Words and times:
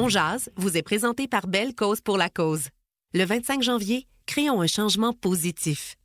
On 0.00 0.08
jase 0.08 0.48
vous 0.54 0.76
est 0.76 0.84
présenté 0.84 1.26
par 1.26 1.48
Belle 1.48 1.74
Cause 1.74 2.00
pour 2.00 2.18
la 2.18 2.28
cause. 2.28 2.68
Le 3.14 3.24
25 3.24 3.64
janvier, 3.64 4.06
créons 4.26 4.60
un 4.60 4.68
changement 4.68 5.12
positif. 5.12 5.96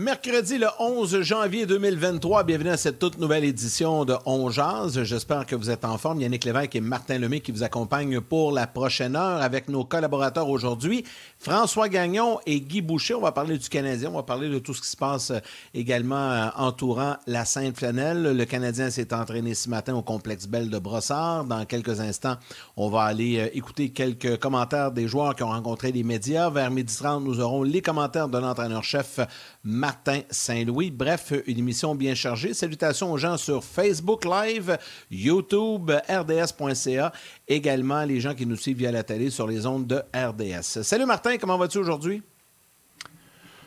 Mercredi 0.00 0.56
le 0.56 0.68
11 0.78 1.20
janvier 1.20 1.66
2023, 1.66 2.44
bienvenue 2.44 2.70
à 2.70 2.78
cette 2.78 2.98
toute 2.98 3.18
nouvelle 3.18 3.44
édition 3.44 4.06
de 4.06 4.14
On 4.24 4.48
Jazz. 4.48 5.02
J'espère 5.02 5.44
que 5.44 5.54
vous 5.54 5.68
êtes 5.68 5.84
en 5.84 5.98
forme. 5.98 6.22
Yannick 6.22 6.46
Lévesque 6.46 6.74
et 6.76 6.80
Martin 6.80 7.18
Lemay 7.18 7.40
qui 7.40 7.52
vous 7.52 7.62
accompagnent 7.62 8.22
pour 8.22 8.50
la 8.50 8.66
prochaine 8.66 9.14
heure 9.14 9.42
avec 9.42 9.68
nos 9.68 9.84
collaborateurs 9.84 10.48
aujourd'hui, 10.48 11.04
François 11.38 11.90
Gagnon 11.90 12.38
et 12.46 12.62
Guy 12.62 12.80
Boucher. 12.80 13.12
On 13.12 13.20
va 13.20 13.32
parler 13.32 13.58
du 13.58 13.68
Canadien, 13.68 14.08
on 14.08 14.16
va 14.16 14.22
parler 14.22 14.48
de 14.48 14.58
tout 14.58 14.72
ce 14.72 14.80
qui 14.80 14.88
se 14.88 14.96
passe 14.96 15.32
euh, 15.32 15.40
également 15.74 16.30
euh, 16.30 16.48
entourant 16.56 17.18
la 17.26 17.44
Sainte-Flanelle. 17.44 18.22
Le 18.22 18.44
Canadien 18.46 18.88
s'est 18.88 19.12
entraîné 19.12 19.52
ce 19.52 19.68
matin 19.68 19.94
au 19.94 20.00
complexe 20.00 20.46
Belle 20.46 20.70
de 20.70 20.78
Brossard. 20.78 21.44
Dans 21.44 21.66
quelques 21.66 22.00
instants, 22.00 22.38
on 22.78 22.88
va 22.88 23.02
aller 23.02 23.38
euh, 23.38 23.48
écouter 23.52 23.90
quelques 23.90 24.38
commentaires 24.38 24.92
des 24.92 25.06
joueurs 25.08 25.36
qui 25.36 25.42
ont 25.42 25.48
rencontré 25.48 25.92
les 25.92 26.04
médias. 26.04 26.48
Vers 26.48 26.70
midi 26.70 26.96
30, 26.96 27.22
nous 27.22 27.38
aurons 27.38 27.64
les 27.64 27.82
commentaires 27.82 28.28
de 28.28 28.38
l'entraîneur-chef 28.38 29.20
Martin 29.62 29.89
Saint-Louis. 30.30 30.90
Bref, 30.90 31.32
une 31.46 31.58
émission 31.58 31.94
bien 31.94 32.14
chargée. 32.14 32.54
Salutations 32.54 33.12
aux 33.12 33.18
gens 33.18 33.36
sur 33.36 33.64
Facebook 33.64 34.24
Live, 34.24 34.78
YouTube, 35.10 35.90
RDS.ca, 36.08 37.12
également 37.48 38.04
les 38.04 38.20
gens 38.20 38.34
qui 38.34 38.46
nous 38.46 38.56
suivent 38.56 38.78
via 38.78 38.92
la 38.92 39.02
télé 39.02 39.30
sur 39.30 39.46
les 39.46 39.66
ondes 39.66 39.86
de 39.86 40.02
RDS. 40.14 40.82
Salut 40.82 41.06
Martin, 41.06 41.36
comment 41.38 41.58
vas-tu 41.58 41.78
aujourd'hui? 41.78 42.22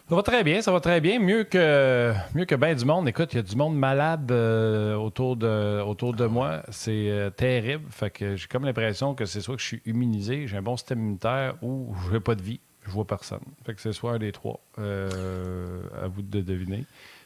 Ça 0.09 0.15
va 0.15 0.21
très 0.21 0.43
bien, 0.43 0.61
ça 0.61 0.71
va 0.71 0.81
très 0.81 0.99
bien. 0.99 1.17
Mieux 1.17 1.45
que, 1.45 2.13
mieux 2.35 2.43
que 2.43 2.55
bien 2.55 2.75
du 2.75 2.83
monde. 2.83 3.07
Écoute, 3.07 3.33
il 3.33 3.37
y 3.37 3.39
a 3.39 3.43
du 3.43 3.55
monde 3.55 3.77
malade 3.77 4.29
euh, 4.31 4.95
autour, 4.95 5.37
de, 5.37 5.81
autour 5.81 6.13
de 6.13 6.25
moi. 6.25 6.61
C'est 6.69 7.09
euh, 7.09 7.29
terrible. 7.29 7.85
Fait 7.89 8.09
que 8.09 8.35
j'ai 8.35 8.47
comme 8.47 8.65
l'impression 8.65 9.15
que 9.15 9.25
c'est 9.25 9.39
soit 9.39 9.55
que 9.55 9.61
je 9.61 9.67
suis 9.67 9.81
immunisé, 9.85 10.45
j'ai 10.45 10.57
un 10.57 10.61
bon 10.61 10.75
système 10.75 10.99
immunitaire 10.99 11.55
ou 11.61 11.95
je 12.05 12.13
n'ai 12.13 12.19
pas 12.19 12.35
de 12.35 12.41
vie 12.41 12.59
je 12.85 12.91
vois 12.91 13.05
personne. 13.05 13.43
Fait 13.65 13.73
que 13.73 13.81
c'est 13.81 13.93
soit 13.93 14.13
un 14.13 14.19
des 14.19 14.31
trois. 14.31 14.59
Euh, 14.79 15.83
à 16.01 16.07
vous 16.07 16.21
de 16.21 16.41
deviner. 16.41 16.85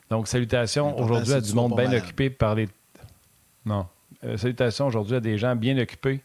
Donc, 0.09 0.27
salutations 0.27 0.97
aujourd'hui 0.99 1.33
à 1.33 1.41
du 1.41 1.53
monde 1.53 1.75
bien 1.75 1.91
occupé 1.94 2.30
par 2.30 2.55
les. 2.55 2.67
Non. 3.66 3.88
Euh, 4.23 4.38
salutations 4.38 4.88
aujourd'hui 4.88 5.16
à 5.16 5.19
des 5.19 5.38
gens 5.38 5.55
bien 5.55 5.77
occupés. 5.77 6.22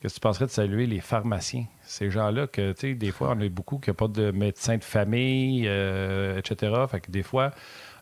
Qu'est-ce 0.00 0.14
que 0.14 0.20
tu 0.20 0.22
penserais 0.22 0.46
de 0.46 0.50
saluer 0.50 0.86
les 0.86 1.00
pharmaciens? 1.00 1.66
Ces 1.82 2.10
gens-là 2.10 2.46
que, 2.46 2.72
tu 2.72 2.80
sais, 2.80 2.94
des 2.94 3.10
fois, 3.10 3.34
on 3.36 3.40
a 3.40 3.48
beaucoup 3.50 3.78
qui 3.78 3.90
n'ont 3.90 3.94
pas 3.94 4.08
de 4.08 4.30
médecin 4.30 4.78
de 4.78 4.84
famille, 4.84 5.66
euh, 5.66 6.38
etc. 6.38 6.72
Fait 6.90 7.00
que 7.00 7.10
des 7.10 7.22
fois, 7.22 7.50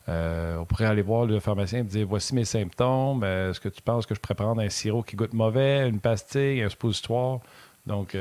on 0.06 0.64
pourrait 0.64 0.86
aller 0.86 1.02
voir 1.02 1.26
le 1.26 1.40
pharmacien 1.40 1.80
et 1.80 1.84
dire 1.84 2.06
voici 2.06 2.34
mes 2.34 2.44
symptômes. 2.44 3.24
Est-ce 3.24 3.60
que 3.60 3.68
tu 3.68 3.82
penses 3.82 4.06
que 4.06 4.14
je 4.14 4.20
pourrais 4.20 4.36
prendre 4.36 4.60
un 4.60 4.68
sirop 4.68 5.02
qui 5.02 5.16
goûte 5.16 5.34
mauvais, 5.34 5.88
une 5.88 6.00
pastille, 6.00 6.62
un 6.62 6.68
suppositoire? 6.68 7.40
Donc, 7.84 8.16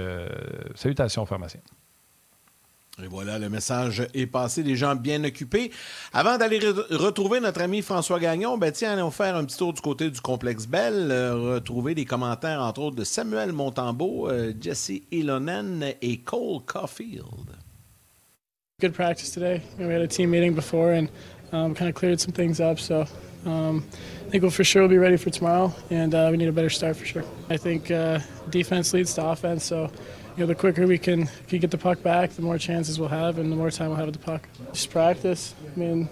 salutations 0.75 1.21
aux 1.21 1.27
pharmaciens. 1.27 1.61
Et 3.03 3.05
voilà, 3.07 3.37
le 3.37 3.47
message 3.47 4.07
est 4.15 4.25
passé, 4.25 4.63
des 4.63 4.75
gens 4.75 4.95
bien 4.95 5.23
occupés. 5.23 5.69
Avant 6.13 6.35
d'aller 6.39 6.57
retrouver 6.89 7.39
notre 7.39 7.61
ami 7.61 7.83
François 7.83 8.19
Gagnon, 8.19 8.57
ben 8.57 8.71
tiens, 8.71 8.93
allons 8.93 9.11
faire 9.11 9.35
un 9.35 9.45
petit 9.45 9.55
tour 9.55 9.71
du 9.71 9.81
côté 9.81 10.09
du 10.09 10.19
complexe 10.19 10.65
Bell, 10.65 11.11
euh, 11.11 11.53
retrouver 11.53 11.93
des 11.93 12.05
commentaires, 12.05 12.59
entre 12.59 12.81
autres, 12.81 12.95
de 12.95 13.03
Samuel 13.03 13.51
Montambeau, 13.51 14.29
euh, 14.29 14.51
Jesse 14.59 15.03
Ilonen 15.11 15.93
et 16.01 16.17
Cole 16.21 16.61
Caulfield. 16.65 17.51
Good 18.81 18.93
practice 18.93 19.31
today. 19.31 19.61
We 19.77 19.93
had 19.93 20.01
a 20.01 20.07
team 20.07 20.31
meeting 20.31 20.55
before 20.55 20.93
and 20.93 21.07
um, 21.51 21.75
kind 21.75 21.89
of 21.89 21.93
cleared 21.93 22.19
some 22.19 22.33
things 22.33 22.59
up, 22.59 22.79
so 22.79 23.05
um, 23.45 23.83
I 24.25 24.29
think 24.31 24.41
we'll 24.41 24.49
for 24.49 24.63
sure 24.63 24.87
be 24.87 24.97
ready 24.97 25.17
for 25.17 25.29
tomorrow, 25.29 25.71
and 25.91 26.15
uh, 26.15 26.29
we 26.31 26.37
need 26.37 26.47
a 26.47 26.51
better 26.51 26.71
start 26.71 26.97
for 26.97 27.05
sure. 27.05 27.23
I 27.51 27.57
think 27.57 27.91
uh, 27.91 28.19
defense 28.49 28.91
leads 28.91 29.13
to 29.15 29.25
offense, 29.25 29.65
so 29.65 29.91
you 30.37 30.43
know, 30.43 30.47
the 30.47 30.55
quicker 30.55 30.85
we 30.85 30.99
can, 30.99 31.27
can 31.47 31.59
get 31.59 31.71
the 31.71 31.79
puck 31.79 32.03
back, 32.03 32.29
the 32.31 32.43
more 32.43 32.59
chances 32.59 32.99
we'll 32.99 33.09
have 33.09 33.39
and 33.39 33.51
the 33.51 33.55
more 33.55 33.71
time 33.71 33.89
we'll 33.89 33.97
have 33.97 34.05
with 34.05 34.19
the 34.19 34.23
puck. 34.23 34.47
Just 34.71 34.91
practice. 34.91 35.55
I 35.75 35.79
mean, 35.79 36.07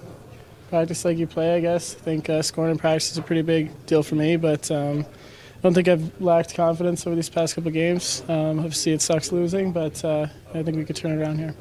practice 0.70 1.06
like 1.06 1.20
you 1.20 1.28
play, 1.28 1.56
I 1.56 1.60
guess. 1.60 1.96
I 1.96 2.00
think 2.00 2.28
uh, 2.28 2.42
scoring 2.42 2.72
in 2.72 2.78
practice 2.80 3.12
is 3.12 3.20
a 3.20 3.22
pretty 3.22 3.44
big 3.44 3.86
deal 3.86 4.02
for 4.02 4.16
me, 4.16 4.36
but 4.36 4.72
um, 4.72 5.02
I 5.02 5.62
don't 5.62 5.76
think 5.76 5.88
I've 5.88 6.20
lacked 6.20 6.56
confidence 6.56 7.06
over 7.06 7.16
these 7.16 7.30
past 7.30 7.54
couple 7.54 7.70
games. 7.70 8.24
Um, 8.28 8.58
obviously, 8.58 8.94
it 8.94 9.02
sucks 9.04 9.32
losing, 9.32 9.72
but 9.72 10.04
uh, 10.04 10.26
I 10.56 10.64
think 10.64 10.76
we 10.76 10.86
could 10.86 10.96
turn 10.96 11.12
it 11.12 11.22
around 11.22 11.38
here. 11.38 11.54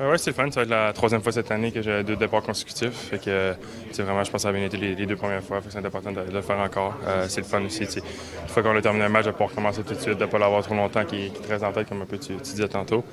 Euh, 0.00 0.12
oui, 0.12 0.18
c'est 0.18 0.30
le 0.30 0.34
fun. 0.34 0.50
Ça 0.50 0.60
va 0.60 0.62
être 0.64 0.70
la 0.70 0.92
troisième 0.92 1.22
fois 1.22 1.32
cette 1.32 1.50
année 1.50 1.72
que 1.72 1.82
j'ai 1.82 2.04
deux 2.04 2.14
départs 2.14 2.42
consécutifs. 2.42 2.94
Fait 3.10 3.18
que, 3.18 3.54
c'est 3.90 4.02
vraiment, 4.02 4.22
je 4.22 4.30
pense 4.30 4.40
que 4.40 4.42
ça 4.42 4.48
a 4.50 4.52
bien 4.52 4.64
été 4.64 4.76
les, 4.76 5.06
deux 5.06 5.16
premières 5.16 5.42
fois. 5.42 5.60
c'est 5.68 5.84
important 5.84 6.12
de, 6.12 6.20
le 6.32 6.40
faire 6.40 6.58
encore. 6.58 6.94
Euh, 7.06 7.26
c'est 7.28 7.40
le 7.40 7.46
fun 7.46 7.64
aussi. 7.64 7.82
Une 7.82 8.48
fois 8.48 8.62
qu'on 8.62 8.76
a 8.76 8.80
terminé 8.80 9.06
un 9.06 9.08
match, 9.08 9.26
de 9.26 9.32
pouvoir 9.32 9.50
recommencer 9.50 9.82
tout 9.82 9.94
de 9.94 10.00
suite, 10.00 10.18
de 10.18 10.24
ne 10.24 10.30
pas 10.30 10.38
l'avoir 10.38 10.62
trop 10.62 10.74
longtemps 10.74 11.04
qui, 11.04 11.30
qui 11.30 11.40
te 11.40 11.64
en 11.64 11.72
tête, 11.72 11.88
comme 11.88 12.02
un 12.02 12.06
peu 12.06 12.18
tu, 12.18 12.34
disais 12.34 12.68
tantôt. 12.68 13.04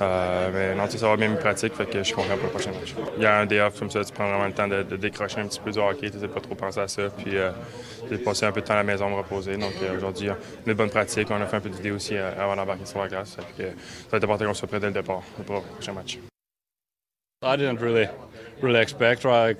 Euh, 0.00 0.50
mais 0.52 0.74
non, 0.74 0.88
ça 0.88 1.08
va 1.08 1.16
bien 1.16 1.28
me 1.28 1.38
pratique. 1.38 1.74
Fait 1.74 1.86
que 1.86 1.98
je 1.98 2.04
suis 2.04 2.14
content 2.14 2.34
pour 2.34 2.44
le 2.44 2.50
prochain 2.50 2.72
match. 2.72 2.94
Il 3.16 3.22
y 3.22 3.26
a 3.26 3.38
un 3.38 3.46
day 3.46 3.60
off 3.60 3.78
comme 3.78 3.90
ça, 3.90 4.04
tu 4.04 4.12
prends 4.12 4.28
vraiment 4.28 4.46
le 4.46 4.52
temps 4.52 4.68
de, 4.68 4.82
décrocher 4.96 5.40
un 5.40 5.46
petit 5.46 5.60
peu 5.60 5.70
du 5.70 5.78
hockey. 5.78 6.10
Tu 6.10 6.28
pas 6.28 6.40
trop 6.40 6.54
penser 6.54 6.80
à 6.80 6.88
ça. 6.88 7.04
Puis, 7.16 7.36
j'ai 8.10 8.18
passé 8.18 8.44
un 8.44 8.52
peu 8.52 8.60
de 8.60 8.66
temps 8.66 8.74
à 8.74 8.78
la 8.78 8.82
maison, 8.82 9.08
me 9.08 9.16
reposer. 9.16 9.56
Donc, 9.56 9.72
aujourd'hui, 9.96 10.28
on 10.28 10.68
a 10.68 10.70
une 10.70 10.74
bonne 10.74 10.90
pratique. 10.90 11.28
On 11.30 11.40
a 11.40 11.46
fait 11.46 11.56
un 11.56 11.60
peu 11.60 11.70
d'idées 11.70 11.90
aussi 11.90 12.18
avant 12.18 12.54
d'embarquer 12.54 12.84
sur 12.84 13.00
la 13.00 13.08
glace. 13.08 13.36
Fait 13.56 13.62
que, 13.62 13.68
ça 13.70 14.10
va 14.10 14.18
être 14.18 14.24
important 14.24 14.44
qu'on 14.44 14.54
soit 14.54 14.68
prêt 14.68 14.80
dès 14.80 14.88
le 14.88 14.92
départ 14.92 15.22
pour 15.46 15.56
le 15.56 15.62
prochain 15.62 15.92
match. 15.94 16.18
I 17.44 17.56
didn't 17.56 17.80
really, 17.80 18.08
really 18.60 18.80
expect. 18.80 19.24
Right, 19.24 19.56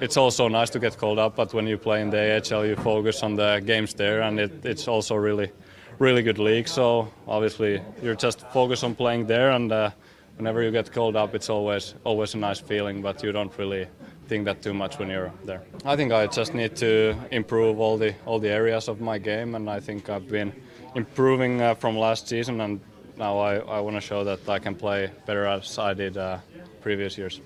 it's 0.00 0.16
also 0.16 0.48
nice 0.48 0.70
to 0.70 0.78
get 0.78 0.98
called 0.98 1.18
up, 1.18 1.36
but 1.36 1.54
when 1.54 1.66
you 1.66 1.78
play 1.78 2.02
in 2.02 2.10
the 2.10 2.36
AHL, 2.36 2.66
you 2.66 2.76
focus 2.76 3.22
on 3.22 3.36
the 3.36 3.62
games 3.64 3.94
there, 3.94 4.22
and 4.22 4.40
it, 4.40 4.64
it's 4.64 4.88
also 4.88 5.14
really, 5.14 5.50
really 5.98 6.22
good 6.22 6.38
league. 6.38 6.68
So 6.68 7.08
obviously, 7.28 7.80
you're 8.02 8.16
just 8.16 8.40
focused 8.50 8.82
on 8.82 8.94
playing 8.94 9.26
there, 9.26 9.50
and 9.52 9.70
uh, 9.70 9.90
whenever 10.36 10.62
you 10.62 10.70
get 10.70 10.92
called 10.92 11.16
up, 11.16 11.34
it's 11.34 11.50
always, 11.50 11.94
always 12.04 12.34
a 12.34 12.38
nice 12.38 12.58
feeling. 12.58 13.02
But 13.02 13.22
you 13.22 13.30
don't 13.30 13.56
really 13.58 13.86
think 14.26 14.44
that 14.46 14.62
too 14.62 14.74
much 14.74 14.98
when 14.98 15.08
you're 15.08 15.32
there. 15.44 15.62
I 15.84 15.96
think 15.96 16.12
I 16.12 16.26
just 16.26 16.54
need 16.54 16.76
to 16.76 17.14
improve 17.30 17.78
all 17.78 17.96
the 17.96 18.14
all 18.26 18.38
the 18.38 18.50
areas 18.50 18.88
of 18.88 19.00
my 19.00 19.18
game, 19.18 19.54
and 19.54 19.70
I 19.70 19.80
think 19.80 20.08
I've 20.08 20.28
been 20.28 20.52
improving 20.94 21.60
uh, 21.60 21.74
from 21.74 21.96
last 21.96 22.26
season, 22.26 22.60
and 22.60 22.80
now 23.16 23.38
I, 23.38 23.56
I 23.56 23.80
want 23.80 23.96
to 23.96 24.00
show 24.00 24.24
that 24.24 24.48
I 24.48 24.58
can 24.58 24.74
play 24.74 25.10
better 25.26 25.46
as 25.46 25.78
I 25.78 25.94
did. 25.94 26.16
Uh, 26.16 26.38
previous 26.80 27.18
years. 27.18 27.40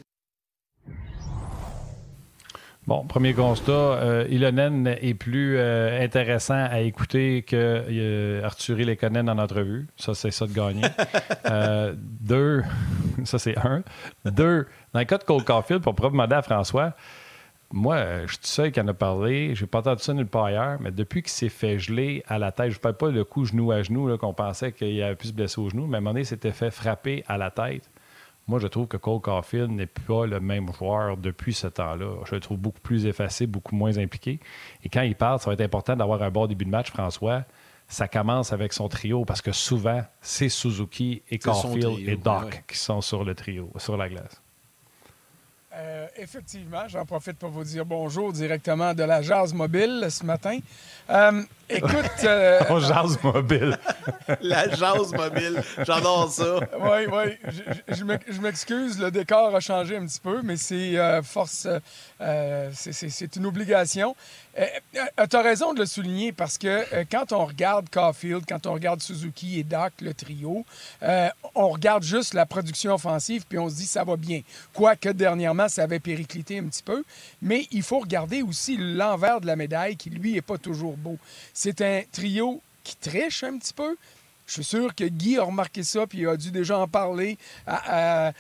Bon, 2.86 3.02
premier 3.06 3.32
constat, 3.32 3.72
euh, 3.72 4.26
Ilonen 4.28 4.86
est 5.00 5.14
plus 5.14 5.56
euh, 5.56 6.04
intéressant 6.04 6.66
à 6.70 6.80
écouter 6.80 7.40
que 7.40 7.56
euh, 7.56 8.44
Arthur 8.44 8.76
Lekonen 8.76 9.30
en 9.30 9.38
entrevue. 9.38 9.86
Ça, 9.96 10.12
c'est 10.12 10.30
ça 10.30 10.46
de 10.46 10.52
gagner. 10.52 10.82
Euh, 11.50 11.94
deux, 11.96 12.62
ça 13.24 13.38
c'est 13.38 13.56
un. 13.58 13.82
Deux, 14.24 14.66
dans 14.94 15.00
le 15.00 15.04
cas 15.04 15.18
de 15.18 15.24
Cole 15.24 15.44
Caulfield, 15.44 15.82
pour 15.82 15.92
demander 15.94 16.34
à 16.34 16.40
François, 16.42 16.94
moi, 17.70 18.26
je 18.26 18.32
suis 18.32 18.38
seul 18.42 18.72
qui 18.72 18.80
en 18.80 18.88
a 18.88 18.94
parlé. 18.94 19.54
J'ai 19.54 19.66
pas 19.66 19.80
entendu 19.80 20.02
ça 20.02 20.14
nulle 20.14 20.26
part 20.26 20.44
ailleurs, 20.44 20.78
mais 20.80 20.90
depuis 20.90 21.22
qu'il 21.22 21.30
s'est 21.30 21.50
fait 21.50 21.78
geler 21.78 22.22
à 22.28 22.38
la 22.38 22.50
tête, 22.50 22.70
je 22.70 22.76
ne 22.76 22.80
parle 22.80 22.96
pas 22.96 23.10
le 23.10 23.24
coup 23.24 23.44
genou 23.44 23.72
à 23.72 23.82
genou, 23.82 24.16
qu'on 24.16 24.32
pensait 24.32 24.72
qu'il 24.72 25.02
avait 25.02 25.16
pu 25.16 25.28
se 25.28 25.32
blesser 25.34 25.60
au 25.60 25.68
genou, 25.68 25.86
mais 25.86 25.96
à 25.96 25.98
un 25.98 26.00
moment 26.00 26.12
donné, 26.12 26.22
il 26.22 26.26
s'était 26.26 26.52
fait 26.52 26.70
frapper 26.70 27.24
à 27.28 27.36
la 27.36 27.50
tête. 27.50 27.90
Moi, 28.46 28.58
je 28.58 28.66
trouve 28.66 28.86
que 28.86 28.98
Cole 28.98 29.20
Caulfield 29.20 29.70
n'est 29.70 29.86
pas 29.86 30.26
le 30.26 30.38
même 30.38 30.70
joueur 30.72 31.16
depuis 31.16 31.54
ce 31.54 31.66
temps-là. 31.66 32.16
Je 32.26 32.34
le 32.34 32.40
trouve 32.40 32.58
beaucoup 32.58 32.80
plus 32.80 33.06
effacé, 33.06 33.46
beaucoup 33.46 33.74
moins 33.74 33.96
impliqué. 33.96 34.38
Et 34.82 34.90
quand 34.90 35.00
il 35.00 35.14
part, 35.16 35.40
ça 35.40 35.48
va 35.48 35.54
être 35.54 35.62
important 35.62 35.96
d'avoir 35.96 36.22
un 36.22 36.30
bon 36.30 36.46
début 36.46 36.66
de 36.66 36.70
match, 36.70 36.90
François. 36.90 37.44
Ça 37.88 38.06
commence 38.06 38.52
avec 38.52 38.72
son 38.72 38.88
trio 38.88 39.24
parce 39.24 39.40
que 39.40 39.52
souvent, 39.52 40.02
c'est 40.20 40.48
Suzuki 40.48 41.22
et 41.30 41.38
Caulfield 41.38 42.06
et 42.06 42.16
Doc 42.16 42.64
qui 42.68 42.76
sont 42.76 43.00
sur 43.00 43.24
le 43.24 43.34
trio, 43.34 43.70
sur 43.76 43.96
la 43.96 44.08
glace. 44.08 44.42
Euh, 45.76 46.06
effectivement, 46.16 46.86
j'en 46.86 47.04
profite 47.04 47.36
pour 47.36 47.50
vous 47.50 47.64
dire 47.64 47.84
bonjour 47.84 48.32
directement 48.32 48.94
de 48.94 49.02
la 49.02 49.22
Jazz 49.22 49.52
Mobile 49.52 50.06
ce 50.08 50.24
matin. 50.24 50.58
Euh, 51.10 51.42
écoute. 51.68 51.90
Euh, 52.24 52.60
On 52.70 52.78
jase 52.80 53.18
mobile. 53.22 53.76
La 54.40 54.66
mobile. 55.12 55.62
J'adore 55.84 56.30
ça. 56.30 56.56
Oui, 56.80 57.06
oui. 57.12 57.52
Je, 57.88 57.94
je 57.96 58.04
m'ex- 58.04 58.24
je 58.30 58.40
m'excuse, 58.40 58.98
le 58.98 59.10
décor 59.10 59.54
a 59.54 59.60
changé 59.60 59.96
un 59.96 60.06
petit 60.06 60.20
peu, 60.20 60.40
mais 60.42 60.56
c'est 60.56 60.96
euh, 60.96 61.22
force. 61.22 61.66
euh, 62.20 62.70
c'est- 62.72 63.36
une 63.36 63.44
obligation. 63.46 64.16
tu 64.56 65.36
as 65.36 65.42
raison 65.42 65.74
de 65.74 65.80
le 65.80 65.86
souligner 65.86 66.32
parce 66.32 66.56
que 66.56 66.66
euh, 66.94 67.04
quand 67.10 67.32
on 67.32 67.44
regarde 67.44 67.90
Caulfield, 67.90 68.44
quand 68.48 68.66
on 68.66 68.72
regarde 68.72 69.02
Suzuki 69.02 69.60
et 69.60 69.64
Doc, 69.64 69.92
le 70.00 70.14
trio, 70.14 70.64
euh, 71.02 71.28
on 71.54 71.68
regarde 71.68 72.04
juste 72.04 72.32
la 72.32 72.46
production 72.46 72.94
offensive 72.94 73.44
puis 73.48 73.58
on 73.58 73.68
se 73.68 73.74
dit 73.74 73.86
ça 73.86 74.04
va 74.04 74.16
bien. 74.16 74.40
Quoique 74.72 75.10
dernièrement, 75.10 75.68
ça 75.68 75.82
avait 75.82 76.00
périclité 76.00 76.58
un 76.58 76.64
petit 76.68 76.82
peu. 76.82 77.04
Mais 77.42 77.66
il 77.70 77.82
faut 77.82 77.98
regarder 77.98 78.40
aussi 78.42 78.76
l'envers 78.78 79.40
de 79.42 79.46
la 79.46 79.56
médaille 79.56 79.96
qui, 79.96 80.08
lui, 80.10 80.32
n'est 80.32 80.40
pas 80.42 80.56
toujours 80.58 80.96
beau. 80.96 81.18
C'est 81.54 81.80
un 81.80 82.02
trio 82.10 82.60
qui 82.82 82.96
triche 82.96 83.44
un 83.44 83.56
petit 83.58 83.72
peu. 83.72 83.96
Je 84.46 84.52
suis 84.52 84.64
sûr 84.64 84.94
que 84.94 85.04
Guy 85.04 85.38
a 85.38 85.44
remarqué 85.44 85.82
ça, 85.82 86.06
puis 86.06 86.18
il 86.18 86.28
a 86.28 86.36
dû 86.36 86.50
déjà 86.50 86.78
en 86.78 86.86
parler, 86.86 87.38
euh, 87.66 88.30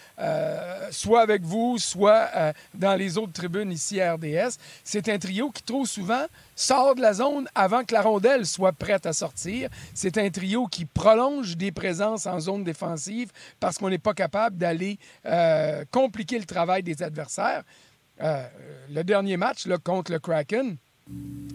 soit 0.90 1.22
avec 1.22 1.42
vous, 1.42 1.78
soit 1.78 2.28
euh, 2.36 2.52
dans 2.74 2.94
les 2.94 3.16
autres 3.16 3.32
tribunes 3.32 3.72
ici 3.72 4.00
à 4.02 4.14
RDS. 4.14 4.58
C'est 4.82 5.08
un 5.08 5.18
trio 5.18 5.50
qui, 5.50 5.62
trop 5.62 5.86
souvent, 5.86 6.26
sort 6.54 6.94
de 6.94 7.00
la 7.00 7.14
zone 7.14 7.48
avant 7.54 7.84
que 7.84 7.94
la 7.94 8.02
rondelle 8.02 8.44
soit 8.44 8.72
prête 8.72 9.06
à 9.06 9.14
sortir. 9.14 9.70
C'est 9.94 10.18
un 10.18 10.28
trio 10.28 10.66
qui 10.66 10.84
prolonge 10.84 11.56
des 11.56 11.72
présences 11.72 12.26
en 12.26 12.38
zone 12.38 12.64
défensive 12.64 13.30
parce 13.58 13.78
qu'on 13.78 13.88
n'est 13.88 13.96
pas 13.96 14.14
capable 14.14 14.58
d'aller 14.58 14.98
euh, 15.24 15.84
compliquer 15.90 16.38
le 16.38 16.44
travail 16.44 16.82
des 16.82 17.02
adversaires. 17.02 17.62
Le 18.20 19.02
dernier 19.02 19.36
match 19.36 19.66
là, 19.66 19.76
contre 19.76 20.12
le 20.12 20.20
Kraken, 20.20 20.76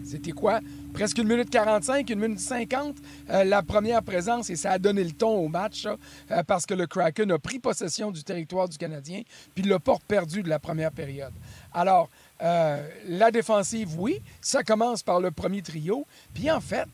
c'était 0.04 0.32
quoi? 0.32 0.60
Presque 0.92 1.18
une 1.18 1.28
minute 1.28 1.50
45, 1.50 2.08
une 2.10 2.18
minute 2.18 2.40
50, 2.40 2.96
euh, 3.30 3.44
la 3.44 3.62
première 3.62 4.02
présence, 4.02 4.50
et 4.50 4.56
ça 4.56 4.72
a 4.72 4.78
donné 4.78 5.04
le 5.04 5.12
ton 5.12 5.36
au 5.38 5.48
match, 5.48 5.86
euh, 5.86 6.42
parce 6.44 6.66
que 6.66 6.74
le 6.74 6.86
Kraken 6.86 7.30
a 7.30 7.38
pris 7.38 7.58
possession 7.58 8.10
du 8.10 8.24
territoire 8.24 8.68
du 8.68 8.76
Canadien, 8.76 9.22
puis 9.54 9.62
l'a 9.64 9.78
pas 9.78 9.96
perdu 10.08 10.42
de 10.42 10.48
la 10.48 10.58
première 10.58 10.90
période. 10.90 11.32
Alors, 11.72 12.08
euh, 12.42 12.86
la 13.06 13.30
défensive, 13.30 13.98
oui, 13.98 14.20
ça 14.40 14.62
commence 14.62 15.02
par 15.02 15.20
le 15.20 15.30
premier 15.30 15.62
trio, 15.62 16.06
puis 16.34 16.50
en 16.50 16.60
fait, 16.60 16.86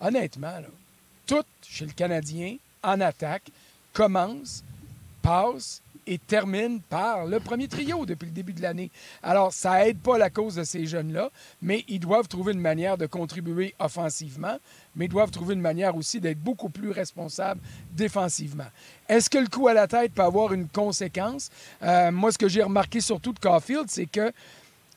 honnêtement, 0.00 0.60
tout 1.26 1.44
chez 1.62 1.84
le 1.84 1.92
Canadien, 1.92 2.56
en 2.82 3.00
attaque, 3.00 3.50
commence, 3.92 4.64
passe 5.20 5.81
et 6.06 6.18
termine 6.18 6.80
par 6.80 7.26
le 7.26 7.40
premier 7.40 7.68
trio 7.68 8.06
depuis 8.06 8.26
le 8.26 8.32
début 8.32 8.52
de 8.52 8.62
l'année. 8.62 8.90
Alors, 9.22 9.52
ça 9.52 9.86
aide 9.86 9.98
pas 9.98 10.18
la 10.18 10.30
cause 10.30 10.56
de 10.56 10.64
ces 10.64 10.86
jeunes-là, 10.86 11.30
mais 11.60 11.84
ils 11.88 12.00
doivent 12.00 12.28
trouver 12.28 12.52
une 12.52 12.60
manière 12.60 12.98
de 12.98 13.06
contribuer 13.06 13.74
offensivement, 13.78 14.58
mais 14.96 15.06
ils 15.06 15.10
doivent 15.10 15.30
trouver 15.30 15.54
une 15.54 15.60
manière 15.60 15.96
aussi 15.96 16.20
d'être 16.20 16.40
beaucoup 16.40 16.68
plus 16.68 16.90
responsables 16.90 17.60
défensivement. 17.92 18.68
Est-ce 19.08 19.28
que 19.30 19.38
le 19.38 19.48
coup 19.48 19.68
à 19.68 19.74
la 19.74 19.86
tête 19.86 20.14
peut 20.14 20.22
avoir 20.22 20.52
une 20.52 20.68
conséquence? 20.68 21.50
Euh, 21.82 22.10
moi, 22.10 22.32
ce 22.32 22.38
que 22.38 22.48
j'ai 22.48 22.62
remarqué 22.62 23.00
surtout 23.00 23.32
de 23.32 23.38
Caulfield, 23.38 23.86
c'est 23.88 24.06
que 24.06 24.32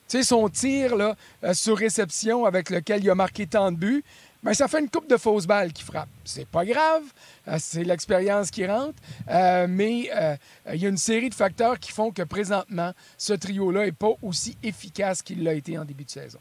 tu 0.08 0.18
sais, 0.18 0.24
son 0.24 0.48
tir 0.50 0.96
là, 0.96 1.16
euh, 1.44 1.56
sur 1.56 1.76
réception 1.76 2.46
avec 2.46 2.70
lequel 2.70 3.04
il 3.04 3.10
a 3.10 3.16
marqué 3.16 3.48
tant 3.48 3.72
de 3.72 3.78
buts, 3.78 4.04
ben, 4.46 4.54
ça 4.54 4.68
fait 4.68 4.80
une 4.80 4.90
coupe 4.90 5.10
de 5.10 5.18
fausses 5.18 5.48
balles 5.48 5.74
qui 5.74 5.82
frappe. 5.82 6.08
C'est 6.24 6.48
pas 6.48 6.64
grave, 6.64 7.02
euh, 7.48 7.58
c'est 7.60 7.84
l'expérience 7.84 8.52
qui 8.52 8.64
rentre, 8.68 8.94
euh, 9.28 9.66
mais 9.68 10.12
euh, 10.16 10.36
il 10.72 10.84
y 10.84 10.86
a 10.86 10.90
une 10.90 11.00
série 11.00 11.32
de 11.32 11.34
facteurs 11.34 11.80
qui 11.80 11.92
font 11.92 12.12
que 12.12 12.22
présentement, 12.22 12.94
ce 13.18 13.34
trio-là 13.34 13.86
n'est 13.86 13.92
pas 13.92 14.12
aussi 14.22 14.56
efficace 14.62 15.24
qu'il 15.24 15.44
l'a 15.44 15.56
été 15.56 15.80
en 15.80 15.84
début 15.84 16.06
de 16.06 16.12
saison. 16.12 16.38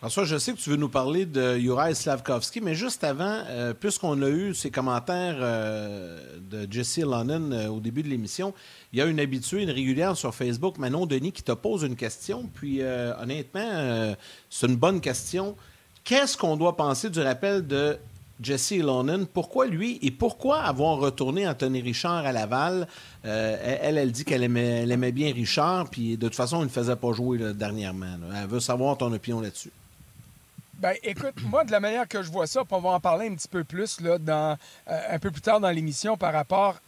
François, 0.00 0.24
je 0.24 0.36
sais 0.36 0.54
que 0.54 0.58
tu 0.58 0.70
veux 0.70 0.76
nous 0.76 0.88
parler 0.88 1.24
de 1.24 1.56
Juraj 1.56 1.94
Slavkovski, 1.94 2.60
mais 2.60 2.74
juste 2.74 3.04
avant, 3.04 3.44
puisqu'on 3.78 4.20
a 4.20 4.28
eu 4.28 4.52
ces 4.52 4.72
commentaires 4.72 5.38
de 5.38 6.66
Jesse 6.68 6.98
euh, 6.98 7.68
au 7.68 7.78
début 7.78 8.02
de 8.02 8.08
l'émission, 8.08 8.52
il 8.92 8.98
y 8.98 9.02
a 9.02 9.06
une 9.06 9.20
habituée, 9.20 9.62
une 9.62 9.70
régulière 9.70 10.16
sur 10.16 10.34
Facebook, 10.34 10.78
Manon 10.78 11.06
Denis, 11.06 11.30
qui 11.30 11.44
te 11.44 11.52
pose 11.52 11.84
une 11.84 11.94
question. 11.94 12.50
Puis 12.52 12.82
honnêtement, 12.82 14.16
c'est 14.50 14.66
une 14.66 14.74
bonne 14.74 15.00
question. 15.00 15.54
Qu'est-ce 16.04 16.36
qu'on 16.36 16.56
doit 16.56 16.76
penser 16.76 17.10
du 17.10 17.20
rappel 17.20 17.66
de 17.66 17.98
Jesse 18.42 18.72
Lonen? 18.72 19.26
Pourquoi 19.26 19.66
lui 19.66 19.98
et 20.02 20.10
pourquoi 20.10 20.62
avoir 20.62 20.98
retourné 20.98 21.46
Anthony 21.46 21.80
Richard 21.80 22.26
à 22.26 22.32
Laval? 22.32 22.88
Euh, 23.24 23.78
elle, 23.82 23.98
elle 23.98 24.10
dit 24.10 24.24
qu'elle 24.24 24.42
aimait, 24.42 25.12
bien 25.12 25.32
Richard, 25.32 25.88
puis 25.88 26.16
de 26.16 26.26
toute 26.26 26.34
façon, 26.34 26.60
il 26.60 26.64
ne 26.64 26.70
faisait 26.70 26.96
pas 26.96 27.12
jouer 27.12 27.38
dernièrement. 27.54 28.18
Elle 28.34 28.48
veut 28.48 28.60
savoir 28.60 28.98
ton 28.98 29.12
opinion 29.12 29.40
là-dessus. 29.40 29.70
Ben, 30.82 30.96
écoute, 31.04 31.34
moi, 31.44 31.62
de 31.62 31.70
la 31.70 31.78
manière 31.78 32.08
que 32.08 32.24
je 32.24 32.30
vois 32.32 32.48
ça, 32.48 32.64
puis 32.64 32.74
on 32.74 32.80
va 32.80 32.90
en 32.90 32.98
parler 32.98 33.28
un 33.28 33.36
petit 33.36 33.46
peu 33.46 33.62
plus 33.62 33.98
euh, 34.02 34.56
un 34.86 35.18
peu 35.20 35.30
plus 35.30 35.40
tard 35.40 35.60
dans 35.60 35.70
l'émission 35.70 36.16
par 36.16 36.32
rapport 36.32 36.80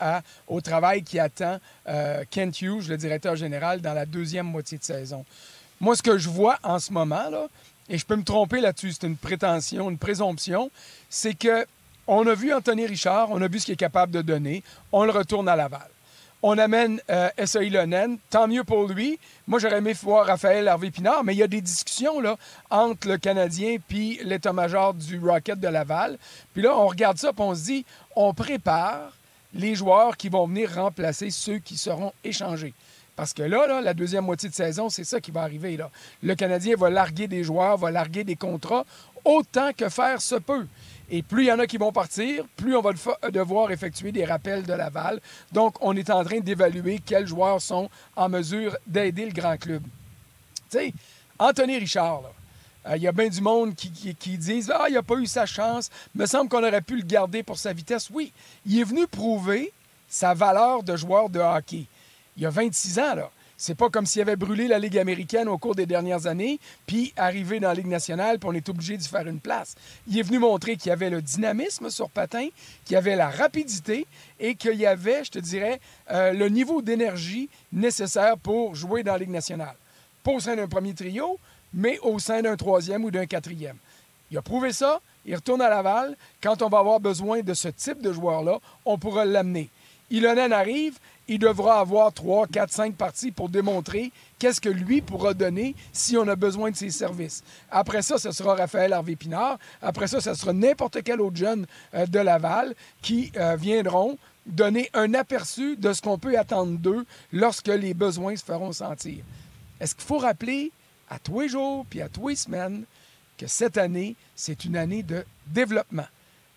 au 0.48 0.60
travail 0.60 1.04
qui 1.04 1.20
attend 1.20 1.60
euh, 1.88 2.24
Kent 2.28 2.60
Hughes, 2.60 2.88
le 2.88 2.96
directeur 2.96 3.36
général, 3.36 3.80
dans 3.80 3.94
la 3.94 4.04
deuxième 4.04 4.46
moitié 4.46 4.78
de 4.78 4.82
saison. 4.82 5.24
Moi, 5.80 5.94
ce 5.94 6.02
que 6.02 6.18
je 6.18 6.28
vois 6.28 6.58
en 6.64 6.80
ce 6.80 6.92
moment, 6.92 7.30
là, 7.30 7.46
et 7.88 7.98
je 7.98 8.06
peux 8.06 8.16
me 8.16 8.24
tromper 8.24 8.60
là-dessus, 8.60 8.92
c'est 8.92 9.06
une 9.06 9.16
prétention, 9.16 9.90
une 9.90 9.98
présomption, 9.98 10.70
c'est 11.10 11.34
que 11.34 11.66
on 12.06 12.26
a 12.26 12.34
vu 12.34 12.52
Anthony 12.52 12.86
Richard, 12.86 13.30
on 13.30 13.40
a 13.40 13.48
vu 13.48 13.60
ce 13.60 13.66
qu'il 13.66 13.74
est 13.74 13.78
capable 13.78 14.12
de 14.12 14.22
donner, 14.22 14.62
on 14.92 15.04
le 15.04 15.10
retourne 15.10 15.48
à 15.48 15.56
Laval. 15.56 15.88
On 16.42 16.58
amène 16.58 17.00
euh, 17.08 17.30
S.A. 17.38 17.62
Ilonen, 17.62 18.18
tant 18.28 18.46
mieux 18.46 18.64
pour 18.64 18.86
lui. 18.86 19.18
Moi, 19.46 19.58
j'aurais 19.58 19.78
aimé 19.78 19.94
voir 19.94 20.26
Raphaël 20.26 20.68
Harvey-Pinard, 20.68 21.24
mais 21.24 21.34
il 21.34 21.38
y 21.38 21.42
a 21.42 21.46
des 21.46 21.62
discussions 21.62 22.20
là, 22.20 22.36
entre 22.68 23.08
le 23.08 23.16
Canadien 23.16 23.76
puis 23.88 24.20
l'état-major 24.22 24.92
du 24.92 25.18
Rocket 25.18 25.58
de 25.58 25.68
Laval. 25.68 26.18
Puis 26.52 26.62
là, 26.62 26.76
on 26.76 26.86
regarde 26.86 27.16
ça 27.16 27.32
puis 27.32 27.42
on 27.42 27.54
se 27.54 27.62
dit, 27.62 27.86
on 28.14 28.34
prépare 28.34 29.12
les 29.54 29.74
joueurs 29.74 30.18
qui 30.18 30.28
vont 30.28 30.46
venir 30.46 30.74
remplacer 30.74 31.30
ceux 31.30 31.60
qui 31.60 31.78
seront 31.78 32.12
échangés. 32.22 32.74
Parce 33.16 33.32
que 33.32 33.42
là, 33.42 33.80
la 33.80 33.94
deuxième 33.94 34.24
moitié 34.24 34.48
de 34.48 34.54
saison, 34.54 34.88
c'est 34.88 35.04
ça 35.04 35.20
qui 35.20 35.30
va 35.30 35.42
arriver. 35.42 35.78
Le 36.22 36.34
Canadien 36.34 36.74
va 36.76 36.90
larguer 36.90 37.28
des 37.28 37.44
joueurs, 37.44 37.76
va 37.76 37.90
larguer 37.90 38.24
des 38.24 38.34
contrats, 38.36 38.84
autant 39.24 39.72
que 39.72 39.88
faire 39.88 40.20
se 40.20 40.34
peut. 40.34 40.66
Et 41.10 41.22
plus 41.22 41.44
il 41.44 41.46
y 41.46 41.52
en 41.52 41.58
a 41.58 41.66
qui 41.66 41.76
vont 41.76 41.92
partir, 41.92 42.44
plus 42.56 42.74
on 42.76 42.80
va 42.80 42.90
defa- 42.92 43.30
devoir 43.30 43.70
effectuer 43.70 44.10
des 44.10 44.24
rappels 44.24 44.64
de 44.64 44.72
Laval. 44.72 45.20
Donc, 45.52 45.76
on 45.80 45.94
est 45.96 46.10
en 46.10 46.24
train 46.24 46.40
d'évaluer 46.40 46.98
quels 47.04 47.26
joueurs 47.26 47.60
sont 47.60 47.88
en 48.16 48.28
mesure 48.28 48.76
d'aider 48.86 49.26
le 49.26 49.32
grand 49.32 49.56
club. 49.58 49.82
Tu 50.70 50.78
sais, 50.78 50.94
Anthony 51.38 51.78
Richard, 51.78 52.22
euh, 52.86 52.96
il 52.96 53.02
y 53.02 53.06
a 53.08 53.12
bien 53.12 53.28
du 53.28 53.40
monde 53.40 53.74
qui 53.74 54.36
disent 54.38 54.72
Ah, 54.74 54.86
il 54.88 54.94
n'a 54.94 55.02
pas 55.02 55.16
eu 55.16 55.26
sa 55.26 55.46
chance. 55.46 55.90
me 56.14 56.26
semble 56.26 56.48
qu'on 56.48 56.64
aurait 56.66 56.80
pu 56.80 56.96
le 56.96 57.02
garder 57.04 57.42
pour 57.42 57.58
sa 57.58 57.72
vitesse. 57.72 58.08
Oui, 58.12 58.32
il 58.66 58.80
est 58.80 58.84
venu 58.84 59.06
prouver 59.06 59.72
sa 60.08 60.34
valeur 60.34 60.82
de 60.82 60.96
joueur 60.96 61.28
de 61.28 61.38
hockey. 61.38 61.84
Il 62.36 62.42
y 62.42 62.46
a 62.46 62.50
26 62.50 62.98
ans, 62.98 63.14
là. 63.14 63.30
C'est 63.56 63.76
pas 63.76 63.88
comme 63.88 64.04
s'il 64.04 64.20
avait 64.20 64.34
brûlé 64.34 64.66
la 64.66 64.80
Ligue 64.80 64.98
américaine 64.98 65.48
au 65.48 65.58
cours 65.58 65.76
des 65.76 65.86
dernières 65.86 66.26
années, 66.26 66.58
puis 66.86 67.12
arrivé 67.16 67.60
dans 67.60 67.68
la 67.68 67.74
Ligue 67.74 67.86
nationale, 67.86 68.38
puis 68.38 68.48
on 68.48 68.52
est 68.52 68.68
obligé 68.68 68.96
d'y 68.96 69.08
faire 69.08 69.26
une 69.28 69.38
place. 69.38 69.76
Il 70.08 70.18
est 70.18 70.22
venu 70.22 70.40
montrer 70.40 70.76
qu'il 70.76 70.90
y 70.90 70.92
avait 70.92 71.08
le 71.08 71.22
dynamisme 71.22 71.88
sur 71.88 72.10
patin, 72.10 72.48
qu'il 72.84 72.94
y 72.94 72.96
avait 72.96 73.14
la 73.14 73.30
rapidité 73.30 74.06
et 74.40 74.56
qu'il 74.56 74.74
y 74.74 74.86
avait, 74.86 75.24
je 75.24 75.30
te 75.30 75.38
dirais, 75.38 75.80
euh, 76.10 76.32
le 76.32 76.48
niveau 76.48 76.82
d'énergie 76.82 77.48
nécessaire 77.72 78.38
pour 78.38 78.74
jouer 78.74 79.04
dans 79.04 79.12
la 79.12 79.18
Ligue 79.18 79.30
nationale. 79.30 79.76
Pas 80.24 80.32
au 80.32 80.40
sein 80.40 80.56
d'un 80.56 80.68
premier 80.68 80.94
trio, 80.94 81.38
mais 81.72 81.98
au 82.00 82.18
sein 82.18 82.42
d'un 82.42 82.56
troisième 82.56 83.04
ou 83.04 83.10
d'un 83.12 83.26
quatrième. 83.26 83.76
Il 84.30 84.38
a 84.38 84.42
prouvé 84.42 84.72
ça, 84.72 85.00
il 85.26 85.34
retourne 85.34 85.62
à 85.62 85.68
Laval. 85.68 86.16
Quand 86.42 86.60
on 86.62 86.68
va 86.68 86.78
avoir 86.78 86.98
besoin 86.98 87.40
de 87.40 87.54
ce 87.54 87.68
type 87.68 88.02
de 88.02 88.12
joueur-là, 88.12 88.58
on 88.84 88.98
pourra 88.98 89.24
l'amener. 89.24 89.70
Ilonen 90.14 90.52
arrive, 90.52 90.98
il 91.26 91.40
devra 91.40 91.80
avoir 91.80 92.12
3, 92.12 92.46
4, 92.46 92.70
5 92.70 92.94
parties 92.94 93.32
pour 93.32 93.48
démontrer 93.48 94.12
qu'est-ce 94.38 94.60
que 94.60 94.68
lui 94.68 95.00
pourra 95.00 95.34
donner 95.34 95.74
si 95.92 96.16
on 96.16 96.28
a 96.28 96.36
besoin 96.36 96.70
de 96.70 96.76
ses 96.76 96.90
services. 96.90 97.42
Après 97.68 98.00
ça, 98.00 98.16
ce 98.18 98.30
sera 98.30 98.54
Raphaël 98.54 98.92
Harvey-Pinard. 98.92 99.58
Après 99.82 100.06
ça, 100.06 100.20
ce 100.20 100.34
sera 100.34 100.52
n'importe 100.52 101.02
quel 101.02 101.20
autre 101.20 101.36
jeune 101.36 101.66
euh, 101.94 102.06
de 102.06 102.20
Laval 102.20 102.76
qui 103.02 103.32
euh, 103.36 103.56
viendront 103.56 104.16
donner 104.46 104.88
un 104.94 105.14
aperçu 105.14 105.76
de 105.76 105.92
ce 105.92 106.00
qu'on 106.00 106.18
peut 106.18 106.38
attendre 106.38 106.78
d'eux 106.78 107.04
lorsque 107.32 107.66
les 107.66 107.92
besoins 107.92 108.36
se 108.36 108.44
feront 108.44 108.70
sentir. 108.70 109.24
Est-ce 109.80 109.96
qu'il 109.96 110.04
faut 110.04 110.18
rappeler 110.18 110.70
à 111.10 111.18
tous 111.18 111.40
les 111.40 111.48
jours 111.48 111.86
puis 111.90 112.02
à 112.02 112.08
tous 112.08 112.28
les 112.28 112.36
semaines 112.36 112.84
que 113.36 113.48
cette 113.48 113.78
année, 113.78 114.14
c'est 114.36 114.64
une 114.64 114.76
année 114.76 115.02
de 115.02 115.24
développement? 115.48 116.06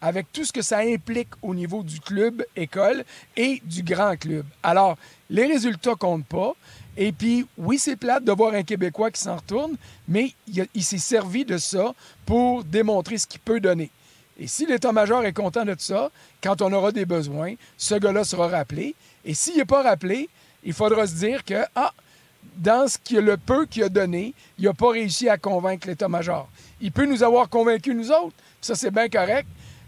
Avec 0.01 0.31
tout 0.31 0.45
ce 0.45 0.53
que 0.53 0.61
ça 0.61 0.79
implique 0.79 1.29
au 1.41 1.55
niveau 1.55 1.83
du 1.83 1.99
club, 1.99 2.43
école 2.55 3.03
et 3.35 3.61
du 3.65 3.83
grand 3.83 4.15
club. 4.17 4.45
Alors, 4.63 4.97
les 5.29 5.45
résultats 5.45 5.95
comptent 5.95 6.25
pas. 6.25 6.53
Et 6.95 7.11
puis, 7.11 7.45
oui, 7.57 7.77
c'est 7.77 7.95
plate 7.95 8.23
de 8.23 8.31
voir 8.31 8.53
un 8.53 8.63
Québécois 8.63 9.11
qui 9.11 9.21
s'en 9.21 9.35
retourne, 9.35 9.75
mais 10.07 10.33
il, 10.47 10.83
s'est 10.83 10.97
servi 10.97 11.45
de 11.45 11.57
ça 11.57 11.93
pour 12.25 12.63
démontrer 12.63 13.17
ce 13.17 13.27
qu'il 13.27 13.39
peut 13.39 13.59
donner. 13.59 13.91
Et 14.39 14.47
si 14.47 14.65
l'état-major 14.65 15.23
est 15.25 15.33
content 15.33 15.65
de 15.65 15.75
ça, 15.77 16.11
quand 16.41 16.61
on 16.61 16.71
aura 16.73 16.91
des 16.91 17.05
besoins, 17.05 17.53
ce 17.77 17.95
gars-là 17.95 18.23
sera 18.23 18.47
rappelé. 18.47 18.95
Et 19.25 19.33
s'il 19.33 19.57
n'est 19.57 19.65
pas 19.65 19.83
rappelé, 19.83 20.29
il 20.63 20.73
faudra 20.73 21.05
se 21.05 21.15
dire 21.15 21.43
que, 21.43 21.63
ah, 21.75 21.93
dans 22.57 22.87
ce 22.87 22.97
qu'il 22.97 23.19
le 23.19 23.37
peu 23.37 23.65
qu'il 23.65 23.83
a 23.83 23.89
donné, 23.89 24.33
il 24.57 24.65
n'a 24.65 24.73
pas 24.73 24.91
réussi 24.91 25.29
à 25.29 25.37
convaincre 25.37 25.87
l'état-major. 25.87 26.47
Il 26.81 26.91
peut 26.91 27.05
nous 27.05 27.23
avoir 27.23 27.49
convaincus, 27.49 27.95
nous 27.95 28.11
autres. 28.11 28.35
Ça, 28.61 28.75
c'est 28.75 28.91
bien 28.91 29.09
correct. 29.09 29.47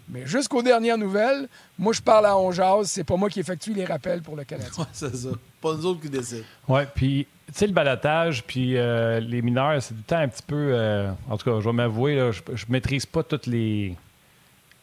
Mais 0.10 0.26
jusqu'aux 0.26 0.64
dernières 0.64 0.98
nouvelles, 0.98 1.48
moi, 1.78 1.94
je 1.94 2.02
parle 2.02 2.26
à 2.26 2.38
Onjaz. 2.38 2.86
C'est 2.86 3.04
pas 3.04 3.16
moi 3.16 3.30
qui 3.30 3.40
effectue 3.40 3.74
les 3.74 3.86
rappels 3.86 4.22
pour 4.22 4.36
le 4.36 4.44
Canadien. 4.44 4.72
Ouais, 4.78 4.86
c'est 4.92 5.16
ça. 5.16 5.30
Pas 5.62 5.74
nous 5.76 5.86
autres 5.86 6.02
qui 6.02 6.10
décident. 6.10 6.44
Oui, 6.68 6.82
puis, 6.96 7.28
tu 7.48 7.54
sais, 7.54 7.68
le 7.68 7.74
balotage, 7.74 8.44
puis 8.44 8.76
euh, 8.78 9.20
les 9.20 9.42
mineurs, 9.42 9.82
c'est 9.82 9.96
du 9.96 10.04
temps 10.04 10.18
un 10.18 10.28
petit 10.28 10.44
peu. 10.44 10.56
euh, 10.74 11.12
en 11.30 11.38
tout 11.38 11.50
cas, 11.52 11.60
je 11.60 11.66
vais 11.66 11.74
m'avouer, 11.76 12.32
je, 12.32 12.42
je 12.56 12.66
maîtrise 12.70 13.06
pas 13.06 13.24
toutes 13.24 13.46
les, 13.46 13.96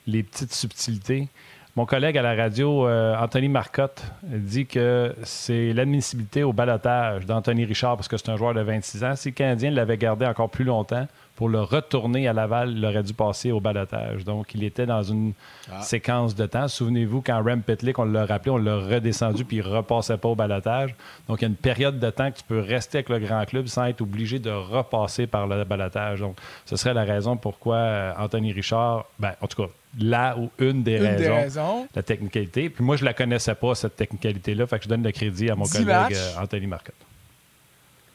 les 0.07 0.23
petites 0.23 0.53
subtilités. 0.55 1.29
Mon 1.75 1.85
collègue 1.85 2.17
à 2.17 2.23
la 2.23 2.35
radio, 2.35 2.87
euh, 2.87 3.15
Anthony 3.19 3.49
Marcotte, 3.49 4.03
dit 4.23 4.65
que 4.67 5.15
c'est 5.25 5.75
l'admissibilité 5.75 6.43
au 6.43 6.55
balotage 6.55 7.27
d'Anthony 7.27 7.67
Richard 7.67 7.97
parce 7.97 8.09
que 8.09 8.17
c'est 8.17 8.31
un 8.31 8.37
joueur 8.37 8.55
de 8.55 8.63
26 8.63 9.05
ans. 9.05 9.15
Si 9.17 9.29
le 9.29 9.35
Canadien 9.35 9.71
l'avait 9.71 9.99
gardé 9.99 10.25
encore 10.25 10.49
plus 10.49 10.65
longtemps 10.65 11.07
pour 11.37 11.49
le 11.49 11.61
retourner 11.61 12.27
à 12.27 12.33
Laval, 12.33 12.73
il 12.77 12.85
aurait 12.85 13.03
dû 13.03 13.15
passer 13.15 13.53
au 13.53 13.61
balotage. 13.61 14.25
Donc, 14.25 14.55
il 14.55 14.65
était 14.65 14.87
dans 14.87 15.03
une 15.03 15.35
séquence 15.83 16.35
de 16.35 16.47
temps. 16.47 16.67
Souvenez-vous, 16.67 17.23
quand 17.23 17.43
Rem 17.45 17.63
Pitlick, 17.63 17.99
on 17.99 18.05
l'a 18.05 18.25
rappelé, 18.27 18.51
on 18.51 18.57
l'a 18.57 18.79
redescendu 18.79 19.45
puis 19.45 19.59
il 19.59 19.63
ne 19.65 19.69
repassait 19.69 20.17
pas 20.17 20.29
au 20.29 20.35
balotage. 20.35 20.95
Donc, 21.29 21.41
il 21.41 21.43
y 21.43 21.45
a 21.45 21.49
une 21.49 21.55
période 21.57 21.99
de 22.01 22.11
temps 22.11 22.31
que 22.31 22.39
tu 22.39 22.45
peux 22.45 22.61
rester 22.61 22.99
avec 22.99 23.09
le 23.11 23.19
grand 23.19 23.45
club 23.45 23.67
sans 23.67 23.85
être 23.85 24.01
obligé 24.01 24.39
de 24.39 24.51
repasser 24.51 25.27
par 25.27 25.47
le 25.47 25.63
balotage. 25.65 26.21
Donc, 26.21 26.37
ce 26.65 26.77
serait 26.77 26.95
la 26.95 27.05
raison 27.05 27.37
pourquoi 27.37 27.77
euh, 27.77 28.13
Anthony 28.19 28.53
Richard, 28.53 29.05
ben, 29.19 29.33
en 29.41 29.47
tout 29.47 29.63
cas, 29.63 29.69
là 29.99 30.37
ou 30.39 30.51
une 30.59 30.83
des 30.83 30.97
Une 30.97 31.03
raisons, 31.03 31.19
des 31.19 31.29
raisons. 31.29 31.89
la 31.95 32.03
technicalité. 32.03 32.69
Puis 32.71 32.85
moi, 32.85 32.97
je 32.97 33.05
la 33.05 33.13
connaissais 33.15 33.55
pas, 33.55 33.75
cette 33.75 33.97
technicalité-là. 33.97 34.67
Fait 34.67 34.79
que 34.79 34.85
je 34.85 34.89
donne 34.89 35.03
le 35.03 35.13
crédit 35.13 35.51
à 35.51 35.55
mon 35.55 35.65
Dix 35.65 35.73
collègue 35.73 35.87
matchs. 35.89 36.13
euh, 36.15 36.43
Anthony 36.43 36.67
Marcotte. 36.67 36.95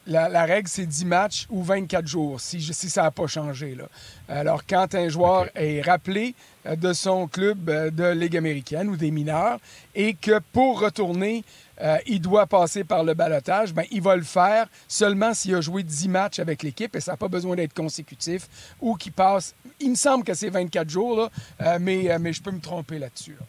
La, 0.06 0.28
la 0.28 0.44
règle, 0.44 0.66
c'est 0.68 0.84
10 0.86 1.04
matchs 1.04 1.46
ou 1.48 1.62
24 1.62 2.06
jours, 2.08 2.40
si, 2.40 2.60
ça 2.60 3.02
n'a 3.02 3.10
pas 3.12 3.28
changé. 3.28 3.76
Là. 3.76 3.84
Alors, 4.28 4.66
quand 4.66 4.94
un 4.96 5.08
joueur 5.08 5.48
est 5.54 5.80
rappelé 5.80 6.34
euh, 6.66 6.74
de 6.74 6.92
son 6.92 7.28
club 7.28 7.70
euh, 7.70 7.88
de 7.90 8.04
Ligue 8.10 8.36
américaine 8.36 8.88
ou 8.88 8.96
des 8.96 9.12
mineurs 9.12 9.58
et 9.94 10.14
que 10.14 10.40
pour 10.52 10.80
retourner, 10.80 11.44
euh, 11.80 11.98
il 12.06 12.20
doit 12.20 12.46
passer 12.46 12.82
par 12.82 13.04
le 13.04 13.14
balotage, 13.14 13.72
ben, 13.72 13.84
il 13.92 14.02
va 14.02 14.16
le 14.16 14.22
faire 14.24 14.66
seulement 14.88 15.34
s'il 15.34 15.54
a 15.54 15.60
joué 15.60 15.84
10 15.84 16.08
matchs 16.08 16.40
avec 16.40 16.64
l'équipe 16.64 16.96
et 16.96 17.00
ça 17.00 17.12
n'a 17.12 17.16
pas 17.16 17.28
besoin 17.28 17.54
d'être 17.54 17.74
consécutif 17.74 18.48
ou 18.80 18.96
qu'il 18.96 19.12
passe. 19.12 19.54
Il 19.78 19.90
me 19.90 19.94
semble 19.94 20.24
que 20.24 20.34
c'est 20.34 20.50
24 20.50 20.90
jours, 20.90 21.16
là, 21.16 21.30
euh, 21.60 21.78
mais, 21.80 22.10
euh, 22.10 22.18
mais 22.20 22.32
je 22.32 22.42
peux 22.42 22.50
me 22.50 22.60
tromper 22.60 22.98
là-dessus. 22.98 23.36
là. 23.38 23.46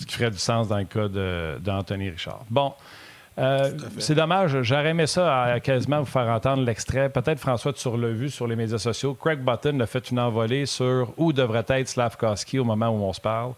Ce 0.00 0.04
qui 0.04 0.14
ferait 0.16 0.32
du 0.32 0.38
sens 0.38 0.66
dans 0.66 0.78
le 0.78 0.84
cas 0.84 1.06
de- 1.06 1.58
d'Anthony 1.62 2.10
Richard. 2.10 2.44
Bon. 2.50 2.74
Euh, 3.36 3.72
c'est 3.98 4.14
dommage, 4.14 4.62
j'aurais 4.62 4.90
aimé 4.90 5.06
ça 5.06 5.42
à 5.42 5.60
quasiment 5.60 6.00
vous 6.00 6.06
faire 6.06 6.28
entendre 6.28 6.62
l'extrait. 6.62 7.08
Peut-être, 7.08 7.40
François, 7.40 7.72
tu 7.72 7.88
l'as 7.96 8.08
vu 8.08 8.30
sur 8.30 8.46
les 8.46 8.54
médias 8.54 8.78
sociaux. 8.78 9.14
Craig 9.14 9.40
Button 9.40 9.80
a 9.80 9.86
fait 9.86 10.10
une 10.10 10.20
envolée 10.20 10.66
sur 10.66 11.12
où 11.16 11.32
devrait 11.32 11.64
être 11.68 11.88
Slavkowski 11.88 12.60
au 12.60 12.64
moment 12.64 12.90
où 12.90 13.02
on 13.02 13.12
se 13.12 13.20
parle. 13.20 13.54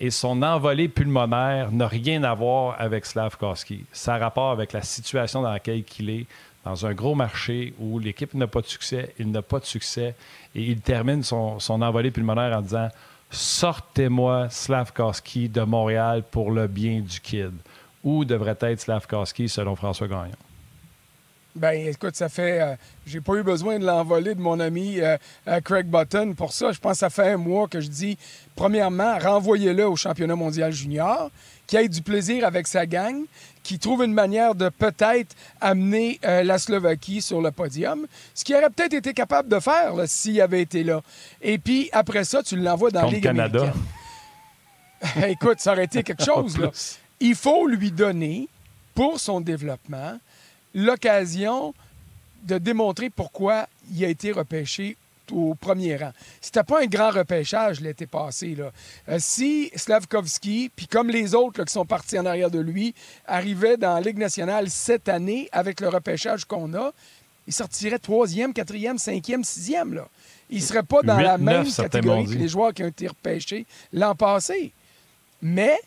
Et 0.00 0.10
son 0.10 0.42
envolée 0.42 0.88
pulmonaire 0.88 1.72
n'a 1.72 1.88
rien 1.88 2.22
à 2.22 2.32
voir 2.32 2.76
avec 2.78 3.04
Slavkowski. 3.04 3.84
Ça 3.92 4.14
a 4.14 4.18
rapport 4.18 4.50
avec 4.50 4.72
la 4.72 4.82
situation 4.82 5.42
dans 5.42 5.50
laquelle 5.50 5.82
il 5.98 6.10
est, 6.10 6.26
dans 6.64 6.86
un 6.86 6.94
gros 6.94 7.14
marché 7.14 7.74
où 7.78 7.98
l'équipe 7.98 8.32
n'a 8.34 8.46
pas 8.46 8.60
de 8.60 8.66
succès, 8.66 9.14
il 9.18 9.30
n'a 9.30 9.42
pas 9.42 9.58
de 9.58 9.64
succès. 9.64 10.14
Et 10.54 10.62
il 10.62 10.80
termine 10.80 11.22
son, 11.22 11.58
son 11.58 11.82
envolée 11.82 12.10
pulmonaire 12.10 12.56
en 12.56 12.62
disant 12.62 12.88
Sortez-moi 13.30 14.48
Slavkowski 14.48 15.50
de 15.50 15.60
Montréal 15.60 16.22
pour 16.30 16.50
le 16.50 16.66
bien 16.66 17.00
du 17.00 17.20
kid. 17.20 17.52
Où 18.04 18.24
devrait 18.24 18.56
être 18.60 18.80
Slavkowski 18.80 19.48
selon 19.48 19.74
François 19.76 20.08
Gagnon? 20.08 20.32
Ben, 21.56 21.88
écoute, 21.88 22.14
ça 22.14 22.28
fait. 22.28 22.60
euh, 22.60 22.76
j'ai 23.04 23.20
pas 23.20 23.34
eu 23.34 23.42
besoin 23.42 23.80
de 23.80 23.84
l'envoler 23.84 24.36
de 24.36 24.40
mon 24.40 24.60
ami 24.60 25.00
euh, 25.00 25.16
euh, 25.48 25.60
Craig 25.60 25.86
Button 25.86 26.34
pour 26.34 26.52
ça. 26.52 26.70
Je 26.70 26.78
pense 26.78 26.92
que 26.92 26.98
ça 26.98 27.10
fait 27.10 27.32
un 27.32 27.36
mois 27.36 27.66
que 27.66 27.80
je 27.80 27.88
dis, 27.88 28.16
premièrement, 28.54 29.18
renvoyez-le 29.18 29.88
au 29.88 29.96
championnat 29.96 30.36
mondial 30.36 30.70
junior, 30.72 31.30
qu'il 31.66 31.80
ait 31.80 31.88
du 31.88 32.02
plaisir 32.02 32.46
avec 32.46 32.68
sa 32.68 32.86
gang, 32.86 33.24
qu'il 33.64 33.80
trouve 33.80 34.04
une 34.04 34.12
manière 34.12 34.54
de 34.54 34.68
peut-être 34.68 35.34
amener 35.60 36.20
euh, 36.24 36.44
la 36.44 36.58
Slovaquie 36.60 37.20
sur 37.20 37.42
le 37.42 37.50
podium, 37.50 38.06
ce 38.34 38.44
qu'il 38.44 38.54
aurait 38.54 38.70
peut-être 38.70 38.94
été 38.94 39.12
capable 39.12 39.48
de 39.48 39.58
faire 39.58 39.94
s'il 40.06 40.40
avait 40.40 40.62
été 40.62 40.84
là. 40.84 41.00
Et 41.42 41.58
puis, 41.58 41.88
après 41.92 42.22
ça, 42.22 42.42
tu 42.44 42.56
l'envoies 42.56 42.90
dans 42.92 43.08
Ligue 43.10 43.24
Canada. 43.24 43.72
Écoute, 45.26 45.58
ça 45.58 45.72
aurait 45.72 45.84
été 45.84 46.04
quelque 46.04 46.24
chose. 46.24 46.56
Là. 46.58 46.70
Il 47.20 47.34
faut 47.34 47.66
lui 47.66 47.90
donner, 47.90 48.48
pour 48.94 49.20
son 49.20 49.40
développement, 49.40 50.18
l'occasion 50.74 51.74
de 52.44 52.58
démontrer 52.58 53.10
pourquoi 53.10 53.68
il 53.92 54.04
a 54.04 54.08
été 54.08 54.32
repêché 54.32 54.96
au 55.32 55.54
premier 55.54 55.96
rang. 55.96 56.12
C'était 56.40 56.62
pas 56.62 56.82
un 56.82 56.86
grand 56.86 57.10
repêchage 57.10 57.80
l'été 57.80 58.06
passé. 58.06 58.54
Là. 58.54 58.70
Euh, 59.08 59.18
si 59.20 59.70
Slavkovski, 59.74 60.70
puis 60.74 60.86
comme 60.86 61.10
les 61.10 61.34
autres 61.34 61.60
là, 61.60 61.64
qui 61.64 61.72
sont 61.72 61.84
partis 61.84 62.18
en 62.18 62.26
arrière 62.26 62.50
de 62.50 62.60
lui, 62.60 62.94
arrivaient 63.26 63.76
dans 63.76 63.94
la 63.94 64.00
Ligue 64.00 64.18
nationale 64.18 64.70
cette 64.70 65.08
année 65.08 65.48
avec 65.52 65.80
le 65.80 65.88
repêchage 65.88 66.44
qu'on 66.44 66.72
a, 66.74 66.92
il 67.46 67.52
sortirait 67.52 67.98
troisième, 67.98 68.52
quatrième, 68.52 68.98
cinquième, 68.98 69.44
sixième. 69.44 69.94
Là. 69.94 70.08
Il 70.50 70.62
serait 70.62 70.82
pas 70.82 71.02
dans 71.02 71.18
la 71.18 71.38
même 71.38 71.70
catégorie 71.70 72.26
que 72.26 72.32
les 72.32 72.48
joueurs 72.48 72.72
qui 72.72 72.82
ont 72.82 72.88
été 72.88 73.08
repêchés 73.08 73.66
l'an 73.92 74.14
passé. 74.14 74.72
Mais 75.42 75.78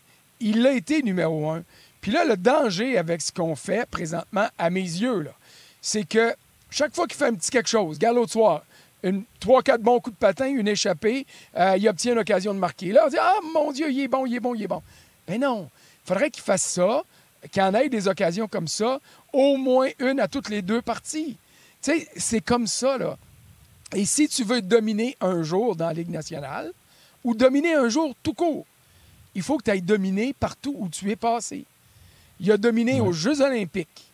il 0.42 0.66
a 0.66 0.72
été 0.72 1.02
numéro 1.02 1.48
un. 1.50 1.62
Puis 2.00 2.10
là, 2.10 2.24
le 2.24 2.36
danger 2.36 2.98
avec 2.98 3.22
ce 3.22 3.32
qu'on 3.32 3.54
fait 3.54 3.88
présentement, 3.88 4.48
à 4.58 4.70
mes 4.70 4.80
yeux, 4.80 5.26
c'est 5.80 6.04
que 6.04 6.34
chaque 6.68 6.94
fois 6.94 7.06
qu'il 7.06 7.16
fait 7.16 7.26
un 7.26 7.34
petit 7.34 7.50
quelque 7.50 7.68
chose, 7.68 7.96
regarde 7.96 8.16
l'autre 8.16 8.32
soir, 8.32 8.62
trois, 9.40 9.62
quatre 9.62 9.82
bons 9.82 10.00
coups 10.00 10.16
de 10.16 10.18
patin, 10.18 10.46
une 10.46 10.68
échappée, 10.68 11.26
euh, 11.56 11.76
il 11.76 11.88
obtient 11.88 12.12
une 12.12 12.18
occasion 12.18 12.54
de 12.54 12.58
marquer. 12.58 12.92
Là, 12.92 13.04
on 13.06 13.08
dit 13.08 13.16
Ah, 13.20 13.36
mon 13.54 13.72
Dieu, 13.72 13.90
il 13.90 14.00
est 14.00 14.08
bon, 14.08 14.26
il 14.26 14.34
est 14.34 14.40
bon, 14.40 14.54
il 14.54 14.62
est 14.62 14.68
bon. 14.68 14.82
Mais 15.28 15.38
non, 15.38 15.68
il 16.04 16.08
faudrait 16.08 16.30
qu'il 16.30 16.42
fasse 16.42 16.62
ça, 16.62 17.02
qu'il 17.50 17.62
en 17.62 17.74
ait 17.74 17.88
des 17.88 18.08
occasions 18.08 18.48
comme 18.48 18.68
ça, 18.68 19.00
au 19.32 19.56
moins 19.56 19.88
une 19.98 20.20
à 20.20 20.28
toutes 20.28 20.48
les 20.48 20.62
deux 20.62 20.82
parties. 20.82 21.36
Tu 21.82 21.92
sais, 21.92 22.08
c'est 22.16 22.40
comme 22.40 22.66
ça, 22.66 22.98
là. 22.98 23.16
Et 23.94 24.06
si 24.06 24.28
tu 24.28 24.44
veux 24.44 24.62
dominer 24.62 25.16
un 25.20 25.42
jour 25.42 25.76
dans 25.76 25.86
la 25.86 25.92
Ligue 25.92 26.10
nationale, 26.10 26.72
ou 27.24 27.34
dominer 27.34 27.74
un 27.74 27.88
jour 27.88 28.14
tout 28.22 28.34
court, 28.34 28.66
il 29.34 29.42
faut 29.42 29.58
que 29.58 29.64
tu 29.64 29.70
ailles 29.70 29.82
dominer 29.82 30.32
partout 30.32 30.74
où 30.78 30.88
tu 30.88 31.10
es 31.10 31.16
passé. 31.16 31.64
Il 32.40 32.50
a 32.50 32.56
dominé 32.56 33.00
aux 33.00 33.12
Jeux 33.12 33.40
olympiques, 33.40 34.12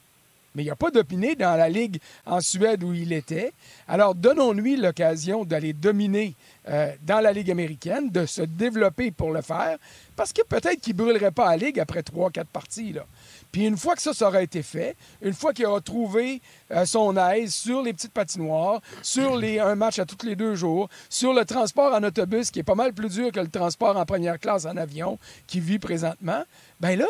mais 0.55 0.65
il 0.65 0.67
n'a 0.67 0.77
pas 0.77 0.91
dominé 0.91 1.35
dans 1.35 1.57
la 1.57 1.69
Ligue 1.69 1.99
en 2.27 2.41
Suède 2.41 2.83
où 2.83 2.93
il 2.93 3.13
était. 3.13 3.53
Alors, 3.87 4.15
donnons-lui 4.15 4.77
l'occasion 4.77 5.45
d'aller 5.45 5.73
dominer 5.73 6.35
euh, 6.69 6.93
dans 7.03 7.21
la 7.21 7.33
Ligue 7.33 7.51
américaine, 7.51 8.11
de 8.11 8.27
se 8.27 8.43
développer 8.43 9.11
pour 9.11 9.33
le 9.33 9.41
faire, 9.41 9.79
parce 10.15 10.33
que 10.33 10.43
peut-être 10.43 10.81
qu'il 10.81 10.95
ne 10.95 11.03
brûlerait 11.03 11.31
pas 11.31 11.51
la 11.51 11.57
Ligue 11.57 11.81
après 11.81 12.03
trois, 12.03 12.31
quatre 12.31 12.51
parties. 12.51 12.93
Là. 12.93 13.07
Puis 13.53 13.67
une 13.67 13.77
fois 13.77 13.95
que 13.95 14.03
ça, 14.03 14.13
ça 14.13 14.29
aura 14.29 14.43
été 14.43 14.63
fait, 14.63 14.97
une 15.23 15.33
fois 15.33 15.53
qu'il 15.53 15.67
aura 15.67 15.81
trouvé 15.81 16.41
euh, 16.71 16.85
son 16.85 17.17
aise 17.17 17.55
sur 17.55 17.83
les 17.83 17.93
petites 17.93 18.13
patinoires, 18.13 18.81
sur 19.03 19.37
un 19.37 19.75
match 19.75 19.99
à 19.99 20.05
tous 20.05 20.27
les 20.27 20.37
deux 20.37 20.55
jours, 20.55 20.89
sur 21.09 21.33
le 21.33 21.45
transport 21.45 21.95
en 21.95 22.03
autobus, 22.03 22.51
qui 22.51 22.59
est 22.59 22.65
pas 22.65 22.75
mal 22.75 22.93
plus 22.93 23.09
dur 23.09 23.33
que 23.33 23.41
le 23.41 23.49
transport 23.49 23.97
en 23.97 24.05
première 24.05 24.39
classe 24.39 24.67
en 24.67 24.77
avion 24.77 25.19
qu'il 25.47 25.63
vit 25.63 25.79
présentement, 25.79 26.45
ben 26.81 26.99
là, 26.99 27.07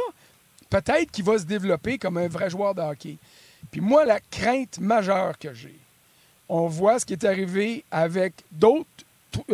peut-être 0.71 1.11
qu'il 1.11 1.25
va 1.25 1.39
se 1.39 1.45
développer 1.45 1.99
comme 1.99 2.19
un 2.19 2.29
vrai 2.29 2.51
joueur 2.51 2.75
de 2.75 2.83
hockey. 2.83 3.17
Puis 3.71 3.81
moi, 3.81 4.05
la 4.05 4.21
crainte 4.21 4.79
majeure 4.79 5.39
que 5.39 5.53
j'ai, 5.53 5.79
on 6.49 6.67
voit 6.67 7.01
ce 7.01 7.07
qui 7.07 7.15
est 7.15 7.25
arrivé 7.25 7.85
avec 7.91 8.35
d'autres 8.53 8.87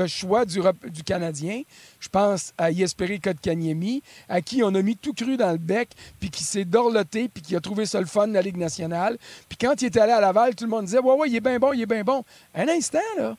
choix 0.06 0.44
du, 0.44 0.60
Canadien. 1.04 1.62
Je 2.00 2.08
pense 2.08 2.52
à 2.58 2.72
Jesperi 2.72 3.20
Kotkaniemi, 3.20 4.02
à 4.28 4.40
qui 4.40 4.62
on 4.62 4.74
a 4.74 4.82
mis 4.82 4.96
tout 4.96 5.12
cru 5.12 5.36
dans 5.36 5.52
le 5.52 5.58
bec, 5.58 5.90
puis 6.20 6.30
qui 6.30 6.44
s'est 6.44 6.64
dorloté, 6.64 7.28
puis 7.28 7.42
qui 7.42 7.56
a 7.56 7.60
trouvé 7.60 7.86
ça 7.86 8.00
le 8.00 8.06
fun 8.06 8.28
de 8.28 8.34
la 8.34 8.42
Ligue 8.42 8.56
nationale. 8.56 9.18
Puis 9.48 9.58
quand 9.58 9.80
il 9.82 9.86
est 9.86 9.96
allé 9.96 10.12
à 10.12 10.20
Laval, 10.20 10.54
tout 10.54 10.64
le 10.64 10.70
monde 10.70 10.86
disait 10.86 10.98
Ouais, 10.98 11.14
ouais, 11.14 11.28
il 11.28 11.36
est 11.36 11.40
bien 11.40 11.58
bon, 11.58 11.72
il 11.72 11.82
est 11.82 11.86
bien 11.86 12.02
bon. 12.04 12.24
Un 12.54 12.68
instant, 12.68 12.98
là. 13.18 13.36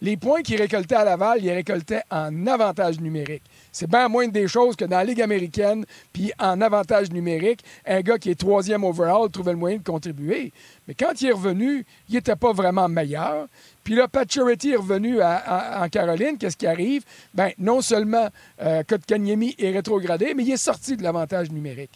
Les 0.00 0.16
points 0.16 0.42
qu'il 0.42 0.60
récoltait 0.60 0.94
à 0.94 1.04
Laval, 1.04 1.38
il 1.40 1.46
les 1.46 1.54
récoltait 1.54 2.02
en 2.10 2.46
avantage 2.46 3.00
numérique. 3.00 3.42
C'est 3.72 3.90
bien 3.90 4.08
moins 4.08 4.28
des 4.28 4.46
choses 4.46 4.76
que 4.76 4.84
dans 4.84 4.98
la 4.98 5.04
Ligue 5.04 5.20
américaine, 5.20 5.84
puis 6.12 6.32
en 6.38 6.60
avantage 6.60 7.10
numérique, 7.10 7.64
un 7.84 8.00
gars 8.00 8.16
qui 8.16 8.30
est 8.30 8.38
troisième 8.38 8.84
overall 8.84 9.28
trouvait 9.28 9.52
le 9.52 9.58
moyen 9.58 9.78
de 9.78 9.82
contribuer. 9.82 10.52
Mais 10.86 10.94
quand 10.94 11.20
il 11.20 11.28
est 11.28 11.32
revenu, 11.32 11.84
il 12.08 12.14
n'était 12.14 12.36
pas 12.36 12.52
vraiment 12.52 12.88
meilleur. 12.88 13.48
Puis 13.82 13.96
là, 13.96 14.06
Pacioretty 14.06 14.72
est 14.72 14.76
revenu 14.76 15.20
en 15.22 15.88
Caroline. 15.88 16.38
Qu'est-ce 16.38 16.56
qui 16.56 16.66
arrive? 16.66 17.04
Ben, 17.34 17.50
non 17.58 17.80
seulement 17.80 18.28
euh, 18.62 18.82
est 18.82 19.70
rétrogradé, 19.70 20.34
mais 20.34 20.44
il 20.44 20.52
est 20.52 20.56
sorti 20.56 20.96
de 20.96 21.02
l'avantage 21.02 21.50
numérique. 21.50 21.90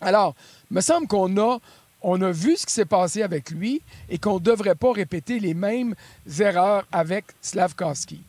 Alors, 0.00 0.34
me 0.70 0.80
semble 0.80 1.06
qu'on 1.08 1.36
a, 1.38 1.58
on 2.02 2.20
a 2.22 2.30
vu 2.30 2.56
ce 2.56 2.66
qui 2.66 2.72
s'est 2.72 2.84
passé 2.84 3.22
avec 3.22 3.50
lui 3.50 3.82
et 4.08 4.18
qu'on 4.18 4.34
ne 4.34 4.40
devrait 4.40 4.74
pas 4.74 4.92
répéter 4.92 5.38
les 5.40 5.54
mêmes 5.54 5.94
erreurs 6.40 6.86
avec 6.92 7.24
Slavkovski. 7.42 8.22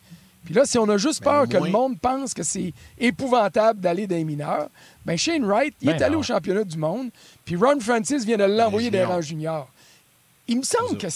Puis 0.44 0.54
là, 0.54 0.64
si 0.64 0.78
on 0.78 0.88
a 0.88 0.96
juste 0.96 1.22
peur 1.22 1.46
que 1.48 1.58
le 1.58 1.70
monde 1.70 2.00
pense 2.00 2.32
que 2.34 2.42
c'est 2.42 2.72
épouvantable 2.98 3.80
d'aller 3.80 4.06
dans 4.06 4.16
les 4.16 4.24
mineurs, 4.24 4.68
ben 5.04 5.16
Shane 5.16 5.44
Wright, 5.44 5.74
il 5.82 5.88
Ben 5.88 5.96
est 5.96 6.02
allé 6.02 6.14
non. 6.14 6.20
au 6.20 6.22
championnat 6.22 6.64
du 6.64 6.78
monde, 6.78 7.10
puis 7.44 7.56
Ron 7.56 7.78
Francis 7.78 8.24
vient 8.24 8.38
de 8.38 8.44
l'envoyer 8.44 8.90
Les 8.90 8.98
des 8.98 8.98
juniors. 9.04 9.14
rangs 9.16 9.20
juniors. 9.20 9.68
Il 10.48 10.56
me 10.58 10.62
semble 10.62 10.96
que 10.98 11.06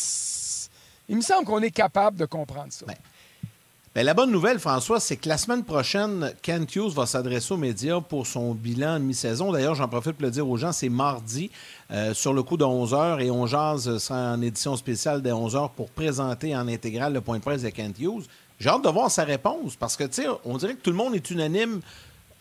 il 1.08 1.16
me 1.16 1.22
semble 1.22 1.46
qu'on 1.46 1.60
est 1.62 1.70
capable 1.70 2.16
de 2.18 2.26
comprendre 2.26 2.70
ça. 2.72 2.86
Ben, 2.86 2.94
Ben, 3.94 4.04
la 4.04 4.12
bonne 4.12 4.32
nouvelle, 4.32 4.58
François, 4.58 4.98
c'est 4.98 5.14
que 5.16 5.28
la 5.28 5.38
semaine 5.38 5.62
prochaine, 5.62 6.32
Kent 6.42 6.74
Hughes 6.74 6.94
va 6.94 7.06
s'adresser 7.06 7.54
aux 7.54 7.56
médias 7.56 8.00
pour 8.00 8.26
son 8.26 8.52
bilan 8.52 8.98
de 8.98 9.04
mi-saison. 9.04 9.52
D'ailleurs, 9.52 9.76
j'en 9.76 9.86
profite 9.86 10.14
pour 10.14 10.24
le 10.24 10.32
dire 10.32 10.48
aux 10.48 10.56
gens, 10.56 10.72
c'est 10.72 10.88
mardi 10.88 11.48
euh, 11.92 12.12
sur 12.12 12.34
le 12.34 12.42
coup 12.42 12.56
de 12.56 12.64
11h 12.64 13.20
et 13.20 13.30
on 13.30 13.46
jase 13.46 14.10
en 14.10 14.42
édition 14.42 14.74
spéciale 14.74 15.22
des 15.22 15.30
11h 15.30 15.70
pour 15.76 15.90
présenter 15.90 16.56
en 16.56 16.66
intégrale 16.66 17.12
le 17.12 17.20
point 17.20 17.38
de 17.38 17.42
presse 17.42 17.62
de 17.62 17.68
Kent 17.68 18.00
Hughes. 18.00 18.24
J'ai 18.58 18.68
hâte 18.68 18.82
de 18.82 18.88
voir 18.88 19.12
sa 19.12 19.22
réponse 19.22 19.76
parce 19.76 19.96
que, 19.96 20.02
tu 20.02 20.22
on 20.44 20.56
dirait 20.56 20.74
que 20.74 20.82
tout 20.82 20.90
le 20.90 20.96
monde 20.96 21.14
est 21.14 21.30
unanime 21.30 21.80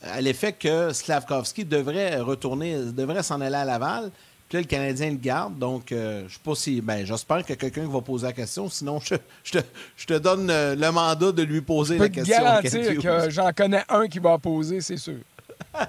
à 0.01 0.22
l'effet 0.22 0.53
que 0.53 0.91
Slavkovski 0.91 1.65
devrait 1.65 2.19
retourner, 2.19 2.77
devrait 2.77 3.22
s'en 3.22 3.41
aller 3.41 3.57
à 3.57 3.65
Laval. 3.65 4.10
Puis 4.53 4.60
là, 4.60 4.62
le 4.62 4.67
Canadien 4.67 5.10
le 5.10 5.17
garde. 5.17 5.57
Donc, 5.57 5.91
euh, 5.91 6.25
je 6.27 6.33
sais 6.36 6.39
pas 6.43 6.53
si. 6.53 6.79
Ben, 6.79 7.03
j'espère 7.03 7.43
que 7.43 7.53
quelqu'un 7.53 7.88
va 7.88 8.01
poser 8.01 8.27
la 8.27 8.33
question. 8.33 8.69
Sinon, 8.69 9.00
je, 9.00 9.15
je 9.43 9.53
te, 9.53 9.57
je 9.98 10.05
te 10.05 10.13
donne 10.13 10.48
euh, 10.51 10.75
le 10.75 10.91
mandat 10.91 11.31
de 11.31 11.41
lui 11.41 11.62
poser 11.62 11.95
Je 11.95 11.98
peux 11.98 12.03
la 12.03 12.10
te 12.10 12.13
question. 12.13 12.38
Garantir 12.38 13.01
que 13.01 13.29
j'en 13.31 13.51
connais 13.51 13.83
un 13.89 14.07
qui 14.07 14.19
va 14.19 14.38
poser, 14.38 14.79
c'est 14.81 14.98
sûr. 14.98 15.17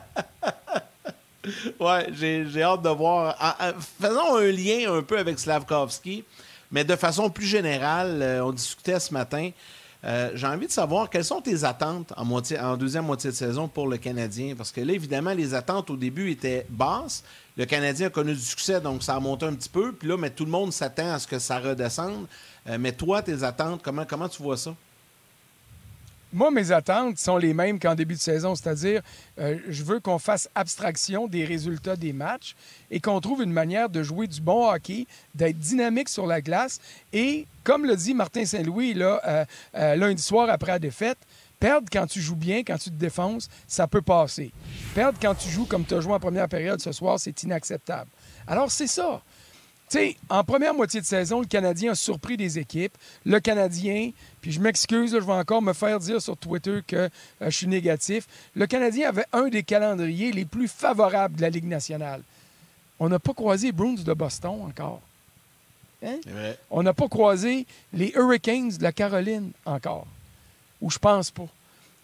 Ouais, 1.79 2.07
j'ai 2.15 2.47
j'ai 2.49 2.63
hâte 2.63 2.81
de 2.81 2.89
voir. 2.89 3.37
Ah, 3.39 3.55
ah, 3.59 3.73
faisons 4.01 4.39
un 4.39 4.51
lien 4.51 4.91
un 4.91 5.03
peu 5.03 5.19
avec 5.19 5.39
Slavkovski, 5.39 6.25
mais 6.71 6.85
de 6.85 6.97
façon 6.97 7.29
plus 7.29 7.45
générale, 7.45 8.23
euh, 8.23 8.47
on 8.47 8.53
discutait 8.53 8.99
ce 8.99 9.13
matin. 9.13 9.51
Euh, 10.05 10.31
j'ai 10.35 10.47
envie 10.47 10.67
de 10.67 10.73
savoir 10.73 11.11
quelles 11.11 11.25
sont 11.27 11.43
tes 11.43 11.65
attentes 11.65 12.15
en, 12.17 12.25
moitié, 12.25 12.59
en 12.59 12.79
deuxième 12.79 13.05
moitié 13.05 13.29
de 13.29 13.35
saison 13.35 13.69
pour 13.69 13.89
le 13.89 13.99
Canadien. 13.99 14.55
Parce 14.57 14.73
que 14.73 14.81
là, 14.81 14.95
évidemment, 14.95 15.35
les 15.35 15.53
attentes 15.53 15.91
au 15.91 15.97
début 15.99 16.31
étaient 16.31 16.67
basses. 16.71 17.25
Le 17.57 17.67
Canadien 17.67 18.09
a 18.09 18.11
connu 18.11 18.35
du 18.35 18.41
succès, 18.41 18.81
donc 18.81 19.03
ça 19.03 19.15
a 19.15 19.21
monté 19.21 19.47
un 19.47 19.55
petit 19.55 19.69
peu. 19.69 19.93
Puis 19.93 20.09
là, 20.09 20.17
mais 20.17 20.31
tout 20.31 20.45
le 20.45 20.51
monde 20.51 20.73
s'attend 20.73 21.13
à 21.13 21.19
ce 21.19 21.27
que 21.27 21.39
ça 21.39 21.61
redescende. 21.61 22.27
Euh, 22.69 22.79
mais 22.81 22.93
toi, 22.93 23.23
tes 23.23 23.45
attentes, 23.45 23.81
comment, 23.83 24.05
comment 24.05 24.29
tu 24.29 24.43
vois 24.43 24.57
ça? 24.57 24.75
Moi, 26.33 26.51
mes 26.51 26.73
attentes 26.73 27.17
sont 27.19 27.37
les 27.37 27.55
mêmes 27.55 27.79
qu'en 27.79 27.95
début 27.95 28.15
de 28.15 28.21
saison, 28.21 28.57
c'est-à-dire 28.57 29.03
euh, 29.39 29.57
je 29.69 29.85
veux 29.85 30.01
qu'on 30.01 30.19
fasse 30.19 30.49
abstraction 30.57 31.29
des 31.29 31.45
résultats 31.45 31.95
des 31.95 32.13
matchs 32.13 32.57
et 32.91 32.99
qu'on 32.99 33.21
trouve 33.21 33.45
une 33.45 33.53
manière 33.53 33.89
de 33.89 34.03
jouer 34.03 34.27
du 34.27 34.41
bon 34.41 34.69
hockey, 34.69 35.07
d'être 35.37 35.57
dynamique 35.61 36.09
sur 36.09 36.27
la 36.27 36.41
glace 36.41 36.81
et, 37.13 37.47
comme 37.63 37.87
le 37.87 37.95
dit 37.95 38.15
Martin 38.15 38.45
Saint-Louis 38.45 38.97
euh, 39.01 39.45
lundi 39.95 40.21
soir 40.21 40.51
après 40.51 40.73
la 40.73 40.81
défaite, 40.81 41.19
perdre 41.65 41.89
quand 41.91 42.07
tu 42.07 42.21
joues 42.21 42.37
bien, 42.37 42.59
quand 42.59 42.77
tu 42.77 42.91
te 42.91 42.95
défonces, 42.95 43.49
ça 43.67 43.87
peut 43.87 44.03
passer. 44.03 44.53
Perdre 44.95 45.19
quand 45.19 45.35
tu 45.35 45.49
joues 45.49 45.65
comme 45.65 45.87
tu 45.87 45.95
as 45.95 46.01
joué 46.03 46.13
en 46.13 46.21
première 46.21 46.47
période 46.47 46.79
ce 46.79 46.93
soir, 46.93 47.19
c'est 47.19 47.43
inacceptable. 47.43 48.11
Alors, 48.47 48.71
c'est 48.71 48.87
ça. 48.87 49.23
Tu 49.89 49.97
sais, 49.97 50.17
en 50.29 50.45
première 50.45 50.75
moitié 50.75 51.01
de 51.01 51.07
saison, 51.07 51.41
le 51.41 51.47
Canadien 51.47 51.93
a 51.93 51.95
surpris 51.95 52.37
des 52.37 52.59
équipes. 52.59 52.93
Le 53.25 53.41
Canadien, 53.41 54.11
puis 54.43 54.53
je 54.53 54.61
m'excuse, 54.61 55.13
je 55.13 55.25
vais 55.25 55.33
encore 55.33 55.63
me 55.63 55.73
faire 55.73 55.99
dire 56.01 56.21
sur 56.21 56.37
Twitter 56.37 56.81
que 56.87 56.97
euh, 56.97 57.09
je 57.41 57.57
suis 57.57 57.67
négatif. 57.67 58.27
Le 58.55 58.67
Canadien 58.67 59.09
avait 59.09 59.25
un 59.33 59.49
des 59.49 59.63
calendriers 59.63 60.33
les 60.33 60.45
plus 60.45 60.69
favorables 60.69 61.37
de 61.37 61.41
la 61.41 61.49
Ligue 61.49 61.65
nationale. 61.67 62.21
On 63.01 63.09
n'a 63.09 63.19
pas 63.19 63.33
croisé 63.33 63.69
les 63.69 63.73
Bruins 63.73 63.95
de 63.95 64.13
Boston 64.13 64.67
encore. 64.69 65.01
Hein? 66.05 66.19
On 66.71 66.83
n'a 66.83 66.93
pas 66.93 67.09
croisé 67.09 67.67
les 67.95 68.13
Hurricanes 68.15 68.77
de 68.77 68.83
la 68.83 68.93
Caroline 68.93 69.53
encore. 69.65 70.07
Ou 70.85 70.91
je 70.91 70.99
pense 70.99 71.31
pas. 71.31 71.49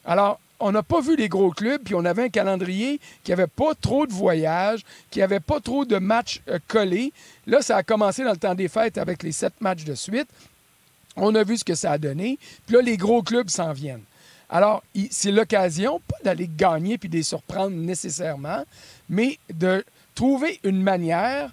Alors, 0.07 0.41
on 0.59 0.73
n'a 0.73 0.83
pas 0.83 1.03
vu 1.03 1.15
les 1.15 1.29
gros 1.29 1.51
clubs, 1.51 1.83
puis 1.83 1.95
on 1.95 2.05
avait 2.07 2.25
un 2.25 2.29
calendrier 2.31 2.99
qui 3.23 3.31
n'avait 3.31 3.47
pas 3.47 3.75
trop 3.75 4.07
de 4.07 4.13
voyages, 4.13 4.85
qui 5.11 5.19
n'avait 5.19 5.39
pas 5.39 5.61
trop 5.61 5.85
de 5.85 5.99
matchs 5.99 6.41
euh, 6.49 6.59
collés. 6.67 7.13
Là, 7.47 7.61
ça 7.61 7.77
a 7.77 7.83
commencé 7.83 8.25
dans 8.25 8.31
le 8.31 8.39
temps 8.39 8.55
des 8.55 8.69
fêtes 8.69 8.97
avec 8.97 9.23
les 9.23 9.33
sept 9.33 9.53
matchs 9.61 9.85
de 9.85 9.95
suite. 9.95 10.29
On 11.15 11.35
a 11.35 11.45
vu 11.45 11.59
ce 11.59 11.65
que 11.65 11.75
ça 11.75 11.93
a 11.93 11.99
donné. 11.99 12.39
Puis 12.67 12.77
là, 12.77 12.81
les 12.81 12.97
gros 12.97 13.23
clubs 13.23 13.51
s'en 13.51 13.75
viennent. 13.75 14.05
Alors, 14.49 14.83
c'est 15.11 15.31
l'occasion, 15.31 16.01
pas 16.09 16.17
d'aller 16.25 16.49
gagner 16.49 16.97
puis 16.97 17.11
de 17.11 17.17
les 17.17 17.23
surprendre 17.23 17.77
nécessairement, 17.77 18.65
mais 19.11 19.39
de 19.53 19.85
trouver 20.15 20.59
une 20.65 20.83
manière 20.83 21.51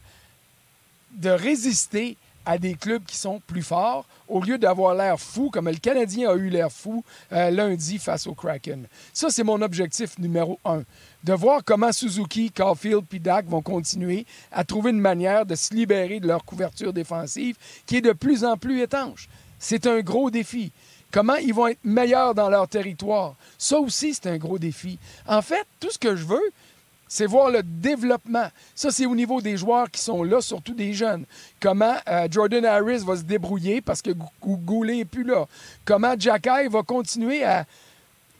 de 1.12 1.30
résister 1.30 2.16
à 2.48 2.58
des 2.58 2.76
clubs 2.76 3.04
qui 3.04 3.18
sont 3.18 3.42
plus 3.46 3.62
forts 3.62 4.06
au 4.30 4.42
lieu 4.42 4.58
d'avoir 4.58 4.96
l'air 4.96 5.20
fou, 5.20 5.50
comme 5.52 5.68
le 5.68 5.76
Canadien 5.76 6.30
a 6.30 6.36
eu 6.36 6.50
l'air 6.50 6.72
fou 6.72 7.04
euh, 7.34 7.52
lundi 7.52 8.00
face 8.00 8.26
au 8.26 8.34
Kraken. 8.34 8.88
Ça, 9.12 9.30
c'est 9.30 9.44
mon 9.44 9.62
objectif 9.62 10.18
numéro 10.18 10.58
un. 10.64 10.84
De 11.26 11.34
voir 11.34 11.62
comment 11.66 11.92
Suzuki, 11.92 12.50
Caulfield 12.52 13.04
puis 13.08 13.22
vont 13.48 13.62
continuer 13.62 14.26
à 14.52 14.64
trouver 14.64 14.92
une 14.92 15.02
manière 15.02 15.46
de 15.46 15.56
se 15.56 15.74
libérer 15.74 16.22
de 16.22 16.28
leur 16.28 16.46
couverture 16.46 16.94
défensive 16.94 17.58
qui 17.86 17.98
est 17.98 18.02
de 18.02 18.14
plus 18.14 18.46
en 18.46 18.56
plus 18.56 18.82
étanche. 18.82 19.28
C'est 19.60 19.86
un 19.86 20.00
gros 20.00 20.32
défi. 20.32 20.72
Comment 21.12 21.36
ils 21.36 21.54
vont 21.54 21.68
être 21.68 21.84
meilleurs 21.84 22.34
dans 22.34 22.50
leur 22.50 22.68
territoire? 22.68 23.36
Ça 23.58 23.78
aussi, 23.80 24.14
c'est 24.14 24.30
un 24.30 24.38
gros 24.38 24.60
défi. 24.60 25.00
En 25.28 25.42
fait, 25.42 25.66
tout 25.80 25.90
ce 25.90 25.98
que 25.98 26.16
je 26.16 26.26
veux, 26.26 26.52
c'est 27.08 27.26
voir 27.26 27.50
le 27.50 27.64
développement. 27.64 28.48
Ça, 28.76 28.92
c'est 28.92 29.06
au 29.06 29.16
niveau 29.16 29.42
des 29.42 29.58
joueurs 29.58 29.90
qui 29.90 30.02
sont 30.02 30.24
là, 30.24 30.42
surtout 30.42 30.74
des 30.74 30.94
jeunes. 30.94 31.26
Comment 31.60 31.96
euh, 32.08 32.28
Jordan 32.30 32.66
Harris 32.66 33.00
va 33.06 33.16
se 33.16 33.24
débrouiller 33.24 33.82
parce 33.82 34.02
que 34.02 34.12
Gou- 34.12 34.26
Gou- 34.42 34.58
Goulet 34.58 34.98
n'est 34.98 35.06
plus 35.06 35.24
là. 35.24 35.46
Comment 35.86 36.14
Jacky 36.18 36.68
va 36.70 36.84
continuer 36.84 37.44
à, 37.44 37.66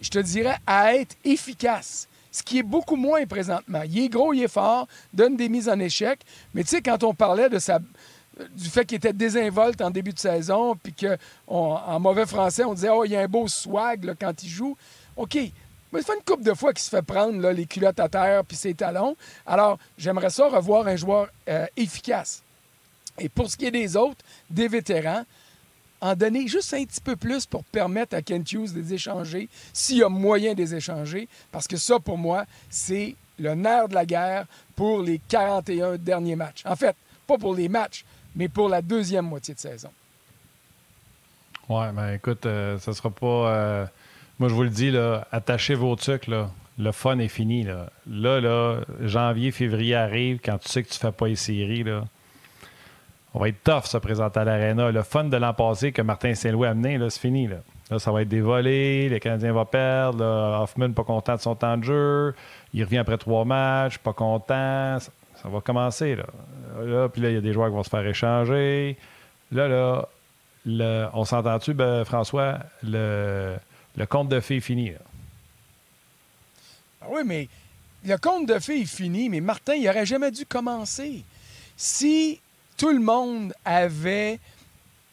je 0.02 0.10
te 0.10 0.20
dirais, 0.20 0.58
à 0.66 0.96
être 0.96 1.16
efficace. 1.24 2.08
Ce 2.32 2.44
qui 2.44 2.60
est 2.60 2.64
beaucoup 2.64 2.98
moins 2.98 3.26
présentement. 3.26 3.82
Il 3.90 3.98
est 4.00 4.10
gros, 4.10 4.34
il 4.34 4.44
est 4.44 4.48
fort, 4.48 4.88
donne 5.14 5.36
des 5.38 5.50
mises 5.50 5.70
en 5.70 5.80
échec. 5.80 6.20
Mais 6.54 6.64
tu 6.64 6.70
sais, 6.70 6.82
quand 6.82 7.04
on 7.04 7.14
parlait 7.14 7.50
du 7.50 8.70
fait 8.70 8.86
qu'il 8.86 8.98
était 8.98 9.14
désinvolte 9.14 9.82
en 9.82 9.90
début 9.90 10.14
de 10.14 10.20
saison, 10.20 10.76
puis 10.76 10.94
qu'en 10.94 12.00
mauvais 12.00 12.28
français, 12.28 12.64
on 12.64 12.74
disait, 12.76 12.90
oh, 12.90 13.06
il 13.06 13.12
y 13.12 13.16
a 13.16 13.22
un 13.22 13.28
beau 13.28 13.48
swag 13.48 14.14
quand 14.20 14.44
il 14.44 14.50
joue. 14.50 14.78
OK. 15.16 15.38
Mais 15.98 16.04
ça 16.04 16.14
fait 16.14 16.20
une 16.20 16.24
couple 16.26 16.44
de 16.44 16.54
fois 16.54 16.74
qu'il 16.74 16.84
se 16.84 16.92
fait 16.92 17.02
prendre 17.02 17.42
là, 17.42 17.52
les 17.52 17.66
culottes 17.66 18.00
à 18.00 18.08
terre 18.08 18.46
puis 18.46 18.56
ses 18.56 18.76
talons. 18.76 19.18
Alors, 19.48 19.80
j'aimerais 19.98 20.30
ça 20.30 20.48
revoir 20.48 20.86
un 20.86 20.96
joueur 20.96 21.28
euh, 21.50 21.66
efficace. 21.76 22.44
Et 23.18 23.30
pour 23.30 23.50
ce 23.50 23.58
qui 23.58 23.66
est 23.66 23.72
des 23.72 23.96
autres, 23.98 24.24
des 24.48 24.68
vétérans, 24.68 25.24
en 26.00 26.14
donner 26.16 26.48
juste 26.48 26.72
un 26.76 26.86
petit 26.86 27.02
peu 27.02 27.16
plus 27.16 27.48
pour 27.48 27.64
permettre 27.64 28.16
à 28.16 28.22
Kent 28.22 28.52
Hughes 28.52 28.74
de 28.76 28.80
les 28.80 28.94
échanger, 28.94 29.50
s'il 29.74 29.98
y 29.98 30.04
a 30.04 30.10
moyen 30.10 30.54
de 30.54 30.60
les 30.60 30.76
échanger, 30.76 31.28
parce 31.52 31.68
que 31.68 31.78
ça, 31.78 31.98
pour 31.98 32.20
moi, 32.20 32.46
c'est 32.70 33.16
le 33.40 33.56
nerf 33.56 33.88
de 33.88 33.96
la 33.96 34.06
guerre 34.06 34.46
pour 34.76 35.02
les 35.02 35.20
41 35.30 35.98
derniers 35.98 36.36
matchs. 36.36 36.62
En 36.64 36.76
fait, 36.76 36.96
pas 37.26 37.40
pour 37.40 37.56
les 37.56 37.70
matchs, 37.70 38.06
mais 38.36 38.50
pour 38.50 38.70
la 38.70 38.84
deuxième 38.84 39.26
moitié 39.26 39.56
de 39.56 39.60
saison. 39.60 39.90
Ouais, 41.68 41.92
ben 41.92 42.14
écoute, 42.14 42.46
euh, 42.46 42.78
ça 42.78 42.94
sera 42.94 43.10
pas. 43.10 43.26
euh, 43.26 43.86
moi, 44.40 44.50
je 44.50 44.54
vous 44.54 44.64
le 44.64 44.70
dis, 44.70 44.92
là, 44.92 45.28
attachez 45.32 45.74
vos 45.74 45.96
trucs, 45.96 46.28
là. 46.28 46.50
Le 46.78 46.92
fun 46.92 47.18
est 47.18 47.28
fini, 47.28 47.64
là. 47.64 47.88
Là, 48.08 48.40
là, 48.40 48.82
janvier, 49.02 49.52
février 49.52 49.96
arrive, 49.96 50.40
quand 50.44 50.60
tu 50.60 50.70
sais 50.70 50.84
que 50.84 50.90
tu 50.90 51.00
fais 51.00 51.12
pas 51.12 51.28
les 51.28 51.36
séries, 51.36 51.84
là. 51.84 52.04
On 53.34 53.40
va 53.40 53.50
être 53.50 53.64
tough, 53.64 53.86
se 53.86 53.98
présenter 53.98 54.40
à 54.40 54.44
l'Arena. 54.44 54.92
Le 54.92 55.02
fun 55.02 55.24
de 55.24 55.38
l'an 55.38 55.54
passé 55.54 55.92
que 55.92 56.02
Martin 56.02 56.36
Saint-Louis 56.36 56.68
a 56.68 56.72
amené, 56.72 57.00
c'est 57.10 57.20
fini, 57.20 57.48
là. 57.48 57.58
Là, 57.90 58.00
ça 58.00 58.12
va 58.12 58.22
être 58.22 58.28
des 58.28 58.42
les 58.62 59.20
Canadiens 59.20 59.54
vont 59.54 59.66
perdre, 59.66 60.24
Hoffman 60.62 60.92
pas 60.92 61.04
content 61.04 61.36
de 61.36 61.42
son 61.42 61.56
temps 61.56 61.78
de 61.78 61.84
jeu, 61.84 62.36
il 62.74 62.84
revient 62.84 62.98
après 62.98 63.18
trois 63.18 63.46
matchs, 63.46 63.98
pas 63.98 64.14
content, 64.14 65.00
ça, 65.00 65.50
va 65.50 65.62
commencer, 65.62 66.16
là. 66.16 66.26
Là, 66.84 67.10
puis 67.10 67.22
là, 67.22 67.30
il 67.30 67.36
y 67.36 67.38
a 67.38 67.42
des 67.42 67.54
joueurs 67.54 67.70
qui 67.70 67.76
vont 67.76 67.84
se 67.84 67.90
faire 67.90 68.06
échanger. 68.06 68.98
Là, 69.52 70.06
là, 70.66 71.10
on 71.14 71.24
s'entend-tu, 71.26 71.74
ben, 71.74 72.04
François, 72.04 72.60
le, 72.84 73.56
le 73.98 74.06
compte 74.06 74.30
de 74.30 74.40
fées 74.40 74.58
est 74.58 74.62
fini. 74.62 74.92
là. 74.92 75.00
Ah 77.02 77.08
oui, 77.10 77.22
mais 77.26 77.50
le 78.06 78.18
compte 78.18 78.48
de 78.48 78.60
fées 78.60 78.82
est 78.82 78.86
fini, 78.86 79.28
mais 79.28 79.42
Martin, 79.42 79.74
il 79.74 79.86
n'aurait 79.86 80.06
jamais 80.06 80.32
dû 80.32 80.46
commencer. 80.46 81.24
Si 81.76 82.40
tout 82.78 82.90
le 82.90 83.00
monde 83.00 83.54
avait 83.66 84.40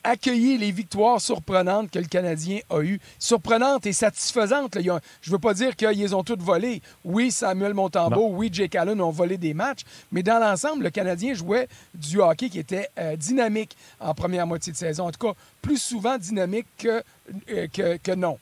accueilli 0.06 0.58
les 0.58 0.70
victoires 0.70 1.18
surprenantes 1.18 1.90
que 1.90 1.98
le 1.98 2.04
Canadien 2.04 2.60
a 2.68 2.80
eues, 2.82 3.00
surprenantes 3.18 3.86
et 3.86 3.94
satisfaisantes, 3.94 4.74
là, 4.76 5.00
je 5.22 5.30
ne 5.30 5.32
veux 5.34 5.38
pas 5.38 5.54
dire 5.54 5.74
qu'ils 5.76 6.14
ont 6.14 6.22
toutes 6.22 6.42
volées. 6.42 6.82
Oui, 7.06 7.30
Samuel 7.30 7.72
Montembeau, 7.72 8.28
oui, 8.32 8.50
Jake 8.52 8.74
Allen 8.74 9.00
ont 9.00 9.10
volé 9.10 9.38
des 9.38 9.54
matchs, 9.54 9.80
mais 10.12 10.22
dans 10.22 10.38
l'ensemble, 10.38 10.84
le 10.84 10.90
Canadien 10.90 11.32
jouait 11.32 11.68
du 11.94 12.20
hockey 12.20 12.50
qui 12.50 12.58
était 12.58 12.88
euh, 12.98 13.16
dynamique 13.16 13.76
en 13.98 14.12
première 14.12 14.46
moitié 14.46 14.72
de 14.74 14.76
saison. 14.76 15.06
En 15.06 15.10
tout 15.10 15.26
cas, 15.26 15.32
plus 15.62 15.78
souvent 15.78 16.18
dynamique 16.18 16.66
que, 16.76 17.02
euh, 17.50 17.66
que, 17.72 17.96
que 17.96 18.12
non. 18.12 18.38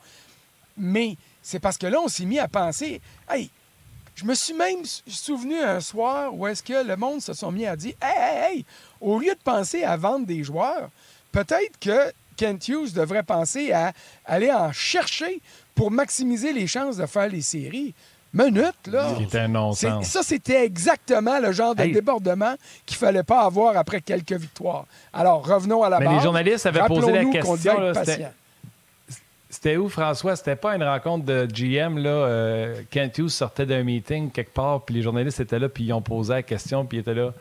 Mais 0.76 1.16
c'est 1.42 1.58
parce 1.58 1.76
que 1.78 1.86
là, 1.86 1.98
on 2.02 2.08
s'est 2.08 2.24
mis 2.24 2.38
à 2.38 2.48
penser, 2.48 3.00
hey, 3.30 3.50
je 4.14 4.24
me 4.24 4.34
suis 4.34 4.54
même 4.54 4.84
sou- 4.84 5.02
souvenu 5.06 5.58
un 5.60 5.80
soir 5.80 6.34
où 6.34 6.46
est-ce 6.46 6.62
que 6.62 6.86
le 6.86 6.96
monde 6.96 7.20
se 7.22 7.32
sont 7.32 7.50
mis 7.50 7.66
à 7.66 7.76
dire, 7.76 7.94
hey, 8.02 8.12
hey, 8.16 8.56
hey, 8.56 8.64
au 9.00 9.18
lieu 9.18 9.32
de 9.34 9.40
penser 9.42 9.84
à 9.84 9.96
vendre 9.96 10.26
des 10.26 10.44
joueurs, 10.44 10.90
peut-être 11.32 11.78
que 11.80 12.12
Kent 12.36 12.68
Hughes 12.68 12.92
devrait 12.94 13.22
penser 13.22 13.72
à 13.72 13.92
aller 14.24 14.52
en 14.52 14.72
chercher 14.72 15.40
pour 15.74 15.90
maximiser 15.90 16.52
les 16.52 16.66
chances 16.66 16.96
de 16.96 17.06
faire 17.06 17.28
les 17.28 17.42
séries. 17.42 17.94
Minute, 18.34 18.86
là. 18.86 19.10
C'était 19.18 19.40
un 19.40 19.48
non-sens. 19.48 20.06
Ça, 20.06 20.22
c'était 20.22 20.64
exactement 20.64 21.38
le 21.38 21.52
genre 21.52 21.74
de 21.74 21.82
Hey. 21.82 21.92
débordement 21.92 22.54
qu'il 22.86 22.96
fallait 22.96 23.22
pas 23.22 23.42
avoir 23.42 23.76
après 23.76 24.00
quelques 24.00 24.32
victoires. 24.32 24.86
Alors, 25.12 25.46
revenons 25.46 25.82
à 25.82 25.90
la 25.90 25.98
Mais 25.98 26.06
base. 26.06 26.14
les 26.16 26.22
journalistes 26.22 26.64
avaient 26.64 26.86
posé 26.86 27.12
la 27.12 27.24
question, 27.26 27.78
là, 27.78 27.92
c'était- 29.52 29.76
où, 29.76 29.88
François? 29.88 30.34
C'était 30.36 30.56
pas 30.56 30.74
une 30.76 30.82
rencontre 30.82 31.24
de 31.24 31.46
GM, 31.46 31.98
là. 31.98 32.10
euh, 32.10 32.82
Kent 32.90 33.28
sortait 33.28 33.66
d'un 33.66 33.82
meeting 33.82 34.30
quelque 34.30 34.52
part, 34.52 34.84
puis 34.84 34.94
les 34.96 35.02
journalistes 35.02 35.40
étaient 35.40 35.58
là, 35.58 35.68
puis 35.68 35.84
ils 35.84 35.92
ont 35.92 36.02
posé 36.02 36.32
la 36.34 36.42
question, 36.42 36.84
puis 36.84 36.98
ils 36.98 37.00
étaient 37.00 37.14
là. 37.14 37.32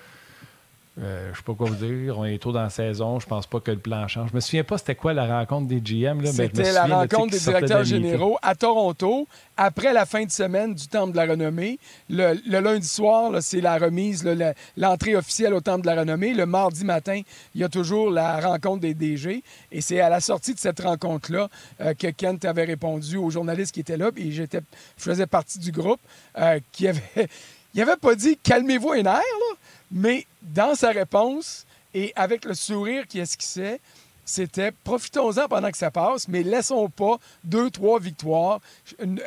Euh, 0.99 1.29
je 1.31 1.37
sais 1.37 1.43
pas 1.43 1.53
quoi 1.53 1.69
vous 1.69 1.85
dire. 1.85 2.19
On 2.19 2.25
est 2.25 2.37
tôt 2.37 2.51
dans 2.51 2.63
la 2.63 2.69
saison. 2.69 3.17
Je 3.19 3.25
pense 3.25 3.47
pas 3.47 3.61
que 3.61 3.71
le 3.71 3.79
plan 3.79 4.09
change. 4.09 4.31
Je 4.31 4.35
me 4.35 4.41
souviens 4.41 4.65
pas 4.65 4.77
c'était 4.77 4.95
quoi 4.95 5.13
la 5.13 5.39
rencontre 5.39 5.67
des 5.67 5.79
GM. 5.79 6.21
Là, 6.21 6.31
C'était 6.33 6.73
la 6.73 6.81
souviens, 6.81 6.97
rencontre 6.97 7.31
des 7.31 7.39
directeurs 7.39 7.83
généraux 7.85 8.37
à 8.41 8.55
Toronto 8.55 9.25
après 9.55 9.93
la 9.93 10.05
fin 10.05 10.25
de 10.25 10.31
semaine 10.31 10.73
du 10.75 10.87
Temple 10.89 11.13
de 11.13 11.17
la 11.17 11.25
Renommée. 11.27 11.79
Le, 12.09 12.37
le 12.45 12.59
lundi 12.59 12.87
soir, 12.87 13.31
c'est 13.39 13.61
la 13.61 13.77
remise, 13.77 14.27
l'entrée 14.75 15.15
officielle 15.15 15.53
au 15.53 15.61
Temple 15.61 15.83
de 15.83 15.87
la 15.87 16.01
Renommée. 16.01 16.33
Le 16.33 16.45
mardi 16.45 16.83
matin, 16.83 17.21
il 17.55 17.61
y 17.61 17.63
a 17.63 17.69
toujours 17.69 18.11
la 18.11 18.41
rencontre 18.41 18.81
des 18.81 18.93
DG. 18.93 19.43
Et 19.71 19.79
c'est 19.79 20.01
à 20.01 20.09
la 20.09 20.19
sortie 20.19 20.53
de 20.53 20.59
cette 20.59 20.81
rencontre-là 20.81 21.47
euh, 21.79 21.93
que 21.93 22.07
Kent 22.07 22.43
avait 22.43 22.65
répondu 22.65 23.15
aux 23.15 23.29
journalistes 23.29 23.73
qui 23.73 23.79
étaient 23.79 23.97
là. 23.97 24.11
Et 24.17 24.31
j'étais, 24.31 24.59
je 24.97 25.03
faisais 25.03 25.25
partie 25.27 25.57
du 25.57 25.71
groupe 25.71 26.01
euh, 26.37 26.59
qui 26.73 26.89
avait. 26.89 27.01
Il 27.73 27.79
n'avait 27.79 27.95
pas 27.95 28.15
dit 28.15 28.37
calmez-vous 28.43 28.91
un 28.91 29.05
air, 29.05 29.05
là, 29.05 29.55
mais 29.91 30.25
dans 30.41 30.75
sa 30.75 30.89
réponse 30.89 31.65
et 31.93 32.13
avec 32.15 32.45
le 32.45 32.53
sourire 32.53 33.05
qui 33.07 33.19
esquissait, 33.19 33.79
c'était 34.23 34.71
profitons-en 34.71 35.47
pendant 35.47 35.69
que 35.71 35.77
ça 35.77 35.91
passe, 35.91 36.27
mais 36.27 36.43
laissons 36.43 36.89
pas 36.89 37.17
deux, 37.43 37.69
trois 37.69 37.99
victoires 37.99 38.61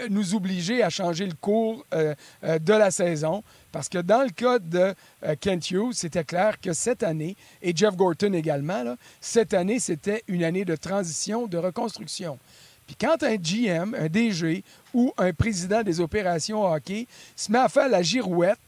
nous 0.08 0.34
obliger 0.34 0.82
à 0.82 0.88
changer 0.88 1.26
le 1.26 1.34
cours 1.34 1.84
euh, 1.92 2.14
euh, 2.44 2.58
de 2.58 2.72
la 2.72 2.90
saison. 2.90 3.42
Parce 3.70 3.88
que 3.88 3.98
dans 3.98 4.22
le 4.22 4.30
cas 4.30 4.58
de 4.58 4.94
euh, 5.24 5.34
Kent 5.38 5.70
Hughes, 5.72 5.92
c'était 5.92 6.24
clair 6.24 6.60
que 6.60 6.72
cette 6.72 7.02
année, 7.02 7.36
et 7.60 7.76
Jeff 7.76 7.96
Gorton 7.96 8.32
également, 8.32 8.96
cette 9.20 9.52
année, 9.52 9.80
c'était 9.80 10.22
une 10.28 10.44
année 10.44 10.64
de 10.64 10.76
transition, 10.76 11.46
de 11.46 11.58
reconstruction. 11.58 12.38
Puis 12.86 12.96
quand 12.96 13.22
un 13.22 13.36
GM, 13.36 13.94
un 13.94 14.08
DG 14.08 14.62
ou 14.92 15.12
un 15.18 15.32
président 15.32 15.82
des 15.82 16.00
opérations 16.00 16.64
hockey 16.64 17.06
se 17.34 17.50
met 17.50 17.58
à 17.58 17.68
faire 17.68 17.88
la 17.88 18.02
girouette, 18.02 18.58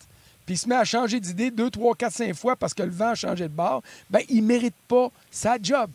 puis 0.47 0.55
il 0.55 0.59
se 0.59 0.69
met 0.69 0.77
à 0.77 0.85
changer 0.85 1.21
d'idée 1.21 1.51
deux, 1.51 1.69
trois, 1.71 1.95
quatre, 1.95 2.15
cinq 2.15 2.35
fois 2.35 2.57
parce 2.57 2.73
que 2.73 2.83
le 2.85 2.91
vent 2.91 3.11
a 3.11 3.15
changé 3.15 3.45
de 3.45 3.55
bord, 3.55 3.83
ben 4.09 4.21
il 4.29 4.43
ne 4.43 4.47
mérite 4.47 4.77
pas 4.89 5.11
sa 5.31 5.59
job. 5.61 5.91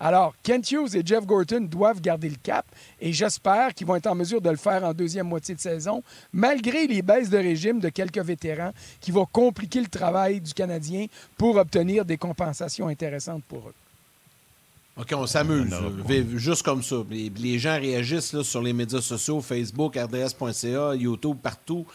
Alors, 0.00 0.32
Kent 0.44 0.70
Hughes 0.70 0.94
et 0.94 1.02
Jeff 1.04 1.26
Gorton 1.26 1.62
doivent 1.62 2.00
garder 2.00 2.28
le 2.28 2.36
cap 2.40 2.64
et 3.00 3.12
j'espère 3.12 3.74
qu'ils 3.74 3.86
vont 3.86 3.96
être 3.96 4.06
en 4.06 4.14
mesure 4.14 4.40
de 4.40 4.48
le 4.48 4.56
faire 4.56 4.84
en 4.84 4.94
deuxième 4.94 5.26
moitié 5.26 5.56
de 5.56 5.60
saison, 5.60 6.04
malgré 6.32 6.86
les 6.86 7.02
baisses 7.02 7.30
de 7.30 7.38
régime 7.38 7.80
de 7.80 7.88
quelques 7.88 8.18
vétérans 8.18 8.72
qui 9.00 9.10
vont 9.10 9.26
compliquer 9.26 9.80
le 9.80 9.88
travail 9.88 10.40
du 10.40 10.54
Canadien 10.54 11.06
pour 11.36 11.56
obtenir 11.56 12.04
des 12.04 12.16
compensations 12.16 12.86
intéressantes 12.86 13.42
pour 13.48 13.68
eux. 13.68 13.74
OK, 14.98 15.12
on 15.16 15.26
s'amuse. 15.26 15.74
Vive 16.08 16.38
Juste 16.38 16.62
comme 16.62 16.82
ça. 16.82 16.96
Les, 17.10 17.30
les 17.30 17.58
gens 17.58 17.74
réagissent 17.78 18.32
là, 18.32 18.42
sur 18.42 18.62
les 18.62 18.72
médias 18.72 19.00
sociaux, 19.00 19.40
Facebook, 19.40 19.96
RDS.ca, 19.96 20.94
YouTube, 20.94 21.36
partout. 21.42 21.86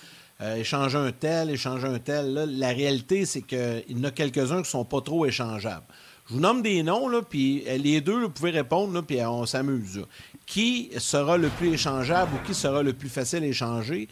Euh, 0.43 0.57
échanger 0.57 0.97
un 0.97 1.11
tel, 1.13 1.49
échanger 1.49 1.87
un 1.87 1.99
tel. 1.99 2.33
La 2.33 2.69
réalité, 2.69 3.25
c'est 3.25 3.43
qu'il 3.43 3.83
y 3.87 3.95
en 3.97 4.03
a 4.03 4.11
quelques-uns 4.11 4.57
qui 4.57 4.63
ne 4.63 4.63
sont 4.63 4.83
pas 4.83 4.99
trop 4.99 5.25
échangeables. 5.25 5.85
Je 6.27 6.33
vous 6.33 6.41
nomme 6.41 6.61
des 6.61 6.83
noms, 6.83 7.07
là, 7.07 7.21
puis 7.21 7.63
euh, 7.67 7.77
les 7.77 8.01
deux, 8.01 8.23
vous 8.23 8.29
pouvez 8.29 8.51
répondre, 8.51 8.93
là, 8.93 9.01
puis 9.01 9.19
euh, 9.19 9.29
on 9.29 9.45
s'amuse. 9.45 10.05
Qui 10.45 10.91
sera 10.97 11.37
le 11.37 11.47
plus 11.47 11.73
échangeable 11.73 12.33
ou 12.35 12.45
qui 12.45 12.53
sera 12.53 12.83
le 12.83 12.91
plus 12.91 13.07
facile 13.07 13.43
à 13.43 13.47
échanger? 13.47 14.09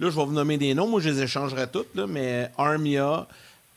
Là, 0.00 0.10
je 0.10 0.16
vais 0.16 0.24
vous 0.24 0.32
nommer 0.32 0.58
des 0.58 0.74
noms. 0.74 0.88
Moi, 0.88 1.00
je 1.00 1.10
les 1.10 1.22
échangerai 1.22 1.68
toutes, 1.68 1.94
mais 1.94 2.50
Armia, 2.58 3.28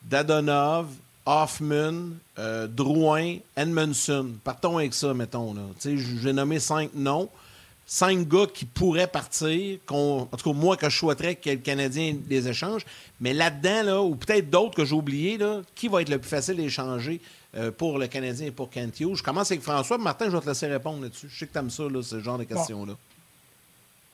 Dadonov, 0.02 0.86
Hoffman, 1.24 2.14
euh, 2.38 2.66
Drouin, 2.66 3.36
Edmondson. 3.56 4.30
Partons 4.42 4.78
avec 4.78 4.94
ça, 4.94 5.14
mettons. 5.14 5.54
J'ai 5.84 6.32
nommé 6.32 6.58
cinq 6.58 6.90
noms. 6.94 7.28
Cinq 7.84 8.26
gars 8.28 8.46
qui 8.52 8.64
pourraient 8.64 9.06
partir, 9.06 9.78
qu'on- 9.84 10.22
en 10.30 10.36
tout 10.36 10.52
cas, 10.52 10.56
moi, 10.58 10.76
que 10.76 10.88
je 10.88 10.96
souhaiterais 10.96 11.34
que 11.34 11.50
le 11.50 11.56
Canadien 11.56 12.16
les 12.28 12.48
échange. 12.48 12.86
Mais 13.20 13.34
là-dedans, 13.34 13.82
là, 13.82 14.02
ou 14.02 14.14
peut-être 14.14 14.48
d'autres 14.48 14.74
que 14.76 14.84
j'ai 14.84 14.94
oubliés, 14.94 15.38
qui 15.74 15.88
va 15.88 16.00
être 16.00 16.08
le 16.08 16.18
plus 16.18 16.30
facile 16.30 16.58
à 16.60 16.62
échanger 16.62 17.20
euh, 17.54 17.70
pour 17.70 17.98
le 17.98 18.06
Canadien 18.06 18.46
et 18.46 18.50
pour 18.50 18.70
Kent 18.70 18.98
Hughes? 19.00 19.16
Je 19.16 19.22
commence 19.22 19.50
avec 19.50 19.62
François. 19.62 19.98
Martin, 19.98 20.26
je 20.26 20.36
vais 20.36 20.40
te 20.40 20.48
laisser 20.48 20.68
répondre 20.68 21.02
là-dessus. 21.02 21.28
Je 21.28 21.38
sais 21.40 21.46
que 21.46 21.52
tu 21.52 21.58
aimes 21.58 21.68
ça, 21.70 21.82
là, 21.82 22.02
ce 22.02 22.18
genre 22.20 22.38
de 22.38 22.44
questions-là. 22.44 22.94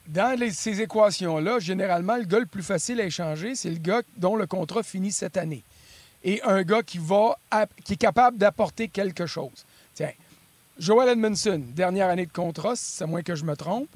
Dans 0.08 0.36
les- 0.40 0.50
ces 0.50 0.80
équations-là, 0.80 1.58
généralement, 1.60 2.16
le 2.16 2.24
gars 2.24 2.40
le 2.40 2.46
plus 2.46 2.62
facile 2.62 3.00
à 3.00 3.04
échanger, 3.04 3.54
c'est 3.54 3.70
le 3.70 3.76
gars 3.78 4.02
dont 4.16 4.34
le 4.34 4.46
contrat 4.46 4.82
finit 4.82 5.12
cette 5.12 5.36
année. 5.36 5.62
Et 6.24 6.42
un 6.42 6.62
gars 6.62 6.82
qui, 6.82 6.98
va, 6.98 7.38
qui 7.84 7.92
est 7.92 7.96
capable 7.96 8.38
d'apporter 8.38 8.88
quelque 8.88 9.26
chose. 9.26 9.64
Joel 10.78 11.08
Edmondson, 11.10 11.60
dernière 11.74 12.08
année 12.08 12.26
de 12.26 12.32
contrat, 12.32 12.74
c'est 12.76 13.04
à 13.04 13.06
moins 13.06 13.22
que 13.22 13.34
je 13.34 13.44
me 13.44 13.56
trompe. 13.56 13.88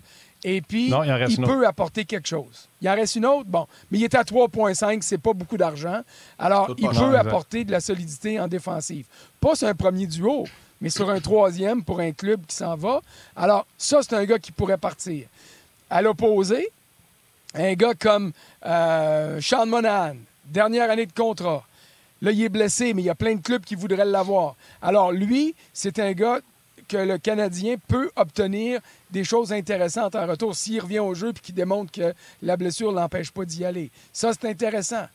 Et 0.44 0.60
puis, 0.60 0.90
Non, 0.90 1.04
il 1.04 1.40
peut 1.40 1.64
apporter 1.66 2.04
quelque 2.04 2.26
chose. 2.28 2.68
Il 2.80 2.88
en 2.88 2.94
reste 2.96 3.14
une 3.14 3.26
autre, 3.26 3.44
bon, 3.48 3.66
mais 3.90 3.98
il 3.98 4.04
est 4.04 4.14
à 4.16 4.24
3,5, 4.24 5.00
c'est 5.02 5.18
pas 5.18 5.32
beaucoup 5.32 5.56
d'argent. 5.56 6.00
Alors, 6.36 6.66
Tout 6.66 6.74
il 6.78 6.88
peut 6.88 6.94
exact. 6.94 7.14
apporter 7.26 7.64
de 7.64 7.70
la 7.70 7.80
solidité 7.80 8.40
en 8.40 8.48
défensive. 8.48 9.06
Pas 9.40 9.54
sur 9.54 9.68
un 9.68 9.74
premier 9.74 10.06
duo, 10.06 10.44
mais 10.80 10.90
sur 10.90 11.08
un 11.10 11.20
troisième 11.20 11.84
pour 11.84 12.00
un 12.00 12.10
club 12.10 12.44
qui 12.46 12.56
s'en 12.56 12.74
va. 12.74 13.00
Alors, 13.36 13.66
ça, 13.78 14.00
c'est 14.02 14.14
un 14.14 14.24
gars 14.24 14.40
qui 14.40 14.50
pourrait 14.50 14.78
partir. 14.78 15.28
À 15.88 16.02
l'opposé, 16.02 16.70
un 17.54 17.74
gars 17.74 17.94
comme 17.94 18.32
euh, 18.66 19.40
Sean 19.40 19.66
Monahan, 19.66 20.16
dernière 20.46 20.90
année 20.90 21.06
de 21.06 21.12
contrat. 21.12 21.64
Là, 22.20 22.32
il 22.32 22.42
est 22.42 22.48
blessé, 22.48 22.94
mais 22.94 23.02
il 23.02 23.04
y 23.04 23.10
a 23.10 23.14
plein 23.14 23.36
de 23.36 23.42
clubs 23.42 23.62
qui 23.64 23.76
voudraient 23.76 24.04
l'avoir. 24.04 24.56
Alors, 24.80 25.12
lui, 25.12 25.54
c'est 25.72 26.00
un 26.00 26.12
gars 26.12 26.40
que 26.88 26.96
le 26.96 27.18
Canadien 27.18 27.76
peut 27.88 28.10
obtenir 28.16 28.80
des 29.10 29.24
choses 29.24 29.52
intéressantes 29.52 30.14
en 30.14 30.26
retour 30.26 30.54
s'il 30.54 30.80
revient 30.80 31.00
au 31.00 31.14
jeu 31.14 31.30
et 31.30 31.40
qu'il 31.40 31.54
démontre 31.54 31.92
que 31.92 32.14
la 32.42 32.56
blessure 32.56 32.92
ne 32.92 32.96
l'empêche 32.96 33.30
pas 33.30 33.44
d'y 33.44 33.64
aller. 33.64 33.90
Ça, 34.12 34.32
c'est 34.32 34.48
intéressant. 34.48 35.06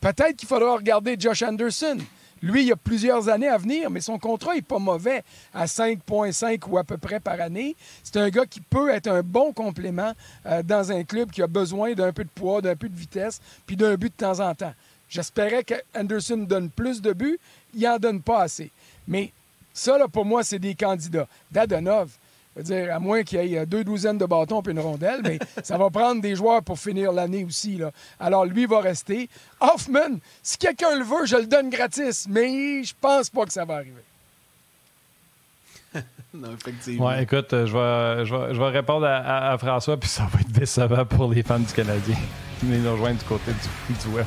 Peut-être 0.00 0.36
qu'il 0.36 0.48
faudra 0.48 0.76
regarder 0.76 1.16
Josh 1.18 1.42
Anderson. 1.42 1.98
Lui, 2.42 2.62
il 2.62 2.68
y 2.68 2.72
a 2.72 2.76
plusieurs 2.76 3.28
années 3.28 3.48
à 3.48 3.58
venir, 3.58 3.90
mais 3.90 4.00
son 4.00 4.18
contrat 4.18 4.54
n'est 4.54 4.62
pas 4.62 4.78
mauvais 4.78 5.22
à 5.52 5.66
5,5 5.66 6.60
ou 6.68 6.78
à 6.78 6.84
peu 6.84 6.96
près 6.96 7.20
par 7.20 7.38
année. 7.38 7.76
C'est 8.02 8.16
un 8.16 8.30
gars 8.30 8.46
qui 8.46 8.60
peut 8.60 8.88
être 8.90 9.08
un 9.08 9.22
bon 9.22 9.52
complément 9.52 10.12
euh, 10.46 10.62
dans 10.62 10.90
un 10.90 11.04
club 11.04 11.30
qui 11.30 11.42
a 11.42 11.46
besoin 11.46 11.92
d'un 11.92 12.12
peu 12.12 12.24
de 12.24 12.30
poids, 12.30 12.62
d'un 12.62 12.76
peu 12.76 12.88
de 12.88 12.96
vitesse, 12.96 13.40
puis 13.66 13.76
d'un 13.76 13.94
but 13.96 14.08
de 14.08 14.24
temps 14.24 14.40
en 14.40 14.54
temps. 14.54 14.72
J'espérais 15.10 15.64
qu'Anderson 15.64 16.38
donne 16.38 16.70
plus 16.70 17.02
de 17.02 17.12
buts. 17.12 17.38
Il 17.74 17.82
n'en 17.82 17.98
donne 17.98 18.22
pas 18.22 18.42
assez. 18.42 18.70
Mais 19.06 19.32
ça, 19.80 19.98
là, 19.98 20.08
pour 20.08 20.24
moi, 20.24 20.42
c'est 20.44 20.58
des 20.58 20.74
candidats. 20.74 21.26
Dadonov, 21.50 22.10
je 22.56 22.60
veux 22.60 22.64
dire, 22.64 22.94
à 22.94 22.98
moins 22.98 23.22
qu'il 23.22 23.44
y 23.46 23.54
ait 23.54 23.64
deux 23.66 23.84
douzaines 23.84 24.18
de 24.18 24.26
bâtons 24.26 24.60
et 24.60 24.70
une 24.70 24.80
rondelle, 24.80 25.20
mais 25.22 25.38
ça 25.62 25.78
va 25.78 25.88
prendre 25.90 26.20
des 26.20 26.34
joueurs 26.36 26.62
pour 26.62 26.78
finir 26.78 27.12
l'année 27.12 27.44
aussi. 27.44 27.76
Là. 27.76 27.90
Alors, 28.18 28.44
lui 28.44 28.66
va 28.66 28.80
rester. 28.80 29.28
Hoffman, 29.60 30.18
si 30.42 30.58
quelqu'un 30.58 30.96
le 30.96 31.04
veut, 31.04 31.26
je 31.26 31.36
le 31.36 31.46
donne 31.46 31.70
gratis, 31.70 32.26
mais 32.28 32.82
je 32.84 32.92
pense 33.00 33.30
pas 33.30 33.44
que 33.46 33.52
ça 33.52 33.64
va 33.64 33.76
arriver. 33.76 34.02
Non, 36.32 36.50
effectivement. 36.54 37.06
Ouais, 37.06 37.24
écoute, 37.24 37.52
euh, 37.52 37.66
je 37.66 37.72
vais, 37.72 38.24
je 38.24 38.32
vais, 38.36 38.54
je 38.54 38.60
vais 38.60 38.68
répondre 38.68 39.04
à, 39.04 39.16
à- 39.16 39.52
à 39.52 39.58
François, 39.58 39.96
puis 39.96 40.08
ça 40.08 40.28
va 40.32 40.38
être 40.38 40.52
décevant 40.52 41.04
pour 41.04 41.28
les 41.32 41.42
fans 41.42 41.58
du 41.58 41.72
Canadien. 41.72 42.14
Venez 42.62 42.78
nous 42.78 42.92
rejoindre 42.92 43.18
du 43.18 43.24
côté 43.24 43.50
du, 43.50 43.94
du 43.94 44.14
web. 44.14 44.26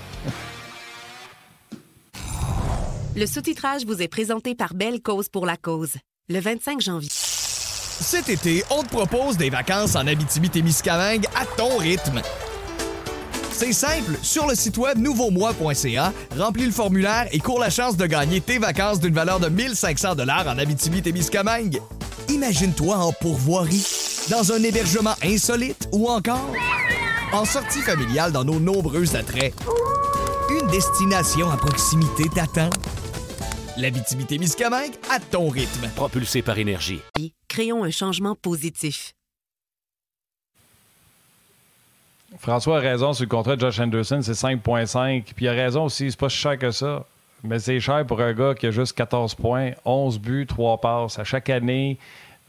Le 3.15 3.27
sous-titrage 3.27 3.85
vous 3.85 4.01
est 4.01 4.07
présenté 4.07 4.55
par 4.55 4.73
Belle 4.73 4.99
Cause 4.99 5.29
pour 5.29 5.45
la 5.45 5.55
cause. 5.55 5.93
Le 6.29 6.39
25 6.39 6.81
janvier. 6.81 7.09
Cet 7.11 8.27
été, 8.27 8.63
on 8.71 8.81
te 8.81 8.89
propose 8.89 9.37
des 9.37 9.51
vacances 9.51 9.95
en 9.95 10.07
Abitibi-Témiscamingue 10.07 11.27
à 11.35 11.45
ton 11.45 11.77
rythme. 11.77 12.23
C'est 13.51 13.71
simple, 13.71 14.17
sur 14.23 14.47
le 14.47 14.55
site 14.55 14.79
web 14.79 14.97
nouveaumois.ca, 14.97 16.11
remplis 16.35 16.65
le 16.65 16.71
formulaire 16.71 17.27
et 17.31 17.37
cours 17.37 17.59
la 17.59 17.69
chance 17.69 17.97
de 17.97 18.07
gagner 18.07 18.41
tes 18.41 18.57
vacances 18.57 18.99
d'une 18.99 19.13
valeur 19.13 19.39
de 19.39 19.47
1500 19.47 20.15
dollars 20.15 20.47
en 20.47 20.57
Abitibi-Témiscamingue. 20.57 21.81
Imagine-toi 22.29 22.95
en 22.95 23.11
pourvoirie, 23.11 23.85
dans 24.31 24.53
un 24.53 24.63
hébergement 24.63 25.13
insolite 25.23 25.87
ou 25.91 26.09
encore 26.09 26.51
en 27.31 27.45
sortie 27.45 27.81
familiale 27.81 28.31
dans 28.31 28.43
nos 28.43 28.59
nombreux 28.59 29.15
attraits. 29.15 29.53
Une 30.49 30.67
destination 30.67 31.51
à 31.51 31.57
proximité 31.57 32.23
t'attend. 32.33 32.69
L'Abitibi-Témiscamingue 33.75 34.93
à 35.09 35.19
ton 35.19 35.49
rythme. 35.49 35.87
Propulsé 35.95 36.43
par 36.43 36.59
énergie. 36.59 37.01
Créons 37.47 37.83
un 37.83 37.89
changement 37.89 38.35
positif. 38.35 39.13
François 42.37 42.77
a 42.77 42.79
raison 42.79 43.13
sur 43.13 43.23
le 43.23 43.29
contrat 43.29 43.55
de 43.55 43.61
Josh 43.61 43.79
Anderson, 43.79 44.21
c'est 44.21 44.33
5,5. 44.33 45.23
Puis 45.35 45.45
il 45.45 45.47
a 45.47 45.53
raison 45.53 45.85
aussi, 45.85 46.11
c'est 46.11 46.19
pas 46.19 46.29
si 46.29 46.37
cher 46.37 46.59
que 46.59 46.69
ça. 46.69 47.07
Mais 47.43 47.57
c'est 47.57 47.79
cher 47.79 48.05
pour 48.05 48.21
un 48.21 48.33
gars 48.33 48.53
qui 48.53 48.67
a 48.67 48.71
juste 48.71 48.93
14 48.93 49.33
points, 49.33 49.71
11 49.85 50.19
buts, 50.19 50.45
3 50.47 50.79
passes. 50.79 51.17
À 51.17 51.23
chaque 51.23 51.49
année, 51.49 51.97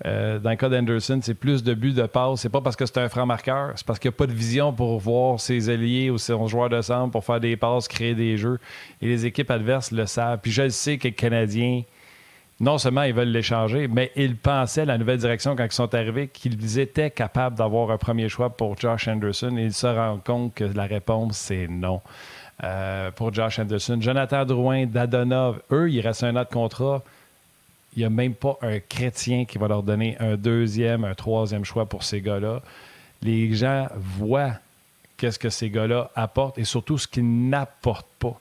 euh, 0.05 0.39
dans 0.41 0.51
le 0.51 0.57
cas 0.57 0.69
d'Anderson, 0.69 1.21
c'est 1.23 1.35
plus 1.35 1.63
de 1.63 1.73
buts 1.73 1.93
de 1.93 2.07
passes. 2.07 2.41
C'est 2.41 2.49
pas 2.49 2.61
parce 2.61 2.77
que 2.77 2.85
c'est 2.85 2.99
un 2.99 3.09
franc 3.09 3.27
marqueur, 3.27 3.73
c'est 3.77 3.87
parce 3.87 3.99
qu'il 3.99 4.11
n'y 4.11 4.15
a 4.15 4.19
pas 4.19 4.27
de 4.27 4.33
vision 4.33 4.73
pour 4.73 4.99
voir 4.99 5.39
ses 5.39 5.69
alliés 5.69 6.11
ou 6.11 6.19
ses 6.19 6.35
joueurs 6.49 6.69
de 6.69 6.81
centre 6.83 7.13
pour 7.13 7.25
faire 7.25 7.41
des 7.41 7.57
passes, 7.57 7.87
créer 7.87 8.15
des 8.15 8.37
jeux. 8.37 8.59
Et 9.01 9.07
les 9.07 9.27
équipes 9.27 9.51
adverses 9.51 9.93
le 9.93 10.07
savent. 10.07 10.41
Puis 10.43 10.51
je 10.51 10.69
sais 10.69 10.99
que 10.99 11.05
les 11.05 11.15
Canadiens, 11.15 11.83
non 12.59 12.77
seulement 12.79 13.03
ils 13.03 13.15
veulent 13.15 13.29
l'échanger, 13.29 13.87
mais 13.87 14.11
ils 14.17 14.37
pensaient, 14.37 14.85
la 14.85 14.99
nouvelle 14.99 15.19
direction, 15.19 15.55
quand 15.55 15.65
ils 15.65 15.73
sont 15.73 15.95
arrivés, 15.95 16.29
qu'ils 16.29 16.79
étaient 16.81 17.11
capables 17.11 17.57
d'avoir 17.57 17.91
un 17.93 17.99
premier 17.99 18.29
choix 18.29 18.51
pour 18.51 18.77
Josh 18.77 19.07
Anderson. 19.07 19.57
Et 19.57 19.65
ils 19.65 19.75
se 19.75 19.87
rendent 19.87 20.25
compte 20.25 20.55
que 20.55 20.65
la 20.65 20.85
réponse, 20.87 21.37
c'est 21.37 21.69
non. 21.69 22.01
Euh, 22.63 23.11
pour 23.13 23.33
Josh 23.33 23.59
Anderson. 23.59 23.99
Jonathan 24.01 24.45
Drouin, 24.45 24.87
Dadonov, 24.87 25.61
eux, 25.71 25.91
il 25.91 26.01
reste 26.01 26.25
un 26.25 26.37
autre 26.37 26.51
contrat 26.51 27.03
il 27.97 28.01
n'y 28.01 28.05
a 28.05 28.11
même 28.11 28.35
pas 28.35 28.59
un 28.63 28.81
chrétien 28.81 29.45
qui 29.45 29.59
va 29.59 29.69
leur 29.69 29.83
donner 29.83 30.17
un 30.21 30.37
deuxième, 30.37 31.05
un 31.05 31.15
troisième 31.15 31.65
choix 31.65 31.87
pour 31.87 32.03
ces 32.03 32.21
gars-là. 32.21 32.63
Les 33.23 33.55
gens 33.55 33.89
voient 33.97 34.55
qu'est-ce 35.17 35.39
que 35.39 35.51
ces 35.51 35.71
gars-là 35.71 36.11
apportent 36.15 36.59
et 36.59 36.65
surtout 36.65 36.99
ce 36.99 37.07
qu'ils 37.07 37.49
n'apportent 37.49 38.07
pas. 38.19 38.39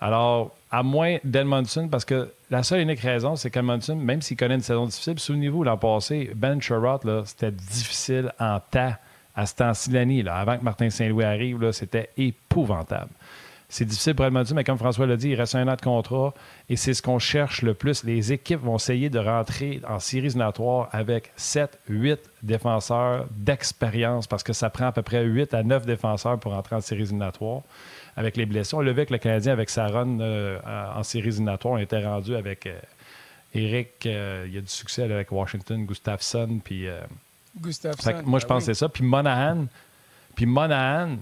Alors, 0.00 0.54
à 0.70 0.82
moins 0.82 1.18
d'Edmondson, 1.22 1.88
parce 1.88 2.04
que 2.04 2.32
la 2.50 2.62
seule 2.62 2.80
et 2.80 2.82
unique 2.82 3.00
raison, 3.00 3.36
c'est 3.36 3.50
qu'Edmondson, 3.50 3.96
même 3.96 4.22
s'il 4.22 4.36
connaît 4.36 4.54
une 4.54 4.62
saison 4.62 4.86
difficile, 4.86 5.18
souvenez-vous, 5.18 5.64
l'an 5.64 5.76
passé, 5.76 6.30
Ben 6.34 6.60
Sherrod, 6.60 7.02
c'était 7.26 7.52
difficile 7.52 8.32
en 8.40 8.58
tas 8.58 8.98
à 9.34 9.46
ce 9.46 9.54
temps-ci. 9.54 10.24
Avant 10.28 10.58
que 10.58 10.64
Martin 10.64 10.90
Saint-Louis 10.90 11.24
arrive, 11.24 11.70
c'était 11.72 12.10
épouvantable. 12.16 13.10
C'est 13.68 13.86
difficile 13.86 14.14
pour 14.14 14.26
Edmondson, 14.26 14.54
mais 14.54 14.64
comme 14.64 14.76
François 14.76 15.06
l'a 15.06 15.16
dit, 15.16 15.30
il 15.30 15.34
reste 15.34 15.54
un 15.54 15.66
an 15.66 15.76
de 15.76 15.80
contrat 15.80 16.34
et 16.72 16.76
c'est 16.76 16.94
ce 16.94 17.02
qu'on 17.02 17.18
cherche 17.18 17.60
le 17.60 17.74
plus. 17.74 18.02
Les 18.02 18.32
équipes 18.32 18.62
vont 18.62 18.76
essayer 18.76 19.10
de 19.10 19.18
rentrer 19.18 19.82
en 19.86 19.98
séries 19.98 20.28
éliminatoires 20.28 20.88
avec 20.92 21.30
7, 21.36 21.78
8 21.86 22.18
défenseurs 22.42 23.26
d'expérience 23.30 24.26
parce 24.26 24.42
que 24.42 24.54
ça 24.54 24.70
prend 24.70 24.86
à 24.86 24.92
peu 24.92 25.02
près 25.02 25.22
8 25.22 25.52
à 25.52 25.62
9 25.64 25.84
défenseurs 25.84 26.40
pour 26.40 26.54
entrer 26.54 26.76
en 26.76 26.80
séries 26.80 27.02
éliminatoires 27.02 27.60
avec 28.16 28.38
les 28.38 28.46
blessés. 28.46 28.74
On 28.74 28.80
l'a 28.80 28.92
vu 28.92 29.00
avec 29.00 29.10
le 29.10 29.18
Canadien 29.18 29.52
avec 29.52 29.68
sa 29.68 29.86
run 29.86 30.20
euh, 30.20 30.58
en 30.96 31.02
séries 31.02 31.28
éliminatoires. 31.28 31.74
On 31.74 31.78
était 31.78 32.02
rendu 32.02 32.34
avec 32.34 32.64
euh, 32.64 32.80
Eric, 33.54 34.06
euh, 34.06 34.46
il 34.46 34.54
y 34.54 34.56
a 34.56 34.62
du 34.62 34.68
succès 34.68 35.02
avec 35.02 35.30
Washington, 35.30 35.84
Gustafsson, 35.84 36.58
puis. 36.64 36.86
Gustafsson. 37.60 38.22
moi, 38.24 38.38
je 38.38 38.46
ben 38.46 38.54
pense 38.54 38.64
que 38.64 38.72
c'est 38.72 38.78
ça. 38.78 38.88
Puis 38.88 39.04
Monahan. 39.04 39.66
Puis 40.34 40.46
Monahan, 40.46 41.18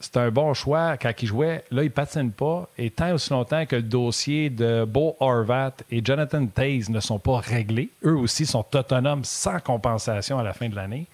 c'est 0.00 0.16
un 0.16 0.30
bon 0.30 0.52
choix 0.54 0.96
quand 0.96 1.12
il 1.22 1.26
jouait. 1.26 1.64
Là, 1.70 1.82
il 1.82 1.86
ne 1.86 1.90
patine 1.90 2.30
pas. 2.30 2.68
Et 2.76 2.90
tant 2.90 3.12
aussi 3.14 3.30
longtemps 3.30 3.64
que 3.64 3.76
le 3.76 3.82
dossier 3.82 4.50
de 4.50 4.84
Beau 4.84 5.16
Horvat 5.20 5.72
et 5.90 6.04
Jonathan 6.04 6.46
Taze 6.46 6.90
ne 6.90 7.00
sont 7.00 7.18
pas 7.18 7.38
réglés, 7.38 7.90
eux 8.04 8.16
aussi 8.16 8.44
sont 8.44 8.64
autonomes 8.74 9.24
sans 9.24 9.60
compensation 9.60 10.38
à 10.38 10.42
la 10.42 10.52
fin 10.52 10.68
de 10.68 10.76
l'année. 10.76 11.06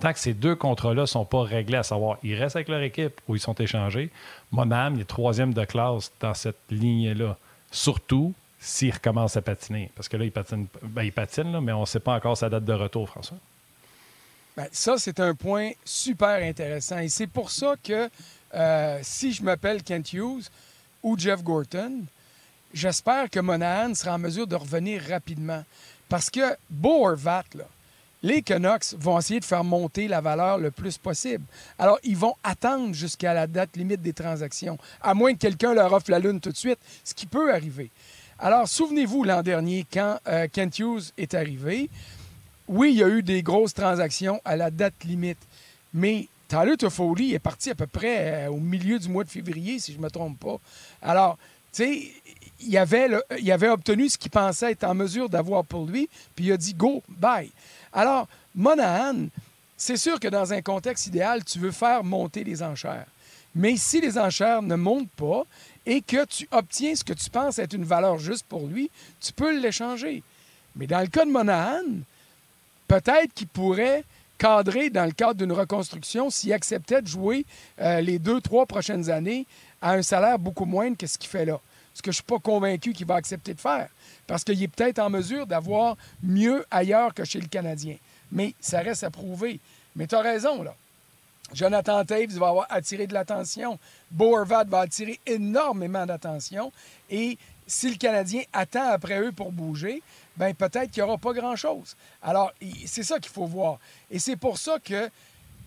Tant 0.00 0.12
que 0.12 0.18
ces 0.18 0.32
deux 0.32 0.54
contrats-là 0.54 1.02
ne 1.02 1.06
sont 1.06 1.24
pas 1.24 1.42
réglés, 1.42 1.78
à 1.78 1.82
savoir, 1.82 2.18
ils 2.22 2.34
restent 2.34 2.56
avec 2.56 2.68
leur 2.68 2.82
équipe 2.82 3.20
ou 3.26 3.34
ils 3.34 3.40
sont 3.40 3.54
échangés, 3.54 4.10
Monam, 4.52 4.94
il 4.94 5.00
est 5.00 5.04
troisième 5.04 5.52
de 5.52 5.64
classe 5.64 6.12
dans 6.20 6.34
cette 6.34 6.56
ligne-là. 6.70 7.36
Surtout 7.70 8.32
s'il 8.60 8.92
recommence 8.92 9.36
à 9.36 9.42
patiner. 9.42 9.90
Parce 9.94 10.08
que 10.08 10.16
là, 10.16 10.24
il 10.24 10.32
patine, 10.32 10.66
ben, 10.82 11.02
il 11.02 11.12
patine 11.12 11.60
mais 11.60 11.72
on 11.72 11.80
ne 11.80 11.86
sait 11.86 12.00
pas 12.00 12.14
encore 12.14 12.36
sa 12.36 12.48
date 12.48 12.64
de 12.64 12.72
retour, 12.72 13.08
François. 13.08 13.38
Ben, 14.58 14.66
ça, 14.72 14.98
c'est 14.98 15.20
un 15.20 15.36
point 15.36 15.70
super 15.84 16.42
intéressant. 16.42 16.98
Et 16.98 17.08
c'est 17.08 17.28
pour 17.28 17.52
ça 17.52 17.76
que 17.80 18.10
euh, 18.56 18.98
si 19.02 19.32
je 19.32 19.40
m'appelle 19.44 19.84
Kent 19.84 20.12
Hughes 20.14 20.48
ou 21.00 21.16
Jeff 21.16 21.44
Gorton, 21.44 22.02
j'espère 22.74 23.30
que 23.30 23.38
Monahan 23.38 23.94
sera 23.94 24.16
en 24.16 24.18
mesure 24.18 24.48
de 24.48 24.56
revenir 24.56 25.00
rapidement. 25.08 25.62
Parce 26.08 26.28
que 26.28 26.56
Beau 26.68 27.06
Horvat, 27.06 27.44
les 28.24 28.42
Canucks 28.42 28.94
vont 28.98 29.16
essayer 29.20 29.38
de 29.38 29.44
faire 29.44 29.62
monter 29.62 30.08
la 30.08 30.20
valeur 30.20 30.58
le 30.58 30.72
plus 30.72 30.98
possible. 30.98 31.44
Alors, 31.78 32.00
ils 32.02 32.16
vont 32.16 32.34
attendre 32.42 32.92
jusqu'à 32.94 33.34
la 33.34 33.46
date 33.46 33.76
limite 33.76 34.02
des 34.02 34.12
transactions, 34.12 34.76
à 35.00 35.14
moins 35.14 35.34
que 35.34 35.38
quelqu'un 35.38 35.72
leur 35.72 35.92
offre 35.92 36.10
la 36.10 36.18
lune 36.18 36.40
tout 36.40 36.50
de 36.50 36.56
suite, 36.56 36.80
ce 37.04 37.14
qui 37.14 37.26
peut 37.26 37.54
arriver. 37.54 37.92
Alors, 38.40 38.66
souvenez-vous 38.66 39.22
l'an 39.22 39.42
dernier, 39.42 39.86
quand 39.92 40.18
euh, 40.26 40.48
Kent 40.52 40.80
Hughes 40.80 41.12
est 41.16 41.34
arrivé, 41.34 41.88
oui, 42.68 42.90
il 42.92 42.98
y 42.98 43.02
a 43.02 43.08
eu 43.08 43.22
des 43.22 43.42
grosses 43.42 43.74
transactions 43.74 44.40
à 44.44 44.56
la 44.56 44.70
date 44.70 45.04
limite, 45.04 45.38
mais 45.94 46.28
Tyler 46.48 46.76
Toffoli 46.76 47.34
est 47.34 47.38
parti 47.38 47.70
à 47.70 47.74
peu 47.74 47.86
près 47.86 48.46
euh, 48.46 48.50
au 48.50 48.58
milieu 48.58 48.98
du 48.98 49.08
mois 49.08 49.24
de 49.24 49.30
février, 49.30 49.78
si 49.78 49.92
je 49.92 49.98
ne 49.98 50.02
me 50.02 50.10
trompe 50.10 50.38
pas. 50.38 50.58
Alors, 51.02 51.38
tu 51.72 51.84
sais, 51.84 52.12
il 52.60 52.76
avait, 52.78 53.08
il 53.38 53.52
avait 53.52 53.68
obtenu 53.68 54.08
ce 54.08 54.18
qu'il 54.18 54.30
pensait 54.30 54.72
être 54.72 54.84
en 54.84 54.94
mesure 54.94 55.28
d'avoir 55.28 55.64
pour 55.64 55.86
lui, 55.86 56.08
puis 56.34 56.46
il 56.46 56.52
a 56.52 56.56
dit 56.56 56.74
go, 56.74 57.02
bye. 57.08 57.50
Alors, 57.92 58.28
Monahan, 58.54 59.28
c'est 59.76 59.96
sûr 59.96 60.18
que 60.18 60.28
dans 60.28 60.52
un 60.52 60.62
contexte 60.62 61.06
idéal, 61.06 61.44
tu 61.44 61.58
veux 61.58 61.70
faire 61.70 62.02
monter 62.02 62.44
les 62.44 62.62
enchères. 62.62 63.06
Mais 63.54 63.76
si 63.76 64.00
les 64.00 64.18
enchères 64.18 64.62
ne 64.62 64.74
montent 64.74 65.10
pas 65.10 65.44
et 65.86 66.00
que 66.00 66.24
tu 66.26 66.48
obtiens 66.50 66.94
ce 66.94 67.04
que 67.04 67.12
tu 67.12 67.30
penses 67.30 67.58
être 67.58 67.74
une 67.74 67.84
valeur 67.84 68.18
juste 68.18 68.44
pour 68.46 68.66
lui, 68.66 68.90
tu 69.20 69.32
peux 69.32 69.58
l'échanger. 69.58 70.22
Mais 70.76 70.86
dans 70.86 71.00
le 71.00 71.06
cas 71.06 71.24
de 71.24 71.30
Monahan, 71.30 71.82
peut-être 72.88 73.32
qu'il 73.34 73.46
pourrait 73.46 74.04
cadré 74.38 74.88
dans 74.88 75.04
le 75.04 75.12
cadre 75.12 75.34
d'une 75.34 75.52
reconstruction 75.52 76.30
s'il 76.30 76.52
acceptait 76.52 77.02
de 77.02 77.06
jouer 77.06 77.44
euh, 77.80 78.00
les 78.00 78.18
deux, 78.18 78.40
trois 78.40 78.66
prochaines 78.66 79.10
années 79.10 79.46
à 79.82 79.92
un 79.92 80.02
salaire 80.02 80.38
beaucoup 80.38 80.64
moindre 80.64 80.96
que 80.96 81.06
ce 81.06 81.18
qu'il 81.18 81.28
fait 81.28 81.44
là. 81.44 81.60
Ce 81.94 82.00
que 82.00 82.12
je 82.12 82.18
ne 82.18 82.22
suis 82.22 82.22
pas 82.22 82.38
convaincu 82.38 82.92
qu'il 82.92 83.06
va 83.06 83.16
accepter 83.16 83.54
de 83.54 83.60
faire. 83.60 83.88
Parce 84.26 84.44
qu'il 84.44 84.62
est 84.62 84.68
peut-être 84.68 85.00
en 85.00 85.10
mesure 85.10 85.46
d'avoir 85.46 85.96
mieux 86.22 86.64
ailleurs 86.70 87.12
que 87.12 87.24
chez 87.24 87.40
le 87.40 87.48
Canadien. 87.48 87.96
Mais 88.30 88.54
ça 88.60 88.80
reste 88.80 89.02
à 89.02 89.10
prouver. 89.10 89.58
Mais 89.96 90.06
tu 90.06 90.14
as 90.14 90.20
raison, 90.20 90.62
là. 90.62 90.74
Jonathan 91.52 92.04
Taves 92.04 92.36
va 92.38 92.48
avoir 92.48 92.66
attiré 92.70 93.06
de 93.06 93.14
l'attention. 93.14 93.78
Boervat 94.10 94.64
va 94.64 94.80
attirer 94.80 95.18
énormément 95.26 96.06
d'attention. 96.06 96.72
Et 97.10 97.38
si 97.68 97.90
le 97.90 97.96
Canadien 97.96 98.42
attend 98.52 98.88
après 98.88 99.20
eux 99.20 99.30
pour 99.30 99.52
bouger, 99.52 100.02
ben 100.36 100.54
peut-être 100.54 100.90
qu'il 100.90 101.02
n'y 101.02 101.08
aura 101.08 101.18
pas 101.18 101.32
grand-chose. 101.34 101.94
Alors, 102.22 102.52
c'est 102.86 103.02
ça 103.02 103.20
qu'il 103.20 103.30
faut 103.30 103.46
voir. 103.46 103.78
Et 104.10 104.18
c'est 104.18 104.36
pour 104.36 104.58
ça 104.58 104.78
que 104.82 105.10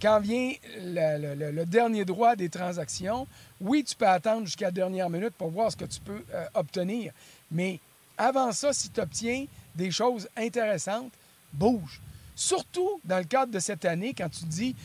quand 0.01 0.19
vient 0.19 0.51
le, 0.79 1.63
dernier 1.65 2.03
droit 2.03 2.35
des 2.35 2.49
transactions, 2.49 3.27
oui, 3.61 3.83
tu 3.83 3.95
peux 3.95 4.07
attendre 4.07 4.45
jusqu'à 4.45 4.65
la 4.65 4.71
dernière 4.71 5.09
minute 5.09 5.33
pour 5.37 5.51
voir 5.51 5.71
ce 5.71 5.77
que 5.77 5.85
tu 5.85 5.99
peux 5.99 6.25
euh, 6.33 6.45
obtenir. 6.55 7.13
Mais 7.51 7.79
avant 8.17 8.51
ça, 8.51 8.73
si 8.73 8.89
tu 8.89 8.99
obtiens 8.99 9.45
des 9.75 9.91
choses 9.91 10.27
intéressantes, 10.35 11.11
bouge. 11.53 12.01
Surtout 12.35 12.99
dans 13.05 13.19
le 13.19 13.25
cadre 13.25 13.51
de 13.51 13.59
cette 13.59 13.85
année, 13.85 14.15
quand 14.17 14.29
tu 14.29 14.45
dis 14.45 14.75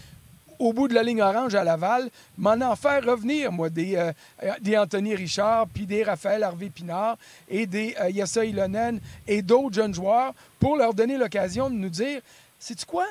au 0.58 0.72
bout 0.72 0.88
de 0.88 0.94
la 0.94 1.02
ligne 1.02 1.22
orange 1.22 1.54
à 1.54 1.64
Laval, 1.64 2.10
m'en 2.38 2.52
en 2.52 2.76
faire 2.76 3.04
revenir, 3.04 3.52
moi, 3.52 3.70
des, 3.70 3.96
euh, 3.96 4.12
des 4.60 4.76
Anthony 4.76 5.14
Richard, 5.14 5.66
puis 5.68 5.86
des 5.86 6.02
Raphaël 6.02 6.42
Harvey 6.42 6.70
Pinard 6.70 7.16
et 7.48 7.66
des 7.66 7.94
euh, 8.00 8.44
Ilonen 8.44 9.00
et 9.26 9.42
d'autres 9.42 9.74
jeunes 9.74 9.94
joueurs 9.94 10.34
pour 10.58 10.76
leur 10.76 10.94
donner 10.94 11.16
l'occasion 11.16 11.70
de 11.70 11.74
nous 11.74 11.88
dire 11.88 12.20
c'est 12.58 12.84
quoi? 12.84 13.06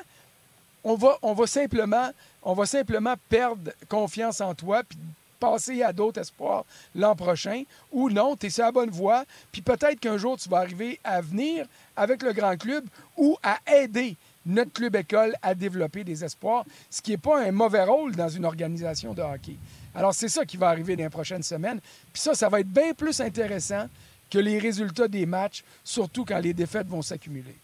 On 0.84 0.96
va, 0.96 1.18
on, 1.22 1.34
va 1.34 1.48
simplement, 1.48 2.12
on 2.44 2.54
va 2.54 2.66
simplement 2.66 3.16
perdre 3.30 3.72
confiance 3.90 4.42
en 4.42 4.54
toi 4.54 4.84
puis 4.88 4.98
passer 5.40 5.84
à 5.84 5.92
d'autres 5.92 6.22
espoirs 6.22 6.66
l'an 6.94 7.16
prochain 7.16 7.64
ou 7.92 8.10
non, 8.10 8.36
tu 8.36 8.48
es 8.48 8.50
sur 8.50 8.66
la 8.66 8.72
bonne 8.72 8.90
voie, 8.90 9.26
puis 9.52 9.62
peut-être 9.62 10.00
qu'un 10.00 10.18
jour 10.18 10.38
tu 10.38 10.50
vas 10.50 10.60
arriver 10.60 11.00
à 11.04 11.22
venir 11.22 11.66
avec 11.96 12.24
le 12.24 12.34
grand 12.34 12.58
club 12.58 12.86
ou 13.18 13.38
à 13.44 13.60
aider 13.72 14.16
notre 14.46 14.72
club 14.72 14.96
école 14.96 15.34
à 15.42 15.56
développer 15.56 16.04
des 16.04 16.24
espoirs, 16.24 16.66
ce 16.90 17.02
qui 17.02 17.12
n'est 17.12 17.18
pas 17.18 17.44
un 17.44 17.52
mauvais 17.52 17.84
rôle 17.84 18.16
dans 18.16 18.30
une 18.30 18.46
organisation 18.46 19.14
de 19.14 19.22
hockey. 19.22 19.58
Alors, 19.94 20.14
c'est 20.14 20.30
ça 20.30 20.46
qui 20.46 20.58
va 20.58 20.70
arriver 20.70 20.96
dans 20.96 21.04
les 21.04 21.10
prochaines 21.10 21.44
semaines. 21.44 21.80
Puis 22.12 22.22
ça, 22.22 22.34
ça 22.34 22.50
va 22.50 22.60
être 22.60 22.70
bien 22.70 22.94
plus 22.94 23.20
intéressant 23.22 23.88
que 24.30 24.38
les 24.40 24.60
résultats 24.60 25.08
des 25.08 25.26
matchs, 25.26 25.64
surtout 25.84 26.26
quand 26.26 26.40
les 26.40 26.54
défaites 26.54 26.88
vont 26.88 27.02
s'accumuler. 27.02 27.56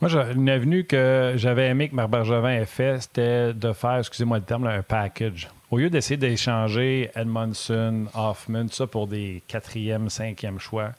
Moi, 0.00 0.10
une 0.32 0.50
avenue 0.50 0.84
que 0.84 1.34
j'avais 1.36 1.68
aimé 1.68 1.88
que 1.88 1.94
Marc 1.94 2.10
Bergevin 2.10 2.50
ait 2.50 2.66
fait, 2.66 3.00
c'était 3.00 3.54
de 3.54 3.72
faire, 3.72 3.98
excusez-moi 3.98 4.38
le 4.38 4.44
terme, 4.44 4.66
un 4.66 4.82
package. 4.82 5.48
Au 5.70 5.78
lieu 5.78 5.88
d'essayer 5.88 6.16
d'échanger 6.16 7.10
Edmondson, 7.14 8.06
Hoffman, 8.14 8.66
tout 8.66 8.74
ça 8.74 8.86
pour 8.86 9.06
des 9.06 9.42
quatrième, 9.48 10.10
cinquième 10.10 10.58
choix, 10.58 10.92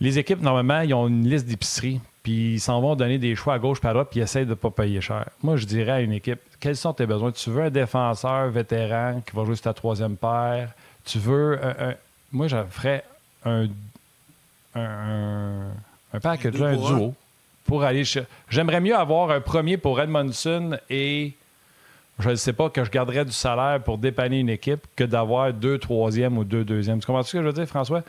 les 0.00 0.18
équipes, 0.18 0.40
normalement, 0.40 0.80
ils 0.80 0.94
ont 0.94 1.06
une 1.06 1.28
liste 1.28 1.46
d'épicerie 1.46 2.00
puis 2.22 2.54
ils 2.54 2.60
s'en 2.60 2.80
vont 2.80 2.94
donner 2.96 3.18
des 3.18 3.34
choix 3.34 3.54
à 3.54 3.58
gauche 3.58 3.80
par 3.80 3.92
droite, 3.92 4.08
puis 4.10 4.20
ils 4.20 4.22
essayent 4.22 4.44
de 4.44 4.50
ne 4.50 4.54
pas 4.54 4.70
payer 4.70 5.00
cher. 5.00 5.26
Moi, 5.42 5.56
je 5.56 5.64
dirais 5.64 5.92
à 5.92 6.00
une 6.00 6.12
équipe, 6.12 6.40
quels 6.60 6.76
sont 6.76 6.92
tes 6.92 7.06
besoins? 7.06 7.32
Tu 7.32 7.50
veux 7.50 7.62
un 7.62 7.70
défenseur 7.70 8.50
vétéran 8.50 9.22
qui 9.26 9.34
va 9.34 9.44
jouer 9.44 9.54
sur 9.54 9.64
ta 9.64 9.74
troisième 9.74 10.16
paire? 10.16 10.70
Tu 11.04 11.18
veux... 11.18 11.58
Un, 11.64 11.94
moi, 12.32 12.46
je 12.46 12.56
ferais 12.68 13.04
un, 13.44 13.66
un, 14.74 15.68
un 16.12 16.20
package, 16.20 16.60
un 16.60 16.76
duo, 16.76 17.14
pour 17.64 17.82
aller... 17.82 18.04
J'aimerais 18.48 18.80
mieux 18.80 18.96
avoir 18.96 19.30
un 19.30 19.40
premier 19.40 19.78
pour 19.78 20.00
Edmondson 20.00 20.78
et 20.90 21.32
je 22.18 22.28
ne 22.28 22.34
sais 22.34 22.52
pas 22.52 22.68
que 22.68 22.84
je 22.84 22.90
garderais 22.90 23.24
du 23.24 23.32
salaire 23.32 23.80
pour 23.82 23.96
dépanner 23.96 24.40
une 24.40 24.50
équipe 24.50 24.86
que 24.94 25.04
d'avoir 25.04 25.54
deux 25.54 25.78
troisièmes 25.78 26.36
ou 26.36 26.44
deux 26.44 26.64
deuxièmes. 26.64 27.00
Tu 27.00 27.06
comprends 27.06 27.22
ce 27.22 27.32
que 27.32 27.38
je 27.38 27.46
veux 27.46 27.52
dire, 27.54 27.66
François? 27.66 28.02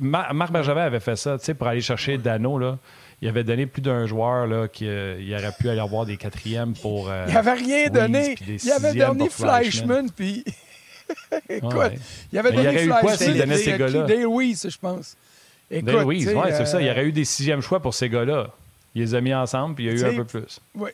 Marc 0.00 0.50
Bergevin 0.50 0.80
avait 0.80 1.00
fait 1.00 1.16
ça, 1.16 1.38
tu 1.38 1.44
sais, 1.44 1.52
pour 1.52 1.66
aller 1.66 1.82
chercher 1.82 2.16
Dano, 2.16 2.58
là. 2.58 2.78
Il 3.20 3.28
avait 3.28 3.44
donné 3.44 3.66
plus 3.66 3.82
d'un 3.82 4.06
joueur 4.06 4.46
là, 4.46 4.68
qui 4.68 4.86
euh, 4.86 5.20
il 5.20 5.34
aurait 5.34 5.52
pu 5.58 5.68
aller 5.68 5.80
avoir 5.80 6.06
des 6.06 6.16
quatrièmes 6.16 6.74
pour. 6.74 7.10
Euh, 7.10 7.26
il 7.28 7.36
avait 7.36 7.52
rien 7.52 7.88
donné. 7.88 8.36
Il 8.46 8.70
avait 8.70 8.94
donné 8.94 9.28
Fleischmann, 9.28 10.10
puis. 10.10 10.44
Écoute, 11.48 11.92
il 12.32 12.38
avait 12.38 12.52
donné 12.52 12.62
il 12.62 12.68
aurait 12.68 12.84
eu 12.84 13.00
quoi 13.00 13.16
s'il 13.16 13.36
donnait 13.36 13.56
ces 13.56 13.78
gars-là? 13.78 14.06
Je 14.06 14.78
pense. 14.78 15.16
Écoute, 15.70 15.94
oui, 16.04 16.22
c'est 16.22 16.66
ça. 16.66 16.80
Il 16.80 16.86
y 16.86 16.90
aurait 16.90 17.06
eu 17.06 17.12
des 17.12 17.24
sixièmes 17.24 17.60
choix 17.60 17.80
pour 17.80 17.94
ces 17.94 18.08
gars-là. 18.08 18.50
Il 18.94 19.02
les 19.02 19.14
a 19.14 19.20
mis 19.20 19.34
ensemble, 19.34 19.74
puis 19.74 19.84
il 19.84 19.98
y 19.98 20.04
a 20.04 20.08
eu 20.08 20.12
un 20.12 20.16
peu 20.16 20.24
plus. 20.24 20.60
Oui. 20.74 20.90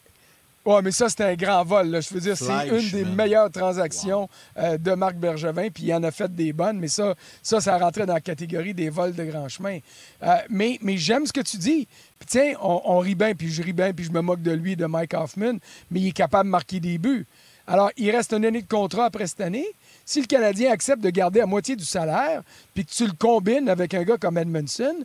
Oui, 0.66 0.80
mais 0.82 0.92
ça, 0.92 1.10
c'était 1.10 1.24
un 1.24 1.34
grand 1.34 1.62
vol. 1.62 2.00
Je 2.00 2.14
veux 2.14 2.20
dire, 2.20 2.36
c'est 2.36 2.68
une 2.68 2.90
des 2.90 3.04
meilleures 3.04 3.50
transactions 3.50 4.30
euh, 4.56 4.78
de 4.78 4.92
Marc 4.92 5.16
Bergevin, 5.16 5.68
puis 5.68 5.84
il 5.84 5.94
en 5.94 6.02
a 6.02 6.10
fait 6.10 6.34
des 6.34 6.54
bonnes, 6.54 6.78
mais 6.78 6.88
ça, 6.88 7.14
ça, 7.42 7.60
ça 7.60 7.76
rentrait 7.76 8.06
dans 8.06 8.14
la 8.14 8.20
catégorie 8.20 8.72
des 8.72 8.88
vols 8.88 9.14
de 9.14 9.24
grand 9.24 9.48
chemin. 9.48 9.78
Euh, 10.22 10.36
mais 10.48 10.78
mais 10.80 10.96
j'aime 10.96 11.26
ce 11.26 11.32
que 11.34 11.42
tu 11.42 11.58
dis. 11.58 11.86
Tiens, 12.26 12.54
on, 12.60 12.98
rit 12.98 13.14
bien, 13.14 13.34
puis 13.34 13.50
je 13.50 13.62
ris 13.62 13.72
bien, 13.72 13.92
puis 13.92 14.04
je 14.04 14.12
me 14.12 14.20
moque 14.20 14.42
de 14.42 14.52
lui, 14.52 14.76
de 14.76 14.86
Mike 14.86 15.14
Hoffman, 15.14 15.58
mais 15.90 16.00
il 16.00 16.08
est 16.08 16.12
capable 16.12 16.48
de 16.48 16.50
marquer 16.50 16.80
des 16.80 16.98
buts. 16.98 17.26
Alors, 17.66 17.90
il 17.96 18.10
reste 18.10 18.32
une 18.32 18.44
année 18.44 18.62
de 18.62 18.68
contrat 18.68 19.06
après 19.06 19.26
cette 19.26 19.40
année. 19.40 19.66
Si 20.04 20.20
le 20.20 20.26
Canadien 20.26 20.70
accepte 20.70 21.02
de 21.02 21.10
garder 21.10 21.40
à 21.40 21.46
moitié 21.46 21.76
du 21.76 21.84
salaire, 21.84 22.42
puis 22.74 22.84
que 22.84 22.90
tu 22.90 23.06
le 23.06 23.12
combines 23.12 23.68
avec 23.68 23.94
un 23.94 24.02
gars 24.02 24.18
comme 24.18 24.36
Edmondson, 24.36 24.96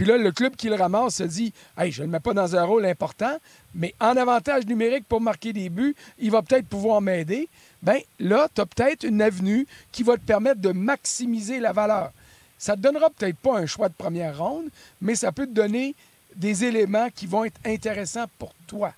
puis 0.00 0.08
là, 0.08 0.16
le 0.16 0.32
club 0.32 0.56
qui 0.56 0.68
le 0.68 0.76
ramasse 0.76 1.16
se 1.16 1.24
dit 1.24 1.52
Hey, 1.76 1.92
je 1.92 2.00
ne 2.00 2.06
le 2.06 2.12
mets 2.12 2.20
pas 2.20 2.32
dans 2.32 2.56
un 2.56 2.64
rôle 2.64 2.86
important, 2.86 3.36
mais 3.74 3.94
en 4.00 4.16
avantage 4.16 4.66
numérique 4.66 5.04
pour 5.06 5.20
marquer 5.20 5.52
des 5.52 5.68
buts, 5.68 5.94
il 6.18 6.30
va 6.30 6.40
peut-être 6.40 6.66
pouvoir 6.66 7.02
m'aider. 7.02 7.50
Bien, 7.82 7.98
là, 8.18 8.48
tu 8.54 8.62
as 8.62 8.66
peut-être 8.66 9.04
une 9.04 9.20
avenue 9.20 9.66
qui 9.92 10.02
va 10.02 10.16
te 10.16 10.22
permettre 10.22 10.60
de 10.60 10.72
maximiser 10.72 11.60
la 11.60 11.72
valeur. 11.72 12.12
Ça 12.56 12.72
ne 12.72 12.76
te 12.78 12.82
donnera 12.82 13.10
peut-être 13.10 13.36
pas 13.36 13.58
un 13.58 13.66
choix 13.66 13.90
de 13.90 13.94
première 13.94 14.38
ronde, 14.38 14.70
mais 15.02 15.14
ça 15.14 15.32
peut 15.32 15.46
te 15.46 15.52
donner 15.52 15.94
des 16.36 16.64
éléments 16.64 17.08
qui 17.14 17.26
vont 17.26 17.44
être 17.44 17.60
intéressants 17.64 18.26
pour 18.38 18.54
toi. 18.66 18.92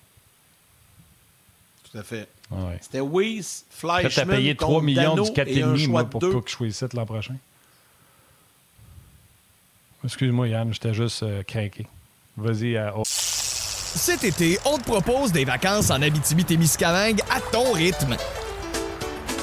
Tout 1.91 1.97
à 1.97 2.03
fait. 2.03 2.27
Ouais. 2.51 2.77
C'était 2.81 3.01
Weiss, 3.01 3.65
Fleischmann. 3.69 4.09
Tu 4.11 4.19
as 4.19 4.25
payé 4.25 4.55
3 4.55 4.81
millions 4.81 5.15
du 5.15 5.21
4,5 5.31 5.87
moi, 5.87 6.03
pour 6.05 6.19
pas 6.19 6.27
que 6.41 6.49
je 6.49 6.55
sois 6.55 6.67
ici 6.67 6.85
l'an 6.93 7.05
prochain. 7.05 7.35
Excuse-moi, 10.03 10.49
Yann, 10.49 10.73
j'étais 10.73 10.93
juste 10.93 11.23
euh, 11.23 11.43
craqué. 11.43 11.87
Vas-y. 12.35 12.75
à... 12.75 12.93
Euh, 12.93 13.01
Cet 13.05 14.23
été, 14.23 14.59
on 14.65 14.77
te 14.77 14.83
propose 14.83 15.31
des 15.31 15.45
vacances 15.45 15.91
en 15.91 16.01
Abitibi-Témiscamingue 16.01 17.21
à 17.31 17.39
ton 17.39 17.71
rythme. 17.71 18.17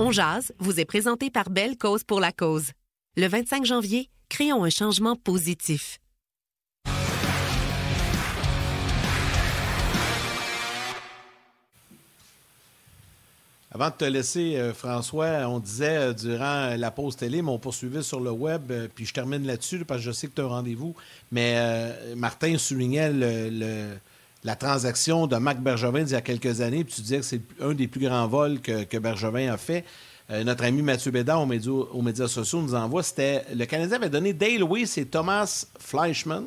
On 0.00 0.12
jazz 0.12 0.52
vous 0.60 0.78
est 0.78 0.84
présenté 0.84 1.28
par 1.28 1.50
Belle 1.50 1.76
Cause 1.76 2.04
pour 2.04 2.20
la 2.20 2.30
cause. 2.30 2.70
Le 3.16 3.26
25 3.26 3.64
janvier, 3.64 4.10
créons 4.28 4.62
un 4.62 4.70
changement 4.70 5.16
positif. 5.16 5.98
Avant 13.72 13.90
de 13.90 13.94
te 13.94 14.04
laisser, 14.04 14.56
euh, 14.56 14.72
François, 14.72 15.48
on 15.48 15.58
disait 15.58 15.96
euh, 15.96 16.12
durant 16.12 16.76
la 16.76 16.90
pause 16.92 17.16
télé, 17.16 17.42
mais 17.42 17.50
on 17.50 17.58
poursuivait 17.58 18.02
sur 18.02 18.20
le 18.20 18.30
web, 18.30 18.70
euh, 18.70 18.86
puis 18.94 19.04
je 19.04 19.12
termine 19.12 19.44
là-dessus 19.44 19.84
parce 19.84 20.00
que 20.00 20.06
je 20.06 20.12
sais 20.12 20.28
que 20.28 20.34
tu 20.34 20.40
as 20.40 20.44
un 20.44 20.48
rendez-vous. 20.48 20.94
Mais 21.32 21.92
Martin 22.14 22.56
soulignait 22.56 23.12
la 24.44 24.56
transaction 24.56 25.26
de 25.26 25.36
Marc 25.36 25.58
Bergevin 25.58 26.02
d'il 26.02 26.12
y 26.12 26.16
a 26.16 26.20
quelques 26.20 26.60
années, 26.60 26.84
puis 26.84 26.94
tu 26.94 27.00
disais 27.02 27.18
que 27.18 27.24
c'est 27.24 27.40
un 27.60 27.74
des 27.74 27.88
plus 27.88 28.00
grands 28.00 28.26
vols 28.26 28.60
que, 28.60 28.98
Bergevin 28.98 29.52
a 29.52 29.56
fait. 29.56 29.84
notre 30.30 30.64
ami 30.64 30.82
Mathieu 30.82 31.10
Bédard 31.10 31.42
aux 31.42 32.02
médias, 32.02 32.28
sociaux 32.28 32.62
nous 32.62 32.74
envoie, 32.74 33.02
c'était 33.02 33.44
le 33.54 33.64
Canadien 33.66 33.96
avait 33.96 34.10
donné 34.10 34.32
Dale 34.32 34.62
Weiss 34.62 34.96
et 34.98 35.06
Thomas 35.06 35.66
Fleischmann 35.78 36.44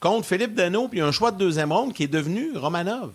contre 0.00 0.26
Philippe 0.26 0.54
Deneau, 0.54 0.88
puis 0.88 1.00
un 1.00 1.12
choix 1.12 1.30
de 1.30 1.38
deuxième 1.38 1.72
ronde 1.72 1.92
qui 1.92 2.04
est 2.04 2.08
devenu 2.08 2.56
Romanov. 2.56 3.12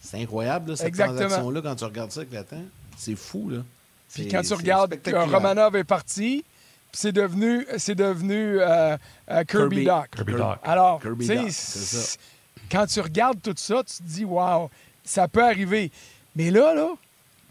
C'est 0.00 0.20
incroyable, 0.20 0.76
cette 0.76 0.94
transaction-là, 0.94 1.60
quand 1.62 1.74
tu 1.74 1.84
regardes 1.84 2.12
ça 2.12 2.20
avec 2.20 2.32
le 2.32 2.44
temps. 2.44 2.64
C'est 2.96 3.16
fou, 3.16 3.50
là. 3.50 3.58
Puis 4.12 4.28
quand 4.28 4.42
tu 4.42 4.54
regardes 4.54 5.00
que 5.00 5.10
Romanov 5.10 5.74
est 5.76 5.84
parti, 5.84 6.44
c'est 6.92 7.12
devenu, 7.12 7.66
c'est 7.78 7.96
devenu 7.96 8.60
euh, 8.60 8.96
euh, 9.30 9.44
Kirby, 9.44 9.84
Doc. 9.84 10.10
Kirby 10.14 10.34
Doc. 10.34 10.58
Alors, 10.62 11.00
quand 12.70 12.86
tu 12.86 13.00
regardes 13.00 13.40
tout 13.42 13.54
ça, 13.56 13.82
tu 13.84 13.96
te 13.96 14.02
dis, 14.02 14.24
wow, 14.24 14.70
ça 15.04 15.28
peut 15.28 15.44
arriver. 15.44 15.90
Mais 16.36 16.50
là, 16.50 16.74
là, 16.74 16.94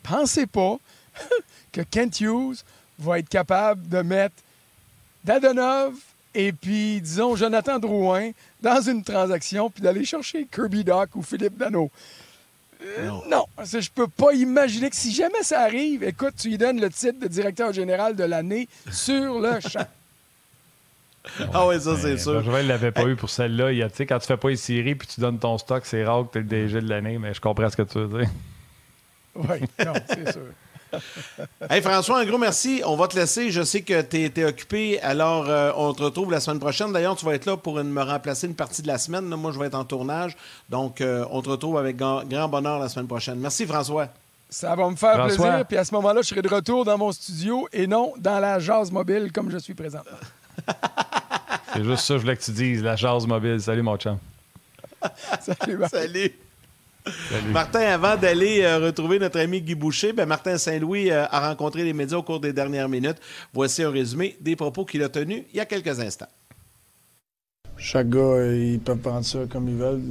pensez 0.01 0.45
pas 0.45 0.77
que 1.71 1.81
Kent 1.81 2.21
Hughes 2.21 2.63
va 2.99 3.19
être 3.19 3.29
capable 3.29 3.87
de 3.87 4.01
mettre 4.01 4.35
Dadonov 5.23 5.95
et 6.35 6.51
puis, 6.51 6.99
disons, 6.99 7.35
Jonathan 7.35 7.77
Drouin 7.77 8.31
dans 8.61 8.81
une 8.81 9.03
transaction, 9.03 9.69
puis 9.69 9.83
d'aller 9.83 10.03
chercher 10.03 10.47
Kirby 10.51 10.83
Doc 10.83 11.09
ou 11.15 11.21
Philippe 11.21 11.57
Dano. 11.57 11.91
Euh, 12.81 13.09
non. 13.29 13.45
je 13.63 13.79
je 13.79 13.89
peux 13.91 14.07
pas 14.07 14.33
imaginer 14.33 14.89
que 14.89 14.95
si 14.95 15.13
jamais 15.13 15.43
ça 15.43 15.61
arrive, 15.61 16.03
écoute, 16.03 16.33
tu 16.37 16.49
lui 16.49 16.57
donnes 16.57 16.81
le 16.81 16.89
titre 16.89 17.19
de 17.19 17.27
directeur 17.27 17.71
général 17.71 18.15
de 18.15 18.23
l'année 18.23 18.67
sur 18.91 19.39
le 19.39 19.59
champ. 19.69 19.87
Ah 21.53 21.67
oui, 21.67 21.79
ça, 21.79 21.95
c'est 21.97 22.17
sûr. 22.17 22.43
ne 22.43 22.61
l'avait 22.61 22.91
pas 22.91 23.05
eu 23.05 23.15
pour 23.15 23.29
celle-là. 23.29 23.71
Tu 23.71 23.95
sais, 23.95 24.05
quand 24.05 24.19
tu 24.19 24.27
fais 24.27 24.37
pas 24.37 24.49
une 24.49 24.57
série 24.57 24.95
puis 24.95 25.07
tu 25.07 25.21
donnes 25.21 25.39
ton 25.39 25.57
stock, 25.57 25.85
c'est 25.85 26.03
rare 26.03 26.25
que 26.25 26.33
tu 26.33 26.37
es 26.39 26.41
le 26.41 26.47
DG 26.47 26.81
de 26.81 26.89
l'année, 26.89 27.17
mais 27.17 27.33
je 27.33 27.41
comprends 27.41 27.69
ce 27.69 27.77
que 27.77 27.83
tu 27.83 27.99
veux 27.99 28.19
dire. 28.19 28.29
Oui, 29.35 29.61
non, 29.83 29.93
c'est 30.07 30.31
sûr. 30.31 30.43
hey 31.69 31.81
François, 31.81 32.19
un 32.19 32.25
gros 32.25 32.37
merci. 32.37 32.83
On 32.85 32.95
va 32.95 33.07
te 33.07 33.15
laisser. 33.15 33.49
Je 33.49 33.63
sais 33.63 33.81
que 33.81 34.01
tu 34.01 34.31
es, 34.39 34.45
occupé. 34.45 35.01
Alors, 35.01 35.49
euh, 35.49 35.71
on 35.75 35.93
te 35.93 36.03
retrouve 36.03 36.31
la 36.31 36.39
semaine 36.39 36.59
prochaine. 36.59 36.91
D'ailleurs, 36.93 37.15
tu 37.15 37.25
vas 37.25 37.33
être 37.33 37.45
là 37.45 37.57
pour 37.57 37.83
me 37.83 38.01
remplacer 38.01 38.47
une 38.47 38.55
partie 38.55 38.81
de 38.81 38.87
la 38.87 38.97
semaine. 38.97 39.23
moi, 39.23 39.51
je 39.51 39.59
vais 39.59 39.67
être 39.67 39.75
en 39.75 39.85
tournage. 39.85 40.37
Donc, 40.69 41.01
euh, 41.01 41.25
on 41.31 41.41
te 41.41 41.49
retrouve 41.49 41.77
avec 41.77 41.97
grand, 41.97 42.47
bonheur 42.47 42.79
la 42.79 42.89
semaine 42.89 43.07
prochaine. 43.07 43.39
Merci, 43.39 43.65
François. 43.65 44.09
Ça 44.49 44.75
va 44.75 44.87
me 44.87 44.95
faire 44.95 45.25
plaisir. 45.25 45.65
Puis 45.67 45.77
à 45.77 45.83
ce 45.83 45.95
moment-là, 45.95 46.21
je 46.21 46.27
serai 46.27 46.43
de 46.43 46.47
retour 46.47 46.85
dans 46.85 46.97
mon 46.97 47.11
studio 47.11 47.67
et 47.73 47.87
non 47.87 48.13
dans 48.19 48.39
la 48.39 48.59
jazz 48.59 48.91
mobile 48.91 49.31
comme 49.31 49.49
je 49.49 49.57
suis 49.57 49.73
présent. 49.73 50.01
C'est 51.73 51.83
juste 51.83 52.05
ça 52.05 52.13
que 52.13 52.19
je 52.19 52.23
voulais 52.23 52.37
que 52.37 52.43
tu 52.43 52.51
dises, 52.51 52.83
la 52.83 52.95
jazz 52.95 53.25
mobile. 53.25 53.59
Salut, 53.59 53.81
mon 53.81 53.97
chum. 53.97 54.17
Salut, 55.41 55.79
Salut. 55.89 56.33
Martin, 57.51 57.81
avant 57.81 58.15
d'aller 58.15 58.61
euh, 58.61 58.79
retrouver 58.79 59.19
notre 59.19 59.39
ami 59.39 59.61
Guy 59.61 59.75
Boucher, 59.75 60.13
ben 60.13 60.25
Martin 60.25 60.57
Saint-Louis 60.57 61.11
euh, 61.11 61.25
a 61.29 61.49
rencontré 61.49 61.83
les 61.83 61.93
médias 61.93 62.17
au 62.17 62.23
cours 62.23 62.39
des 62.39 62.53
dernières 62.53 62.87
minutes. 62.87 63.17
Voici 63.53 63.83
un 63.83 63.91
résumé 63.91 64.37
des 64.39 64.55
propos 64.55 64.85
qu'il 64.85 65.03
a 65.03 65.09
tenus 65.09 65.43
il 65.51 65.57
y 65.57 65.59
a 65.59 65.65
quelques 65.65 65.99
instants. 65.99 66.27
Chaque 67.75 68.09
gars, 68.09 68.45
ils 68.53 68.79
peuvent 68.79 68.99
prendre 68.99 69.25
ça 69.25 69.39
comme 69.49 69.67
ils 69.67 69.75
veulent. 69.75 70.01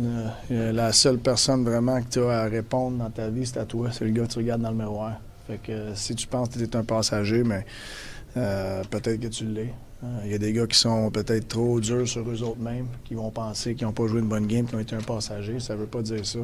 Euh, 0.51 0.73
la 0.73 0.93
seule 0.93 1.19
personne 1.19 1.65
vraiment 1.65 2.03
que 2.03 2.09
tu 2.09 2.21
as 2.21 2.41
à 2.41 2.45
répondre 2.45 2.99
dans 2.99 3.11
ta 3.11 3.29
vie, 3.29 3.47
c'est 3.47 3.59
à 3.59 3.65
toi. 3.65 3.89
C'est 3.91 4.05
le 4.05 4.11
gars 4.11 4.27
que 4.27 4.33
tu 4.33 4.39
regardes 4.39 4.63
dans 4.63 4.71
le 4.71 4.77
miroir. 4.77 5.15
Fait 5.47 5.59
que 5.59 5.95
si 5.95 6.15
tu 6.15 6.27
penses 6.27 6.51
que 6.51 6.59
tu 6.59 6.65
es 6.65 6.77
un 6.77 6.85
passager, 6.85 7.43
mais 7.43 7.65
peut-être 8.35 9.21
que 9.21 9.29
tu 9.29 9.45
l'es. 9.47 9.73
Il 10.25 10.33
y 10.33 10.35
a 10.35 10.39
des 10.39 10.53
gars 10.53 10.67
qui 10.67 10.77
sont 10.77 11.11
peut-être 11.11 11.47
trop 11.47 11.79
durs 11.79 12.09
sur 12.09 12.29
eux 12.29 12.43
autres 12.43 12.59
mêmes, 12.59 12.89
qui 13.05 13.15
vont 13.15 13.31
penser 13.31 13.75
qu'ils 13.75 13.87
n'ont 13.87 13.93
pas 13.93 14.07
joué 14.09 14.21
une 14.21 14.27
bonne 14.27 14.47
game, 14.47 14.67
qui 14.67 14.75
ont 14.75 14.81
été 14.81 14.97
un 14.97 15.01
passager. 15.01 15.61
Ça 15.61 15.75
ne 15.75 15.81
veut 15.81 15.87
pas 15.87 16.03
dire 16.03 16.27
ça. 16.27 16.41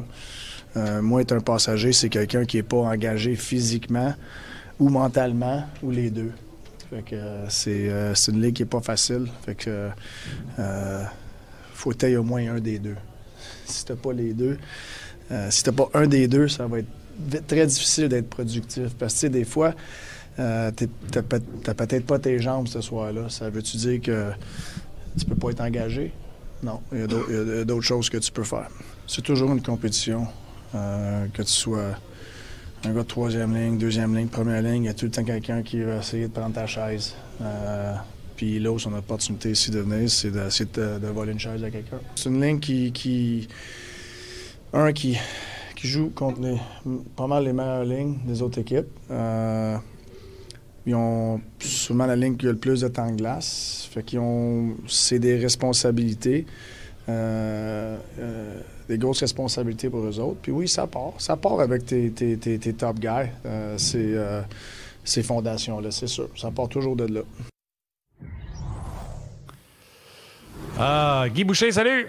Euh, 0.77 1.01
moi, 1.01 1.21
être 1.21 1.33
un 1.33 1.41
passager, 1.41 1.91
c'est 1.91 2.07
quelqu'un 2.07 2.45
qui 2.45 2.57
n'est 2.57 2.63
pas 2.63 2.77
engagé 2.77 3.35
physiquement 3.35 4.13
ou 4.79 4.87
mentalement, 4.87 5.63
ou 5.83 5.91
les 5.91 6.09
deux. 6.09 6.31
Fait 6.89 7.03
que 7.03 7.15
euh, 7.15 7.47
euh, 7.67 8.13
c'est, 8.15 8.31
une 8.31 8.41
ligue 8.41 8.55
qui 8.55 8.61
n'est 8.61 8.69
pas 8.69 8.81
facile. 8.81 9.27
Fait 9.45 9.55
que 9.55 9.89
faut 11.73 11.93
tailler 11.93 12.17
au 12.17 12.23
moins 12.23 12.55
un 12.55 12.59
des 12.59 12.79
deux. 12.79 12.95
Si 13.65 13.83
tu 13.83 13.93
pas 13.93 14.13
les 14.13 14.33
deux, 14.33 14.57
si 15.49 15.63
tu 15.63 15.71
pas 15.73 15.89
un 15.93 16.07
des 16.07 16.27
deux, 16.27 16.47
ça 16.47 16.65
va 16.65 16.79
être 16.79 17.47
très 17.47 17.67
difficile 17.67 18.07
d'être 18.07 18.29
productif. 18.29 18.93
Parce 18.97 19.19
que 19.19 19.27
des 19.27 19.43
fois, 19.43 19.73
euh, 20.39 20.71
tu 20.75 20.87
n'as 21.15 21.73
peut-être 21.73 22.05
pas 22.05 22.19
tes 22.19 22.39
jambes 22.39 22.67
ce 22.67 22.81
soir-là. 22.81 23.29
Ça 23.29 23.49
veut-tu 23.49 23.77
dire 23.77 24.01
que 24.01 24.31
tu 25.17 25.25
peux 25.25 25.35
pas 25.35 25.51
être 25.51 25.61
engagé? 25.61 26.13
Non, 26.63 26.79
il 26.91 26.99
y 26.99 27.03
a 27.03 27.65
d'autres 27.65 27.85
choses 27.85 28.09
que 28.09 28.17
tu 28.17 28.31
peux 28.31 28.43
faire. 28.43 28.69
C'est 29.07 29.21
toujours 29.21 29.51
une 29.51 29.61
compétition, 29.61 30.27
euh, 30.75 31.25
que 31.33 31.41
tu 31.41 31.51
sois 31.51 31.95
un 32.85 32.93
gars 32.93 33.03
de 33.03 33.07
troisième 33.07 33.55
ligne, 33.55 33.77
deuxième 33.77 34.15
ligne, 34.15 34.27
première 34.27 34.61
ligne, 34.61 34.83
il 34.83 34.87
y 34.87 34.89
a 34.89 34.93
tout 34.93 35.05
le 35.05 35.11
temps 35.11 35.23
quelqu'un 35.23 35.61
qui 35.63 35.81
va 35.81 35.97
essayer 35.97 36.27
de 36.27 36.31
prendre 36.31 36.53
ta 36.53 36.65
chaise. 36.65 37.15
Euh, 37.41 37.93
puis 38.35 38.59
là 38.59 38.77
son 38.77 38.93
opportunité 38.93 39.51
ici 39.51 39.71
de 39.71 39.79
venir, 39.79 40.09
c'est 40.09 40.31
d'essayer 40.31 40.69
de, 40.71 41.07
voler 41.07 41.33
une 41.33 41.39
chaise 41.39 41.63
à 41.63 41.69
quelqu'un. 41.69 41.99
C'est 42.15 42.29
une 42.29 42.41
ligne 42.41 42.59
qui, 42.59 43.47
un 44.71 44.93
qui, 44.93 45.17
qui 45.75 45.87
joue 45.87 46.09
contre 46.09 46.41
les, 46.41 46.57
pas 47.15 47.27
mal 47.27 47.43
les 47.43 47.53
meilleures 47.53 47.83
lignes 47.83 48.17
des 48.25 48.41
autres 48.41 48.59
équipes. 48.59 48.87
Euh, 49.11 49.77
ils 50.89 50.95
ont 50.95 51.39
souvent 51.59 52.07
la 52.07 52.15
ligne 52.15 52.35
qui 52.35 52.47
a 52.47 52.51
le 52.51 52.57
plus 52.57 52.81
de 52.81 52.87
temps 52.87 53.11
de 53.11 53.15
glace. 53.15 53.87
Fait 53.91 54.01
qu'ils 54.01 54.17
ont. 54.17 54.75
C'est 54.87 55.19
des 55.19 55.37
responsabilités. 55.37 56.47
Euh, 57.07 57.97
euh, 58.19 58.59
des 58.87 58.97
grosses 58.97 59.19
responsabilités 59.19 59.89
pour 59.89 59.99
eux 59.99 60.19
autres. 60.19 60.39
Puis 60.41 60.51
oui, 60.51 60.67
ça 60.67 60.87
part. 60.87 61.13
Ça 61.19 61.37
part 61.37 61.59
avec 61.59 61.85
tes, 61.85 62.09
tes, 62.11 62.37
tes, 62.37 62.57
tes 62.57 62.73
top 62.73 62.97
guys, 62.99 63.29
euh, 63.45 63.77
ces, 63.77 64.15
euh, 64.15 64.41
ces 65.03 65.21
fondations-là, 65.21 65.91
c'est 65.91 66.07
sûr. 66.07 66.29
Ça 66.35 66.49
part 66.49 66.67
toujours 66.69 66.95
de 66.95 67.05
là. 67.05 67.21
Ah, 70.77 71.25
Guy 71.33 71.43
Boucher, 71.43 71.71
salut! 71.71 72.07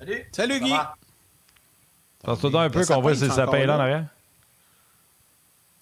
Salut! 0.00 0.24
Salut, 0.32 0.60
Guy! 0.60 0.74
Passe-toi 2.24 2.62
un 2.62 2.70
peu 2.70 2.84
qu'on 2.84 3.00
voit 3.00 3.14
si 3.14 3.24
le 3.24 3.30
sapin 3.30 3.58
est 3.58 3.66
là 3.66 3.76
en 3.76 3.80
arrière. 3.80 4.06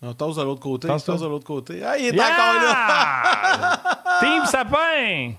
On 0.02 0.12
tasse 0.14 0.36
de 0.36 0.42
l'autre 0.42 0.60
côté. 0.60 0.88
Tasse 0.88 1.06
de 1.06 1.26
l'autre 1.26 1.46
côté. 1.46 1.82
Ah, 1.84 1.96
il 1.98 2.06
est 2.06 2.14
Yeah! 2.14 2.24
encore 2.24 2.62
là! 2.62 4.02
Team 4.20 4.44
Sapin! 4.46 5.32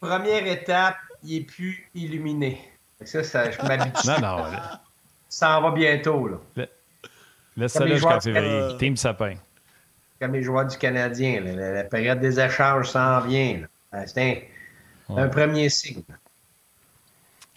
Première 0.00 0.46
étape, 0.46 0.96
il 1.24 1.38
est 1.38 1.40
plus 1.40 1.88
illuminé. 1.94 2.60
Ça, 3.04 3.24
ça, 3.24 3.50
je 3.50 3.60
m'habitue. 3.62 4.06
Non, 4.06 4.20
non. 4.20 4.44
Ça 5.28 5.58
en 5.58 5.62
va 5.62 5.70
bientôt, 5.72 6.28
là. 6.28 6.66
Laisse 7.56 7.72
ça 7.72 7.84
là 7.84 7.94
jusqu'en 7.94 8.20
février. 8.20 8.48
euh, 8.50 8.76
Team 8.76 8.96
Sapin. 8.96 9.34
Comme 10.20 10.32
les 10.32 10.42
joueurs 10.42 10.66
du 10.66 10.76
Canadien. 10.76 11.40
là. 11.40 11.72
La, 11.72 11.84
période 11.84 12.20
des 12.20 12.38
échanges 12.40 12.90
s'en 12.90 13.20
vient. 13.20 13.62
Ah, 13.92 14.06
C'est 14.06 14.48
un, 15.08 15.16
un 15.16 15.28
premier 15.28 15.68
signe. 15.70 16.02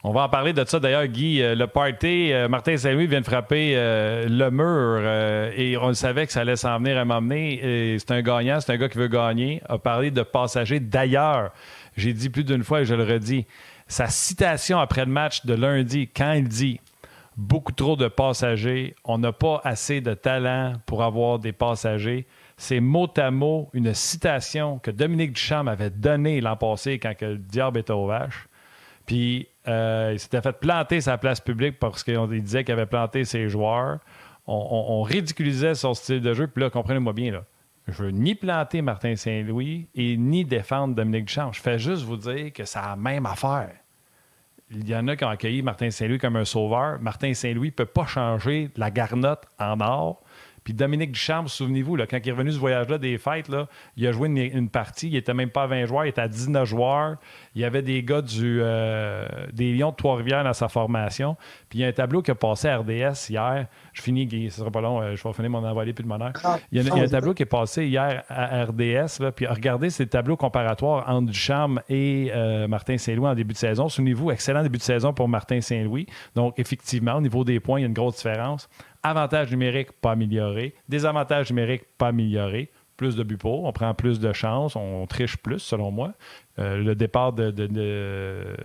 On 0.03 0.11
va 0.13 0.23
en 0.23 0.29
parler 0.29 0.51
de 0.51 0.65
ça 0.65 0.79
d'ailleurs, 0.79 1.05
Guy. 1.05 1.43
Euh, 1.43 1.53
le 1.53 1.67
party, 1.67 2.33
euh, 2.33 2.47
Martin 2.47 2.75
Saint-Louis 2.75 3.05
vient 3.05 3.21
frapper 3.21 3.73
euh, 3.75 4.27
le 4.27 4.49
mur 4.49 5.55
et 5.55 5.77
on 5.77 5.93
savait 5.93 6.25
que 6.25 6.33
ça 6.33 6.41
allait 6.41 6.55
s'en 6.55 6.79
venir 6.79 6.97
à 6.97 7.05
m'emmener. 7.05 7.97
C'est 7.99 8.11
un 8.11 8.23
gagnant, 8.23 8.59
c'est 8.59 8.71
un 8.71 8.77
gars 8.77 8.89
qui 8.89 8.97
veut 8.97 9.07
gagner. 9.07 9.61
A 9.69 9.77
parlé 9.77 10.09
de 10.09 10.23
passagers. 10.23 10.79
D'ailleurs, 10.79 11.51
j'ai 11.95 12.13
dit 12.13 12.29
plus 12.29 12.43
d'une 12.43 12.63
fois 12.63 12.81
et 12.81 12.85
je 12.85 12.95
le 12.95 13.03
redis, 13.03 13.45
sa 13.87 14.07
citation 14.07 14.79
après 14.79 15.05
le 15.05 15.11
match 15.11 15.45
de 15.45 15.53
lundi, 15.53 16.07
quand 16.07 16.33
il 16.33 16.47
dit 16.47 16.79
beaucoup 17.37 17.71
trop 17.71 17.95
de 17.95 18.07
passagers, 18.07 18.95
on 19.03 19.19
n'a 19.19 19.33
pas 19.33 19.61
assez 19.63 20.01
de 20.01 20.15
talent 20.15 20.73
pour 20.87 21.03
avoir 21.03 21.37
des 21.37 21.51
passagers. 21.51 22.25
C'est 22.57 22.79
mot 22.79 23.07
à 23.17 23.29
mot 23.29 23.69
une 23.73 23.93
citation 23.93 24.79
que 24.79 24.89
Dominique 24.89 25.33
Duchamp 25.33 25.67
avait 25.67 25.89
donnée 25.91 26.41
l'an 26.41 26.55
passé 26.55 26.97
quand 26.97 27.13
le 27.21 27.37
diable 27.37 27.79
était 27.79 27.93
aux 27.93 28.07
vaches. 28.07 28.47
Puis 29.05 29.47
euh, 29.67 30.11
il 30.13 30.19
s'était 30.19 30.41
fait 30.41 30.53
planter 30.53 31.01
sa 31.01 31.17
place 31.17 31.39
publique 31.39 31.79
parce 31.79 32.03
qu'il 32.03 32.43
disait 32.43 32.63
qu'il 32.63 32.73
avait 32.73 32.85
planté 32.85 33.25
ses 33.25 33.49
joueurs. 33.49 33.99
On, 34.47 35.01
ridiculisait 35.03 35.75
son 35.75 35.93
style 35.93 36.19
de 36.19 36.33
jeu. 36.33 36.47
Puis 36.47 36.61
là, 36.61 36.69
comprenez-moi 36.69 37.13
bien, 37.13 37.31
là, 37.31 37.43
je 37.87 38.03
veux 38.03 38.09
ni 38.09 38.35
planter 38.35 38.81
Martin 38.81 39.15
Saint-Louis 39.15 39.87
et 39.95 40.17
ni 40.17 40.43
défendre 40.43 40.95
Dominique 40.95 41.25
Duchamp. 41.25 41.53
Je 41.53 41.61
fais 41.61 41.79
juste 41.79 42.03
vous 42.03 42.17
dire 42.17 42.51
que 42.51 42.65
c'est 42.65 42.81
la 42.81 42.95
même 42.95 43.25
affaire. 43.25 43.71
Il 44.71 44.87
y 44.89 44.95
en 44.95 45.07
a 45.07 45.15
qui 45.15 45.23
ont 45.23 45.29
accueilli 45.29 45.61
Martin 45.61 45.89
Saint-Louis 45.89 46.17
comme 46.17 46.35
un 46.35 46.45
sauveur. 46.45 46.99
Martin 46.99 47.33
Saint-Louis 47.33 47.67
ne 47.67 47.73
peut 47.73 47.85
pas 47.85 48.05
changer 48.05 48.71
la 48.75 48.89
garnotte 48.89 49.45
en 49.59 49.79
or. 49.79 50.21
Puis 50.63 50.73
Dominique 50.73 51.11
Duchamp, 51.11 51.47
souvenez-vous, 51.47 51.97
quand 51.97 52.17
il 52.17 52.29
est 52.29 52.31
revenu 52.31 52.51
ce 52.51 52.59
voyage-là 52.59 52.97
des 52.97 53.17
fêtes, 53.17 53.49
là, 53.49 53.67
il 53.97 54.05
a 54.05 54.11
joué 54.11 54.27
une, 54.27 54.37
une 54.37 54.69
partie. 54.69 55.07
Il 55.07 55.13
n'était 55.13 55.33
même 55.33 55.49
pas 55.49 55.63
à 55.63 55.67
20 55.67 55.85
joueurs, 55.87 56.05
il 56.05 56.09
était 56.09 56.21
à 56.21 56.27
19 56.27 56.67
joueurs. 56.67 57.17
Il 57.53 57.61
y 57.61 57.65
avait 57.65 57.81
des 57.81 58.01
gars 58.03 58.21
du, 58.21 58.59
euh, 58.61 59.27
des 59.51 59.73
Lions 59.73 59.91
de 59.91 59.95
Trois-Rivières 59.95 60.43
dans 60.43 60.53
sa 60.53 60.69
formation. 60.69 61.35
Puis 61.69 61.79
il 61.79 61.81
y 61.81 61.85
a 61.85 61.87
un 61.89 61.91
tableau 61.91 62.21
qui 62.21 62.31
a 62.31 62.35
passé 62.35 62.69
à 62.69 62.77
RDS 62.77 63.29
hier. 63.29 63.67
Je 63.93 64.01
finis, 64.01 64.49
ce 64.49 64.59
sera 64.59 64.71
pas 64.71 64.79
long, 64.79 65.01
euh, 65.01 65.15
je 65.15 65.23
vais 65.23 65.33
finir 65.33 65.49
mon 65.49 65.65
envolé 65.65 65.91
puis 65.93 66.03
de 66.03 66.09
mon 66.09 66.21
heure. 66.21 66.31
Il 66.71 66.77
y, 66.77 66.79
a, 66.79 66.83
il 66.83 66.97
y 66.97 67.01
a 67.01 67.03
un 67.03 67.07
tableau 67.07 67.33
qui 67.33 67.43
est 67.43 67.45
passé 67.45 67.85
hier 67.85 68.23
à 68.29 68.63
RDS. 68.63 69.21
Là, 69.21 69.31
puis 69.31 69.45
regardez 69.47 69.89
ces 69.89 70.07
tableaux 70.07 70.37
comparatoires 70.37 71.09
entre 71.09 71.27
Duchamp 71.31 71.75
et 71.89 72.31
euh, 72.33 72.67
Martin 72.67 72.97
Saint-Louis 72.97 73.27
en 73.27 73.35
début 73.35 73.53
de 73.53 73.59
saison. 73.59 73.89
Souvenez-vous, 73.89 74.31
excellent 74.31 74.63
début 74.63 74.77
de 74.77 74.83
saison 74.83 75.13
pour 75.13 75.27
Martin 75.27 75.59
Saint-Louis. 75.59 76.07
Donc, 76.35 76.57
effectivement, 76.57 77.15
au 77.15 77.21
niveau 77.21 77.43
des 77.43 77.59
points, 77.59 77.79
il 77.79 77.81
y 77.81 77.85
a 77.85 77.87
une 77.87 77.93
grosse 77.93 78.15
différence. 78.17 78.69
Avantage 79.03 79.51
numérique, 79.51 79.91
pas 79.99 80.11
amélioré. 80.11 80.75
Désavantage 80.87 81.49
numérique, 81.49 81.83
pas 81.97 82.07
amélioré. 82.07 82.71
Plus 82.97 83.15
de 83.15 83.23
buts 83.23 83.37
pour, 83.37 83.63
on 83.63 83.71
prend 83.71 83.95
plus 83.95 84.19
de 84.19 84.31
chances, 84.31 84.75
on 84.75 85.07
triche 85.07 85.35
plus, 85.37 85.57
selon 85.57 85.89
moi. 85.89 86.13
Euh, 86.61 86.77
le 86.77 86.95
départ 86.95 87.33
de, 87.33 87.49
de, 87.51 87.67
de 87.67 88.55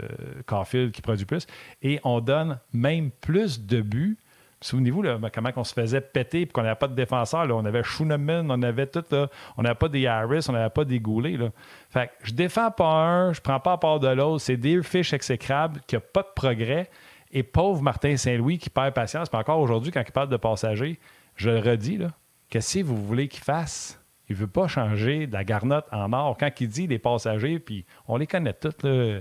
Caulfield 0.47 0.93
qui 0.93 1.03
produit 1.03 1.25
plus. 1.25 1.47
Et 1.83 1.99
on 2.05 2.21
donne 2.21 2.59
même 2.73 3.11
plus 3.11 3.65
de 3.65 3.81
buts. 3.81 4.19
Souvenez-vous 4.61 5.03
comment 5.33 5.51
on 5.57 5.65
se 5.65 5.75
faisait 5.75 6.01
péter 6.01 6.43
et 6.43 6.47
qu'on 6.47 6.63
n'avait 6.63 6.77
pas 6.77 6.89
de 6.89 6.95
défenseur. 6.95 7.47
On 7.51 7.65
avait 7.65 7.83
Schooneman, 7.83 8.51
on 8.51 8.63
avait 8.63 8.87
tout. 8.87 9.05
là. 9.11 9.29
On 9.57 9.63
n'avait 9.63 9.75
pas 9.75 9.89
des 9.89 10.07
Harris, 10.07 10.47
on 10.49 10.53
n'avait 10.53 10.71
pas 10.71 10.85
des 10.85 10.99
Goulet. 10.99 11.37
Là. 11.37 11.51
Fait 11.91 12.11
je 12.23 12.33
défends 12.33 12.71
pas 12.71 12.87
un, 12.87 13.33
je 13.33 13.41
prends 13.41 13.61
pas 13.61 13.73
à 13.73 13.79
part 13.79 14.01
de 14.01 14.09
l'autre. 14.09 14.43
C'est 14.43 14.57
des 14.57 14.83
fiches 14.83 15.13
exécrables 15.13 15.81
qui 15.87 15.95
n'ont 15.95 16.03
pas 16.13 16.23
de 16.23 16.33
progrès. 16.35 16.91
Et 17.33 17.43
pauvre 17.43 17.83
Martin 17.83 18.17
Saint-Louis 18.17 18.59
qui 18.59 18.71
perd 18.71 18.95
patience. 18.95 19.29
Puis 19.29 19.39
encore 19.39 19.61
aujourd'hui, 19.61 19.93
quand 19.93 20.03
il 20.07 20.13
parle 20.13 20.29
de 20.29 20.37
passagers, 20.37 20.99
je 21.37 21.51
le 21.51 21.59
redis, 21.59 21.99
qu'est-ce 22.49 22.79
que 22.79 22.85
vous 22.85 23.05
voulez 23.05 23.29
qu'il 23.29 23.43
fasse? 23.45 24.01
Il 24.29 24.35
ne 24.35 24.41
veut 24.41 24.47
pas 24.47 24.67
changer 24.67 25.27
de 25.27 25.33
la 25.33 25.45
garnotte 25.45 25.87
en 25.93 26.13
or. 26.13 26.37
Quand 26.39 26.51
il 26.61 26.69
dit 26.69 26.87
des 26.87 26.99
passagers, 26.99 27.59
puis 27.59 27.85
on 28.09 28.17
les 28.17 28.27
connaît 28.27 28.53
tous, 28.53 28.83
là, 28.83 29.21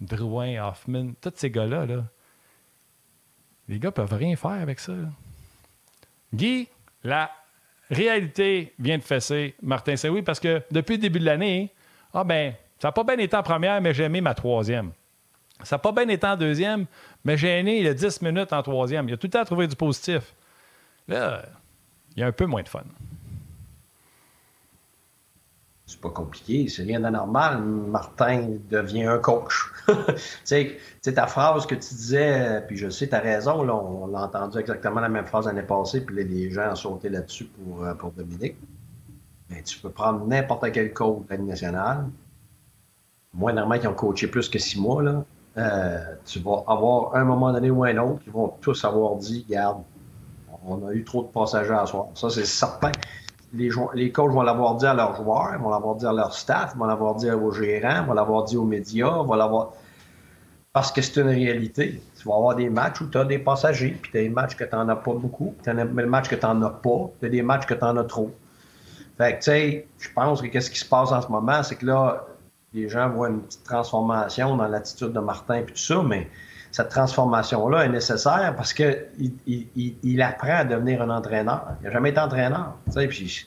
Drouin, 0.00 0.68
Hoffman, 0.68 1.12
tous 1.20 1.32
ces 1.36 1.50
gars-là, 1.50 1.86
là, 1.86 2.04
les 3.68 3.78
gars 3.78 3.90
peuvent 3.90 4.12
rien 4.12 4.36
faire 4.36 4.50
avec 4.50 4.80
ça. 4.80 4.92
Guy, 6.32 6.68
la 7.02 7.30
réalité 7.90 8.74
vient 8.78 8.98
de 8.98 9.02
fesser 9.02 9.54
Martin 9.62 9.96
Saint-Louis 9.96 10.22
parce 10.22 10.40
que 10.40 10.62
depuis 10.70 10.96
le 10.96 11.02
début 11.02 11.20
de 11.20 11.24
l'année, 11.24 11.72
ah 12.12 12.24
ben, 12.24 12.54
ça 12.78 12.88
n'a 12.88 12.92
pas 12.92 13.04
bien 13.04 13.18
été 13.18 13.36
en 13.36 13.42
première, 13.42 13.80
mais 13.80 13.94
j'ai 13.94 14.04
aimé 14.04 14.20
ma 14.20 14.34
troisième. 14.34 14.92
Ça 15.62 15.76
n'a 15.76 15.78
pas 15.78 15.92
bien 15.92 16.08
été 16.08 16.26
en 16.26 16.36
deuxième, 16.36 16.86
mais 17.24 17.36
j'ai 17.36 17.58
aimé 17.58 17.82
le 17.82 17.94
10 17.94 18.22
minutes 18.22 18.52
en 18.52 18.62
troisième. 18.62 19.08
Il 19.08 19.14
a 19.14 19.16
tout 19.16 19.26
le 19.26 19.30
temps 19.30 19.44
trouvé 19.44 19.66
du 19.66 19.76
positif. 19.76 20.34
Là, 21.08 21.42
il 22.16 22.20
y 22.20 22.22
a 22.22 22.26
un 22.26 22.32
peu 22.32 22.46
moins 22.46 22.62
de 22.62 22.68
fun. 22.68 22.84
C'est 25.94 26.00
pas 26.00 26.10
compliqué, 26.10 26.66
c'est 26.68 26.82
rien 26.82 26.98
d'anormal. 26.98 27.62
Martin 27.62 28.56
devient 28.68 29.04
un 29.04 29.18
coach. 29.18 29.70
tu 29.86 29.96
sais, 30.42 30.76
ta 31.14 31.28
phrase 31.28 31.66
que 31.66 31.76
tu 31.76 31.94
disais, 31.94 32.64
puis 32.66 32.76
je 32.76 32.90
sais, 32.90 33.06
tu 33.06 33.14
as 33.14 33.20
raison, 33.20 33.62
là, 33.62 33.76
on 33.76 34.08
l'a 34.08 34.24
entendu 34.24 34.58
exactement 34.58 35.00
la 35.00 35.08
même 35.08 35.24
phrase 35.24 35.46
l'année 35.46 35.62
passée, 35.62 36.00
puis 36.00 36.24
les 36.24 36.50
gens 36.50 36.72
ont 36.72 36.74
sauté 36.74 37.08
là-dessus 37.10 37.44
pour, 37.44 37.84
euh, 37.84 37.94
pour 37.94 38.10
Dominique. 38.10 38.56
Mais 39.48 39.62
tu 39.62 39.78
peux 39.78 39.90
prendre 39.90 40.26
n'importe 40.26 40.72
quel 40.72 40.92
coach 40.92 41.26
de 41.26 41.30
la 41.30 41.36
Ligue 41.36 41.46
nationale, 41.46 42.06
moindrement 43.32 43.78
qui 43.78 43.86
ont 43.86 43.94
coaché 43.94 44.26
plus 44.26 44.48
que 44.48 44.58
six 44.58 44.80
mois, 44.80 45.00
là, 45.00 45.24
euh, 45.58 46.16
tu 46.24 46.40
vas 46.40 46.64
avoir 46.66 47.14
un 47.14 47.22
moment 47.22 47.52
donné 47.52 47.70
ou 47.70 47.84
un 47.84 47.96
autre 47.98 48.24
qui 48.24 48.30
vont 48.30 48.48
tous 48.60 48.84
avoir 48.84 49.14
dit, 49.14 49.46
garde, 49.48 49.84
on 50.66 50.84
a 50.88 50.92
eu 50.92 51.04
trop 51.04 51.22
de 51.22 51.28
passagers 51.28 51.72
à 51.72 51.86
soir. 51.86 52.06
Ça, 52.16 52.30
c'est 52.30 52.46
certain 52.46 52.90
les, 53.54 53.70
les 53.94 54.12
coachs 54.12 54.32
vont 54.32 54.42
l'avoir 54.42 54.76
dit 54.76 54.86
à 54.86 54.94
leurs 54.94 55.16
joueurs, 55.16 55.52
ils 55.54 55.62
vont 55.62 55.70
l'avoir 55.70 55.94
dit 55.96 56.06
à 56.06 56.12
leur 56.12 56.34
staff, 56.34 56.76
vont 56.76 56.86
l'avoir 56.86 57.14
dit 57.14 57.30
aux 57.30 57.52
gérants, 57.52 58.04
vont 58.04 58.14
l'avoir 58.14 58.44
dit 58.44 58.56
aux 58.56 58.64
médias, 58.64 59.22
vont 59.22 59.34
l'avoir. 59.34 59.72
Parce 60.72 60.90
que 60.90 61.00
c'est 61.00 61.20
une 61.20 61.28
réalité. 61.28 62.02
Tu 62.18 62.28
vas 62.28 62.34
avoir 62.34 62.56
des 62.56 62.68
matchs 62.68 63.00
où 63.00 63.06
tu 63.06 63.16
as 63.16 63.24
des 63.24 63.38
passagers, 63.38 63.96
puis 64.00 64.10
tu 64.10 64.18
as 64.18 64.22
des 64.22 64.28
matchs 64.28 64.56
que 64.56 64.64
tu 64.64 64.74
n'en 64.74 64.88
as 64.88 64.96
pas 64.96 65.14
beaucoup, 65.14 65.54
puis 65.56 65.62
tu 65.62 65.70
as 65.70 65.74
des 65.74 65.84
matchs 65.84 66.28
que 66.28 66.34
tu 66.34 66.46
n'en 66.46 66.60
as 66.62 66.70
pas, 66.70 67.10
tu 67.20 67.26
as 67.26 67.28
des 67.28 67.42
matchs 67.42 67.66
que 67.66 67.74
tu 67.74 67.84
en 67.84 67.96
as 67.96 68.04
trop. 68.04 68.30
Fait 69.16 69.34
que, 69.34 69.36
tu 69.36 69.42
sais, 69.42 69.86
je 69.98 70.08
pense 70.12 70.42
que 70.42 70.48
qu'est-ce 70.48 70.70
qui 70.70 70.78
se 70.78 70.88
passe 70.88 71.12
en 71.12 71.22
ce 71.22 71.28
moment, 71.28 71.62
c'est 71.62 71.76
que 71.76 71.86
là, 71.86 72.26
les 72.72 72.88
gens 72.88 73.08
voient 73.08 73.28
une 73.28 73.42
petite 73.42 73.62
transformation 73.62 74.56
dans 74.56 74.66
l'attitude 74.66 75.12
de 75.12 75.20
Martin 75.20 75.56
et 75.56 75.64
tout 75.64 75.76
ça, 75.76 76.02
mais 76.02 76.28
cette 76.74 76.88
transformation-là 76.88 77.84
est 77.84 77.88
nécessaire 77.88 78.52
parce 78.56 78.74
qu'il 78.74 79.06
il, 79.46 80.22
apprend 80.22 80.56
à 80.56 80.64
devenir 80.64 81.02
un 81.02 81.10
entraîneur. 81.10 81.68
Il 81.80 81.84
n'a 81.84 81.92
jamais 81.92 82.10
été 82.10 82.18
entraîneur. 82.18 82.74
Puis, 83.08 83.46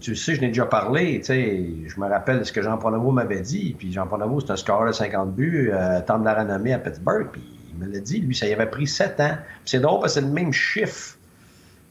tu 0.00 0.14
sais, 0.14 0.34
je 0.36 0.40
n'ai 0.40 0.46
déjà 0.46 0.64
parlé. 0.64 1.20
Je 1.26 2.00
me 2.00 2.08
rappelle 2.08 2.46
ce 2.46 2.52
que 2.52 2.62
Jean 2.62 2.78
Pronovo 2.78 3.10
m'avait 3.10 3.40
dit. 3.40 3.74
Puis 3.76 3.92
Jean 3.92 4.06
Pronovo, 4.06 4.38
c'est 4.38 4.52
un 4.52 4.56
scoreur 4.56 4.86
de 4.86 4.92
50 4.92 5.34
buts, 5.34 5.72
euh, 5.72 6.00
temps 6.00 6.20
de 6.20 6.24
la 6.24 6.34
renommée 6.34 6.72
à 6.72 6.78
Pittsburgh. 6.78 7.26
Puis 7.32 7.42
il 7.72 7.84
me 7.84 7.92
l'a 7.92 7.98
dit, 7.98 8.20
lui, 8.20 8.36
ça 8.36 8.46
y 8.46 8.52
avait 8.52 8.70
pris 8.70 8.86
7 8.86 9.18
ans. 9.18 9.36
C'est 9.64 9.80
drôle 9.80 9.98
parce 9.98 10.14
que 10.14 10.20
c'est 10.20 10.26
le 10.26 10.32
même 10.32 10.52
chiffre 10.52 11.18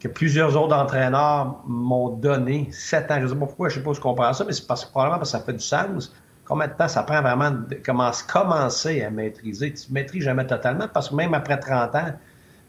que 0.00 0.08
plusieurs 0.08 0.56
autres 0.56 0.74
entraîneurs 0.74 1.62
m'ont 1.66 2.08
donné. 2.08 2.68
7 2.72 3.10
ans. 3.10 3.16
Je 3.18 3.24
ne 3.24 3.28
sais 3.28 3.34
pas 3.34 3.44
pourquoi, 3.44 3.68
je 3.68 3.74
ne 3.74 3.80
sais 3.80 3.84
pas 3.84 3.90
où 3.90 3.94
je 3.94 4.00
comprends 4.00 4.32
ça, 4.32 4.46
mais 4.46 4.54
c'est 4.54 4.66
parce, 4.66 4.86
probablement 4.86 5.18
parce 5.18 5.30
que 5.30 5.38
ça 5.38 5.44
fait 5.44 5.52
du 5.52 5.58
sens. 5.62 6.10
Combien 6.48 6.66
de 6.66 6.72
temps 6.72 6.88
ça 6.88 7.02
prend 7.02 7.20
vraiment 7.20 7.50
de 7.50 7.74
commence- 7.74 8.22
commencer 8.22 9.02
à 9.02 9.10
maîtriser? 9.10 9.74
Tu 9.74 9.90
ne 9.90 9.94
maîtrises 9.94 10.22
jamais 10.24 10.46
totalement 10.46 10.88
parce 10.88 11.10
que 11.10 11.14
même 11.14 11.34
après 11.34 11.58
30 11.58 11.94
ans, 11.94 12.12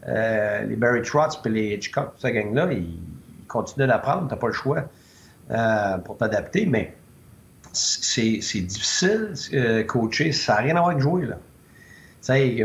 euh, 0.07 0.63
les 0.63 0.75
Barry 0.75 1.01
Trotz 1.01 1.39
et 1.45 1.49
les 1.49 1.75
Hitchcock, 1.75 2.13
cette 2.17 2.33
gang-là, 2.33 2.71
ils, 2.71 2.99
continuent 3.47 3.87
d'apprendre, 3.87 4.27
tu 4.27 4.33
n'as 4.33 4.39
pas 4.39 4.47
le 4.47 4.53
choix 4.53 4.83
euh, 5.49 5.97
pour 5.99 6.17
t'adapter, 6.17 6.67
mais 6.67 6.93
c'est 7.71 8.61
difficile, 8.61 9.33
euh, 9.53 9.83
coacher, 9.83 10.31
ça 10.31 10.55
n'a 10.55 10.59
rien 10.59 10.75
à 10.75 10.79
voir 10.81 10.91
avec 10.91 11.01
jouer. 11.01 11.27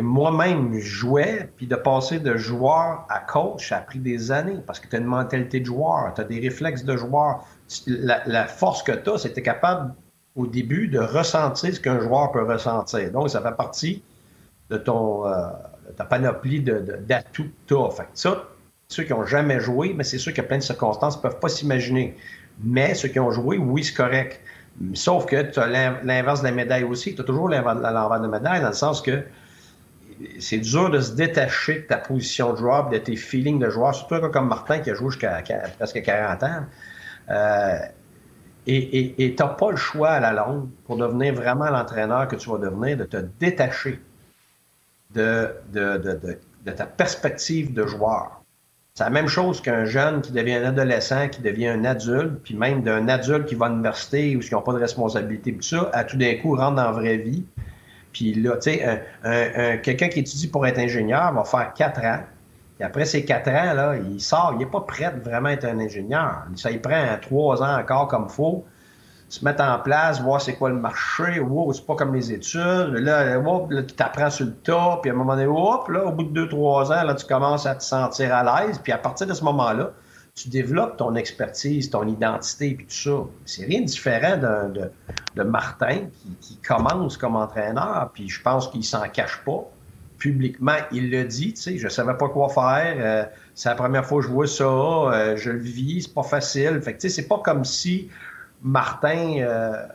Moi-même, 0.03 0.75
je 0.75 0.87
jouais, 0.87 1.49
puis 1.57 1.67
de 1.67 1.77
passer 1.77 2.19
de 2.19 2.37
joueur 2.37 3.07
à 3.09 3.21
coach, 3.21 3.71
ça 3.71 3.79
a 3.79 3.81
pris 3.81 3.99
des 3.99 4.31
années 4.31 4.59
parce 4.67 4.79
que 4.79 4.89
tu 4.89 4.97
as 4.97 4.99
une 4.99 5.07
mentalité 5.07 5.61
de 5.61 5.65
joueur, 5.65 6.13
tu 6.15 6.21
as 6.21 6.25
des 6.25 6.41
réflexes 6.41 6.85
de 6.85 6.97
joueur. 6.97 7.47
La, 7.87 8.47
force 8.47 8.83
que 8.83 8.93
tu 8.93 9.11
as, 9.11 9.19
c'est 9.19 9.31
que 9.31 9.35
tu 9.35 9.41
es 9.41 9.45
capable 9.45 9.95
au 10.37 10.47
début 10.47 10.89
de 10.89 10.99
ressentir 10.99 11.75
ce 11.75 11.81
qu'un 11.81 12.01
joueur 12.01 12.33
peut 12.33 12.43
ressentir. 12.43 13.11
Donc, 13.13 13.31
ça 13.31 13.41
fait 13.41 13.57
partie 13.57 14.03
de 14.71 14.77
ton 14.77 15.25
ta 15.97 16.05
panoplie 16.05 16.61
d'atouts 16.61 17.45
que 17.45 17.75
tu. 17.75 17.97
Fait 17.97 18.09
ça, 18.15 18.49
ceux 18.89 19.05
qui 19.05 19.13
n'ont 19.13 19.27
jamais 19.27 19.61
joué, 19.61 19.95
mais 19.97 20.05
c'est 20.05 20.19
sûr 20.19 20.33
qu'il 20.33 20.43
y 20.43 20.45
a 20.45 20.49
plein 20.49 20.59
de 20.59 20.63
circonstances 20.63 21.17
ne 21.17 21.23
peuvent 21.23 21.39
pas 21.39 21.49
s'imaginer. 21.49 22.17
Mais 22.63 22.95
ceux 22.95 23.09
qui 23.09 23.21
ont 23.21 23.31
joué, 23.31 23.59
oui, 23.59 23.85
c'est 23.85 23.95
correct. 23.95 24.41
Sauf 24.95 25.27
que 25.27 25.43
tu 25.43 25.59
as 25.59 25.67
l'inverse 26.03 26.41
de 26.41 26.47
la 26.47 26.53
médaille 26.53 26.85
aussi. 26.85 27.15
Tu 27.15 27.21
as 27.21 27.25
toujours 27.25 27.49
l'envers 27.49 27.77
de 27.77 27.83
la 27.83 28.29
médaille 28.29 28.61
dans 28.61 28.69
le 28.69 28.75
sens 28.75 29.03
que 29.03 29.23
c'est 30.39 30.59
dur 30.59 30.91
de 30.91 31.01
se 31.01 31.13
détacher 31.13 31.81
de 31.81 31.87
ta 31.87 31.99
position 31.99 32.53
de 32.53 32.59
joueur, 32.59 32.89
de 32.89 32.99
tes 32.99 33.17
feelings 33.17 33.59
de 33.59 33.69
joueur, 33.69 33.95
surtout 33.95 34.21
comme 34.31 34.49
Martin 34.49 34.79
qui 34.79 34.91
a 34.91 34.95
joué 34.95 35.11
jusqu'à 35.11 35.43
presque 35.77 36.03
40 36.03 36.43
ans. 36.43 36.61
Euh, 37.31 37.79
et 38.67 39.35
tu 39.37 39.43
n'as 39.43 39.49
pas 39.49 39.71
le 39.71 39.77
choix 39.77 40.11
à 40.11 40.21
la 40.21 40.33
longue 40.33 40.69
pour 40.87 40.97
devenir 40.97 41.35
vraiment 41.35 41.71
l'entraîneur 41.71 42.29
que 42.29 42.37
tu 42.37 42.51
vas 42.51 42.59
devenir, 42.59 42.97
de 42.97 43.05
te 43.05 43.19
détacher 43.39 44.01
de, 45.15 46.71
ta 46.77 46.87
perspective 46.87 47.73
de 47.73 47.87
joueur. 47.87 48.41
C'est 48.95 49.05
la 49.05 49.11
même 49.11 49.27
chose 49.27 49.61
qu'un 49.61 49.85
jeune 49.85 50.21
qui 50.21 50.31
devient 50.31 50.55
un 50.55 50.67
adolescent, 50.67 51.29
qui 51.29 51.43
devient 51.43 51.69
un 51.69 51.85
adulte, 51.85 52.41
puis 52.45 52.55
même 52.55 52.83
d'un 52.83 53.09
adulte 53.09 53.47
qui 53.47 53.57
va 53.57 53.67
à 53.67 53.69
l'université 53.69 54.37
ou 54.37 54.41
qui 54.41 54.55
n'a 54.55 54.61
pas 54.61 54.73
de 54.73 54.79
responsabilité, 54.79 55.53
tout 55.53 55.63
ça, 55.63 55.91
à 55.93 56.05
tout 56.05 56.17
d'un 56.17 56.37
coup 56.37 56.55
rentre 56.55 56.77
dans 56.77 56.85
la 56.85 56.93
vraie 56.93 57.17
vie. 57.17 57.45
Puis 58.13 58.35
là, 58.35 58.57
tu 58.57 58.71
sais, 58.71 59.03
un, 59.25 59.79
quelqu'un 59.79 60.09
qui 60.09 60.21
étudie 60.21 60.47
pour 60.47 60.65
être 60.67 60.79
ingénieur 60.79 61.33
va 61.33 61.45
faire 61.45 61.75
quatre 61.75 62.05
ans. 62.05 62.21
Et 62.81 62.85
après 62.85 63.05
ces 63.05 63.25
quatre 63.25 63.49
ans, 63.49 63.75
là, 63.75 63.97
il 63.97 64.21
sort, 64.21 64.51
il 64.55 64.59
n'est 64.59 64.71
pas 64.71 64.81
prêt 64.81 65.13
de 65.13 65.21
vraiment 65.21 65.51
être 65.51 65.65
un 65.65 65.79
ingénieur. 65.79 66.45
Ça, 66.57 66.71
il 66.71 66.81
prend 66.81 67.05
trois 67.21 67.63
ans 67.63 67.79
encore 67.79 68.09
comme 68.09 68.29
faut 68.29 68.65
se 69.29 69.45
mettre 69.45 69.63
en 69.65 69.79
place, 69.79 70.21
voir 70.21 70.41
c'est 70.41 70.55
quoi 70.55 70.69
le 70.69 70.77
marché. 70.77 71.41
Wow, 71.41 71.73
c'est 71.73 71.85
pas 71.85 71.97
comme 71.97 72.15
les 72.15 72.33
études. 72.33 72.95
Là, 72.95 73.39
tu 73.83 73.95
t'apprends 73.95 74.31
sur 74.31 74.47
le 74.47 74.53
tas, 74.53 74.99
puis 75.03 75.11
à 75.11 75.15
un 75.15 75.17
moment 75.17 75.35
donné, 75.35 75.47
hop, 75.47 75.89
là, 75.89 76.05
au 76.05 76.13
bout 76.13 76.25
de 76.25 76.33
deux, 76.33 76.49
trois 76.49 76.93
ans, 76.93 77.03
là, 77.03 77.15
tu 77.15 77.27
commences 77.27 77.67
à 77.67 77.75
te 77.75 77.83
sentir 77.83 78.35
à 78.35 78.67
l'aise. 78.67 78.79
Puis 78.79 78.93
à 78.93 78.99
partir 78.99 79.27
de 79.27 79.35
ce 79.35 79.43
moment-là, 79.45 79.91
tu 80.35 80.49
développes 80.49 80.97
ton 80.97 81.15
expertise, 81.15 81.91
ton 81.91 82.07
identité, 82.07 82.75
puis 82.75 82.87
tout 82.87 82.95
ça. 82.95 83.25
C'est 83.45 83.67
rien 83.67 83.81
de 83.81 83.87
différent 83.87 84.37
de, 84.37 85.43
Martin 85.43 86.07
qui, 86.41 86.57
commence 86.59 87.17
comme 87.17 87.37
entraîneur, 87.37 88.11
puis 88.13 88.29
je 88.29 88.43
pense 88.43 88.69
qu'il 88.69 88.85
s'en 88.85 89.09
cache 89.09 89.43
pas. 89.45 89.65
Publiquement, 90.19 90.77
il 90.93 91.11
le 91.11 91.25
dit, 91.25 91.55
tu 91.55 91.61
sais, 91.61 91.79
je 91.79 91.89
savais 91.89 92.17
pas 92.17 92.29
quoi 92.29 92.49
faire. 92.49 92.97
Euh, 92.99 93.25
c'est 93.55 93.69
la 93.69 93.75
première 93.75 94.07
fois 94.07 94.21
que 94.21 94.27
je 94.27 94.33
vois 94.33 94.47
ça, 94.47 94.65
euh, 94.65 95.37
je 95.37 95.51
le 95.51 95.59
vis, 95.59 96.03
c'est 96.03 96.15
pas 96.15 96.23
facile. 96.23 96.81
Fait 96.81 96.95
que, 96.95 97.01
tu 97.01 97.09
sais, 97.09 97.23
c'est 97.23 97.29
pas 97.29 97.39
comme 97.39 97.65
si 97.65 98.09
Martin, 98.63 99.37
euh, 99.41 99.87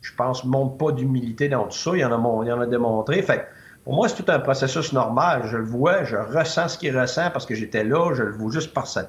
je 0.00 0.12
pense, 0.14 0.44
ne 0.44 0.50
montre 0.50 0.76
pas 0.76 0.92
d'humilité 0.92 1.48
dans 1.48 1.64
tout 1.64 1.76
ça. 1.76 1.92
Il 1.96 2.04
en 2.04 2.12
a, 2.12 2.44
il 2.44 2.52
en 2.52 2.60
a 2.60 2.66
démontré. 2.66 3.22
Fait 3.22 3.46
pour 3.84 3.94
moi, 3.94 4.08
c'est 4.08 4.22
tout 4.22 4.30
un 4.32 4.40
processus 4.40 4.92
normal. 4.92 5.42
Je 5.46 5.56
le 5.56 5.64
vois, 5.64 6.02
je 6.02 6.16
ressens 6.16 6.68
ce 6.70 6.78
qu'il 6.78 6.98
ressent 6.98 7.30
parce 7.30 7.46
que 7.46 7.54
j'étais 7.54 7.84
là. 7.84 8.12
Je 8.14 8.24
le 8.24 8.32
vois 8.32 8.50
juste 8.50 8.74
par 8.74 8.88
son, 8.88 9.06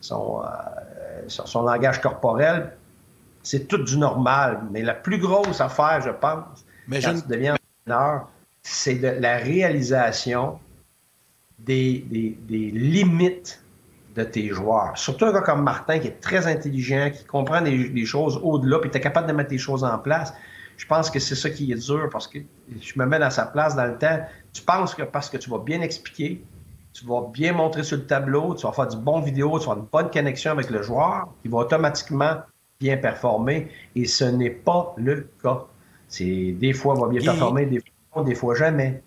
son, 0.00 1.62
langage 1.62 2.00
corporel. 2.00 2.72
C'est 3.42 3.68
tout 3.68 3.84
du 3.84 3.98
normal. 3.98 4.62
Mais 4.70 4.82
la 4.82 4.94
plus 4.94 5.18
grosse 5.18 5.60
affaire, 5.60 6.00
je 6.00 6.10
pense, 6.10 6.64
Mais 6.88 7.02
quand 7.02 7.14
je... 7.14 7.20
tu 7.20 7.28
deviens 7.28 7.54
entraîneur, 7.86 8.28
c'est 8.64 8.94
la 8.94 9.36
réalisation 9.36 10.58
des, 11.58 12.04
des 12.10 12.70
limites 12.70 13.64
de 14.14 14.24
tes 14.24 14.48
joueurs. 14.48 14.96
Surtout 14.96 15.26
un 15.26 15.32
gars 15.32 15.40
comme 15.40 15.62
Martin 15.62 15.98
qui 15.98 16.08
est 16.08 16.20
très 16.20 16.46
intelligent, 16.46 17.10
qui 17.10 17.24
comprend 17.24 17.60
des, 17.60 18.06
choses 18.06 18.40
au-delà, 18.42 18.78
puis 18.78 18.90
tu 18.90 18.96
es 18.96 19.00
capable 19.00 19.26
de 19.26 19.32
mettre 19.32 19.50
les 19.50 19.58
choses 19.58 19.84
en 19.84 19.98
place. 19.98 20.32
Je 20.76 20.86
pense 20.86 21.10
que 21.10 21.18
c'est 21.18 21.34
ça 21.34 21.50
qui 21.50 21.70
est 21.72 21.86
dur 21.86 22.08
parce 22.10 22.26
que 22.26 22.38
je 22.80 22.92
me 22.96 23.06
mets 23.06 23.18
dans 23.18 23.30
sa 23.30 23.46
place 23.46 23.76
dans 23.76 23.86
le 23.86 23.96
temps. 23.96 24.20
Tu 24.52 24.62
penses 24.62 24.94
que 24.94 25.02
parce 25.02 25.30
que 25.30 25.36
tu 25.36 25.50
vas 25.50 25.58
bien 25.58 25.80
expliquer, 25.82 26.42
tu 26.92 27.06
vas 27.06 27.22
bien 27.32 27.52
montrer 27.52 27.82
sur 27.82 27.96
le 27.96 28.06
tableau, 28.06 28.54
tu 28.54 28.66
vas 28.66 28.72
faire 28.72 28.88
du 28.88 28.96
bon 28.96 29.20
vidéo, 29.20 29.58
tu 29.58 29.66
vas 29.66 29.72
avoir 29.72 29.78
une 29.78 29.90
bonne 29.90 30.10
connexion 30.10 30.52
avec 30.52 30.70
le 30.70 30.82
joueur, 30.82 31.28
il 31.44 31.50
va 31.50 31.58
automatiquement 31.58 32.36
bien 32.80 32.96
performer. 32.96 33.68
Et 33.94 34.04
ce 34.06 34.24
n'est 34.24 34.50
pas 34.50 34.94
le 34.96 35.28
cas. 35.42 35.64
C'est 36.08 36.52
des 36.52 36.72
fois, 36.72 36.94
il 36.96 37.00
va 37.00 37.08
bien 37.08 37.20
performer, 37.20 37.66
des 37.66 37.80
fois, 37.80 37.93
des 38.22 38.34
fois 38.34 38.54
jamais. 38.54 39.02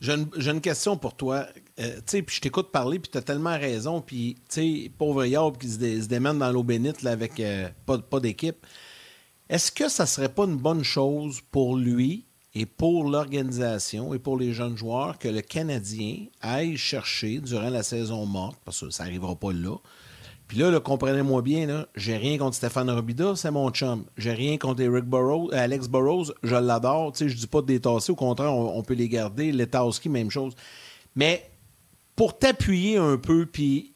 J'ai 0.00 0.14
une, 0.14 0.60
question 0.62 0.96
pour 0.96 1.14
toi. 1.14 1.46
Euh, 1.78 1.96
tu 1.96 2.02
sais, 2.06 2.22
puis 2.22 2.36
je 2.36 2.40
t'écoute 2.40 2.72
parler, 2.72 2.98
puis 2.98 3.10
tu 3.10 3.18
as 3.18 3.22
tellement 3.22 3.58
raison. 3.58 4.00
Puis, 4.00 4.36
tu 4.48 4.84
sais, 4.84 4.90
pauvre 4.96 5.26
Yob 5.26 5.58
qui 5.58 5.68
se, 5.68 6.06
démène 6.06 6.38
dans 6.38 6.50
l'eau 6.50 6.62
bénite 6.62 7.02
là, 7.02 7.10
avec 7.10 7.38
euh, 7.38 7.68
pas, 7.84 7.98
pas 7.98 8.18
d'équipe. 8.18 8.66
Est-ce 9.50 9.70
que 9.70 9.88
ça 9.88 10.06
serait 10.06 10.30
pas 10.30 10.44
une 10.44 10.56
bonne 10.56 10.84
chose 10.84 11.42
pour 11.50 11.76
lui 11.76 12.24
et 12.54 12.66
pour 12.66 13.08
l'organisation 13.08 14.14
et 14.14 14.18
pour 14.18 14.38
les 14.38 14.52
jeunes 14.52 14.76
joueurs 14.76 15.18
que 15.18 15.28
le 15.28 15.42
Canadien 15.42 16.26
aille 16.40 16.76
chercher 16.76 17.40
durant 17.40 17.68
la 17.68 17.82
saison 17.82 18.26
morte, 18.26 18.58
parce 18.64 18.80
que 18.80 18.90
ça 18.90 19.04
n'arrivera 19.04 19.36
pas 19.36 19.52
là, 19.52 19.76
puis 20.50 20.58
là, 20.58 20.80
comprenez-moi 20.80 21.42
bien, 21.42 21.86
j'ai 21.94 22.16
rien 22.16 22.36
contre 22.36 22.56
Stéphane 22.56 22.90
Robida, 22.90 23.36
c'est 23.36 23.52
mon 23.52 23.70
chum. 23.70 24.02
J'ai 24.16 24.32
rien 24.32 24.58
contre 24.58 24.82
Eric 24.82 25.04
Burrows, 25.04 25.48
euh, 25.52 25.56
Alex 25.56 25.86
Burrows, 25.86 26.24
je 26.42 26.56
l'adore. 26.56 27.12
Tu 27.12 27.18
sais, 27.18 27.28
je 27.28 27.36
dis 27.36 27.46
pas 27.46 27.60
de 27.60 27.66
détasser, 27.66 28.10
au 28.10 28.16
contraire, 28.16 28.52
on, 28.52 28.82
peut 28.82 28.94
les 28.94 29.08
garder. 29.08 29.52
Letowski, 29.52 30.08
même 30.08 30.28
chose. 30.28 30.56
Mais 31.14 31.48
pour 32.16 32.36
t'appuyer 32.36 32.96
un 32.96 33.16
peu, 33.16 33.46
puis 33.46 33.94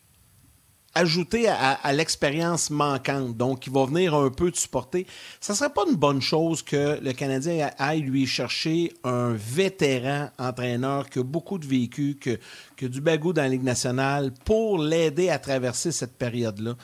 ajouter 0.95 1.49
à, 1.49 1.93
l'expérience 1.93 2.71
manquante, 2.71 3.37
donc 3.37 3.61
qui 3.61 3.71
va 3.71 3.85
venir 3.85 4.15
un 4.15 4.31
peu 4.31 4.51
te 4.51 4.59
supporter, 4.59 5.07
ça 5.41 5.55
serait 5.55 5.71
pas 5.71 5.83
une 5.89 5.97
bonne 5.97 6.23
chose 6.23 6.63
que 6.63 7.01
le 7.03 7.13
Canadien 7.13 7.71
aille 7.79 8.03
lui 8.03 8.27
chercher 8.27 8.93
un 9.03 9.33
vétéran 9.33 10.31
entraîneur 10.39 11.11
qui 11.11 11.19
a 11.19 11.23
beaucoup 11.25 11.59
de 11.59 11.67
vécu, 11.67 12.17
que, 12.21 12.39
que 12.77 12.87
du 12.87 13.01
bagou 13.01 13.33
dans 13.33 13.43
la 13.43 13.49
Ligue 13.49 13.65
nationale 13.65 14.33
pour 14.45 14.79
l'aider 14.79 15.31
à 15.31 15.39
traverser 15.39 15.91
cette 15.91 16.17
période-là. 16.17 16.75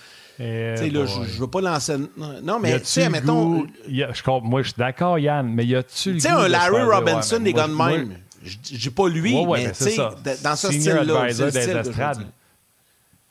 Eh 0.41 0.75
tu 0.77 0.85
sais, 0.85 0.91
là, 0.91 1.07
je, 1.07 1.41
veux 1.41 1.47
pas 1.47 1.61
lancer. 1.61 1.97
Non, 2.43 2.59
mais 2.59 2.81
tu 2.81 2.87
sais, 2.87 3.09
mettons. 3.09 3.67
je, 3.87 4.41
moi, 4.43 4.63
je 4.63 4.69
suis 4.69 4.79
d'accord, 4.79 5.19
Yann, 5.19 5.53
mais 5.53 5.67
y 5.67 5.77
a-tu. 5.77 6.15
Tu 6.15 6.21
sais, 6.21 6.31
un 6.31 6.49
Larry 6.49 6.83
Robinson 6.83 7.41
des 7.41 7.53
gars 7.53 7.69
de 7.69 7.75
même. 7.75 8.17
Je 8.43 8.57
dis 8.57 8.91
pas 8.91 9.09
lui, 9.09 9.35
mais 9.47 9.71
tu 9.73 9.85
sais, 9.85 9.97
dans 10.43 10.57
ce 10.57 10.73
style-là. 10.73 11.29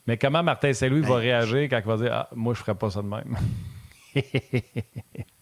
Mais 0.06 0.16
comment 0.16 0.42
Martin 0.42 0.72
Saint-Louis 0.72 1.02
va 1.02 1.16
réagir 1.16 1.68
quand 1.68 1.78
il 1.78 1.86
va 1.86 1.96
dire 1.96 2.12
Ah, 2.12 2.28
moi, 2.34 2.54
je 2.54 2.60
ferais 2.60 2.74
pas 2.74 2.90
ça 2.90 3.02
de 3.02 3.06
même? 3.06 3.36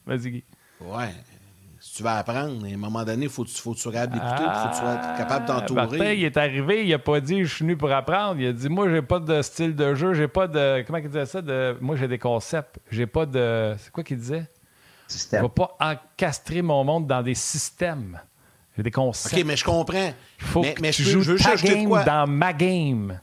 Vas-y, 0.06 0.30
Guy. 0.30 0.44
Ouais. 0.80 1.14
Si 1.80 1.94
tu 1.94 2.02
vas 2.02 2.16
apprendre, 2.16 2.64
à 2.64 2.68
un 2.68 2.76
moment 2.76 3.04
donné, 3.04 3.24
il 3.24 3.30
faut, 3.30 3.44
faut 3.44 3.70
que 3.70 3.76
tu 3.76 3.82
sois 3.82 3.92
capable 3.92 4.14
d'écouter, 4.14 4.42
il 4.42 4.60
faut 4.60 4.68
que 4.68 4.74
tu 4.74 4.80
sois 4.80 4.96
capable 5.16 5.46
de 5.46 5.52
t'entourer. 5.52 5.80
Martin, 5.80 6.12
il 6.12 6.24
est 6.24 6.36
arrivé, 6.36 6.84
il 6.84 6.92
a 6.92 6.98
pas 6.98 7.20
dit 7.20 7.44
je 7.44 7.54
suis 7.54 7.64
venu 7.64 7.76
pour 7.76 7.92
apprendre. 7.92 8.40
Il 8.40 8.48
a 8.48 8.52
dit 8.52 8.68
Moi, 8.68 8.90
j'ai 8.90 9.02
pas 9.02 9.20
de 9.20 9.42
style 9.42 9.76
de 9.76 9.94
jeu, 9.94 10.12
j'ai 10.12 10.26
pas 10.26 10.48
de. 10.48 10.82
Comment 10.82 10.98
il 10.98 11.06
disait 11.06 11.26
ça? 11.26 11.40
De... 11.40 11.76
Moi, 11.80 11.94
j'ai 11.96 12.08
des 12.08 12.18
concepts. 12.18 12.80
J'ai 12.90 13.06
pas 13.06 13.26
de. 13.26 13.76
C'est 13.78 13.92
quoi 13.92 14.02
qu'il 14.02 14.18
disait? 14.18 14.46
Système. 15.06 15.40
Je 15.40 15.44
vais 15.44 15.52
pas 15.52 15.76
encastrer 15.80 16.62
mon 16.62 16.82
monde 16.82 17.06
dans 17.06 17.22
des 17.22 17.34
systèmes. 17.34 18.20
J'ai 18.76 18.82
des 18.82 18.90
concepts. 18.90 19.34
OK, 19.34 19.44
mais 19.46 19.56
je 19.56 19.64
comprends. 19.64 20.12
Il 20.40 20.46
faut 20.46 20.62
mais, 20.62 20.74
que 20.74 20.90
tu 20.90 21.04
je, 21.04 21.20
joues 21.20 21.36
je 21.36 21.42
ta 21.42 21.54
game 21.56 21.88
dans 22.04 22.26
ma 22.26 22.52
game. 22.52 23.20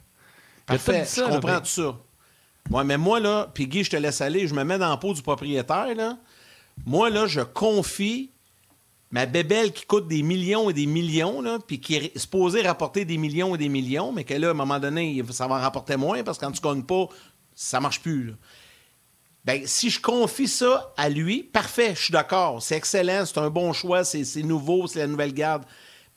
Parfait, 0.66 1.06
je 1.06 1.22
comprends 1.22 1.60
tout 1.60 1.66
ça. 1.66 1.98
Ouais, 2.72 2.84
mais 2.84 2.98
moi, 2.98 3.20
là, 3.20 3.50
puis 3.54 3.68
Guy, 3.68 3.84
je 3.84 3.92
te 3.92 3.96
laisse 3.96 4.22
aller, 4.22 4.48
je 4.48 4.56
me 4.56 4.64
mets 4.64 4.80
dans 4.80 4.90
la 4.90 4.98
peau 4.98 5.14
du 5.14 5.22
propriétaire, 5.22 5.94
là. 5.96 6.18
Moi, 6.86 7.10
là, 7.10 7.28
je 7.28 7.42
confie 7.42 8.32
ma 9.12 9.26
bébelle 9.26 9.72
qui 9.72 9.86
coûte 9.86 10.08
des 10.08 10.24
millions 10.24 10.70
et 10.70 10.74
des 10.74 10.88
millions, 10.88 11.42
là, 11.42 11.60
puis 11.66 11.80
qui 11.80 11.96
est 11.96 12.18
supposée 12.18 12.62
rapporter 12.62 13.06
des 13.06 13.18
millions 13.18 13.56
et 13.56 13.58
des 13.58 13.70
millions, 13.70 14.12
mais 14.12 14.24
que 14.24 14.34
là, 14.34 14.50
à 14.50 14.52
un 14.52 14.56
moment 14.56 14.80
donné, 14.80 15.24
ça 15.30 15.48
va 15.48 15.60
rapporter 15.60 15.96
moins 15.96 16.24
parce 16.24 16.38
que 16.38 16.46
quand 16.46 16.52
tu 16.52 16.62
gagnes 16.62 16.84
pas, 16.84 17.08
ça 17.54 17.80
marche 17.80 18.02
plus. 18.02 18.34
Ben, 19.46 19.62
si 19.66 19.92
je 19.92 20.02
confie 20.02 20.48
ça 20.48 20.92
à 20.98 21.08
lui, 21.08 21.44
parfait, 21.44 21.94
je 21.96 22.06
suis 22.06 22.12
d'accord. 22.12 22.62
C'est 22.64 22.76
excellent, 22.76 23.26
c'est 23.26 23.38
un 23.38 23.52
bon 23.52 23.74
choix, 23.74 24.04
c'est 24.04 24.26
nouveau, 24.42 24.88
c'est 24.88 25.00
la 25.00 25.08
nouvelle 25.08 25.34
garde. 25.34 25.64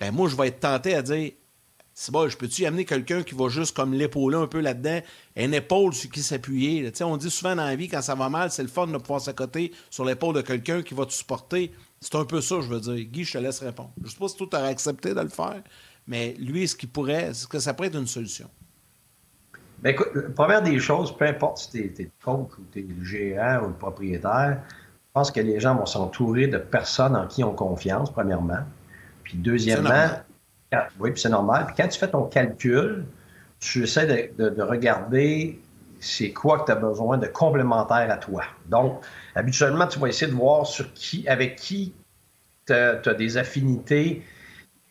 Ben, 0.01 0.11
moi, 0.13 0.29
je 0.29 0.35
vais 0.35 0.49
être 0.49 0.61
tenté 0.61 0.95
à 0.95 1.03
dire 1.03 1.33
c'est 2.01 2.13
bon, 2.13 2.29
je 2.29 2.37
peux-tu 2.37 2.65
amener 2.65 2.85
quelqu'un 2.85 3.25
qui 3.25 3.35
va 3.35 3.49
juste 3.49 3.75
comme 3.75 3.93
l'épauler 3.93 4.37
un 4.37 4.47
peu 4.47 4.61
là-dedans, 4.61 5.01
une 5.35 5.53
épaule 5.53 5.93
sur 5.93 6.09
qui 6.09 6.23
s'appuyer. 6.23 6.93
On 7.01 7.17
dit 7.17 7.29
souvent 7.29 7.57
dans 7.57 7.65
la 7.65 7.75
vie, 7.75 7.89
quand 7.89 8.01
ça 8.03 8.15
va 8.15 8.29
mal, 8.29 8.53
c'est 8.53 8.63
le 8.63 8.69
fun 8.69 8.87
de 8.87 8.97
pouvoir 8.99 9.21
s'accoter 9.21 9.73
sur 9.91 10.05
l'épaule 10.05 10.37
de 10.37 10.43
quelqu'un 10.43 10.83
qui 10.83 10.95
va 10.95 11.07
te 11.07 11.13
supporter. 11.13 11.73
C'est 12.01 12.15
un 12.15 12.25
peu 12.25 12.41
ça, 12.41 12.61
je 12.61 12.69
veux 12.69 12.79
dire. 12.79 13.05
Guy, 13.11 13.25
je 13.25 13.33
te 13.33 13.39
laisse 13.39 13.59
répondre. 13.59 13.91
Je 14.05 14.11
sais 14.11 14.17
pas 14.17 14.29
si 14.29 14.37
toi, 14.37 14.47
tu 14.49 14.57
aurais 14.57 14.69
accepté 14.69 15.13
de 15.13 15.21
le 15.21 15.29
faire, 15.29 15.61
Mais 16.07 16.37
lui, 16.39 16.63
est-ce 16.63 16.77
qu'il 16.77 16.89
pourrait, 16.89 17.31
est-ce 17.31 17.49
que 17.49 17.59
ça 17.59 17.75
pourrait 17.75 17.89
être 17.89 17.99
une 17.99 18.07
solution? 18.07 18.49
Bien, 19.83 19.91
écoute, 19.91 20.11
la 20.15 20.31
première 20.31 20.63
des 20.63 20.79
choses, 20.79 21.17
peu 21.17 21.27
importe 21.27 21.59
si 21.59 21.71
tu 21.71 21.79
es, 21.79 22.05
le 22.05 22.11
coach 22.25 22.53
ou 22.61 22.63
tu 22.71 22.79
es 22.79 22.83
le 22.83 23.05
gérant 23.05 23.65
ou 23.65 23.69
le 23.71 23.75
propriétaire, 23.75 24.63
je 24.69 25.13
pense 25.13 25.33
que 25.33 25.41
les 25.41 25.59
gens 25.59 25.75
vont 25.75 25.87
s'entourer 25.87 26.47
de 26.47 26.59
personnes 26.59 27.17
en 27.17 27.27
qui 27.27 27.43
ont 27.43 27.55
confiance, 27.55 28.13
premièrement. 28.13 28.61
Puis 29.25 29.37
deuxièmement, 29.37 30.11
oui, 30.99 31.11
puis 31.12 31.21
c'est 31.21 31.29
normal. 31.29 31.66
Puis 31.66 31.75
quand 31.77 31.89
tu 31.89 31.99
fais 31.99 32.09
ton 32.09 32.25
calcul, 32.25 33.05
tu 33.61 33.83
essaies 33.83 34.33
de, 34.37 34.62
regarder 34.62 35.61
c'est 36.01 36.31
quoi 36.33 36.61
que 36.61 36.66
tu 36.66 36.73
as 36.73 36.77
besoin 36.77 37.19
de 37.19 37.27
complémentaire 37.27 38.09
à 38.11 38.16
toi. 38.16 38.45
Donc, 38.66 39.05
habituellement, 39.35 39.87
tu 39.87 39.99
vas 39.99 40.09
essayer 40.09 40.31
de 40.31 40.37
voir 40.37 40.66
sur 40.66 40.93
qui, 40.95 41.27
avec 41.29 41.57
qui 41.57 41.93
tu 42.66 42.73
as, 42.73 43.14
des 43.14 43.37
affinités 43.37 44.23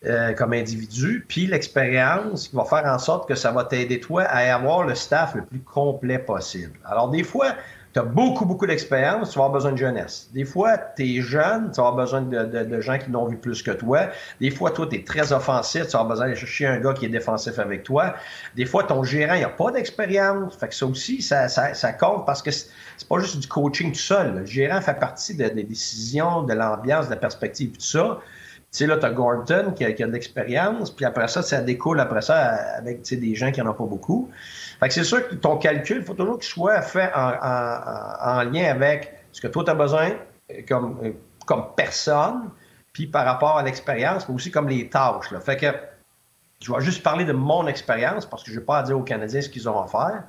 euh, 0.06 0.34
comme 0.34 0.54
individu, 0.54 1.26
puis 1.28 1.48
l'expérience 1.48 2.50
qui 2.50 2.56
va 2.56 2.66
faire 2.66 2.86
en 2.86 3.00
sorte 3.00 3.28
que 3.28 3.36
ça 3.36 3.52
va 3.52 3.64
t'aider 3.64 4.00
toi 4.00 4.24
à 4.24 4.54
avoir 4.54 4.84
le 4.84 4.96
staff 4.96 5.36
le 5.36 5.46
plus 5.46 5.62
complet 5.62 6.20
possible. 6.20 6.78
Alors, 6.86 7.10
des 7.10 7.24
fois, 7.24 7.56
beaucoup, 8.02 8.46
beaucoup 8.46 8.66
d'expérience, 8.66 9.32
tu 9.32 9.40
vas 9.40 9.46
avoir 9.46 9.54
besoin 9.54 9.72
de 9.72 9.78
jeunesse. 9.78 10.30
Des 10.34 10.46
fois, 10.46 10.78
tu 10.78 11.04
es 11.04 11.22
jeune, 11.22 11.72
tu 11.72 11.82
vas 11.82 11.88
avoir 11.88 11.96
besoin 11.96 12.22
de, 12.22 12.82
gens 12.82 12.98
qui 12.98 13.10
l'ont 13.12 13.26
vu 13.26 13.38
plus 13.38 13.62
que 13.62 13.72
toi. 13.72 14.08
Des 14.40 14.52
fois, 14.52 14.72
toi, 14.72 14.88
tu 14.90 14.98
es 14.98 15.04
très 15.04 15.32
offensif, 15.32 15.86
tu 15.86 15.92
vas 15.92 16.00
avoir 16.00 16.10
besoin 16.10 16.26
d'aller 16.26 16.38
chercher 16.38 16.68
un 16.68 16.80
gars 16.80 16.94
qui 16.94 17.06
est 17.06 17.10
défensif 17.10 17.60
avec 17.60 17.84
toi. 17.84 18.16
Des 18.56 18.66
fois, 18.66 18.84
ton 18.84 19.04
gérant, 19.04 19.36
il 19.36 19.44
a 19.44 19.50
pas 19.50 19.72
d'expérience. 19.72 20.56
Fait 20.56 20.68
que 20.68 20.76
ça 20.76 20.86
aussi, 20.86 21.22
ça, 21.22 21.48
ça, 21.48 21.94
compte 21.94 22.26
parce 22.26 22.42
que 22.42 22.52
c'est 22.52 23.08
pas 23.10 23.20
juste 23.20 23.40
du 23.40 23.48
coaching 23.48 23.92
tout 23.92 24.00
seul. 24.00 24.40
Le 24.40 24.46
gérant 24.46 24.82
fait 24.82 25.00
partie 25.00 25.36
des 25.36 25.50
décisions, 25.50 26.44
de 26.44 26.54
l'ambiance, 26.54 27.06
de 27.06 27.12
la 27.12 27.18
perspective, 27.18 27.72
tout 27.72 27.82
ça. 27.82 28.20
Sais, 28.78 28.86
là, 28.86 28.98
tu 28.98 29.08
as 29.08 29.10
Gordon 29.10 29.72
qui 29.76 29.84
a, 29.84 29.92
qui 29.92 30.04
a 30.04 30.08
de 30.08 30.12
l'expérience, 30.12 30.92
puis 30.92 31.04
après 31.04 31.28
ça, 31.28 31.42
ça 31.42 31.62
découle 31.62 32.00
après 32.00 32.22
ça 32.22 32.38
avec 32.78 33.02
des 33.02 33.34
gens 33.34 33.52
qui 33.52 33.60
n'en 33.60 33.72
ont 33.72 33.74
pas 33.74 33.86
beaucoup. 33.86 34.30
Fait 34.80 34.88
que 34.88 34.94
c'est 34.94 35.04
sûr 35.04 35.28
que 35.28 35.34
ton 35.34 35.58
calcul, 35.58 35.98
il 35.98 36.04
faut 36.04 36.14
toujours 36.14 36.38
qu'il 36.38 36.48
soit 36.48 36.84
fait 36.84 37.12
en, 37.16 38.44
lien 38.44 38.70
avec 38.70 39.16
ce 39.32 39.42
que 39.42 39.48
toi, 39.48 39.64
tu 39.64 39.72
as 39.72 39.74
besoin 39.74 40.12
euh, 40.52 40.62
comme, 40.70 41.00
euh, 41.04 41.12
comme 41.48 41.64
personne, 41.76 42.52
puis 42.94 43.08
par 43.08 43.26
rapport 43.26 43.58
à 43.58 43.64
l'expérience, 43.64 44.30
mais 44.30 44.36
aussi 44.36 44.52
comme 44.52 44.70
les 44.70 44.88
tâches. 44.90 45.34
Fait 45.44 45.58
que 45.58 45.68
je 46.62 46.72
vais 46.72 46.82
juste 46.82 47.02
parler 47.02 47.26
de 47.26 47.34
mon 47.34 47.66
expérience 47.66 48.28
parce 48.28 48.44
que 48.44 48.52
je 48.52 48.56
ne 48.56 48.60
vais 48.60 48.66
pas 48.68 48.84
dire 48.84 49.00
aux 49.00 49.04
Canadiens 49.04 49.42
ce 49.42 49.50
qu'ils 49.50 49.68
ont 49.68 49.82
à 49.82 49.88
faire. 49.88 50.24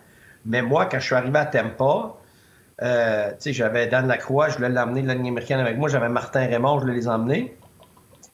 Mais 0.47 0.63
moi, 0.63 0.87
quand 0.87 1.01
je 1.01 1.05
suis 1.05 1.15
arrivé 1.15 1.39
à 1.39 1.45
Tampa, 1.45 2.15
euh, 2.81 3.33
j'avais 3.45 3.89
Dan 3.89 4.07
Lacroix, 4.07 4.49
je 4.49 4.57
voulais 4.57 4.71
l'amener 4.71 5.03
de 5.03 5.09
la 5.09 5.15
ligne 5.15 5.29
américaine 5.29 5.61
avec 5.61 5.77
moi. 5.77 5.91
J'avais 5.91 6.09
Martin 6.09 6.47
Raymond, 6.47 6.79
je 6.79 6.85
voulais 6.85 6.95
les 6.95 7.09
emmener. 7.09 7.58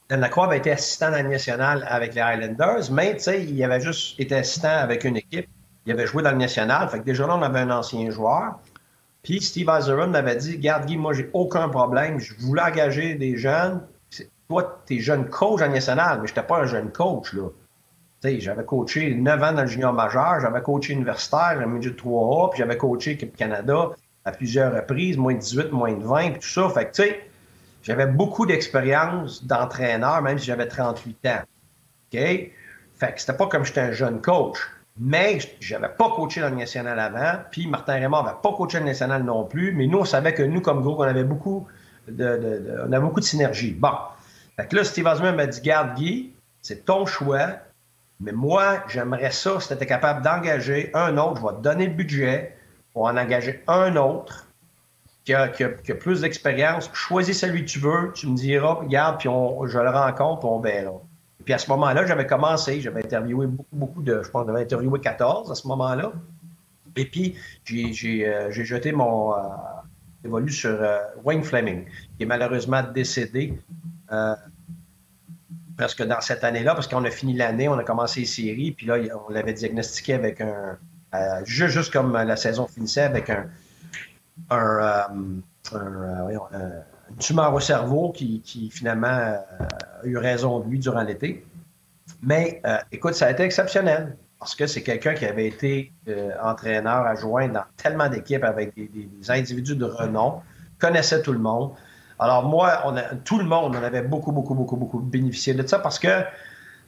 Dan 0.09 0.21
Lacroix 0.21 0.47
avait 0.47 0.59
été 0.59 0.71
assistant 0.71 1.11
dans 1.11 1.17
la 1.17 1.23
nationale 1.23 1.87
avec 1.89 2.15
les 2.15 2.21
Highlanders, 2.21 2.91
mais 2.91 3.17
il 3.17 3.65
avait 3.65 3.81
juste 3.81 4.21
été 4.21 4.37
assistant 4.37 4.77
avec 4.77 5.05
une 5.05 5.17
équipe. 5.17 5.49
Il 5.87 5.93
avait 5.93 6.07
joué 6.07 6.23
dans 6.23 6.31
le 6.31 6.37
national. 6.37 6.89
Fait 6.89 6.99
que 6.99 7.05
déjà 7.05 7.27
là, 7.27 7.37
on 7.37 7.43
avait 7.43 7.61
un 7.61 7.71
ancien 7.71 8.11
joueur. 8.11 8.59
Puis 9.23 9.41
Steve 9.41 9.69
Azeron 9.71 10.09
m'avait 10.09 10.37
dit 10.37 10.59
Garde 10.59 10.87
Guy, 10.87 10.99
moi, 10.99 11.15
j'ai 11.15 11.31
aucun 11.33 11.69
problème. 11.69 12.21
Je 12.21 12.35
voulais 12.39 12.63
engager 12.63 13.15
des 13.15 13.37
jeunes. 13.37 13.81
Toi, 14.49 14.83
tu 14.87 14.97
es 14.97 15.01
jeune 15.01 15.29
coach 15.29 15.63
en 15.63 15.69
national, 15.69 16.21
mais 16.21 16.27
je 16.27 16.33
n'étais 16.33 16.47
pas 16.47 16.59
un 16.59 16.67
jeune 16.67 16.93
coach. 16.93 17.33
là. 17.33 17.49
J'avais 18.39 18.65
coaché 18.65 19.15
9 19.15 19.43
ans 19.43 19.53
dans 19.53 19.63
le 19.63 19.67
junior 19.67 19.93
majeur, 19.93 20.41
j'avais 20.41 20.63
coaché 20.63 20.95
universitaire, 20.95 21.61
un 21.61 21.67
milieu 21.67 21.91
de 21.91 21.97
3A, 21.97 22.51
puis 22.51 22.59
j'avais 22.59 22.77
coaché 22.77 23.13
équipe 23.13 23.37
Canada 23.37 23.91
à 24.25 24.33
plusieurs 24.33 24.75
reprises, 24.75 25.19
moins 25.19 25.35
de 25.35 25.41
18, 25.41 25.73
moins 25.73 25.93
de 25.93 26.03
20, 26.03 26.31
puis 26.31 26.41
tout 26.41 26.49
ça. 26.49 26.69
Fait 26.71 26.87
que, 26.87 26.93
tu 26.93 27.03
sais, 27.03 27.31
j'avais 27.85 28.07
beaucoup 28.07 28.47
d'expérience 28.47 29.45
d'entraîneur, 29.45 30.23
même 30.23 30.39
si 30.39 30.47
j'avais 30.47 30.67
38 30.67 31.27
ans. 31.27 31.43
OK? 32.13 32.19
Fait 32.97 33.13
que 33.13 33.21
c'était 33.21 33.37
pas 33.37 33.47
comme 33.47 33.65
j'étais 33.65 33.81
un 33.81 33.93
jeune 33.93 34.21
coach. 34.21 34.59
Mais 34.99 35.39
je 35.61 35.75
n'avais 35.75 35.93
pas 35.93 36.09
coaché 36.11 36.41
dans 36.41 36.51
le 36.51 36.57
national 36.57 36.99
avant, 37.01 37.43
puis 37.51 37.67
Martin 37.67 37.95
Raymond 37.95 38.23
n'avait 38.23 38.37
pas 38.43 38.53
coaché 38.53 38.79
le 38.79 38.85
national 38.85 39.25
non 39.25 39.45
plus, 39.45 39.73
mais 39.73 39.87
nous, 39.89 39.99
on 39.99 40.05
savait 40.05 40.35
que 40.35 40.43
nous, 40.43 40.61
comme 40.61 40.83
groupe, 40.83 41.01
on 41.01 41.03
avait 41.03 41.25
beaucoup 41.25 41.67
de, 42.07 42.85
on 42.89 42.93
avait 42.93 43.03
beaucoup 43.03 43.21
de 43.21 43.25
synergie. 43.25 43.73
Bon. 43.73 43.93
Fait 44.57 44.69
que 44.69 44.77
là, 44.77 44.85
Steve 44.85 45.07
Osman 45.07 45.35
m'a 45.35 45.47
dit 45.47 45.61
Garde, 45.63 45.97
Guy, 45.97 46.33
c'est 46.63 46.85
ton 46.85 47.07
choix, 47.07 47.49
mais 48.21 48.31
moi, 48.31 48.85
j'aimerais 48.89 49.33
ça 49.33 49.59
si 49.59 49.69
tu 49.69 49.75
étais 49.75 49.87
capable 49.87 50.23
d'engager 50.23 50.91
un 50.95 51.19
autre, 51.19 51.41
je 51.41 51.47
vais 51.47 51.55
te 51.55 51.63
donner 51.63 51.87
le 51.89 51.95
budget 51.95 52.57
pour 52.93 53.07
en 53.07 53.17
engager 53.17 53.65
un 53.67 53.97
autre 53.97 54.44
qui 55.25 55.33
a, 55.33 55.49
plus 55.99 56.21
d'expérience, 56.21 56.91
choisis 56.93 57.39
celui 57.39 57.65
que 57.65 57.71
tu 57.71 57.79
veux, 57.79 58.13
tu 58.15 58.29
me 58.29 58.37
diras, 58.37 58.75
regarde, 58.75 59.19
puis 59.19 59.29
on, 59.29 59.67
je 59.67 59.79
le 59.79 59.89
rencontre, 59.89 60.41
puis 60.41 60.49
on 60.51 60.61
verra. 60.61 61.01
Puis 61.45 61.55
à 61.55 61.59
ce 61.59 61.69
moment-là, 61.71 62.07
j'avais 62.07 62.27
commencé, 62.27 62.81
j'avais 62.81 63.05
interviewé 63.05 63.47
beaucoup, 63.47 63.77
beaucoup 63.77 64.03
de, 64.03 64.23
je 64.23 64.31
pense, 64.31 64.47
j'avais 64.47 64.63
interviewé 64.63 65.01
14 65.01 65.51
à 65.51 65.55
ce 65.55 65.67
moment-là. 65.69 66.13
Et 66.97 67.07
puis, 67.07 67.37
j'ai 67.65 68.27
euh, 68.27 68.51
jeté 68.51 68.93
mon 68.93 69.35
euh, 69.35 69.39
évolue 70.25 70.53
sur 70.53 70.71
euh, 70.71 70.99
Wayne 71.25 71.43
Fleming, 71.43 71.87
qui 72.17 72.23
est 72.23 72.27
malheureusement 72.27 72.83
décédé 72.83 73.59
presque 75.77 76.05
dans 76.05 76.21
cette 76.21 76.45
année-là, 76.45 76.75
parce 76.75 76.87
qu'on 76.87 77.05
a 77.05 77.11
fini 77.11 77.35
l'année, 77.35 77.69
on 77.69 77.77
a 77.77 77.83
commencé 77.83 78.21
les 78.21 78.27
séries, 78.27 78.71
puis 78.71 78.87
là, 78.87 78.97
on 79.27 79.33
l'avait 79.33 79.55
diagnostiqué 79.55 80.15
avec 80.15 80.41
un. 80.41 80.79
juste, 81.45 81.75
juste 81.75 81.93
comme 81.93 82.13
la 82.13 82.37
saison 82.37 82.69
finissait, 82.69 83.01
avec 83.01 83.29
un, 83.29 83.47
un, 84.51 85.43
euh, 85.73 85.79
euh, 86.53 86.81
une 87.11 87.17
tumeur 87.19 87.55
au 87.55 87.61
cerveau 87.61 88.13
qui, 88.13 88.71
finalement 88.73 89.07
euh, 89.09 89.37
a 90.03 90.07
eu 90.07 90.17
raison 90.17 90.61
de 90.61 90.69
lui 90.69 90.79
durant 90.79 91.03
l'été. 91.03 91.47
Mais 92.23 92.63
écoute, 92.91 93.15
ça 93.15 93.27
a 93.27 93.31
été 93.31 93.43
exceptionnel 93.43 94.17
parce 94.39 94.55
que 94.55 94.67
c'est 94.67 94.83
quelqu'un 94.83 95.15
qui 95.15 95.27
avait 95.27 95.47
été 95.47 95.93
entraîneur 96.43 97.07
adjoint 97.07 97.49
dans 97.49 97.65
tellement 97.77 98.09
d'équipes 98.09 98.45
avec 98.45 98.75
des, 98.75 99.09
individus 99.29 99.77
de 99.77 99.85
renom, 99.85 100.41
connaissait 100.79 101.23
tout 101.23 101.33
le 101.33 101.39
monde. 101.39 101.73
Alors 102.19 102.45
moi, 102.45 102.83
on 102.85 102.95
tout 103.25 103.39
le 103.39 103.45
monde 103.45 103.77
en 103.77 103.83
avait 103.83 104.03
beaucoup, 104.03 104.33
beaucoup, 104.33 104.55
beaucoup, 104.55 104.77
beaucoup 104.77 105.01
bénéficié 105.01 105.55
de 105.55 105.67
ça 105.67 105.79
parce 105.79 105.99
que 105.99 106.25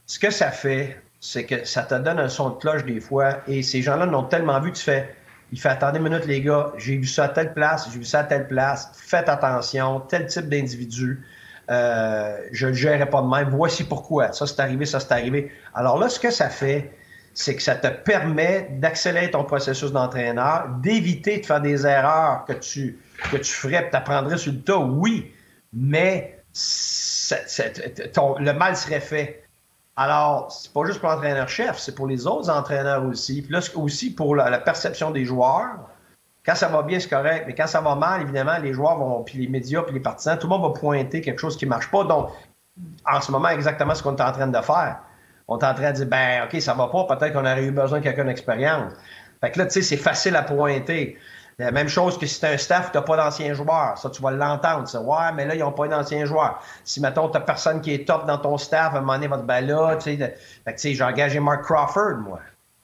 ce 0.07 0.19
que 0.19 0.31
ça 0.31 0.51
fait, 0.51 1.03
c'est 1.21 1.45
que 1.45 1.65
ça 1.65 1.83
te 1.83 1.95
donne 1.95 2.19
un 2.19 2.29
son 2.29 2.51
de 2.51 2.57
cloche 2.57 2.85
des 2.85 3.01
fois 3.01 3.39
et 3.47 3.63
ces 3.63 3.83
gens-là 3.83 4.07
l'ont 4.07 4.25
tellement 4.25 4.61
vu, 4.61 4.73
tu 4.73 4.83
fais 4.83 5.15
il 5.53 5.61
fait 5.61 5.69
attendez 5.69 5.99
une 5.99 6.05
minute, 6.05 6.27
les 6.27 6.41
gars, 6.41 6.73
j'ai 6.77 6.97
vu 6.97 7.07
ça 7.07 7.25
à 7.25 7.29
telle 7.29 7.55
place, 7.55 7.89
j'ai 7.93 7.99
vu 7.99 8.05
ça 8.05 8.21
à 8.21 8.25
telle 8.25 8.49
place, 8.49 8.91
faites 8.95 9.29
attention, 9.29 10.01
tel 10.01 10.27
type 10.27 10.49
d'individu. 10.49 11.25
Euh, 11.71 12.37
je 12.53 12.67
ne 12.67 12.71
le 12.71 12.77
gérerai 12.77 13.09
pas 13.11 13.23
de 13.23 13.27
même. 13.27 13.49
Voici 13.51 13.85
pourquoi. 13.85 14.33
Ça, 14.33 14.47
c'est 14.47 14.61
arrivé, 14.61 14.87
ça, 14.87 15.01
c'est 15.01 15.13
arrivé. 15.13 15.51
Alors 15.75 15.99
là, 15.99 16.09
ce 16.09 16.21
que 16.21 16.31
ça 16.31 16.49
fait, 16.49 16.93
c'est 17.35 17.55
que 17.57 17.63
ça 17.63 17.75
te 17.75 17.89
permet 17.89 18.69
d'accélérer 18.79 19.31
ton 19.31 19.45
processus 19.45 19.93
d'entraîneur, 19.93 20.69
d'éviter 20.81 21.39
de 21.39 21.47
faire 21.47 21.61
des 21.61 21.87
erreurs 21.87 22.45
que 22.47 22.55
tu, 22.55 22.99
que 23.31 23.37
tu 23.37 23.53
ferais, 23.53 23.89
tu 23.91 23.97
apprendrais 23.97 24.39
sur 24.39 24.53
le 24.53 24.61
tas, 24.61 24.79
oui, 24.79 25.33
mais 25.73 26.39
le 28.39 28.53
mal 28.53 28.77
serait 28.77 29.01
fait. 29.01 29.46
Alors, 29.97 30.53
c'est 30.53 30.73
pas 30.73 30.85
juste 30.85 31.01
pour 31.01 31.09
l'entraîneur-chef, 31.09 31.79
c'est 31.79 31.95
pour 31.95 32.07
les 32.07 32.27
autres 32.27 32.51
entraîneurs 32.51 33.05
aussi. 33.07 33.41
Puis 33.41 33.53
là, 33.53 33.61
aussi 33.77 34.15
pour 34.15 34.37
la, 34.37 34.59
perception 34.59 35.11
des 35.11 35.25
joueurs. 35.25 35.79
Quand 36.45 36.55
ça 36.55 36.69
va 36.69 36.83
bien, 36.83 37.01
c'est 37.01 37.09
correct, 37.09 37.45
mais 37.47 37.55
quand 37.55 37.67
ça 37.67 37.81
va 37.81 37.97
mal, 37.97 38.23
évidemment, 38.23 38.59
les 38.59 38.73
joueurs 38.73 38.99
vont, 38.99 39.25
puis 39.25 39.39
les 39.39 39.49
médias, 39.49 39.83
puis 39.83 39.95
les 39.95 40.01
partisans, 40.01 40.39
tout 40.39 40.47
le 40.47 40.57
monde 40.57 40.63
va 40.75 40.79
pointer 40.79 41.21
quelque 41.21 41.41
chose 41.41 41.57
qui 41.57 41.65
ne 41.65 41.71
marche 41.71 41.91
pas. 41.91 42.05
Donc, 42.05 42.31
en 43.05 43.21
ce 43.21 43.33
moment, 43.33 43.49
exactement 43.49 43.95
ce 43.95 44.03
qu'on 44.03 44.15
est 44.15 44.23
en 44.23 44.33
train 44.33 44.47
de 44.47 44.61
faire. 44.61 45.01
On 45.49 45.59
est 45.59 45.65
en 45.65 45.75
train 45.75 45.91
de 45.91 45.97
dire, 45.97 46.07
ben, 46.07 46.45
OK, 46.45 46.61
ça 46.61 46.75
va 46.75 46.89
pas, 46.89 47.05
peut-être 47.17 47.33
qu'on 47.33 47.41
aurait 47.41 47.65
eu 47.65 47.73
besoin 47.73 47.99
de 47.99 48.05
quelqu'un 48.05 48.27
d'expérience. 48.27 48.93
Fait 49.41 49.51
que 49.51 49.59
là, 49.59 49.67
tu 49.67 49.73
sais, 49.73 49.83
c'est 49.83 49.97
facile 49.97 50.37
à 50.37 50.43
pointer. 50.43 51.17
La 51.59 51.71
même 51.71 51.89
chose 51.89 52.19
que 52.19 52.27
si 52.27 52.39
tu 52.39 52.45
un 52.45 52.59
staff, 52.59 52.93
tu 52.93 52.99
n'as 52.99 53.03
pas 53.03 53.17
d'anciens 53.17 53.55
joueurs. 53.55 53.97
Ça, 53.97 54.11
tu 54.11 54.21
vas 54.21 54.31
l'entendre. 54.31 54.87
Ça. 54.87 55.01
Ouais, 55.01 55.33
mais 55.35 55.47
là, 55.47 55.55
ils 55.55 55.61
n'ont 55.61 55.73
pas 55.73 55.89
d'anciens 55.89 56.27
joueurs. 56.27 56.61
Si, 56.85 57.01
mettons, 57.01 57.31
tu 57.31 57.41
personne 57.41 57.81
qui 57.81 57.95
est 57.95 58.07
top 58.07 58.27
dans 58.27 58.37
ton 58.37 58.59
staff, 58.59 58.93
à 58.93 58.99
un 58.99 59.01
moment 59.01 59.15
donné, 59.15 59.27
va 59.27 59.39
te 59.39 59.43
ben 59.43 59.67
là, 59.67 59.97
tu 59.97 60.19
sais, 60.19 60.95
j'ai 60.95 61.03
engagé 61.03 61.41
Mark 61.41 61.65
Crawford, 61.65 62.19
moi. 62.19 62.41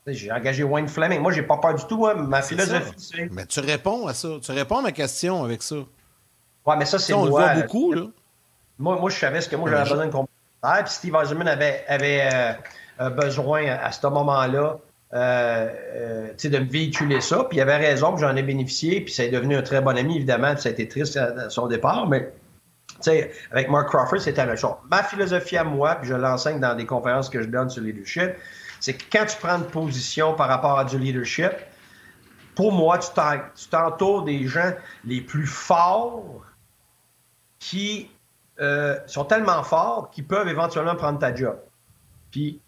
J'ai 0.07 0.33
engagé 0.33 0.64
Wayne 0.64 0.89
Fleming. 0.89 1.20
Moi, 1.20 1.33
j'ai 1.33 1.43
pas 1.43 1.59
peur 1.59 1.75
du 1.75 1.85
tout. 1.85 2.07
Hein. 2.07 2.14
Ma 2.14 2.41
philosophie, 2.43 2.95
c'est. 2.97 3.29
Mais 3.31 3.47
tu 3.47 3.61
réponds 3.61 4.07
à 4.07 4.14
ça. 4.14 4.29
Tu 4.43 4.51
réponds 4.51 4.79
à 4.79 4.83
ma 4.83 4.93
question 4.93 5.45
avec 5.45 5.62
ça. 5.62 5.77
Ouais, 6.66 6.77
mais 6.77 6.87
ça, 6.87 6.99
c'est. 6.99 7.12
On 7.12 7.25
le 7.25 7.31
voit 7.31 7.55
beaucoup, 7.55 7.93
là. 7.93 8.07
Moi, 8.79 8.97
moi, 8.99 9.11
je 9.11 9.18
savais 9.18 9.43
ce 9.43 9.49
que 9.49 9.55
moi, 9.55 9.70
j'avais 9.70 9.89
besoin 9.89 10.07
de 10.07 10.12
complémentaire. 10.12 10.85
Puis 10.85 10.95
Steve 10.95 11.14
Eisenman 11.23 11.47
avait, 11.47 11.85
avait 11.87 12.29
euh, 13.01 13.11
besoin 13.11 13.66
à 13.66 13.93
ce 13.93 14.07
moment-là 14.07 14.79
euh, 15.14 15.68
euh 15.94 16.28
de 16.42 16.58
me 16.58 16.68
véhiculer 16.68 17.20
ça. 17.20 17.44
Puis 17.44 17.58
il 17.58 17.60
avait 17.60 17.76
raison, 17.76 18.16
j'en 18.16 18.34
ai 18.36 18.42
bénéficié, 18.42 19.00
puis 19.00 19.12
ça 19.12 19.24
est 19.24 19.30
devenu 19.30 19.56
un 19.56 19.62
très 19.62 19.80
bon 19.80 19.96
ami, 19.96 20.16
évidemment, 20.16 20.52
puis 20.54 20.62
ça 20.62 20.68
a 20.68 20.72
été 20.72 20.88
triste 20.88 21.16
à, 21.16 21.50
son 21.50 21.66
départ, 21.66 22.08
mais 22.08 22.32
avec 23.50 23.68
Mark 23.68 23.88
Crawford, 23.88 24.20
c'était 24.20 24.42
la 24.42 24.46
même 24.46 24.56
chose. 24.56 24.74
Ma 24.90 25.02
philosophie 25.02 25.56
à 25.56 25.64
moi, 25.64 25.96
puis 25.96 26.08
je 26.08 26.14
l'enseigne 26.14 26.60
dans 26.60 26.74
des 26.74 26.86
conférences 26.86 27.28
que 27.28 27.42
je 27.42 27.48
donne 27.48 27.68
sur 27.68 27.82
le 27.82 27.88
leadership, 27.88 28.32
c'est 28.80 28.94
que 28.94 29.04
quand 29.12 29.26
tu 29.26 29.36
prends 29.38 29.58
une 29.58 29.66
position 29.66 30.34
par 30.34 30.48
rapport 30.48 30.78
à 30.78 30.84
du 30.84 30.98
leadership, 30.98 31.52
pour 32.54 32.72
moi, 32.72 32.98
tu 32.98 33.68
t'entoures 33.70 34.24
des 34.24 34.46
gens 34.46 34.72
les 35.04 35.20
plus 35.20 35.46
forts 35.46 36.42
qui 37.58 38.10
euh, 38.60 38.98
sont 39.06 39.24
tellement 39.24 39.62
forts 39.62 40.10
qu'ils 40.10 40.26
peuvent 40.26 40.48
éventuellement 40.48 40.96
prendre 40.96 41.18
ta 41.18 41.34
job. 41.34 41.56
Puis 42.30 42.60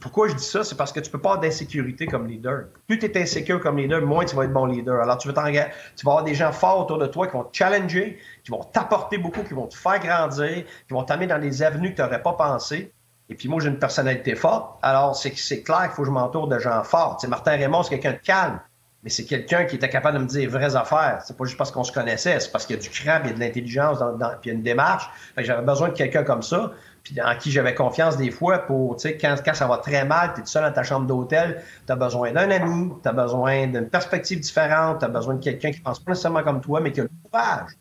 pourquoi 0.00 0.28
je 0.28 0.34
dis 0.34 0.44
ça? 0.44 0.64
C'est 0.64 0.76
parce 0.76 0.92
que 0.92 1.00
tu 1.00 1.10
peux 1.10 1.20
pas 1.20 1.30
avoir 1.30 1.42
d'insécurité 1.42 2.06
comme 2.06 2.26
leader. 2.26 2.64
Plus 2.86 2.98
tu 2.98 3.06
es 3.06 3.22
insécure 3.22 3.60
comme 3.60 3.78
leader, 3.78 4.00
moins 4.02 4.24
tu 4.24 4.36
vas 4.36 4.44
être 4.44 4.52
bon 4.52 4.66
leader. 4.66 5.00
Alors, 5.00 5.18
tu, 5.18 5.28
tu 5.28 5.34
vas 5.34 6.10
avoir 6.10 6.24
des 6.24 6.34
gens 6.34 6.52
forts 6.52 6.80
autour 6.80 6.98
de 6.98 7.06
toi 7.06 7.26
qui 7.26 7.32
vont 7.32 7.44
te 7.44 7.56
challenger, 7.56 8.18
qui 8.44 8.50
vont 8.50 8.62
t'apporter 8.62 9.18
beaucoup, 9.18 9.42
qui 9.42 9.54
vont 9.54 9.66
te 9.66 9.76
faire 9.76 10.00
grandir, 10.00 10.64
qui 10.86 10.94
vont 10.94 11.04
t'amener 11.04 11.26
dans 11.26 11.40
des 11.40 11.62
avenues 11.62 11.92
que 11.92 11.96
tu 11.96 12.02
n'aurais 12.02 12.22
pas 12.22 12.32
pensé. 12.32 12.92
Et 13.28 13.34
puis 13.34 13.48
moi, 13.48 13.60
j'ai 13.60 13.68
une 13.68 13.78
personnalité 13.78 14.34
forte. 14.34 14.78
Alors, 14.82 15.16
c'est 15.16 15.62
clair 15.62 15.82
qu'il 15.84 15.92
faut 15.92 16.02
que 16.02 16.08
je 16.08 16.12
m'entoure 16.12 16.48
de 16.48 16.58
gens 16.58 16.82
forts. 16.84 17.16
Tu 17.18 17.26
Martin 17.28 17.52
Raymond, 17.52 17.82
c'est 17.82 17.90
quelqu'un 17.90 18.12
de 18.12 18.24
calme, 18.24 18.60
mais 19.02 19.10
c'est 19.10 19.24
quelqu'un 19.24 19.64
qui 19.64 19.76
était 19.76 19.88
capable 19.88 20.18
de 20.18 20.22
me 20.22 20.28
dire 20.28 20.48
vraies 20.48 20.76
affaires. 20.76 21.20
C'est 21.24 21.36
pas 21.36 21.44
juste 21.44 21.58
parce 21.58 21.72
qu'on 21.72 21.84
se 21.84 21.92
connaissait, 21.92 22.38
c'est 22.38 22.52
parce 22.52 22.66
qu'il 22.66 22.76
y 22.76 22.78
a 22.78 22.82
du 22.82 22.88
cran, 22.88 23.18
il 23.24 23.30
y 23.30 23.32
a 23.32 23.34
de 23.34 23.40
l'intelligence, 23.40 23.98
dans, 23.98 24.16
puis 24.16 24.38
il 24.44 24.48
y 24.48 24.50
a 24.50 24.54
une 24.54 24.62
démarche. 24.62 25.10
J'avais 25.36 25.62
besoin 25.62 25.88
de 25.88 25.94
quelqu'un 25.94 26.22
comme 26.22 26.42
ça 26.42 26.72
puis 27.02 27.20
en 27.20 27.36
qui 27.36 27.50
j'avais 27.50 27.74
confiance 27.74 28.16
des 28.16 28.30
fois 28.30 28.58
pour, 28.60 28.96
tu 28.96 29.02
sais, 29.02 29.16
quand, 29.16 29.34
quand, 29.44 29.54
ça 29.54 29.66
va 29.66 29.78
très 29.78 30.04
mal, 30.04 30.34
tu 30.34 30.42
es 30.42 30.46
seul 30.46 30.64
dans 30.64 30.72
ta 30.72 30.82
chambre 30.82 31.06
d'hôtel, 31.06 31.62
tu 31.86 31.92
as 31.92 31.96
besoin 31.96 32.32
d'un 32.32 32.50
ami, 32.50 32.92
tu 33.02 33.08
as 33.08 33.12
besoin 33.12 33.66
d'une 33.66 33.88
perspective 33.88 34.40
différente, 34.40 35.00
tu 35.00 35.04
as 35.04 35.08
besoin 35.08 35.34
de 35.34 35.42
quelqu'un 35.42 35.72
qui 35.72 35.80
pense 35.80 35.98
pas 35.98 36.12
nécessairement 36.12 36.42
comme 36.42 36.60
toi, 36.60 36.80
mais 36.80 36.92
qui 36.92 37.00
a 37.00 37.04
le 37.04 37.10
courage. 37.24 37.72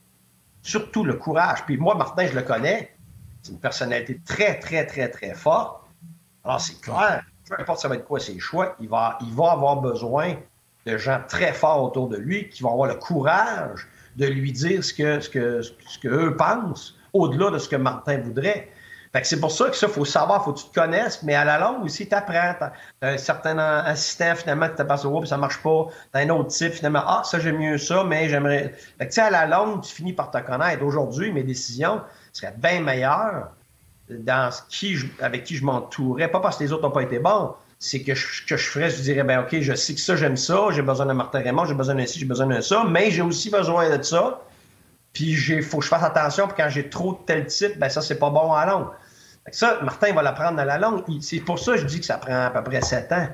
Surtout 0.63 1.03
le 1.03 1.15
courage. 1.15 1.65
Puis 1.65 1.77
moi, 1.77 1.95
Martin, 1.95 2.25
je 2.27 2.35
le 2.35 2.41
connais. 2.41 2.95
C'est 3.41 3.51
une 3.51 3.59
personnalité 3.59 4.19
très, 4.25 4.59
très, 4.59 4.85
très, 4.85 5.09
très 5.09 5.33
forte. 5.33 5.83
Alors, 6.43 6.59
c'est 6.59 6.79
clair, 6.81 7.23
peu 7.47 7.55
importe 7.59 7.79
ça 7.79 7.87
va 7.87 7.95
être 7.95 8.05
quoi 8.05 8.19
ses 8.19 8.39
choix, 8.39 8.75
il 8.79 8.89
va, 8.89 9.17
il 9.21 9.33
va 9.33 9.51
avoir 9.51 9.79
besoin 9.81 10.35
de 10.85 10.97
gens 10.97 11.21
très 11.27 11.53
forts 11.53 11.83
autour 11.83 12.09
de 12.09 12.17
lui 12.17 12.49
qui 12.49 12.63
vont 12.63 12.73
avoir 12.73 12.87
le 12.87 12.95
courage 12.95 13.87
de 14.15 14.25
lui 14.25 14.51
dire 14.51 14.83
ce 14.83 14.93
que, 14.93 15.19
ce 15.19 15.29
que, 15.29 15.61
ce 15.61 15.99
que 15.99 16.07
eux 16.07 16.35
pensent, 16.35 16.95
au-delà 17.13 17.51
de 17.51 17.57
ce 17.57 17.69
que 17.69 17.75
Martin 17.75 18.17
voudrait. 18.19 18.69
Fait 19.13 19.21
que 19.21 19.27
c'est 19.27 19.41
pour 19.41 19.51
ça 19.51 19.69
que 19.69 19.75
ça, 19.75 19.89
faut 19.89 20.05
savoir, 20.05 20.43
faut 20.45 20.53
que 20.53 20.59
tu 20.59 20.69
te 20.69 20.73
connaisses, 20.73 21.21
mais 21.23 21.35
à 21.35 21.43
la 21.43 21.59
longue 21.59 21.83
aussi, 21.83 22.07
tu 22.07 22.15
apprends. 22.15 22.55
T'as 22.57 22.71
un 23.01 23.17
certain 23.17 23.57
assistant, 23.57 24.35
finalement, 24.35 24.69
tu 24.69 24.75
t'aperçois, 24.75 25.11
oh, 25.13 25.25
ça 25.25 25.35
marche 25.35 25.61
pas. 25.61 25.87
T'as 26.13 26.21
un 26.21 26.29
autre 26.29 26.47
type, 26.49 26.71
finalement, 26.71 27.03
ah, 27.05 27.21
ça, 27.25 27.37
j'aime 27.37 27.57
mieux 27.57 27.77
ça, 27.77 28.05
mais 28.05 28.29
j'aimerais. 28.29 28.73
Fait 28.97 29.07
que, 29.07 29.09
tu 29.09 29.15
sais, 29.15 29.21
à 29.21 29.29
la 29.29 29.47
longue, 29.47 29.81
tu 29.81 29.93
finis 29.93 30.13
par 30.13 30.31
te 30.31 30.37
connaître. 30.37 30.81
Aujourd'hui, 30.83 31.33
mes 31.33 31.43
décisions 31.43 32.01
seraient 32.31 32.55
bien 32.57 32.79
meilleures 32.79 33.49
dans 34.09 34.49
ce 34.49 34.61
qui, 34.69 34.95
avec 35.19 35.43
qui 35.43 35.57
je 35.57 35.65
m'entourais. 35.65 36.29
Pas 36.29 36.39
parce 36.39 36.57
que 36.57 36.63
les 36.63 36.71
autres 36.71 36.83
n'ont 36.83 36.91
pas 36.91 37.03
été 37.03 37.19
bons, 37.19 37.53
c'est 37.83 38.03
que 38.03 38.13
je, 38.13 38.45
que 38.45 38.57
je 38.57 38.69
ferais, 38.69 38.91
je 38.91 39.01
dirais, 39.01 39.23
ben 39.23 39.39
OK, 39.39 39.59
je 39.59 39.73
sais 39.73 39.95
que 39.95 39.99
ça, 39.99 40.15
j'aime 40.15 40.37
ça, 40.37 40.67
j'ai 40.69 40.83
besoin 40.83 41.07
de 41.07 41.13
Martin 41.13 41.39
Raymond, 41.39 41.65
j'ai 41.65 41.73
besoin 41.73 41.95
de 41.95 42.05
ci, 42.05 42.19
j'ai 42.19 42.27
besoin 42.27 42.45
de 42.45 42.61
ça, 42.61 42.85
mais 42.87 43.09
j'ai 43.09 43.23
aussi 43.23 43.49
besoin 43.49 43.97
de 43.97 44.03
ça. 44.03 44.39
Puis 45.13 45.31
il 45.31 45.63
faut 45.63 45.79
que 45.79 45.83
je 45.83 45.89
fasse 45.89 46.03
attention, 46.03 46.47
puis 46.47 46.55
quand 46.57 46.69
j'ai 46.69 46.89
trop 46.89 47.13
de 47.13 47.17
tel 47.25 47.47
type, 47.47 47.79
ben 47.79 47.89
ça, 47.89 48.03
c'est 48.03 48.19
pas 48.19 48.29
bon 48.29 48.53
à 48.53 48.67
long. 48.67 48.87
Ça, 49.51 49.79
Martin 49.81 50.13
va 50.13 50.21
l'apprendre 50.21 50.59
à 50.59 50.65
la 50.65 50.77
langue. 50.77 51.03
C'est 51.21 51.39
pour 51.39 51.57
ça 51.57 51.71
que 51.71 51.79
je 51.79 51.85
dis 51.85 51.99
que 51.99 52.05
ça 52.05 52.19
prend 52.19 52.45
à 52.45 52.51
peu 52.51 52.63
près 52.63 52.81
sept 52.81 53.11
ans. 53.11 53.27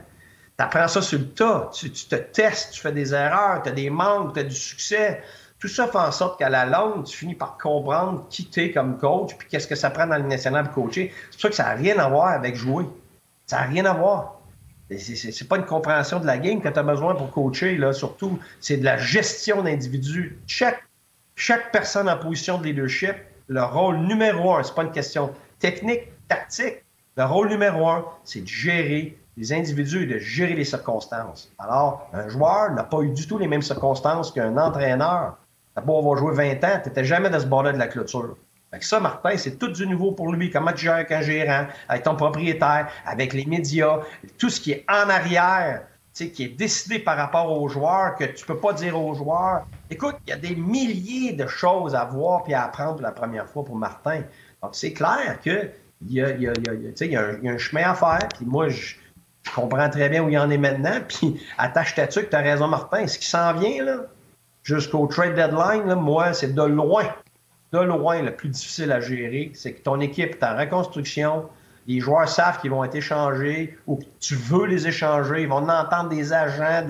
Tu 0.57 0.63
apprends 0.63 0.87
ça 0.87 1.01
sur 1.01 1.19
le 1.19 1.27
tas. 1.27 1.69
Tu, 1.73 1.91
te 1.91 2.15
testes, 2.15 2.71
tu 2.71 2.79
fais 2.79 2.93
des 2.93 3.13
erreurs, 3.13 3.61
tu 3.63 3.69
as 3.69 3.73
des 3.73 3.89
manques, 3.89 4.33
tu 4.33 4.39
as 4.39 4.43
du 4.43 4.55
succès. 4.55 5.21
Tout 5.59 5.67
ça 5.67 5.87
fait 5.87 5.97
en 5.97 6.11
sorte 6.13 6.39
qu'à 6.39 6.47
la 6.47 6.65
longue, 6.65 7.03
tu 7.03 7.17
finis 7.17 7.35
par 7.35 7.57
comprendre 7.57 8.25
qui 8.29 8.49
tu 8.49 8.71
comme 8.71 8.97
coach, 8.97 9.35
puis 9.37 9.49
qu'est-ce 9.49 9.67
que 9.67 9.75
ça 9.75 9.89
prend 9.89 10.07
dans 10.07 10.15
le 10.15 10.23
national 10.23 10.71
pour 10.71 10.85
coacher. 10.85 11.13
C'est 11.31 11.35
pour 11.35 11.41
ça 11.41 11.49
que 11.49 11.55
ça 11.55 11.63
n'a 11.63 11.73
rien 11.73 11.99
à 11.99 12.07
voir 12.07 12.29
avec 12.29 12.55
jouer. 12.55 12.85
Ça 13.45 13.57
n'a 13.57 13.63
rien 13.63 13.85
à 13.85 13.93
voir. 13.93 14.36
C'est 14.89 15.47
pas 15.47 15.57
une 15.57 15.65
compréhension 15.65 16.19
de 16.19 16.25
la 16.25 16.37
game 16.37 16.61
que 16.61 16.69
tu 16.69 16.79
as 16.79 16.83
besoin 16.83 17.13
pour 17.15 17.29
coacher, 17.31 17.77
là, 17.77 17.91
surtout. 17.91 18.39
C'est 18.61 18.77
de 18.77 18.85
la 18.85 18.97
gestion 18.97 19.61
d'individus. 19.61 20.39
Chaque, 20.47 21.71
personne 21.71 22.09
en 22.09 22.17
position 22.17 22.57
de 22.57 22.63
leadership, 22.63 23.15
le 23.47 23.63
rôle 23.63 23.97
numéro 23.97 24.55
un, 24.55 24.63
c'est 24.63 24.73
pas 24.73 24.83
une 24.83 24.91
question 24.91 25.33
technique, 25.59 26.03
tactique. 26.27 26.83
Le 27.17 27.25
rôle 27.25 27.49
numéro 27.49 27.87
un, 27.87 28.05
c'est 28.23 28.41
de 28.41 28.47
gérer 28.47 29.17
les 29.35 29.53
individus 29.53 30.03
et 30.03 30.05
de 30.05 30.19
gérer 30.19 30.53
les 30.53 30.63
circonstances. 30.63 31.51
Alors, 31.59 32.09
un 32.13 32.27
joueur 32.27 32.71
n'a 32.71 32.83
pas 32.83 33.01
eu 33.01 33.09
du 33.09 33.27
tout 33.27 33.37
les 33.37 33.47
mêmes 33.47 33.61
circonstances 33.61 34.31
qu'un 34.31 34.57
entraîneur. 34.57 35.37
D'abord, 35.75 36.05
on 36.05 36.13
va 36.13 36.19
jouer 36.19 36.33
20 36.33 36.63
ans, 36.63 36.81
tu 36.83 37.05
jamais 37.05 37.29
dans 37.29 37.39
ce 37.39 37.45
bord-là 37.45 37.71
de 37.71 37.77
la 37.77 37.87
clôture. 37.87 38.35
Fait 38.71 38.79
que 38.79 38.85
ça, 38.85 38.99
Martin, 38.99 39.37
c'est 39.37 39.57
tout 39.57 39.69
du 39.69 39.87
nouveau 39.87 40.11
pour 40.11 40.33
lui. 40.33 40.49
Comment 40.49 40.73
tu 40.73 40.85
gères 40.85 40.95
avec 40.95 41.11
un 41.11 41.21
gérant, 41.21 41.67
avec 41.87 42.03
ton 42.03 42.15
propriétaire, 42.15 42.89
avec 43.05 43.33
les 43.33 43.45
médias, 43.45 43.99
tout 44.37 44.49
ce 44.49 44.59
qui 44.59 44.71
est 44.71 44.85
en 44.89 45.09
arrière, 45.09 45.83
qui 46.25 46.43
est 46.43 46.57
décidé 46.57 46.99
par 46.99 47.17
rapport 47.17 47.51
aux 47.51 47.69
joueurs, 47.69 48.15
que 48.15 48.25
tu 48.25 48.45
peux 48.45 48.57
pas 48.57 48.73
dire 48.73 48.99
aux 48.99 49.13
joueurs. 49.13 49.65
Écoute, 49.89 50.15
il 50.25 50.31
y 50.31 50.33
a 50.33 50.37
des 50.37 50.55
milliers 50.55 51.33
de 51.33 51.45
choses 51.47 51.95
à 51.95 52.05
voir 52.05 52.43
et 52.47 52.53
à 52.53 52.65
apprendre 52.65 53.01
la 53.01 53.11
première 53.11 53.47
fois 53.47 53.63
pour 53.63 53.75
Martin. 53.75 54.21
Donc, 54.61 54.71
c'est 54.73 54.93
clair 54.93 55.39
qu'il 55.41 55.71
y 56.09 56.21
a, 56.21 56.31
y, 56.31 56.47
a, 56.47 56.53
y, 56.53 57.15
a 57.15 57.51
un 57.51 57.57
chemin 57.57 57.91
à 57.91 57.93
faire. 57.93 58.27
Puis 58.35 58.45
moi, 58.45 58.69
je, 58.69 58.95
comprends 59.53 59.89
très 59.89 60.09
bien 60.09 60.23
où 60.23 60.29
il 60.29 60.37
en 60.37 60.49
est 60.49 60.57
maintenant. 60.57 60.99
Puis 61.07 61.41
attache 61.57 61.95
ta 61.95 62.07
tu 62.07 62.19
as 62.31 62.39
raison, 62.39 62.67
Martin. 62.67 63.05
Ce 63.07 63.19
qui 63.19 63.27
s'en 63.27 63.53
vient, 63.53 63.83
là, 63.83 63.97
jusqu'au 64.63 65.05
trade 65.07 65.35
deadline, 65.35 65.93
moi, 65.95 66.33
c'est 66.33 66.53
de 66.53 66.63
loin, 66.63 67.05
de 67.73 67.79
loin 67.79 68.21
le 68.21 68.35
plus 68.35 68.49
difficile 68.49 68.91
à 68.91 68.99
gérer. 68.99 69.51
C'est 69.53 69.73
que 69.73 69.81
ton 69.81 69.99
équipe 69.99 70.35
est 70.35 70.43
en 70.43 70.57
reconstruction 70.57 71.49
les 71.87 72.01
joueurs 72.01 72.27
savent 72.27 72.59
qu'ils 72.59 72.71
vont 72.71 72.83
être 72.83 72.95
échangés 72.95 73.77
ou 73.87 73.95
que 73.95 74.03
tu 74.19 74.35
veux 74.35 74.65
les 74.65 74.87
échanger. 74.87 75.43
Ils 75.43 75.47
vont 75.47 75.67
entendre 75.67 76.09
des 76.09 76.33
agents, 76.33 76.85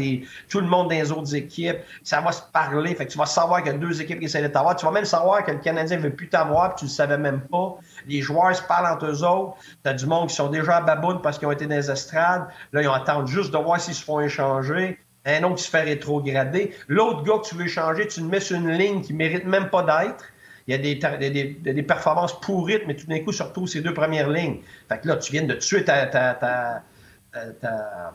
tout 0.49 0.59
le 0.59 0.65
monde 0.65 0.89
des 0.89 1.11
autres 1.11 1.35
équipes. 1.35 1.77
Ça 2.03 2.19
va 2.19 2.31
se 2.31 2.41
parler. 2.51 2.95
Fait 2.95 3.05
que 3.05 3.11
tu 3.11 3.17
vas 3.19 3.27
savoir 3.27 3.61
qu'il 3.61 3.71
y 3.71 3.75
a 3.75 3.77
deux 3.77 4.01
équipes 4.01 4.19
qui 4.19 4.25
essaient 4.25 4.41
de 4.41 4.47
t'avoir. 4.47 4.75
Tu 4.75 4.85
vas 4.85 4.91
même 4.91 5.05
savoir 5.05 5.45
que 5.45 5.51
le 5.51 5.59
Canadien 5.59 5.97
ne 5.97 6.01
veut 6.01 6.15
plus 6.15 6.29
t'avoir 6.29 6.69
puis 6.69 6.79
tu 6.79 6.85
ne 6.85 6.89
le 6.89 6.95
savais 6.95 7.17
même 7.19 7.41
pas. 7.41 7.77
Les 8.07 8.21
joueurs 8.21 8.55
se 8.55 8.63
parlent 8.63 8.91
entre 8.91 9.05
eux 9.05 9.23
autres. 9.23 9.57
Tu 9.83 9.89
as 9.89 9.93
du 9.93 10.07
monde 10.07 10.29
qui 10.29 10.35
sont 10.35 10.49
déjà 10.49 10.77
à 10.77 10.81
baboune 10.81 11.21
parce 11.21 11.37
qu'ils 11.37 11.47
ont 11.47 11.51
été 11.51 11.67
dans 11.67 11.75
les 11.75 11.91
estrades. 11.91 12.47
Là, 12.73 12.81
ils 12.81 12.87
attendent 12.87 13.27
juste 13.27 13.53
de 13.53 13.57
voir 13.59 13.79
s'ils 13.79 13.93
se 13.93 14.03
font 14.03 14.19
échanger. 14.19 14.97
Un 15.25 15.43
autre 15.43 15.55
qui 15.55 15.63
se 15.63 15.69
fait 15.69 15.83
rétrograder. 15.83 16.73
L'autre 16.87 17.21
gars 17.21 17.37
que 17.43 17.49
tu 17.49 17.55
veux 17.55 17.65
échanger, 17.65 18.07
tu 18.07 18.21
le 18.21 18.27
mets 18.27 18.39
sur 18.39 18.57
une 18.57 18.71
ligne 18.71 19.01
qui 19.01 19.13
ne 19.13 19.17
mérite 19.19 19.45
même 19.45 19.69
pas 19.69 19.83
d'être 19.83 20.25
il 20.67 20.73
y 20.73 21.69
a 21.69 21.73
des, 21.73 21.83
performances 21.83 22.39
pourrites, 22.41 22.83
mais 22.87 22.95
tout 22.95 23.07
d'un 23.07 23.19
coup, 23.19 23.31
surtout 23.31 23.67
ces 23.67 23.81
deux 23.81 23.93
premières 23.93 24.29
lignes. 24.29 24.59
Fait 24.89 24.99
que 24.99 25.07
là, 25.07 25.15
tu 25.15 25.31
viens 25.31 25.43
de 25.43 25.53
tuer 25.53 25.85
ta, 25.85 26.05
ta, 26.07 26.33
ta, 26.33 28.13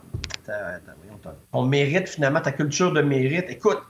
ton 1.51 1.63
mérite, 1.63 2.09
finalement, 2.09 2.41
ta 2.41 2.51
culture 2.51 2.93
de 2.93 3.01
mérite. 3.01 3.45
Écoute, 3.49 3.81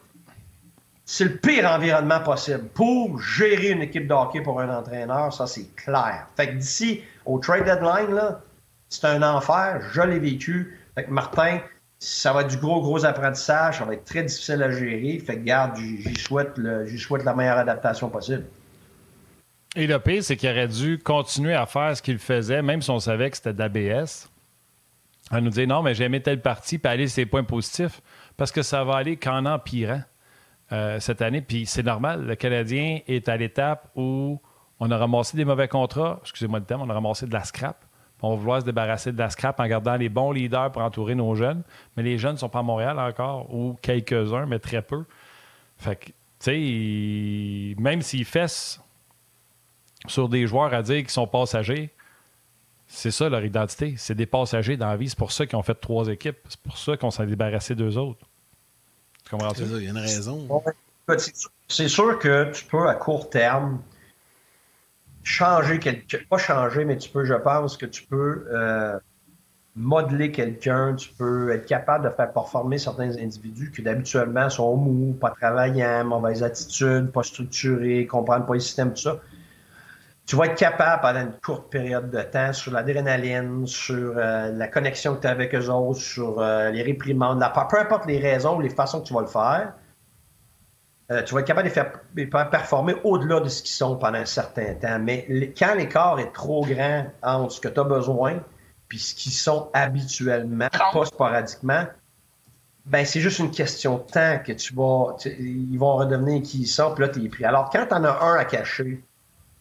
c'est 1.05 1.25
le 1.25 1.35
pire 1.35 1.69
environnement 1.69 2.21
possible 2.21 2.69
pour 2.69 3.19
gérer 3.19 3.71
une 3.71 3.81
équipe 3.81 4.07
de 4.07 4.13
hockey 4.13 4.41
pour 4.41 4.61
un 4.61 4.69
entraîneur, 4.69 5.33
ça 5.33 5.45
c'est 5.47 5.75
clair. 5.75 6.27
Fait 6.37 6.47
que 6.47 6.53
d'ici 6.53 7.03
au 7.25 7.39
trade 7.39 7.65
deadline, 7.65 8.15
là, 8.15 8.41
c'est 8.87 9.05
un 9.05 9.21
enfer, 9.21 9.81
je 9.91 10.01
l'ai 10.01 10.19
vécu. 10.19 10.79
Fait 10.95 11.03
que 11.03 11.11
Martin, 11.11 11.59
ça 12.03 12.33
va 12.33 12.41
être 12.41 12.49
du 12.49 12.57
gros, 12.57 12.81
gros 12.81 13.05
apprentissage. 13.05 13.77
Ça 13.77 13.85
va 13.85 13.93
être 13.93 14.03
très 14.03 14.23
difficile 14.23 14.61
à 14.61 14.69
gérer. 14.69 15.19
Fait 15.19 15.37
que, 15.37 15.43
garde, 15.43 15.77
j'y 15.77 16.17
souhaite, 16.17 16.57
la 16.57 17.33
meilleure 17.33 17.57
adaptation 17.57 18.09
possible. 18.09 18.43
Et 19.75 19.87
le 19.87 19.97
pire, 19.99 20.21
c'est 20.21 20.35
qu'il 20.35 20.49
aurait 20.49 20.67
dû 20.67 20.99
continuer 20.99 21.53
à 21.53 21.65
faire 21.65 21.95
ce 21.95 22.01
qu'il 22.01 22.19
faisait, 22.19 22.61
même 22.61 22.81
si 22.81 22.89
on 22.89 22.99
savait 22.99 23.29
que 23.29 23.37
c'était 23.37 23.53
d'ABS. 23.53 24.29
À 25.31 25.39
nous 25.39 25.49
dire 25.49 25.65
non, 25.65 25.81
mais 25.81 25.95
j'ai 25.95 26.03
aimé 26.03 26.21
telle 26.21 26.41
partie, 26.41 26.77
puis 26.77 26.91
aller 26.91 27.07
ses 27.07 27.25
points 27.25 27.45
positifs. 27.45 28.01
Parce 28.35 28.51
que 28.51 28.63
ça 28.63 28.83
va 28.83 28.97
aller 28.97 29.15
qu'en 29.15 29.45
empirant 29.45 30.01
euh, 30.73 30.99
cette 30.99 31.21
année. 31.21 31.41
Puis 31.41 31.65
c'est 31.65 31.83
normal. 31.83 32.25
Le 32.25 32.35
Canadien 32.35 32.99
est 33.07 33.29
à 33.29 33.37
l'étape 33.37 33.89
où 33.95 34.41
on 34.79 34.91
a 34.91 34.97
ramassé 34.97 35.37
des 35.37 35.45
mauvais 35.45 35.69
contrats. 35.69 36.19
Excusez-moi 36.23 36.59
le 36.59 36.65
terme, 36.65 36.81
on 36.81 36.89
a 36.89 36.93
ramassé 36.93 37.27
de 37.27 37.33
la 37.33 37.45
scrap. 37.45 37.85
On 38.23 38.31
va 38.31 38.35
vouloir 38.37 38.61
se 38.61 38.65
débarrasser 38.65 39.11
de 39.11 39.17
la 39.19 39.29
scrap 39.29 39.59
en 39.59 39.67
gardant 39.67 39.95
les 39.97 40.07
bons 40.09 40.31
leaders 40.31 40.71
pour 40.71 40.81
entourer 40.81 41.13
nos 41.13 41.35
jeunes. 41.35 41.61
Mais 41.95 42.03
les 42.03 42.17
jeunes 42.17 42.33
ne 42.33 42.37
sont 42.37 42.49
pas 42.49 42.59
à 42.59 42.63
Montréal 42.63 42.97
encore, 42.97 43.53
ou 43.53 43.77
quelques-uns, 43.81 44.45
mais 44.45 44.59
très 44.59 44.81
peu. 44.81 45.03
Fait 45.77 45.97
que, 45.97 46.05
tu 46.05 47.73
sais, 47.75 47.81
même 47.81 48.01
s'ils 48.01 48.23
fessent 48.25 48.81
sur 50.07 50.29
des 50.29 50.47
joueurs 50.47 50.73
à 50.73 50.81
dire 50.81 50.97
qu'ils 50.97 51.09
sont 51.09 51.27
passagers, 51.27 51.91
c'est 52.87 53.11
ça 53.11 53.27
leur 53.27 53.43
identité. 53.43 53.95
C'est 53.97 54.15
des 54.15 54.25
passagers 54.25 54.77
dans 54.77 54.87
la 54.87 54.95
vie. 54.97 55.09
C'est 55.09 55.17
pour 55.17 55.31
ça 55.31 55.45
qu'ils 55.45 55.57
ont 55.57 55.63
fait 55.63 55.75
trois 55.75 56.07
équipes. 56.07 56.37
C'est 56.47 56.61
pour 56.61 56.77
ça 56.77 56.95
qu'on 56.95 57.11
s'en 57.11 57.23
est 57.23 57.27
débarrassé 57.27 57.75
d'eux 57.75 57.97
autres. 57.97 58.25
Tu 59.25 59.31
comprends 59.31 59.53
ça? 59.53 59.63
Il 59.63 59.83
y 59.83 59.87
a 59.87 59.89
une 59.89 59.97
raison. 59.97 60.47
C'est 61.67 61.89
sûr 61.89 62.19
que 62.19 62.51
tu 62.51 62.63
peux, 62.65 62.87
à 62.87 62.95
court 62.95 63.29
terme, 63.29 63.81
changer 65.23 65.79
quelque 65.79 66.17
pas 66.27 66.37
changer, 66.37 66.85
mais 66.85 66.97
tu 66.97 67.09
peux, 67.09 67.23
je 67.23 67.33
pense 67.33 67.77
que 67.77 67.85
tu 67.85 68.03
peux 68.03 68.45
euh, 68.51 68.99
modeler 69.75 70.31
quelqu'un, 70.31 70.95
tu 70.95 71.09
peux 71.09 71.51
être 71.51 71.65
capable 71.65 72.05
de 72.05 72.09
faire 72.09 72.31
performer 72.31 72.77
certains 72.77 73.17
individus 73.17 73.71
qui 73.71 73.81
d'habituellement 73.81 74.49
sont 74.49 74.75
mous, 74.75 75.13
pas 75.13 75.31
travaillants, 75.31 76.03
mauvaises 76.03 76.43
attitudes, 76.43 77.11
pas 77.11 77.23
structurés, 77.23 78.05
comprennent 78.05 78.45
pas 78.45 78.53
le 78.53 78.59
système, 78.59 78.93
tout 78.93 79.01
ça. 79.01 79.19
Tu 80.25 80.37
vas 80.37 80.45
être 80.45 80.55
capable 80.55 81.01
pendant 81.01 81.19
une 81.19 81.33
courte 81.43 81.69
période 81.69 82.09
de 82.09 82.21
temps 82.21 82.53
sur 82.53 82.71
l'adrénaline, 82.71 83.67
sur 83.67 84.13
euh, 84.17 84.51
la 84.51 84.67
connexion 84.67 85.15
que 85.15 85.21
tu 85.21 85.27
as 85.27 85.31
avec 85.31 85.53
eux 85.53 85.69
autres, 85.69 85.99
sur 85.99 86.39
euh, 86.39 86.69
les 86.69 86.81
réprimandes, 86.81 87.43
peu 87.69 87.79
importe 87.79 88.05
les 88.05 88.19
raisons 88.19 88.57
ou 88.57 88.61
les 88.61 88.69
façons 88.69 89.01
que 89.01 89.07
tu 89.07 89.13
vas 89.13 89.21
le 89.21 89.27
faire, 89.27 89.73
euh, 91.11 91.21
tu 91.23 91.33
vas 91.33 91.41
être 91.41 91.47
capable 91.47 91.67
de 91.69 91.73
les 92.15 92.27
faire, 92.27 92.49
performer 92.49 92.95
au-delà 93.03 93.39
de 93.41 93.49
ce 93.49 93.61
qu'ils 93.61 93.75
sont 93.75 93.97
pendant 93.97 94.19
un 94.19 94.25
certain 94.25 94.73
temps. 94.75 94.99
Mais 94.99 95.53
quand 95.57 95.75
l'écart 95.75 96.19
est 96.19 96.31
trop 96.31 96.65
grand 96.65 97.05
entre 97.21 97.53
ce 97.53 97.61
que 97.61 97.67
tu 97.67 97.79
as 97.79 97.83
besoin 97.83 98.39
puis 98.87 98.99
ce 98.99 99.13
qu'ils 99.15 99.33
sont 99.33 99.69
habituellement, 99.73 100.69
pas 100.93 101.05
sporadiquement, 101.05 101.85
ben 102.85 103.05
c'est 103.05 103.21
juste 103.21 103.39
une 103.39 103.51
question 103.51 103.97
de 103.97 104.03
temps 104.03 104.39
que 104.45 104.51
tu 104.51 104.73
vas. 104.73 105.15
ils 105.25 105.77
vont 105.77 105.95
redevenir 105.95 106.41
qui 106.41 106.61
ils 106.61 106.67
sont, 106.67 106.93
puis 106.93 107.05
là, 107.05 107.09
tu 107.09 107.23
es 107.23 107.29
pris. 107.29 107.45
Alors, 107.45 107.69
quand 107.69 107.85
tu 107.87 107.93
en 107.93 108.03
as 108.03 108.21
un 108.21 108.35
à 108.35 108.45
cacher, 108.45 109.03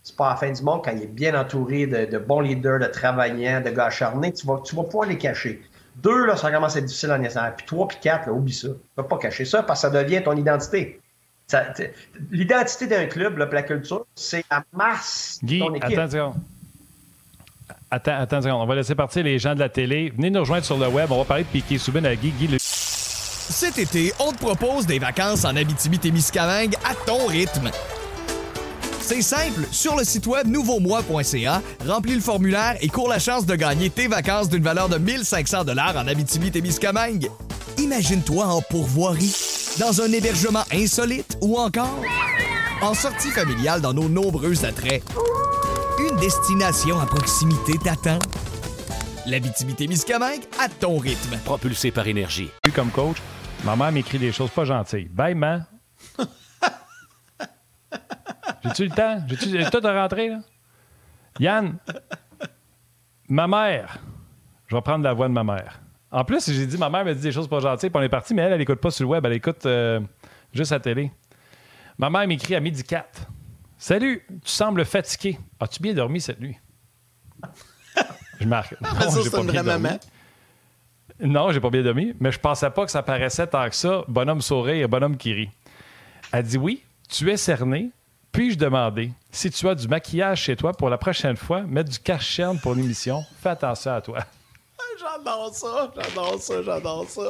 c'est 0.02 0.16
pas 0.16 0.30
la 0.30 0.36
fin 0.36 0.50
du 0.50 0.62
monde 0.62 0.82
quand 0.84 0.90
il 0.90 1.02
est 1.02 1.06
bien 1.06 1.38
entouré 1.38 1.86
de, 1.86 2.18
bons 2.18 2.40
leaders, 2.40 2.80
de 2.80 2.86
travaillants, 2.86 3.60
de 3.60 3.70
gars 3.70 3.86
acharnés, 3.86 4.32
tu 4.32 4.46
vas, 4.46 4.60
tu 4.64 4.74
vas 4.74 4.82
pouvoir 4.84 5.08
les 5.08 5.18
cacher. 5.18 5.62
Deux, 5.96 6.26
là, 6.26 6.36
ça 6.36 6.50
commence 6.50 6.74
à 6.74 6.78
être 6.78 6.86
difficile 6.86 7.12
en 7.12 7.18
naissance. 7.18 7.52
Puis 7.56 7.66
trois, 7.66 7.86
puis 7.86 7.98
quatre, 8.00 8.26
là, 8.26 8.32
oublie 8.32 8.52
ça. 8.52 8.68
Tu 8.68 8.74
peux 8.96 9.06
pas 9.06 9.18
cacher 9.18 9.44
ça 9.44 9.62
parce 9.62 9.82
que 9.82 9.88
ça 9.88 10.02
devient 10.02 10.22
ton 10.22 10.36
identité. 10.36 11.01
L'identité 12.30 12.86
d'un 12.86 13.06
club, 13.06 13.38
là, 13.38 13.48
la 13.50 13.62
culture, 13.62 14.06
c'est 14.14 14.44
la 14.50 14.64
masse 14.72 15.38
Guy, 15.42 15.58
de 15.58 15.64
ton 15.64 15.74
équipe. 15.74 15.98
Attends, 15.98 16.34
attends, 17.90 18.38
attends 18.38 18.62
On 18.62 18.66
va 18.66 18.74
laisser 18.74 18.94
partir 18.94 19.24
les 19.24 19.38
gens 19.38 19.54
de 19.54 19.60
la 19.60 19.68
télé. 19.68 20.12
Venez 20.16 20.30
nous 20.30 20.40
rejoindre 20.40 20.64
sur 20.64 20.78
le 20.78 20.88
web. 20.88 21.10
On 21.10 21.18
va 21.18 21.24
parler 21.24 21.44
de 21.44 21.48
Piqué 21.48 21.78
Soubin 21.78 22.04
à 22.04 22.14
Guy. 22.14 22.30
Guy 22.30 22.46
le... 22.48 22.56
Cet 22.58 23.78
été, 23.78 24.12
on 24.18 24.32
te 24.32 24.38
propose 24.38 24.86
des 24.86 24.98
vacances 24.98 25.44
en 25.44 25.54
Abitibi-Témiscamingue 25.54 26.74
à 26.84 26.94
ton 27.06 27.26
rythme. 27.26 27.70
C'est 29.02 29.20
simple, 29.20 29.66
sur 29.70 29.96
le 29.96 30.04
site 30.04 30.26
web 30.26 30.46
nouveaumois.ca, 30.46 31.60
remplis 31.86 32.14
le 32.14 32.20
formulaire 32.20 32.76
et 32.80 32.88
cours 32.88 33.08
la 33.08 33.18
chance 33.18 33.44
de 33.44 33.54
gagner 33.56 33.90
tes 33.90 34.06
vacances 34.06 34.48
d'une 34.48 34.62
valeur 34.62 34.88
de 34.88 34.96
1500 34.96 35.64
dollars 35.64 35.96
en 35.96 36.06
Abitibi-Témiscamingue. 36.06 37.28
Imagine-toi 37.78 38.46
en 38.46 38.62
pourvoirie, 38.62 39.34
dans 39.78 40.00
un 40.02 40.12
hébergement 40.12 40.64
insolite 40.72 41.38
ou 41.40 41.58
encore 41.58 42.02
en 42.82 42.94
sortie 42.94 43.30
familiale 43.30 43.80
dans 43.80 43.94
nos 43.94 44.08
nombreux 44.08 44.64
attraits. 44.64 45.02
Une 45.98 46.16
destination 46.16 46.98
à 46.98 47.06
proximité 47.06 47.78
t'attend. 47.78 48.18
L'Abitibi-Témiscamingue 49.26 50.42
à 50.60 50.68
ton 50.68 50.98
rythme. 50.98 51.38
Propulsé 51.44 51.90
par 51.90 52.06
énergie. 52.06 52.50
Comme 52.74 52.90
coach, 52.90 53.16
ma 53.64 53.76
mère 53.76 53.92
m'écrit 53.92 54.18
des 54.18 54.32
choses 54.32 54.50
pas 54.50 54.64
gentilles. 54.64 55.08
Bye, 55.08 55.34
man. 55.34 55.64
J'ai-tu 58.64 58.84
le 58.84 58.90
temps? 58.90 59.22
J'ai-tu 59.28 59.56
le 59.56 59.70
temps 59.70 59.80
de 59.80 59.88
rentrer, 59.88 60.28
là? 60.28 60.38
Yann, 61.38 61.76
ma 63.28 63.46
mère. 63.46 63.98
Je 64.66 64.76
vais 64.76 64.82
prendre 64.82 65.04
la 65.04 65.12
voix 65.12 65.28
de 65.28 65.32
ma 65.32 65.44
mère. 65.44 65.81
En 66.12 66.24
plus, 66.24 66.50
j'ai 66.52 66.66
dit, 66.66 66.76
ma 66.76 66.90
mère 66.90 67.06
me 67.06 67.14
dit 67.14 67.22
des 67.22 67.32
choses 67.32 67.48
pas 67.48 67.58
gentilles, 67.58 67.88
puis 67.88 67.98
on 67.98 68.02
est 68.02 68.08
parti, 68.10 68.34
mais 68.34 68.42
elle, 68.42 68.52
elle 68.52 68.60
écoute 68.60 68.80
pas 68.80 68.90
sur 68.90 69.04
le 69.04 69.08
web, 69.08 69.24
elle 69.24 69.32
écoute 69.32 69.64
euh, 69.64 69.98
juste 70.52 70.70
à 70.70 70.76
la 70.76 70.80
télé. 70.80 71.10
Ma 71.96 72.10
mère 72.10 72.28
m'écrit 72.28 72.54
à 72.54 72.60
midi 72.60 72.84
4. 72.84 73.26
Salut, 73.78 74.22
tu 74.28 74.50
sembles 74.50 74.84
fatigué. 74.84 75.38
As-tu 75.58 75.80
bien 75.80 75.94
dormi 75.94 76.20
cette 76.20 76.38
nuit? 76.38 76.58
Je 78.40 78.46
marque. 78.46 78.76
Non, 78.80 78.88
ça, 79.00 79.10
c'est 79.22 79.40
une 79.40 79.46
vraie 79.46 79.62
maman. 79.62 79.98
Non, 81.20 81.50
j'ai 81.52 81.60
pas 81.60 81.70
bien 81.70 81.82
dormi, 81.82 82.14
mais 82.18 82.32
je 82.32 82.40
pensais 82.40 82.68
pas 82.70 82.84
que 82.84 82.90
ça 82.90 83.02
paraissait 83.02 83.46
tant 83.46 83.68
que 83.68 83.76
ça. 83.76 84.02
Bonhomme 84.08 84.40
sourire, 84.40 84.88
bonhomme 84.88 85.16
qui 85.16 85.32
rit. 85.32 85.50
Elle 86.32 86.42
dit 86.42 86.58
oui, 86.58 86.82
tu 87.08 87.30
es 87.30 87.36
cerné, 87.36 87.90
puis-je 88.32 88.58
demander 88.58 89.12
si 89.30 89.50
tu 89.50 89.68
as 89.68 89.74
du 89.74 89.86
maquillage 89.86 90.42
chez 90.42 90.56
toi 90.56 90.72
pour 90.72 90.90
la 90.90 90.98
prochaine 90.98 91.36
fois, 91.36 91.62
mettre 91.62 91.90
du 91.90 91.98
cache 91.98 92.40
pour 92.62 92.74
l'émission? 92.74 93.22
Fais 93.40 93.50
attention 93.50 93.92
à 93.92 94.00
toi. 94.00 94.24
J'adore 94.98 95.54
ça, 95.54 95.92
j'adore 95.96 96.40
ça, 96.40 96.62
j'adore 96.62 97.08
ça. 97.08 97.22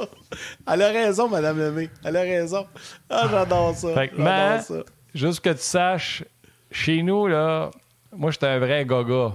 Elle 0.70 0.82
a 0.82 0.88
raison, 0.88 1.28
Madame 1.28 1.58
Lemay. 1.58 1.90
Elle 2.04 2.16
a 2.16 2.22
raison. 2.22 2.66
Ah, 3.08 3.26
j'adore 3.30 3.74
ça. 3.74 3.94
Fait 3.94 4.12
ça. 4.16 4.74
Juste 5.14 5.40
que 5.40 5.50
tu 5.50 5.58
saches, 5.58 6.24
chez 6.70 7.02
nous, 7.02 7.26
là, 7.26 7.70
moi, 8.12 8.30
j'étais 8.30 8.46
un 8.46 8.58
vrai 8.58 8.84
gaga. 8.84 9.32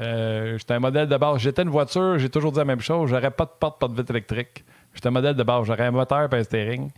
Euh, 0.00 0.56
j'étais 0.58 0.74
un 0.74 0.80
modèle 0.80 1.08
de 1.08 1.16
base. 1.16 1.38
J'étais 1.38 1.62
une 1.62 1.70
voiture, 1.70 2.18
j'ai 2.18 2.30
toujours 2.30 2.52
dit 2.52 2.58
la 2.58 2.64
même 2.64 2.80
chose. 2.80 3.10
J'aurais 3.10 3.30
pas 3.30 3.44
de 3.44 3.52
porte, 3.58 3.80
pas 3.80 3.88
de 3.88 3.94
vitre 3.94 4.10
électrique. 4.10 4.64
J'étais 4.94 5.08
un 5.08 5.12
modèle 5.12 5.34
de 5.34 5.42
base. 5.42 5.66
J'aurais 5.66 5.86
un 5.86 5.90
moteur 5.90 6.32
et 6.32 6.36
un 6.36 6.42
steering. 6.42 6.90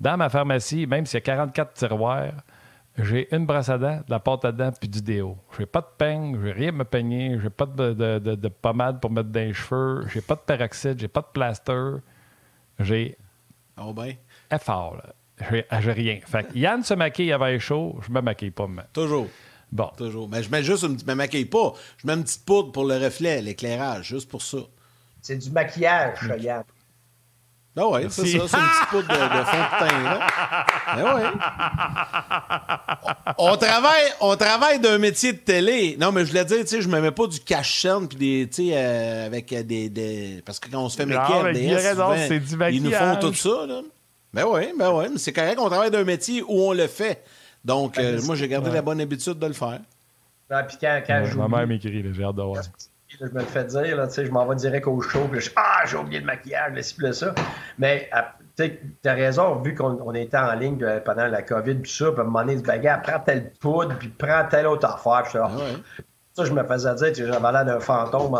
Dans 0.00 0.16
ma 0.16 0.28
pharmacie, 0.28 0.86
même 0.86 1.06
s'il 1.06 1.16
y 1.16 1.18
a 1.18 1.20
44 1.22 1.72
tiroirs, 1.74 2.32
j'ai 2.98 3.34
une 3.34 3.46
brosse 3.46 3.68
à 3.68 3.78
dents, 3.78 3.98
de 3.98 4.10
la 4.10 4.18
pâte 4.18 4.44
à 4.44 4.52
dents 4.52 4.72
puis 4.72 4.88
du 4.88 5.00
déo. 5.00 5.36
J'ai 5.56 5.66
pas 5.66 5.80
de 5.80 5.86
peigne, 5.96 6.38
j'ai 6.42 6.52
rien 6.52 6.68
à 6.70 6.72
me 6.72 6.84
peigner, 6.84 7.38
j'ai 7.40 7.50
pas 7.50 7.66
de, 7.66 7.92
de, 7.92 8.48
pommade 8.48 9.00
pour 9.00 9.10
mettre 9.10 9.28
dans 9.28 9.40
les 9.40 9.54
cheveux, 9.54 10.06
j'ai 10.12 10.20
pas 10.20 10.34
de 10.34 10.40
peroxyde, 10.40 10.98
j'ai 10.98 11.08
pas 11.08 11.20
de 11.20 11.28
plaster. 11.32 11.96
J'ai. 12.80 13.16
Oh 13.80 13.92
ben. 13.92 14.14
Effort, 14.50 14.96
là. 14.96 15.14
J'ai 15.80 15.92
rien. 15.92 16.18
Fait 16.26 16.48
que 16.48 16.58
Yann 16.58 16.82
se 16.82 16.94
maquille 16.94 17.32
avant 17.32 17.46
les 17.46 17.60
chaud, 17.60 17.98
je 18.06 18.10
me 18.10 18.20
maquille 18.20 18.50
pas. 18.50 18.66
Mais... 18.66 18.82
Toujours. 18.92 19.28
Bon. 19.70 19.90
Toujours. 19.96 20.28
Mais 20.28 20.42
je 20.42 20.50
mets 20.50 20.64
juste 20.64 20.82
une... 20.82 20.98
Je 20.98 21.04
me 21.04 21.14
maquille 21.14 21.44
pas. 21.44 21.74
Je 21.98 22.06
mets 22.06 22.14
une 22.14 22.24
petite 22.24 22.44
poudre 22.44 22.72
pour 22.72 22.84
le 22.84 22.96
reflet, 22.96 23.40
l'éclairage, 23.40 24.08
juste 24.08 24.28
pour 24.28 24.42
ça. 24.42 24.58
C'est 25.22 25.36
du 25.36 25.50
maquillage, 25.50 26.18
Yann. 26.40 26.64
Ah 27.78 27.88
oui, 27.88 28.00
c'est 28.08 28.26
ça, 28.26 28.26
c'est 28.26 28.36
une 28.36 28.42
petite 28.46 28.88
poudre 28.90 29.08
de, 29.08 29.14
fond 29.14 29.58
de 29.58 29.78
teint. 29.78 30.02
Là. 30.02 30.26
Ah 30.86 31.14
ouais. 31.14 31.22
on, 33.38 33.56
travaille, 33.56 34.04
on 34.20 34.36
travaille 34.36 34.80
d'un 34.80 34.98
métier 34.98 35.32
de 35.32 35.38
télé. 35.38 35.96
Non, 36.00 36.10
mais 36.10 36.24
je 36.24 36.30
voulais 36.30 36.44
dire, 36.44 36.58
tu 36.60 36.66
sais, 36.66 36.80
je 36.80 36.88
me 36.88 37.00
mets 37.00 37.12
pas 37.12 37.26
du 37.26 37.40
cache-chaîne 37.40 38.08
puis 38.08 38.18
des, 38.18 38.48
tu 38.48 38.68
sais, 38.68 38.72
euh, 38.74 39.26
avec 39.26 39.54
des, 39.66 39.88
des, 39.88 40.42
Parce 40.44 40.58
que 40.58 40.68
quand 40.70 40.82
on 40.82 40.88
se 40.88 40.96
fait 40.96 41.06
maquiller 41.06 41.52
des 41.52 41.78
c'est 42.28 42.40
du 42.40 42.56
ils 42.72 42.82
nous 42.82 42.90
font 42.90 43.16
tout 43.20 43.34
ça, 43.34 43.66
là. 43.66 43.82
Ben 44.32 44.44
oui, 44.46 44.72
ben 44.78 44.92
oui, 44.92 45.06
mais 45.10 45.18
c'est 45.18 45.32
correct, 45.32 45.58
on 45.58 45.68
travaille 45.70 45.90
d'un 45.90 46.04
métier 46.04 46.42
où 46.42 46.68
on 46.68 46.72
le 46.72 46.86
fait. 46.86 47.24
Donc, 47.64 47.96
ben, 47.96 48.18
euh, 48.18 48.22
moi, 48.22 48.36
j'ai 48.36 48.46
gardé 48.46 48.70
la 48.70 48.82
bonne 48.82 49.00
habitude 49.00 49.38
de 49.38 49.46
le 49.46 49.54
faire. 49.54 49.80
Ah, 50.50 50.62
puis 50.62 50.76
quand, 50.80 51.02
quand 51.06 51.22
ouais, 51.22 51.34
Ma 51.34 51.48
mère 51.48 51.66
m'écrit, 51.66 52.04
j'ai 52.14 52.24
hâte 52.24 52.36
de 52.36 52.42
voir 52.42 52.62
je 53.08 53.24
me 53.24 53.40
le 53.40 53.46
fais 53.46 53.64
dire, 53.64 53.96
là, 53.96 54.08
je 54.14 54.30
m'en 54.30 54.46
vais 54.46 54.56
direct 54.56 54.86
au 54.86 55.00
show, 55.00 55.26
puis 55.30 55.40
je 55.40 55.50
Ah, 55.56 55.82
j'ai 55.86 55.96
oublié 55.96 56.20
le 56.20 56.26
maquillage, 56.26 56.72
le 56.74 56.82
ci, 56.82 56.96
ça. 57.12 57.34
Mais 57.78 58.10
tu 58.56 58.78
as 59.04 59.12
raison, 59.14 59.56
vu 59.56 59.74
qu'on 59.74 60.14
était 60.14 60.36
en 60.36 60.52
ligne 60.54 60.78
pendant 61.04 61.26
la 61.26 61.42
COVID, 61.42 61.76
puis 61.76 61.90
ça, 61.90 62.10
puis 62.10 62.20
à 62.20 62.22
un 62.22 62.24
moment 62.24 62.44
donné, 62.44 62.56
bagarre, 62.56 63.02
prends 63.02 63.20
telle 63.20 63.50
poudre, 63.60 63.96
puis 63.98 64.08
prends 64.08 64.44
telle 64.48 64.66
autre 64.66 64.86
affaire. 64.86 65.22
Puis 65.24 65.38
ah, 65.42 65.50
Ça, 66.34 66.44
je 66.44 66.52
me 66.52 66.62
faisais 66.64 66.94
dire, 66.94 67.26
j'avais 67.26 67.52
l'air 67.52 67.64
d'un 67.64 67.80
fantôme 67.80 68.36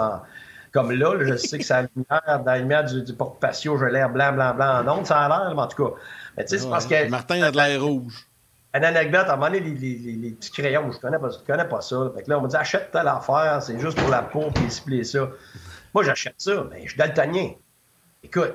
comme 0.73 0.93
là, 0.93 1.15
je 1.21 1.37
sais 1.37 1.59
que 1.59 1.65
ça 1.65 1.83
lumière, 1.83 2.23
dans 2.27 2.53
la 2.53 2.59
lumière 2.59 2.85
du, 2.85 3.03
du 3.03 3.15
porte-patio, 3.15 3.79
j'ai 3.79 3.91
l'air 3.91 4.11
blanc, 4.11 4.33
blanc, 4.33 4.55
blanc 4.55 4.85
en 4.85 4.99
ondes, 4.99 5.07
ça 5.07 5.21
a 5.21 5.29
l'air, 5.29 5.55
mais 5.55 5.63
en 5.63 5.67
tout 5.67 5.85
cas. 5.85 5.95
Mais 6.37 6.45
tu 6.45 6.51
sais, 6.51 6.59
c'est 6.59 6.71
parce 6.71 6.87
que. 6.87 7.09
Martin 7.09 7.43
a 7.43 7.51
de 7.51 7.57
l'air 7.57 7.83
rouge. 7.83 8.28
Une 8.75 8.85
anecdote, 8.85 9.27
à 9.29 9.33
un 9.33 9.37
moment 9.37 9.47
donné, 9.51 9.61
les, 9.61 9.95
les, 9.95 10.31
petits 10.31 10.51
crayons, 10.51 10.93
je 10.93 10.99
connais 10.99 11.19
pas, 11.19 11.31
je 11.31 11.39
connais 11.45 11.65
pas 11.65 11.81
ça. 11.81 12.13
Fait 12.15 12.23
que 12.23 12.31
là, 12.31 12.39
on 12.39 12.43
m'a 12.43 12.49
dit, 12.49 12.57
achète 12.57 12.91
telle 12.91 13.09
affaire, 13.09 13.63
c'est 13.63 13.79
juste 13.79 13.99
pour 13.99 14.11
la 14.11 14.23
peau, 14.23 14.51
puis 14.55 14.71
ciblé 14.71 15.05
ça. 15.05 15.31
Moi, 15.95 16.05
j'achète 16.05 16.35
ça, 16.37 16.67
mais 16.71 16.83
je 16.83 16.91
suis 16.91 16.99
daltonien. 16.99 17.53
Écoute, 18.23 18.53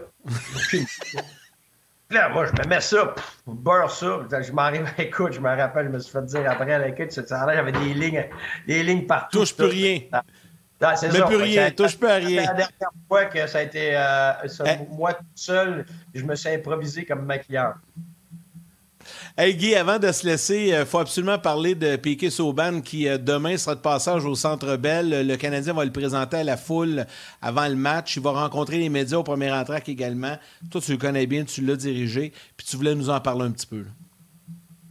là, 2.11 2.29
moi, 2.29 2.45
je 2.45 2.51
me 2.51 2.67
mets 2.67 2.81
ça, 2.81 3.15
je 3.47 3.53
beurre 3.53 3.89
ça. 3.89 4.19
Je 4.29 4.51
m'arrive, 4.51 4.87
écoute, 4.99 5.33
je 5.33 5.39
me 5.39 5.49
rappelle, 5.49 5.87
je 5.87 5.91
me 5.91 5.99
suis 5.99 6.11
fait 6.11 6.25
dire 6.25 6.49
après, 6.49 6.89
écoute, 6.89 7.19
j'avais 7.27 7.71
des 7.71 7.93
lignes, 7.93 8.25
des 8.67 8.83
lignes 8.83 9.07
partout. 9.07 9.39
Touche 9.39 9.55
plus 9.55 9.65
rien. 9.65 9.99
Ah, 10.83 10.95
c'est 10.95 11.11
ça. 11.11 11.25
plus 11.25 11.37
rien, 11.37 11.71
touche 11.71 11.97
plus 11.97 12.09
à 12.09 12.15
rien. 12.15 12.41
La 12.43 12.53
dernière 12.53 12.91
fois 13.07 13.25
que 13.25 13.47
ça 13.47 13.59
a 13.59 13.61
été 13.61 13.95
euh, 13.95 14.33
eh. 14.65 14.95
moi 14.95 15.13
tout 15.13 15.23
seul, 15.33 15.85
je 16.13 16.23
me 16.23 16.35
suis 16.35 16.49
improvisé 16.49 17.05
comme 17.05 17.25
maquilleur. 17.25 17.75
Hey 19.37 19.55
Guy, 19.55 19.75
avant 19.75 19.99
de 19.99 20.11
se 20.11 20.25
laisser, 20.25 20.65
il 20.67 20.73
euh, 20.73 20.85
faut 20.85 20.99
absolument 20.99 21.39
parler 21.39 21.75
de 21.75 21.95
Piquet 21.95 22.29
Sauban 22.29 22.81
qui 22.81 23.07
euh, 23.07 23.17
demain 23.17 23.57
sera 23.57 23.75
de 23.75 23.81
passage 23.81 24.25
au 24.25 24.35
Centre 24.35 24.77
Bell. 24.77 25.27
Le 25.27 25.35
Canadien 25.35 25.73
va 25.73 25.85
le 25.85 25.91
présenter 25.91 26.37
à 26.37 26.43
la 26.43 26.57
foule 26.57 27.05
avant 27.41 27.67
le 27.67 27.75
match. 27.75 28.17
Il 28.17 28.23
va 28.23 28.31
rencontrer 28.31 28.77
les 28.77 28.89
médias 28.89 29.17
au 29.17 29.23
premier 29.23 29.51
entraque 29.51 29.89
également. 29.89 30.37
Toi, 30.71 30.81
tu 30.81 30.91
le 30.91 30.97
connais 30.97 31.25
bien, 31.25 31.43
tu 31.45 31.61
l'as 31.61 31.75
dirigé, 31.75 32.31
puis 32.55 32.65
tu 32.65 32.77
voulais 32.77 32.95
nous 32.95 33.09
en 33.09 33.19
parler 33.19 33.45
un 33.45 33.51
petit 33.51 33.67
peu. 33.67 33.83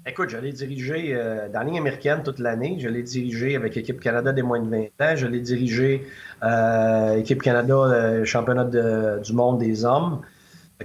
Écoute, 0.04 0.30
je 0.30 0.36
l'ai 0.36 0.52
dirigé 0.52 1.14
euh, 1.14 1.48
dans 1.48 1.62
la 1.62 1.78
américaine 1.78 2.22
toute 2.24 2.40
l'année. 2.40 2.76
Je 2.80 2.88
l'ai 2.88 3.04
dirigé 3.04 3.54
avec 3.54 3.76
l'équipe 3.76 4.00
Canada 4.00 4.32
des 4.32 4.42
moins 4.42 4.58
de 4.58 4.68
20 4.68 4.82
ans. 5.00 5.16
Je 5.16 5.28
l'ai 5.28 5.40
dirigé 5.40 6.04
euh, 6.42 7.18
équipe 7.18 7.40
Canada, 7.40 8.24
championnat 8.24 8.64
du 8.64 9.32
monde 9.32 9.58
des 9.58 9.84
hommes. 9.84 10.20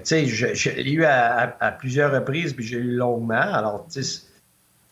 Tu 0.03 0.05
sais, 0.05 0.25
je, 0.25 0.69
l'ai 0.69 0.91
eu 0.91 1.05
à, 1.05 1.75
plusieurs 1.79 2.11
reprises, 2.11 2.53
puis 2.53 2.65
j'ai 2.65 2.77
eu 2.77 2.95
longuement. 2.95 3.35
Alors, 3.35 3.87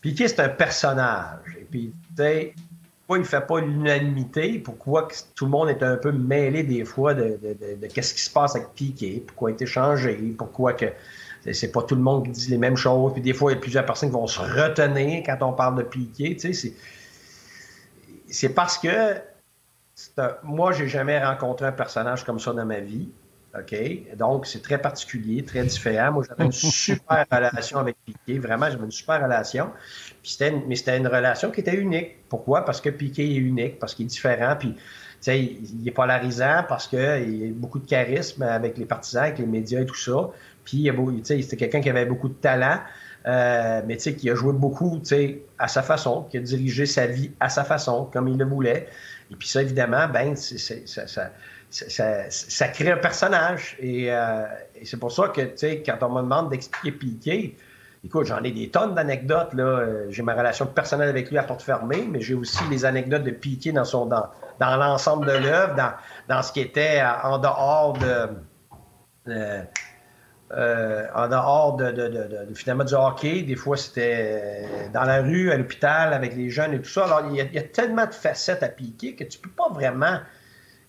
Piquet, 0.02 0.28
c'est 0.28 0.40
un 0.40 0.50
personnage? 0.50 1.58
Et 1.60 1.66
puis, 1.70 1.94
pourquoi 2.16 3.18
il 3.18 3.22
ne 3.22 3.24
fait 3.24 3.46
pas 3.46 3.60
l'unanimité? 3.60 4.60
Pourquoi 4.60 5.08
tout 5.36 5.46
le 5.46 5.52
monde 5.52 5.70
est 5.70 5.84
un 5.84 5.98
peu 5.98 6.12
mêlé 6.12 6.64
des 6.64 6.86
fois 6.86 7.14
de, 7.14 7.40
qu'est-ce 7.94 8.14
qui 8.14 8.22
se 8.22 8.30
passe 8.30 8.56
avec 8.56 8.70
Piquet? 8.76 9.24
Pourquoi 9.26 9.50
il 9.50 9.54
a 9.54 9.56
été 9.56 9.66
changé? 9.66 10.16
Pourquoi 10.38 10.74
que 10.74 10.86
c'est 11.52 11.72
pas 11.72 11.84
tout 11.84 11.96
le 11.96 12.02
monde 12.02 12.26
qui 12.26 12.32
dit 12.32 12.50
les 12.50 12.58
mêmes 12.58 12.78
choses? 12.78 13.14
Puis 13.14 13.22
des 13.22 13.34
fois, 13.34 13.52
il 13.52 13.56
y 13.56 13.58
a 13.58 13.62
plusieurs 13.62 13.86
personnes 13.86 14.10
qui 14.10 14.16
vont 14.16 14.28
se 14.28 14.40
retenir 14.40 15.24
quand 15.26 15.38
on 15.42 15.54
parle 15.54 15.78
de 15.78 15.84
Piquet. 15.84 16.38
C'est 18.28 18.50
parce 18.50 18.78
que 18.78 19.22
moi, 20.44 20.72
j'ai 20.72 20.88
jamais 20.88 21.24
rencontré 21.24 21.66
un 21.66 21.72
personnage 21.72 22.24
comme 22.24 22.40
ça 22.40 22.54
dans 22.54 22.66
ma 22.66 22.80
vie. 22.80 23.10
OK? 23.60 24.16
Donc, 24.18 24.46
c'est 24.46 24.62
très 24.62 24.78
particulier, 24.78 25.44
très 25.44 25.64
différent. 25.64 26.12
Moi, 26.12 26.24
j'avais 26.28 26.46
une 26.46 26.52
super 26.52 27.26
relation 27.32 27.80
avec 27.80 27.96
Piquet. 28.06 28.40
Vraiment, 28.40 28.70
j'avais 28.70 28.86
une 28.86 28.92
super 28.92 29.22
relation. 29.22 29.72
Puis 30.22 30.32
c'était 30.32 30.52
mais 30.68 30.76
c'était 30.76 30.98
une 30.98 31.08
relation 31.08 31.52
qui 31.52 31.62
était 31.62 31.76
unique. 31.76 32.28
Pourquoi? 32.30 32.66
Parce 32.66 32.82
que 32.82 32.90
Piquet 32.90 33.26
est 33.26 33.36
unique, 33.36 33.80
parce 33.80 33.96
qu'il 33.96 34.06
est 34.06 34.10
différent. 34.10 34.56
Puis, 34.60 34.76
tu 35.22 35.32
il 35.32 35.88
est 35.88 35.92
polarisant 35.92 36.64
parce 36.68 36.88
qu'il 36.88 37.00
a 37.00 37.20
beaucoup 37.54 37.80
de 37.80 37.88
charisme 37.88 38.44
avec 38.44 38.78
les 38.78 38.86
partisans, 38.86 39.24
avec 39.24 39.40
les 39.40 39.46
médias 39.46 39.82
et 39.82 39.86
tout 39.86 39.96
ça. 39.96 40.30
Puis 40.64 40.92
c'était 41.24 41.58
quelqu'un 41.58 41.82
qui 41.82 41.90
avait 41.90 42.06
beaucoup 42.06 42.28
de 42.28 42.34
talent, 42.34 42.80
euh, 43.28 43.82
mais 43.88 43.98
qui 43.98 44.30
a 44.30 44.36
joué 44.36 44.54
beaucoup 44.54 45.02
à 45.60 45.68
sa 45.68 45.84
façon, 45.84 46.24
qui 46.24 46.38
a 46.38 46.42
dirigé 46.42 46.86
sa 46.86 47.08
vie 47.08 47.32
à 47.40 47.50
sa 47.50 47.64
façon, 47.64 48.10
comme 48.12 48.28
il 48.28 48.38
le 48.38 48.46
voulait. 48.46 48.88
Et 49.32 49.36
puis 49.36 49.48
ça, 49.48 49.62
évidemment, 49.62 50.08
ben, 50.08 50.36
ça, 50.36 51.08
ça, 51.08 51.32
crée 52.74 52.92
un 52.92 52.98
personnage. 52.98 53.78
Euh, 53.84 54.46
et, 54.76 54.86
c'est 54.86 54.98
pour 54.98 55.12
ça 55.12 55.30
que 55.30 55.42
quand 55.86 55.98
on 56.02 56.10
me 56.14 56.22
demande 56.22 56.50
d'expliquer 56.50 56.92
Piqué, 56.92 57.58
Écoute, 58.04 58.28
j'en 58.28 58.44
ai 58.44 58.52
des 58.52 58.70
tonnes 58.70 58.94
d'anecdotes. 58.94 59.50
Euh, 59.58 60.06
j'ai 60.10 60.22
ma 60.22 60.36
relation 60.36 60.68
personnelle 60.68 61.10
avec 61.10 61.32
lui 61.32 61.40
à 61.40 61.44
porte 61.44 61.64
fermée, 61.64 62.08
mais 62.08 62.22
j'ai 62.22 62.36
aussi 62.36 62.64
les 62.70 62.86
anecdotes 62.86 63.24
de 63.24 63.32
Piqué 63.32 63.72
dans 63.72 63.84
son 63.84 64.06
dans, 64.06 64.30
l'ensemble 64.60 65.26
de 65.26 65.32
l'œuvre, 65.32 65.74
dans, 65.74 65.92
dans, 66.30 66.44
ce 66.44 66.52
qui 66.54 66.60
était 66.60 67.02
en 67.24 67.40
dehors 67.40 67.94
de. 67.94 68.30
Euh, 70.52 71.08
en 71.16 71.28
dehors 71.28 71.76
de, 71.76 72.54
finalement 72.54 72.84
du 72.84 72.94
hockey. 72.94 73.42
Des 73.42 73.56
fois, 73.56 73.78
c'était 73.78 74.90
dans 74.94 75.04
la 75.04 75.22
rue, 75.24 75.52
à 75.52 75.58
l'hôpital, 75.58 76.14
avec 76.14 76.36
les 76.36 76.52
jeunes 76.52 76.74
et 76.74 76.80
tout 76.80 76.90
ça. 76.90 77.06
Alors, 77.06 77.24
il 77.32 77.36
y 77.36 77.58
a, 77.58 77.64
tellement 77.64 78.06
de 78.06 78.14
facettes 78.14 78.62
à 78.62 78.70
piquer 78.70 79.16
que 79.16 79.24
tu 79.24 79.40
peux 79.40 79.50
pas 79.50 79.70
vraiment 79.70 80.20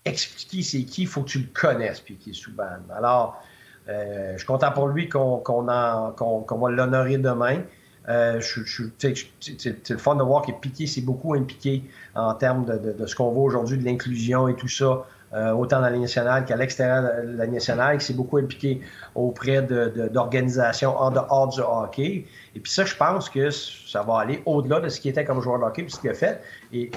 expliquer 0.07 0.63
c'est 0.63 0.83
qui. 0.83 1.03
Il 1.03 1.07
faut 1.07 1.21
que 1.21 1.29
tu 1.29 1.39
le 1.39 1.47
connaisses, 1.53 1.99
Piqué 1.99 2.33
Souban. 2.33 2.79
Alors, 2.95 3.41
euh, 3.89 4.33
je 4.33 4.37
suis 4.37 4.47
content 4.47 4.71
pour 4.71 4.87
lui 4.87 5.09
qu'on 5.09 5.41
va 5.41 6.69
l'honorer 6.69 7.17
demain. 7.17 7.61
Euh, 8.09 8.39
c'est 8.41 9.89
le 9.89 9.97
fun 9.97 10.15
de 10.15 10.23
voir 10.23 10.41
que 10.41 10.51
Piqué 10.51 10.87
s'est 10.87 11.01
beaucoup 11.01 11.33
impliqué 11.33 11.83
en 12.15 12.33
termes 12.33 12.65
de, 12.65 13.05
ce 13.05 13.15
qu'on 13.15 13.31
voit 13.31 13.43
aujourd'hui, 13.43 13.77
de 13.77 13.83
l'inclusion 13.83 14.47
et 14.47 14.55
tout 14.55 14.69
ça, 14.69 15.05
euh, 15.33 15.51
autant 15.51 15.81
dans 15.81 15.89
la 15.89 15.97
nationale 15.97 16.45
qu'à 16.45 16.55
l'extérieur 16.55 17.03
de 17.25 17.37
la 17.37 17.47
nationale, 17.47 17.97
qui 17.97 18.05
s'est 18.05 18.13
beaucoup 18.13 18.37
impliqué 18.37 18.79
auprès 19.13 19.61
d'organisations 19.61 20.97
en 20.97 21.11
dehors 21.11 21.49
du 21.49 21.59
hockey. 21.59 22.25
Et 22.55 22.59
puis 22.61 22.71
ça, 22.71 22.85
je 22.85 22.95
pense 22.95 23.29
que 23.29 23.49
ça 23.49 24.03
va 24.03 24.19
aller 24.19 24.41
au-delà 24.45 24.79
de 24.79 24.87
ce 24.87 25.01
qu'il 25.01 25.11
était 25.11 25.25
comme 25.25 25.41
joueur 25.41 25.59
de 25.59 25.65
hockey, 25.65 25.83
puis 25.83 25.91
ce 25.91 25.99
qu'il 25.99 26.09
a 26.09 26.13
fait. 26.13 26.41
Et, 26.71 26.89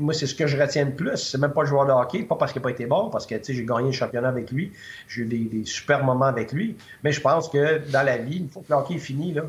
moi, 0.00 0.12
c'est 0.12 0.26
ce 0.26 0.34
que 0.34 0.48
je 0.48 0.60
retiens 0.60 0.86
le 0.86 0.94
plus. 0.94 1.16
C'est 1.16 1.38
même 1.38 1.52
pas 1.52 1.62
le 1.62 1.68
joueur 1.68 1.86
de 1.86 1.92
hockey, 1.92 2.24
pas 2.24 2.34
parce 2.34 2.52
qu'il 2.52 2.60
n'a 2.60 2.64
pas 2.64 2.70
été 2.70 2.86
bon, 2.86 3.10
parce 3.10 3.26
que 3.26 3.36
j'ai 3.40 3.64
gagné 3.64 3.86
le 3.86 3.92
championnat 3.92 4.28
avec 4.28 4.50
lui, 4.50 4.72
j'ai 5.06 5.22
eu 5.22 5.26
des, 5.26 5.64
super 5.64 6.04
moments 6.04 6.26
avec 6.26 6.52
lui. 6.52 6.76
Mais 7.04 7.12
je 7.12 7.20
pense 7.20 7.48
que 7.48 7.78
dans 7.92 8.04
la 8.04 8.18
vie, 8.18 8.38
une 8.38 8.48
fois 8.48 8.62
que 8.62 8.72
le 8.72 8.78
hockey 8.78 8.94
est 8.94 8.98
fini, 8.98 9.32
là, 9.32 9.44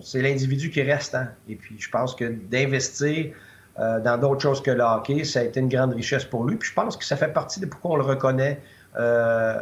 c'est 0.00 0.22
l'individu 0.22 0.70
qui 0.70 0.82
reste. 0.82 1.16
Hein. 1.16 1.30
Et 1.48 1.56
puis 1.56 1.74
je 1.78 1.90
pense 1.90 2.14
que 2.14 2.24
d'investir 2.24 3.34
euh, 3.78 4.00
dans 4.00 4.18
d'autres 4.18 4.40
choses 4.40 4.62
que 4.62 4.70
le 4.70 4.82
hockey, 4.82 5.24
ça 5.24 5.40
a 5.40 5.42
été 5.42 5.60
une 5.60 5.68
grande 5.68 5.94
richesse 5.94 6.24
pour 6.24 6.44
lui. 6.44 6.56
Puis 6.56 6.68
je 6.68 6.74
pense 6.74 6.96
que 6.96 7.04
ça 7.04 7.16
fait 7.16 7.32
partie 7.32 7.60
de 7.60 7.66
pourquoi 7.66 7.92
on 7.92 7.96
le 7.96 8.04
reconnaît 8.04 8.60
euh, 8.96 9.60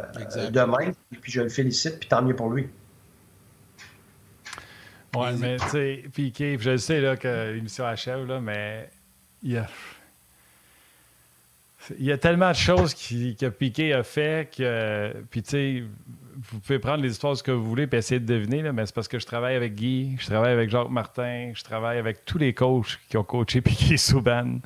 demain. 0.51 0.91
Et 1.11 1.17
puis 1.19 1.31
je 1.31 1.41
le 1.41 1.49
félicite, 1.49 1.99
puis 1.99 2.09
tant 2.09 2.21
mieux 2.21 2.35
pour 2.35 2.49
lui. 2.49 2.69
Oui, 5.15 5.27
mais 5.39 5.57
tu 5.57 5.67
sais, 5.69 6.03
Piqué, 6.13 6.57
je 6.59 6.77
sais 6.77 6.99
là, 6.99 7.15
que 7.15 7.53
l'émission 7.53 7.85
achève, 7.85 8.25
là, 8.25 8.39
mais 8.39 8.89
il 9.43 9.53
y 9.53 9.57
a. 9.57 9.67
Il 11.99 12.05
y 12.05 12.11
a 12.11 12.17
tellement 12.17 12.49
de 12.49 12.55
choses 12.55 12.93
que 12.93 13.49
Piqué 13.49 13.93
a 13.93 14.03
fait 14.03 14.49
que. 14.55 15.13
Puis, 15.29 15.43
tu 15.43 15.49
sais, 15.49 15.83
vous 16.35 16.59
pouvez 16.59 16.79
prendre 16.79 17.03
les 17.03 17.11
histoires 17.11 17.35
ce 17.35 17.43
que 17.43 17.51
vous 17.51 17.63
voulez 17.65 17.87
et 17.91 17.95
essayer 17.95 18.19
de 18.19 18.25
deviner, 18.25 18.61
là, 18.61 18.71
mais 18.73 18.85
c'est 18.85 18.95
parce 18.95 19.07
que 19.07 19.19
je 19.19 19.25
travaille 19.25 19.55
avec 19.55 19.75
Guy, 19.75 20.15
je 20.19 20.25
travaille 20.25 20.53
avec 20.53 20.69
Jacques 20.69 20.89
Martin, 20.89 21.51
je 21.53 21.63
travaille 21.63 21.97
avec 21.97 22.25
tous 22.25 22.37
les 22.37 22.53
coachs 22.53 22.99
qui 23.09 23.17
ont 23.17 23.23
coaché 23.23 23.61
Piqué 23.61 23.97
Souban. 23.97 24.59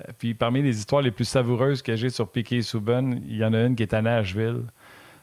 Euh, 0.00 0.12
puis, 0.18 0.34
parmi 0.34 0.62
les 0.62 0.78
histoires 0.78 1.02
les 1.02 1.10
plus 1.10 1.24
savoureuses 1.24 1.82
que 1.82 1.96
j'ai 1.96 2.10
sur 2.10 2.30
Piqué 2.30 2.62
Souban, 2.62 3.10
il 3.26 3.36
y 3.36 3.44
en 3.44 3.52
a 3.52 3.62
une 3.62 3.74
qui 3.74 3.82
est 3.82 3.94
à 3.94 4.02
Nashville. 4.02 4.62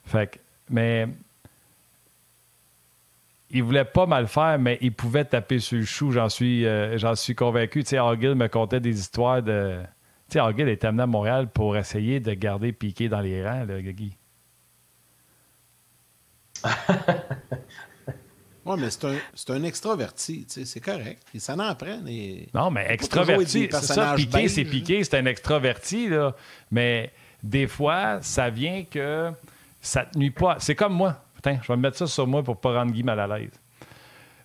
Fait 0.06 0.28
que, 0.28 0.40
mais 0.70 1.08
il 3.50 3.64
voulait 3.64 3.86
pas 3.86 4.06
mal 4.06 4.28
faire, 4.28 4.60
mais 4.60 4.78
il 4.82 4.92
pouvait 4.92 5.26
taper 5.26 5.60
sur 5.60 5.78
le 5.78 5.86
chou, 5.86 6.12
j'en 6.12 6.30
suis, 6.30 6.66
euh, 6.66 7.16
suis 7.16 7.36
convaincu. 7.36 7.84
Tu 7.84 7.92
sais, 7.92 7.98
Argill 7.98 8.36
me 8.36 8.48
contait 8.48 8.80
des 8.80 9.00
histoires 9.00 9.42
de. 9.42 9.80
Tu 10.30 10.34
sais, 10.34 10.40
Argill 10.40 10.68
est 10.68 10.84
amené 10.84 11.04
à 11.04 11.08
Montréal 11.08 11.48
pour 11.50 11.78
essayer 11.78 12.20
de 12.20 12.34
garder 12.34 12.74
Piqué 12.74 13.08
dans 13.10 13.22
les 13.22 13.46
rangs, 13.46 13.66
là, 13.66 13.82
Guy. 13.82 14.18
oui, 18.66 18.76
mais 18.80 18.90
c'est 18.90 19.06
un, 19.06 19.16
un 19.54 19.64
extraverti, 19.64 20.46
tu 20.46 20.54
sais, 20.54 20.66
c'est 20.66 20.80
correct. 20.82 21.22
Il 21.34 21.40
s'en 21.40 21.60
en 21.60 21.76
prend. 21.76 22.00
Non, 22.54 22.72
mais 22.72 22.88
extraverti, 22.90 23.70
c'est 23.72 23.82
ça, 23.82 24.16
Piqué, 24.16 24.48
c'est 24.50 24.66
Piqué, 24.66 25.04
c'est 25.04 25.18
un 25.18 25.26
extraverti, 25.26 26.10
là. 26.10 26.36
Mais 26.72 27.12
des 27.44 27.68
fois, 27.68 28.22
ça 28.22 28.50
vient 28.50 28.84
que 28.84 29.32
ça 29.80 30.06
te 30.06 30.18
nuit 30.18 30.32
pas. 30.32 30.58
C'est 30.60 30.76
comme 30.76 30.94
moi 30.94 31.22
je 31.46 31.68
vais 31.68 31.76
me 31.76 31.82
mettre 31.82 31.98
ça 31.98 32.08
sur 32.08 32.28
moi 32.28 32.44
pour 32.44 32.60
pas 32.60 32.74
rendre 32.74 32.92
Guy 32.92 33.04
mal 33.04 33.20
à 33.20 33.28
l'aise. 33.28 33.52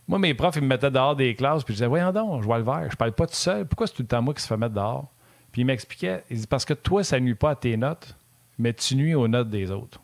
Moi, 0.08 0.18
mes 0.18 0.34
profs, 0.34 0.56
ils 0.56 0.62
me 0.62 0.68
mettaient 0.68 0.90
dehors 0.90 1.16
des 1.16 1.34
classes, 1.34 1.64
puis 1.64 1.74
je 1.74 1.78
disais, 1.78 1.86
voyons 1.86 2.12
donc, 2.12 2.42
je 2.42 2.46
vois 2.46 2.58
le 2.58 2.64
vert, 2.64 2.88
je 2.90 2.96
parle 2.96 3.12
pas 3.12 3.26
tout 3.26 3.34
seul. 3.34 3.66
Pourquoi 3.66 3.86
c'est 3.86 3.94
tout 3.94 4.02
le 4.02 4.08
temps 4.08 4.20
moi 4.20 4.34
qui 4.34 4.42
se 4.42 4.48
fait 4.48 4.56
mettre 4.56 4.74
dehors? 4.74 5.11
Puis 5.52 5.62
il 5.62 5.64
m'expliquait, 5.66 6.24
il 6.30 6.38
dit, 6.38 6.46
parce 6.46 6.64
que 6.64 6.74
toi, 6.74 7.04
ça 7.04 7.20
nuit 7.20 7.34
pas 7.34 7.50
à 7.50 7.56
tes 7.56 7.76
notes, 7.76 8.16
mais 8.58 8.72
tu 8.72 8.96
nuis 8.96 9.14
aux 9.14 9.28
notes 9.28 9.50
des 9.50 9.70
autres. 9.70 10.00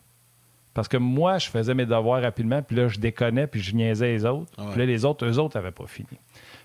Parce 0.74 0.88
que 0.88 0.96
moi, 0.96 1.38
je 1.38 1.48
faisais 1.48 1.74
mes 1.74 1.86
devoirs 1.86 2.22
rapidement, 2.22 2.62
puis 2.62 2.76
là, 2.76 2.88
je 2.88 3.00
déconnais, 3.00 3.46
puis 3.46 3.60
je 3.60 3.74
niaisais 3.74 4.12
les 4.12 4.24
autres. 4.24 4.50
Puis 4.70 4.78
là, 4.78 4.86
les 4.86 5.04
autres, 5.04 5.26
eux 5.26 5.38
autres, 5.38 5.56
n'avaient 5.56 5.72
pas 5.72 5.86
fini. 5.86 6.08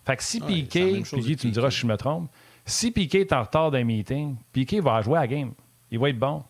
Fait 0.05 0.17
que 0.17 0.23
si 0.23 0.39
Piqué, 0.39 1.01
puis 1.01 1.35
tu 1.35 1.47
me 1.47 1.51
diras 1.51 1.71
si 1.71 1.79
je 1.79 1.87
me 1.87 1.97
trompe, 1.97 2.29
si 2.65 2.91
Piqué 2.91 3.21
est 3.21 3.33
en 3.33 3.41
retard 3.41 3.71
d'un 3.71 3.83
meeting, 3.83 4.35
Piqué 4.51 4.81
va 4.81 5.01
jouer 5.01 5.17
à 5.17 5.21
la 5.21 5.27
game. 5.27 5.53
Il 5.89 5.99
va 5.99 6.09
être 6.09 6.19
bon. 6.19 6.43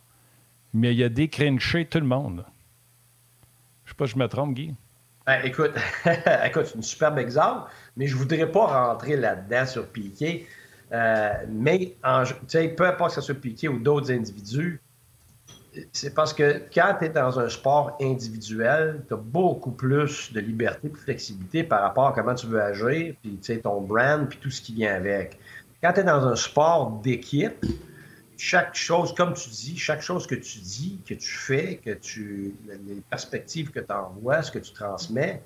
Mais 0.74 0.94
il 0.94 1.04
a 1.04 1.10
décrinché 1.10 1.86
tout 1.86 2.00
le 2.00 2.06
monde 2.06 2.44
sais 3.94 3.98
pas, 3.98 4.06
je 4.06 4.18
me 4.18 4.28
trompe, 4.28 4.56
Guy. 4.56 4.74
Ben, 5.26 5.40
écoute, 5.44 5.72
écoute 6.46 6.66
c'est 6.66 6.78
un 6.78 6.82
superbe 6.82 7.18
exemple, 7.18 7.70
mais 7.96 8.08
je 8.08 8.16
voudrais 8.16 8.52
pas 8.52 8.66
rentrer 8.66 9.16
là-dedans 9.16 9.66
sur 9.66 9.88
Piqué. 9.88 10.48
Euh, 10.94 11.34
mais 11.50 11.96
peu 12.78 12.86
importe 12.86 13.16
que 13.16 13.16
ce 13.16 13.22
soit 13.22 13.36
Piqué 13.36 13.68
ou 13.68 13.80
d'autres 13.80 14.12
individus, 14.12 14.80
c'est 15.92 16.14
parce 16.14 16.34
que 16.34 16.62
quand 16.74 16.98
tu 17.00 17.06
es 17.06 17.10
dans 17.10 17.40
un 17.40 17.50
sport 17.50 17.98
individuel, 18.00 19.04
tu 19.08 19.14
as 19.14 19.18
beaucoup 19.18 19.72
plus 19.72 20.32
de 20.32 20.40
liberté, 20.40 20.90
de 20.90 20.98
flexibilité 20.98 21.64
par 21.64 21.82
rapport 21.82 22.08
à 22.08 22.14
comment 22.14 22.36
tu 22.36 22.48
veux 22.48 22.62
agir, 22.62 23.16
puis 23.22 23.40
ton 23.62 23.82
brand, 23.82 24.28
puis 24.30 24.38
tout 24.40 24.52
ce 24.52 24.62
qui 24.62 24.74
vient 24.74 24.94
avec. 24.94 25.40
Quand 25.82 25.94
tu 25.94 26.02
es 26.02 26.04
dans 26.04 26.28
un 26.28 26.36
sport 26.36 27.02
d'équipe, 27.04 27.66
chaque 28.38 28.76
chose, 28.76 29.14
comme 29.16 29.34
tu 29.34 29.50
dis, 29.50 29.78
chaque 29.78 30.02
chose 30.02 30.28
que 30.28 30.36
tu 30.36 30.60
dis, 30.60 31.00
que 31.08 31.14
tu 31.14 31.30
fais, 31.30 31.78
que 31.84 31.92
tu, 31.92 32.54
les 32.68 33.02
perspectives 33.10 33.72
que 33.72 33.80
tu 33.80 33.92
envoies, 33.92 34.44
ce 34.44 34.52
que 34.52 34.60
tu 34.60 34.74
transmets, 34.74 35.42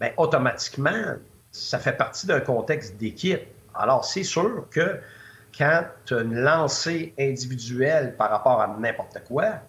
bien, 0.00 0.10
automatiquement, 0.16 1.14
ça 1.50 1.78
fait 1.78 1.96
partie 1.96 2.26
d'un 2.26 2.40
contexte 2.40 2.96
d'équipe. 2.96 3.42
Alors, 3.74 4.04
c'est 4.04 4.24
sûr 4.24 4.66
que 4.70 4.98
quand 5.56 5.84
tu 6.06 6.14
as 6.14 6.20
une 6.20 6.34
lancée 6.34 7.14
individuelle 7.18 8.16
par 8.16 8.30
rapport 8.30 8.60
à 8.60 8.76
n'importe 8.78 9.22
quoi, 9.26 9.60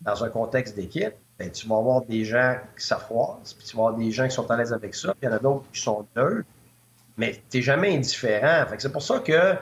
dans 0.00 0.24
un 0.24 0.28
contexte 0.28 0.76
d'équipe, 0.76 1.14
bien, 1.38 1.48
tu 1.48 1.68
vas 1.68 1.76
avoir 1.76 2.02
des 2.02 2.24
gens 2.24 2.56
qui 2.76 2.84
s'affroisent, 2.84 3.54
puis 3.54 3.66
tu 3.66 3.76
vas 3.76 3.88
avoir 3.88 3.96
des 3.96 4.10
gens 4.10 4.26
qui 4.26 4.34
sont 4.34 4.50
à 4.50 4.56
l'aise 4.56 4.72
avec 4.72 4.94
ça, 4.94 5.14
puis 5.14 5.20
il 5.22 5.26
y 5.26 5.28
en 5.28 5.36
a 5.36 5.38
d'autres 5.38 5.64
qui 5.72 5.80
sont 5.80 6.06
neutres, 6.16 6.48
mais 7.16 7.40
tu 7.50 7.58
n'es 7.58 7.62
jamais 7.62 7.94
indifférent. 7.94 8.66
c'est 8.78 8.92
pour 8.92 9.02
ça 9.02 9.18
que 9.20 9.56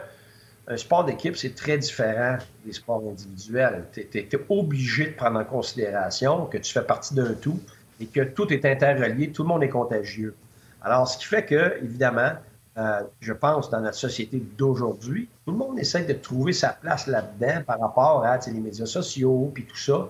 un 0.71 0.77
sport 0.77 1.05
d'équipe, 1.05 1.35
c'est 1.37 1.55
très 1.55 1.79
différent 1.79 2.37
des 2.65 2.75
sports 2.75 3.03
individuels. 3.09 3.85
Tu 3.93 4.07
es, 4.19 4.29
obligé 4.51 5.07
de 5.07 5.15
prendre 5.15 5.41
en 5.41 5.45
considération 5.45 6.45
que 6.45 6.59
tu 6.59 6.71
fais 6.73 6.83
partie 6.83 7.15
d'un 7.15 7.33
tout 7.33 7.59
et 8.01 8.07
que 8.07 8.21
tout 8.21 8.53
est 8.53 8.65
interrelié, 8.67 9.33
tout 9.33 9.45
le 9.45 9.49
monde 9.49 9.63
est 9.63 9.71
contagieux. 9.71 10.37
Alors, 10.83 11.09
ce 11.09 11.17
qui 11.17 11.25
fait 11.25 11.45
que, 11.45 11.79
évidemment, 11.83 12.33
euh, 12.79 13.03
je 13.21 13.33
pense, 13.33 13.71
dans 13.71 13.81
notre 13.81 13.97
société 13.97 14.41
d'aujourd'hui, 14.57 15.29
tout 15.45 15.51
le 15.51 15.59
monde 15.59 15.81
essaie 15.81 16.05
de 16.05 16.13
trouver 16.13 16.53
sa 16.53 16.69
place 16.69 17.09
là-dedans 17.09 17.63
par 17.67 17.81
rapport 17.81 18.25
à 18.25 18.39
les 18.39 18.61
médias 18.61 18.87
sociaux, 18.87 19.51
puis 19.53 19.65
tout 19.65 19.77
ça. 19.77 20.09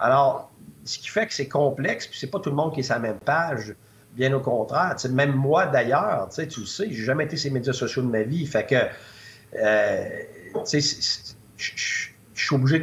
Alors, 0.00 0.50
ce 0.84 0.98
qui 0.98 1.08
fait 1.08 1.26
que 1.26 1.34
c'est 1.34 1.48
complexe, 1.48 2.06
puis 2.06 2.18
c'est 2.18 2.30
pas 2.30 2.38
tout 2.40 2.48
le 2.48 2.56
monde 2.56 2.72
qui 2.72 2.80
est 2.80 2.84
sur 2.84 2.94
la 2.94 3.00
même 3.00 3.18
page. 3.18 3.74
Bien 4.14 4.32
au 4.32 4.40
contraire. 4.40 4.96
Même 5.10 5.34
moi, 5.34 5.66
d'ailleurs, 5.66 6.30
tu 6.30 6.60
le 6.60 6.66
sais, 6.66 6.88
j'ai 6.88 7.04
jamais 7.04 7.24
été 7.24 7.36
sur 7.36 7.50
les 7.50 7.54
médias 7.58 7.74
sociaux 7.74 8.00
de 8.00 8.08
ma 8.08 8.22
vie. 8.22 8.46
Fait 8.46 8.64
que 8.64 8.76
euh, 9.56 10.08
je 10.72 12.08
suis 12.34 12.54
obligé 12.54 12.78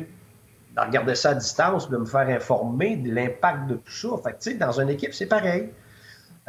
de 0.76 0.80
regarder 0.80 1.16
ça 1.16 1.32
à 1.32 1.34
distance, 1.34 1.90
de 1.90 1.98
me 1.98 2.06
faire 2.06 2.28
informer 2.30 2.98
de 2.98 3.12
l'impact 3.12 3.66
de 3.68 3.76
tout 3.76 3.92
ça. 3.92 4.10
Fait 4.24 4.54
dans 4.60 4.80
une 4.80 4.90
équipe, 4.90 5.12
c'est 5.12 5.26
pareil. 5.26 5.72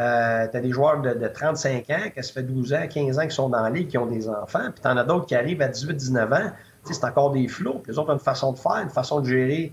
Euh, 0.01 0.49
tu 0.49 0.57
as 0.57 0.61
des 0.61 0.71
joueurs 0.71 1.01
de, 1.01 1.29
35 1.29 1.91
ans, 1.91 2.11
qui 2.15 2.23
se 2.23 2.33
fait 2.33 2.43
12 2.43 2.75
ans, 2.75 2.87
15 2.89 3.19
ans 3.19 3.27
qui 3.27 3.35
sont 3.35 3.49
dans 3.49 3.63
la 3.63 3.71
qui 3.83 3.97
ont 3.97 4.07
des 4.07 4.29
enfants, 4.29 4.71
puis 4.73 4.83
tu 4.83 4.89
en 4.89 4.97
as 4.97 5.05
d'autres 5.05 5.27
qui 5.27 5.37
arrivent 5.37 5.63
à 5.63 5.69
18, 5.69 5.95
19 5.95 6.33
ans. 6.33 6.51
C'est 6.83 7.05
encore 7.05 7.31
des 7.31 7.49
flots. 7.49 7.83
Les 7.87 7.99
autres 7.99 8.11
ont 8.11 8.15
une 8.15 8.19
façon 8.19 8.53
de 8.53 8.59
faire, 8.59 8.77
une 8.83 8.91
façon 8.91 9.21
de 9.21 9.27
gérer. 9.27 9.73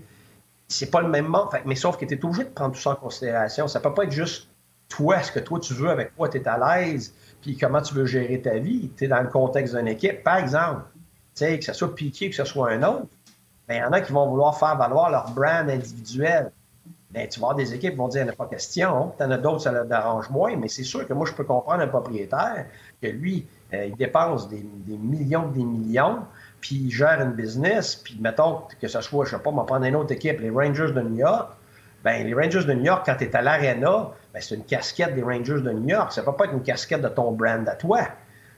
C'est 0.68 0.90
pas 0.90 1.02
le 1.02 1.08
même 1.08 1.26
monde. 1.26 1.48
mais 1.66 1.74
sauf 1.74 1.98
que 1.98 2.06
tu 2.06 2.14
es 2.14 2.24
obligé 2.24 2.44
de 2.44 2.50
prendre 2.50 2.74
tout 2.74 2.80
ça 2.80 2.90
en 2.90 2.94
considération. 2.94 3.68
Ça 3.68 3.80
peut 3.80 3.92
pas 3.92 4.04
être 4.04 4.12
juste 4.12 4.48
toi, 4.88 5.20
ce 5.22 5.30
que 5.30 5.40
toi 5.40 5.60
tu 5.60 5.74
veux, 5.74 5.90
avec 5.90 6.14
quoi 6.16 6.28
tu 6.28 6.38
es 6.38 6.48
à 6.48 6.56
l'aise 6.56 7.12
puis 7.42 7.56
comment 7.56 7.82
tu 7.82 7.94
veux 7.94 8.06
gérer 8.06 8.40
ta 8.40 8.58
vie. 8.58 8.90
Tu 8.96 9.04
es 9.04 9.08
dans 9.08 9.20
le 9.20 9.28
contexte 9.28 9.76
d'une 9.76 9.88
équipe. 9.88 10.22
Par 10.22 10.36
exemple, 10.36 10.84
que 11.38 11.60
ce 11.60 11.72
soit 11.72 11.94
Piqué 11.94 12.30
que 12.30 12.36
ce 12.36 12.44
soit 12.44 12.70
un 12.70 12.82
autre, 12.84 13.08
il 13.68 13.76
y 13.76 13.82
en 13.82 13.92
a 13.92 14.00
qui 14.00 14.12
vont 14.12 14.28
vouloir 14.28 14.56
faire 14.58 14.76
valoir 14.76 15.10
leur 15.10 15.30
brand 15.30 15.68
individuel. 15.68 16.52
Ben, 17.12 17.28
tu 17.28 17.40
vas 17.40 17.48
avoir 17.48 17.56
des 17.56 17.74
équipes 17.74 17.90
qui 17.90 17.96
vont 17.96 18.08
dire, 18.08 18.22
il 18.22 18.24
n'y 18.24 18.30
en 18.30 18.32
a 18.32 18.36
pas 18.36 18.46
question. 18.46 19.12
Tu 19.18 19.24
en 19.24 19.30
as 19.30 19.38
d'autres, 19.38 19.60
ça 19.60 19.72
leur 19.72 19.84
dérange 19.84 20.30
moins, 20.30 20.56
mais 20.56 20.68
c'est 20.68 20.84
sûr 20.84 21.06
que 21.06 21.12
moi, 21.12 21.26
je 21.26 21.34
peux 21.34 21.44
comprendre 21.44 21.82
un 21.82 21.88
propriétaire 21.88 22.66
que 23.02 23.06
lui, 23.06 23.46
euh, 23.74 23.86
il 23.86 23.96
dépense 23.96 24.48
des, 24.48 24.64
des 24.86 24.96
millions 24.96 25.48
des 25.48 25.64
millions, 25.64 26.20
puis 26.60 26.76
il 26.76 26.90
gère 26.90 27.20
une 27.20 27.32
business, 27.32 27.96
puis 27.96 28.16
mettons 28.20 28.62
que 28.80 28.88
ce 28.88 29.00
soit, 29.02 29.26
je 29.26 29.30
sais 29.32 29.38
pas, 29.42 29.50
on 29.50 29.56
va 29.56 29.64
prendre 29.64 29.84
une 29.84 29.96
autre 29.96 30.12
équipe, 30.12 30.40
les 30.40 30.50
Rangers 30.50 30.92
de 30.92 31.00
New 31.02 31.16
York, 31.16 31.50
ben 32.04 32.26
les 32.26 32.34
Rangers 32.34 32.64
de 32.64 32.72
New 32.72 32.84
York, 32.84 33.02
quand 33.06 33.16
tu 33.16 33.24
es 33.24 33.36
à 33.36 33.42
l'Arena, 33.42 34.10
ben, 34.32 34.40
c'est 34.40 34.54
une 34.54 34.64
casquette 34.64 35.14
des 35.14 35.22
Rangers 35.22 35.60
de 35.60 35.70
New 35.70 35.88
York. 35.88 36.12
Ça 36.12 36.22
peut 36.22 36.32
pas 36.32 36.46
être 36.46 36.54
une 36.54 36.62
casquette 36.62 37.02
de 37.02 37.08
ton 37.08 37.32
brand 37.32 37.68
à 37.68 37.74
toi. 37.74 38.08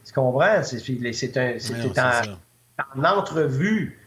Tu 0.04 0.12
comprends? 0.12 0.62
C'est 0.62 1.36
un, 1.36 1.56
en, 2.96 3.04
entrevue 3.04 3.98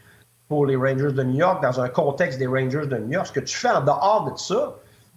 pour 0.48 0.66
les 0.66 0.76
Rangers 0.76 1.12
de 1.12 1.22
New 1.22 1.36
York, 1.36 1.62
dans 1.62 1.80
un 1.80 1.88
contexte 1.88 2.38
des 2.38 2.46
Rangers 2.46 2.86
de 2.86 2.96
New 2.96 3.12
York. 3.12 3.26
Ce 3.26 3.32
que 3.32 3.40
tu 3.40 3.54
fais 3.54 3.70
en 3.70 3.82
dehors 3.82 4.30
de 4.32 4.38
ça, 4.38 4.76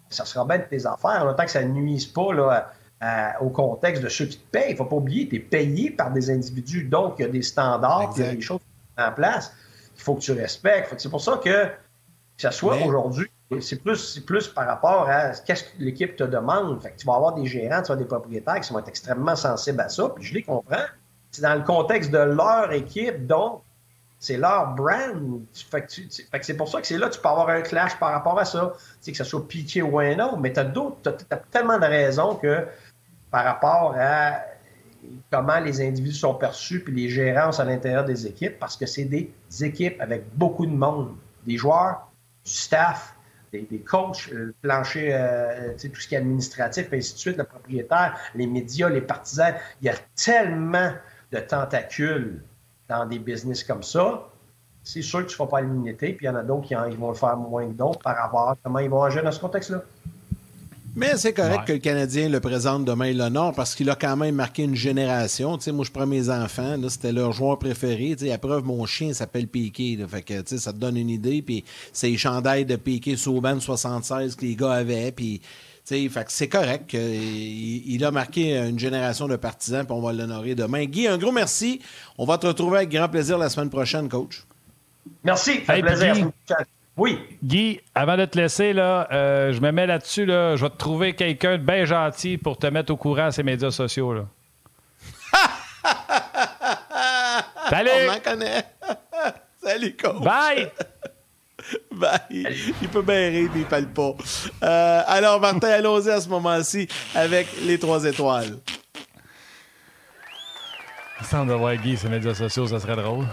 ça 0.10 0.26
sera 0.26 0.46
bien 0.46 0.60
de 0.60 0.64
tes 0.64 0.86
affaires, 0.86 1.24
en 1.24 1.30
autant 1.30 1.46
que 1.46 1.52
ça 1.52 1.64
ne 1.64 1.72
nuise 1.72 2.06
pas 2.06 2.34
là, 2.34 2.72
au 3.40 3.50
contexte 3.50 4.04
de 4.04 4.10
ceux 4.10 4.26
qui 4.26 4.38
te 4.38 4.52
payent. 4.52 4.70
Il 4.70 4.72
ne 4.74 4.78
faut 4.78 4.86
pas 4.86 4.98
oublier, 4.98 5.28
tu 5.28 5.38
es 5.38 5.40
payé 5.40 5.90
par 5.92 6.12
des 6.12 6.30
individus. 6.30 6.84
Donc, 6.84 7.16
il 7.18 7.22
y 7.24 7.26
a 7.26 7.30
des 7.30 7.42
standards, 7.42 8.14
il 8.18 8.26
y 8.26 8.28
a 8.28 8.36
des 8.36 8.42
choses 8.42 8.60
en 8.98 9.12
place 9.12 9.54
qu'il 9.96 10.04
faut 10.04 10.16
que 10.16 10.22
tu 10.22 10.34
respectes. 10.34 10.94
C'est 10.98 11.10
pour 11.10 11.22
ça 11.22 11.40
que, 11.44 11.66
que 11.66 11.70
ce 12.38 12.52
soit 12.52 12.78
aujourd'hui, 12.86 13.32
c'est 13.62 13.82
plus, 13.82 14.20
plus 14.20 14.48
par 14.50 14.66
rapport 14.68 15.10
à 15.10 15.34
ce 15.34 15.42
que 15.42 15.54
l'équipe 15.80 16.16
te 16.16 16.24
demande. 16.24 16.82
Fait 16.82 16.92
que 16.92 16.98
tu 16.98 17.08
vas 17.08 17.16
avoir 17.16 17.34
des 17.34 17.46
gérants, 17.46 17.82
tu 17.82 17.88
vas 17.88 17.94
avoir 17.94 17.98
des 17.98 18.06
propriétaires 18.06 18.60
qui 18.60 18.74
vont 18.74 18.80
être 18.80 18.90
extrêmement 18.90 19.36
sensibles 19.36 19.82
à 19.82 19.90
ça, 19.90 20.10
puis 20.10 20.26
je 20.26 20.34
les 20.34 20.44
comprends. 20.44 20.86
C'est 21.32 21.42
dans 21.42 21.56
le 21.56 21.64
contexte 21.64 22.12
de 22.12 22.18
leur 22.18 22.72
équipe, 22.74 23.26
donc 23.26 23.62
c'est 24.22 24.38
leur 24.38 24.76
brand. 24.76 25.42
C'est 25.52 26.54
pour 26.56 26.70
ça 26.70 26.80
que 26.80 26.88
c'est 26.88 26.98
là 27.00 27.10
tu 27.10 27.20
peux 27.20 27.28
avoir 27.28 27.50
un 27.50 27.62
clash 27.62 27.98
par 27.98 28.12
rapport 28.12 28.40
à 28.40 28.46
ça. 28.46 28.74
Tu 28.78 28.84
sais, 29.02 29.12
que 29.12 29.18
ce 29.18 29.24
soit 29.24 29.48
Piqué 29.48 29.82
ou 29.82 29.98
un 29.98 30.20
autre, 30.20 30.38
mais 30.38 30.54
tu 30.54 30.60
as, 30.60 30.66
tellement 31.50 31.80
de 31.80 31.86
raisons 31.86 32.36
que 32.36 32.68
par 33.32 33.44
rapport 33.44 33.96
à 33.98 34.42
comment 35.32 35.60
les 35.60 35.82
individus 35.82 36.16
sont 36.16 36.36
perçus 36.36 36.82
puis 36.82 36.94
les 36.94 37.10
gérances 37.10 37.60
à 37.60 37.66
l'intérieur 37.66 38.06
des 38.06 38.28
équipes, 38.28 38.60
parce 38.60 38.78
que 38.78 38.86
c'est 38.86 39.06
des 39.06 39.34
équipes 39.60 40.00
avec 40.00 40.24
beaucoup 40.36 40.68
de 40.68 40.76
monde, 40.76 41.16
des 41.48 41.58
joueurs, 41.58 42.08
du 42.46 42.52
staff, 42.52 43.16
des, 43.52 43.66
coachs, 43.80 44.28
le 44.28 44.54
plancher, 44.62 45.10
euh, 45.14 45.74
tout 45.74 46.00
ce 46.00 46.08
qui 46.08 46.14
est 46.14 46.20
administratif, 46.20 46.94
et 46.94 46.98
ainsi 46.98 47.14
de 47.16 47.18
suite, 47.18 47.38
le 47.38 47.44
propriétaire, 47.44 48.16
les 48.36 48.46
médias, 48.46 48.88
les 48.88 49.02
partisans. 49.02 49.56
Il 49.82 49.88
y 49.88 49.90
a 49.90 49.96
tellement 50.16 50.94
de 51.32 51.40
tentacules 51.40 52.44
dans 52.92 53.06
des 53.06 53.20
business 53.20 53.64
comme 53.64 53.84
ça. 53.84 54.28
C'est 54.84 55.02
sûr 55.02 55.20
que 55.20 55.26
tu 55.26 55.34
ne 55.34 55.36
feras 55.38 55.50
pas 55.50 55.62
l'immunité, 55.62 56.14
puis 56.14 56.26
il 56.26 56.30
y 56.30 56.30
en 56.30 56.36
a 56.36 56.44
d'autres 56.44 56.68
qui 56.68 56.76
vont 56.96 57.10
le 57.10 57.16
faire 57.16 57.38
moins 57.38 57.68
que 57.68 57.74
d'autres 57.74 58.00
par 58.00 58.18
rapport 58.18 58.50
à 58.50 58.58
comment 58.64 58.80
ils 58.80 58.90
vont 58.90 59.04
agir 59.04 59.24
dans 59.24 59.32
ce 59.32 59.40
contexte-là. 59.40 59.84
Mais 60.94 61.16
c'est 61.16 61.32
correct 61.32 61.66
que 61.66 61.74
le 61.74 61.80
Canadien 61.80 62.28
le 62.28 62.42
présente 62.42 62.84
demain 62.84 63.14
le 63.14 63.30
Nord 63.30 63.54
parce 63.54 63.76
qu'il 63.76 63.90
a 63.90 63.96
quand 63.96 64.18
même 64.18 64.36
marqué 64.36 64.64
une 64.64 64.76
génération. 64.76 65.58
Tu 65.58 65.64
sais, 65.64 65.72
moi, 65.72 65.86
je 65.86 65.92
prends 65.92 66.06
mes 66.06 66.30
enfants, 66.30 66.76
c'était 66.90 67.14
leur 67.14 67.32
joueur 67.32 67.60
préféré. 67.60 68.14
Tu 68.18 68.26
sais, 68.26 68.32
à 68.34 68.38
preuve, 68.38 68.66
mon 68.66 68.86
chien 68.86 69.14
s'appelle 69.14 69.48
Piqué. 69.48 69.98
Fait 70.10 70.22
que, 70.22 70.42
tu 70.42 70.48
sais, 70.48 70.58
ça 70.58 70.74
te 70.74 70.78
donne 70.78 70.98
une 70.98 71.10
idée. 71.10 71.42
Puis 71.42 71.64
c'est 71.94 72.10
les 72.10 72.18
chandails 72.18 72.66
de 72.66 72.76
Piqué 72.76 73.16
Sauban 73.16 73.58
76 73.62 74.36
que 74.36 74.42
les 74.42 74.56
gars 74.56 74.74
avaient. 74.74 75.14
Puis, 75.14 75.42
c'est 75.84 76.48
correct. 76.48 76.94
Il, 76.94 77.94
il, 77.94 78.06
a 78.06 78.12
marqué 78.12 78.58
une 78.58 78.80
génération 78.80 79.28
de 79.28 79.36
partisans, 79.36 79.86
puis 79.86 79.94
on 79.94 80.02
va 80.02 80.14
l'honorer 80.14 80.56
demain. 80.56 80.86
Guy, 80.86 81.08
un 81.08 81.18
gros 81.18 81.32
merci. 81.32 81.82
On 82.18 82.26
va 82.26 82.38
te 82.38 82.48
retrouver 82.48 82.78
avec 82.78 82.90
grand 82.90 83.10
plaisir 83.10 83.38
la 83.38 83.50
semaine 83.50 83.70
prochaine, 83.70 84.08
coach. 84.08 84.44
Merci. 85.24 85.60
Plaisir. 85.60 86.32
Oui. 86.98 87.20
Guy, 87.44 87.80
avant 87.96 88.18
de 88.18 88.26
te 88.26 88.38
laisser, 88.38 88.74
là, 88.74 89.08
euh, 89.12 89.54
je 89.54 89.62
me 89.62 89.72
mets 89.72 89.88
là-dessus. 89.88 90.26
Là, 90.26 90.56
je 90.56 90.64
vais 90.64 90.70
te 90.70 90.78
trouver 90.78 91.14
quelqu'un 91.14 91.58
de 91.58 91.64
bien 91.64 91.86
gentil 91.86 92.38
pour 92.38 92.58
te 92.58 92.68
mettre 92.68 92.94
au 92.94 92.98
courant 92.98 93.26
à 93.26 93.32
ces 93.32 93.44
médias 93.44 93.72
sociaux. 93.72 94.14
Là. 94.14 94.26
Salut! 97.70 97.90
On 98.08 98.14
en 98.14 98.20
connaît. 98.20 98.66
Salut, 99.64 99.96
coach. 99.96 100.22
Bye! 100.22 100.72
Bye. 101.92 102.20
Il 102.82 102.90
peut 102.90 103.02
bien 103.02 103.30
rire, 103.30 103.50
mais 103.54 103.62
il 103.62 103.66
parle 103.66 103.88
pas. 103.88 104.16
Euh, 104.64 105.02
alors, 105.08 105.40
Martin, 105.40 105.70
allons-y 105.70 106.10
à 106.10 106.22
ce 106.22 106.30
moment-ci 106.30 106.88
avec 107.16 107.48
les 107.64 107.78
trois 107.78 108.04
étoiles. 108.06 108.58
Il 111.20 111.26
semble 111.26 111.52
de 111.52 111.56
voir 111.56 111.76
Guy 111.76 111.98
sur 111.98 112.10
les 112.10 112.16
médias 112.16 112.34
sociaux, 112.34 112.68
ça 112.68 112.80
serait 112.80 112.96
drôle. 112.96 113.26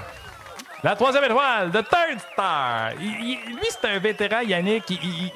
La 0.84 0.94
troisième 0.94 1.24
étoile, 1.24 1.70
The 1.70 1.84
Third 1.88 2.20
Star. 2.32 2.92
lui, 3.00 3.38
c'est 3.70 3.88
un 3.88 3.98
vétéran, 3.98 4.42
Yannick. 4.42 4.84
Il, 4.90 5.32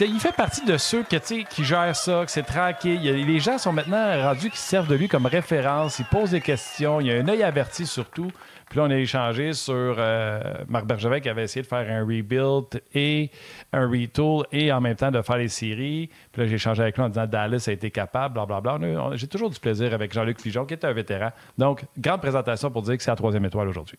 il, 0.00 0.20
fait 0.20 0.32
partie 0.32 0.64
de 0.64 0.78
ceux 0.78 1.02
qui, 1.02 1.44
qui 1.44 1.64
gèrent 1.64 1.94
ça, 1.94 2.24
que 2.24 2.30
c'est 2.30 2.42
tranquille. 2.42 3.00
les 3.02 3.40
gens 3.40 3.58
sont 3.58 3.72
maintenant 3.72 4.22
rendus 4.22 4.50
qui 4.50 4.58
servent 4.58 4.86
de 4.86 4.94
lui 4.94 5.08
comme 5.08 5.26
référence. 5.26 5.98
Il 5.98 6.06
pose 6.06 6.30
des 6.30 6.40
questions. 6.40 7.00
Il 7.00 7.10
a 7.10 7.14
un 7.16 7.28
œil 7.28 7.42
averti 7.42 7.86
surtout. 7.86 8.30
Puis 8.68 8.78
là, 8.78 8.84
on 8.84 8.90
a 8.90 8.96
échangé 8.96 9.52
sur 9.54 9.74
euh, 9.74 10.40
Marc 10.68 10.84
Bergevin 10.86 11.20
qui 11.20 11.28
avait 11.28 11.44
essayé 11.44 11.62
de 11.62 11.66
faire 11.66 11.88
un 11.90 12.00
rebuild 12.00 12.82
et 12.94 13.30
un 13.72 13.88
retool 13.88 14.46
et 14.52 14.70
en 14.72 14.80
même 14.80 14.96
temps 14.96 15.10
de 15.10 15.22
faire 15.22 15.38
les 15.38 15.48
séries. 15.48 16.10
Puis 16.32 16.42
là, 16.42 16.48
j'ai 16.48 16.56
échangé 16.56 16.82
avec 16.82 16.96
lui 16.96 17.04
en 17.04 17.08
disant 17.08 17.26
Dallas 17.26 17.64
a 17.66 17.72
été 17.72 17.90
capable, 17.90 18.34
blablabla. 18.34 19.16
J'ai 19.16 19.26
toujours 19.26 19.50
du 19.50 19.58
plaisir 19.58 19.94
avec 19.94 20.12
Jean-Luc 20.12 20.40
Figeon, 20.40 20.66
qui 20.66 20.74
est 20.74 20.84
un 20.84 20.92
vétéran. 20.92 21.30
Donc, 21.56 21.84
grande 21.96 22.20
présentation 22.20 22.70
pour 22.70 22.82
dire 22.82 22.96
que 22.96 23.02
c'est 23.02 23.10
la 23.10 23.16
troisième 23.16 23.44
étoile 23.44 23.68
aujourd'hui. 23.68 23.98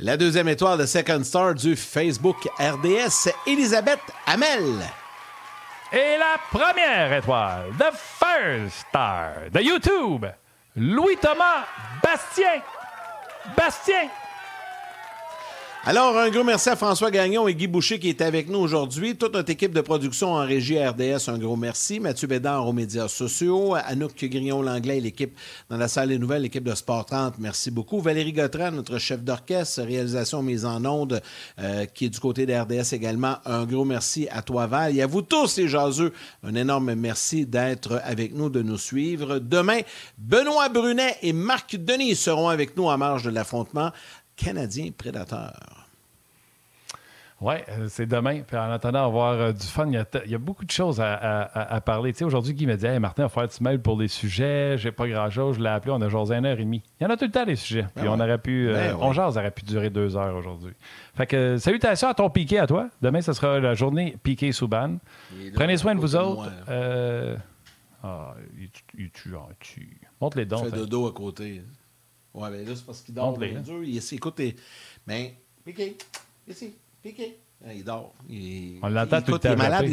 La 0.00 0.16
deuxième 0.16 0.48
étoile 0.48 0.78
de 0.78 0.86
Second 0.86 1.24
Star 1.24 1.54
du 1.54 1.74
Facebook 1.74 2.48
RDS, 2.58 3.30
Elisabeth 3.46 4.00
Hamel. 4.26 4.78
Et 5.92 6.16
la 6.18 6.36
première 6.52 7.12
étoile, 7.12 7.70
The 7.78 7.92
First 7.94 8.86
Star 8.88 9.50
de 9.52 9.60
YouTube, 9.60 10.26
Louis-Thomas 10.76 11.64
Bastien. 12.02 12.62
Bastien! 13.56 14.10
Alors, 15.90 16.18
un 16.18 16.28
gros 16.28 16.44
merci 16.44 16.68
à 16.68 16.76
François 16.76 17.10
Gagnon 17.10 17.48
et 17.48 17.54
Guy 17.54 17.66
Boucher 17.66 17.98
qui 17.98 18.10
est 18.10 18.20
avec 18.20 18.50
nous 18.50 18.58
aujourd'hui. 18.58 19.16
Toute 19.16 19.32
notre 19.32 19.48
équipe 19.48 19.72
de 19.72 19.80
production 19.80 20.34
en 20.34 20.44
régie 20.44 20.78
RDS, 20.78 21.30
un 21.30 21.38
gros 21.38 21.56
merci. 21.56 21.98
Mathieu 21.98 22.28
Bédard 22.28 22.68
aux 22.68 22.74
médias 22.74 23.08
sociaux. 23.08 23.74
Anouk 23.74 24.22
Grillon-Langlais 24.22 24.98
et 24.98 25.00
l'équipe 25.00 25.34
dans 25.70 25.78
la 25.78 25.88
salle 25.88 26.10
des 26.10 26.18
nouvelles, 26.18 26.42
l'équipe 26.42 26.62
de 26.62 26.74
Sport 26.74 27.06
30, 27.06 27.38
merci 27.38 27.70
beaucoup. 27.70 28.02
Valérie 28.02 28.34
Gautran, 28.34 28.70
notre 28.70 28.98
chef 28.98 29.22
d'orchestre, 29.22 29.80
réalisation 29.80 30.42
mise 30.42 30.66
en 30.66 30.84
onde, 30.84 31.22
euh, 31.58 31.86
qui 31.86 32.04
est 32.04 32.10
du 32.10 32.20
côté 32.20 32.44
de 32.44 32.52
RDS 32.52 32.92
également. 32.92 33.36
Un 33.46 33.64
gros 33.64 33.86
merci 33.86 34.28
à 34.30 34.42
toi, 34.42 34.66
Val. 34.66 34.94
Et 34.94 35.00
à 35.00 35.06
vous 35.06 35.22
tous, 35.22 35.56
les 35.56 35.68
jaseux, 35.68 36.12
un 36.42 36.54
énorme 36.54 36.96
merci 36.96 37.46
d'être 37.46 37.98
avec 38.04 38.34
nous, 38.34 38.50
de 38.50 38.60
nous 38.60 38.76
suivre. 38.76 39.38
Demain, 39.38 39.80
Benoît 40.18 40.68
Brunet 40.68 41.16
et 41.22 41.32
Marc 41.32 41.76
Denis 41.76 42.14
seront 42.14 42.50
avec 42.50 42.76
nous 42.76 42.88
en 42.88 42.98
marge 42.98 43.22
de 43.22 43.30
l'affrontement 43.30 43.90
canadien 44.38 44.90
prédateur. 44.96 45.77
Oui, 47.40 47.54
euh, 47.68 47.86
c'est 47.88 48.06
demain. 48.06 48.40
Puis 48.42 48.56
en 48.56 48.70
attendant 48.70 49.04
avoir 49.04 49.32
euh, 49.34 49.52
du 49.52 49.66
fun, 49.66 49.86
il 49.86 50.04
y, 50.26 50.34
a 50.34 50.38
beaucoup 50.38 50.64
de 50.64 50.70
choses 50.70 51.00
à, 51.00 51.80
parler. 51.84 52.12
Tu 52.12 52.18
sais, 52.18 52.24
aujourd'hui, 52.24 52.52
Guy 52.52 52.66
me 52.66 52.76
dit 52.76 52.86
hey, 52.86 52.98
Martin, 52.98 53.24
on 53.24 53.26
va 53.26 53.28
faire 53.28 53.46
du 53.46 53.62
mail 53.62 53.80
pour 53.80 53.96
des 53.96 54.08
sujets. 54.08 54.76
J'ai 54.76 54.90
pas 54.90 55.06
grand-chose. 55.06 55.56
Je 55.56 55.62
l'ai 55.62 55.68
appelé. 55.68 55.92
On 55.92 56.02
a 56.02 56.08
jasé 56.08 56.34
une 56.34 56.46
heure 56.46 56.58
et 56.58 56.64
demie. 56.64 56.82
Il 57.00 57.04
y 57.04 57.06
en 57.06 57.10
a 57.10 57.16
tout 57.16 57.26
le 57.26 57.30
temps, 57.30 57.44
des 57.44 57.54
sujets. 57.54 57.82
Ben 57.94 58.02
Puis 58.02 58.08
on 58.08 58.18
aurait 58.18 58.38
pu. 58.38 58.68
Euh, 58.68 58.74
ben 58.74 58.96
on 59.00 59.12
jase 59.12 59.38
aurait 59.38 59.52
pu 59.52 59.64
durer 59.64 59.88
deux 59.88 60.16
heures 60.16 60.34
aujourd'hui. 60.34 60.72
Fait 61.14 61.26
que 61.26 61.58
salutations 61.58 62.08
à 62.08 62.14
ton 62.14 62.28
piqué 62.28 62.58
à 62.58 62.66
toi. 62.66 62.88
Demain, 63.00 63.20
ce 63.20 63.32
sera 63.32 63.60
la 63.60 63.74
journée 63.74 64.16
piqué 64.22 64.50
Souban. 64.50 64.98
Prenez 65.54 65.76
soin 65.76 65.94
de 65.94 66.00
vous 66.00 66.16
autres. 66.16 66.50
Ah, 68.02 68.34
il, 68.56 68.70
tue, 69.10 69.34
il 69.76 69.86
Monte 70.20 70.36
les 70.36 70.46
dents. 70.46 70.62
Il 70.64 70.70
fait 70.70 70.76
dodo 70.76 71.08
à 71.08 71.12
côté. 71.12 71.62
Ouais, 72.32 72.48
mais 72.50 72.64
là, 72.64 72.72
c'est 72.74 72.86
parce 72.86 73.02
qu'il 73.02 73.14
dort. 73.14 73.32
Monte 73.32 73.40
les. 73.40 73.54
Dur. 73.54 73.82
Il, 73.82 73.96
écoute, 73.96 74.40
mais 75.06 75.34
piqué, 75.64 75.96
ici. 76.46 76.74
Piqué. 77.02 77.38
Ah, 77.64 77.74
il 77.74 77.84
dort. 77.84 78.14
On 78.82 78.88
l'entend 78.88 79.22
tout 79.22 79.32
le 79.32 79.38
temps. 79.38 79.48
Il 79.50 79.52
est 79.52 79.56
malade. 79.56 79.86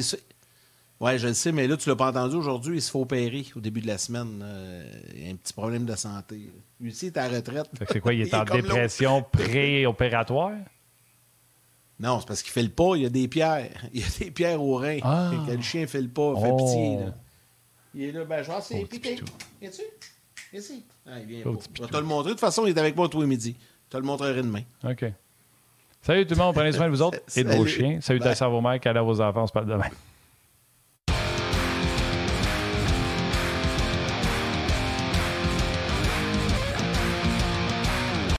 Oui, 1.02 1.18
je 1.19 1.27
le 1.27 1.34
sais, 1.34 1.52
mais 1.52 1.68
là, 1.68 1.76
tu 1.76 1.90
l'as 1.90 1.95
pas 1.95 2.10
entendu 2.10 2.38
aujourd'hui, 2.38 2.77
il 2.77 2.82
se 2.82 2.90
fait 2.90 2.98
opérer 2.98 3.45
au 3.56 3.60
début 3.60 3.82
de 3.82 3.88
la 3.88 3.98
semaine. 3.98 4.45
il 5.14 5.27
a 5.27 5.32
un 5.32 5.36
petit 5.36 5.52
problème 5.52 5.86
de 5.86 5.95
santé. 5.95 6.49
Lui 6.80 6.91
aussi, 6.91 7.07
il 7.07 7.10
est 7.10 7.18
à 7.18 7.27
la 7.27 7.38
retraite. 7.38 7.69
C'est 7.91 7.99
quoi, 7.99 8.14
il 8.14 8.22
est, 8.22 8.34
en 8.34 8.44
dépression 8.45 9.23
pré-opératoire? 9.23 10.53
Non, 11.99 12.19
c'est 12.19 12.27
parce 12.27 12.41
qu'il 12.41 12.52
fait 12.52 12.64
le 12.64 12.69
pas, 12.69 12.95
il 12.95 13.03
y 13.03 13.06
a 13.06 13.10
des 13.10 13.27
pierres. 13.27 13.72
Il 13.94 14.02
y 14.02 14.03
a 14.03 14.07
des 14.19 14.32
pierres 14.32 14.61
au 14.61 14.76
rein. 14.76 14.99
Ah. 15.02 15.32
le 15.48 15.61
chien 15.61 15.88
fait 15.88 16.02
le 16.02 16.10
pas, 16.10 16.34
il 16.36 16.41
fait 16.41 16.52
oh. 16.52 16.57
pitié. 16.57 16.99
Il 17.94 18.03
est 18.03 18.11
là, 18.11 18.26
ben, 18.26 18.44
je 18.44 18.52
vois, 18.52 18.61
c'est 18.61 18.84
piqué. 18.84 19.18
Viens-tu? 19.61 19.82
Ici. 20.53 20.84
Ah, 21.06 21.19
il 21.19 21.26
vient 21.26 21.44
pas. 21.44 21.52
Je 21.73 21.82
vais 21.82 21.88
te 21.88 21.98
le 21.98 22.03
montrer. 22.03 22.30
De 22.30 22.34
toute 22.34 22.41
façon, 22.41 22.65
il 22.65 22.76
est 22.76 22.80
avec 22.80 22.95
moi 22.95 23.07
tous 23.07 23.22
les 23.22 23.27
midis. 23.27 23.56
Je 23.86 23.90
te 23.90 23.98
le 23.98 24.03
montrerai 24.03 24.41
demain. 24.41 24.64
OK. 24.84 25.06
Salut 26.06 26.27
tout 26.27 26.36
le 26.36 26.40
monde, 26.40 26.53
prenez 26.53 26.72
soin 26.72 26.86
de 26.86 26.91
vous 26.91 27.02
autres 27.02 27.18
et 27.36 27.44
de 27.44 27.49
vos 27.49 27.65
chiens. 27.65 27.98
Salut 27.99 28.22
à 28.22 28.48
vos 28.48 28.61
mères, 28.61 28.80
à 28.84 29.02
vos 29.02 29.22
enfants, 29.22 29.41
on 29.41 29.48
se 29.48 29.52
parle 29.52 29.65
demain. 29.65 29.90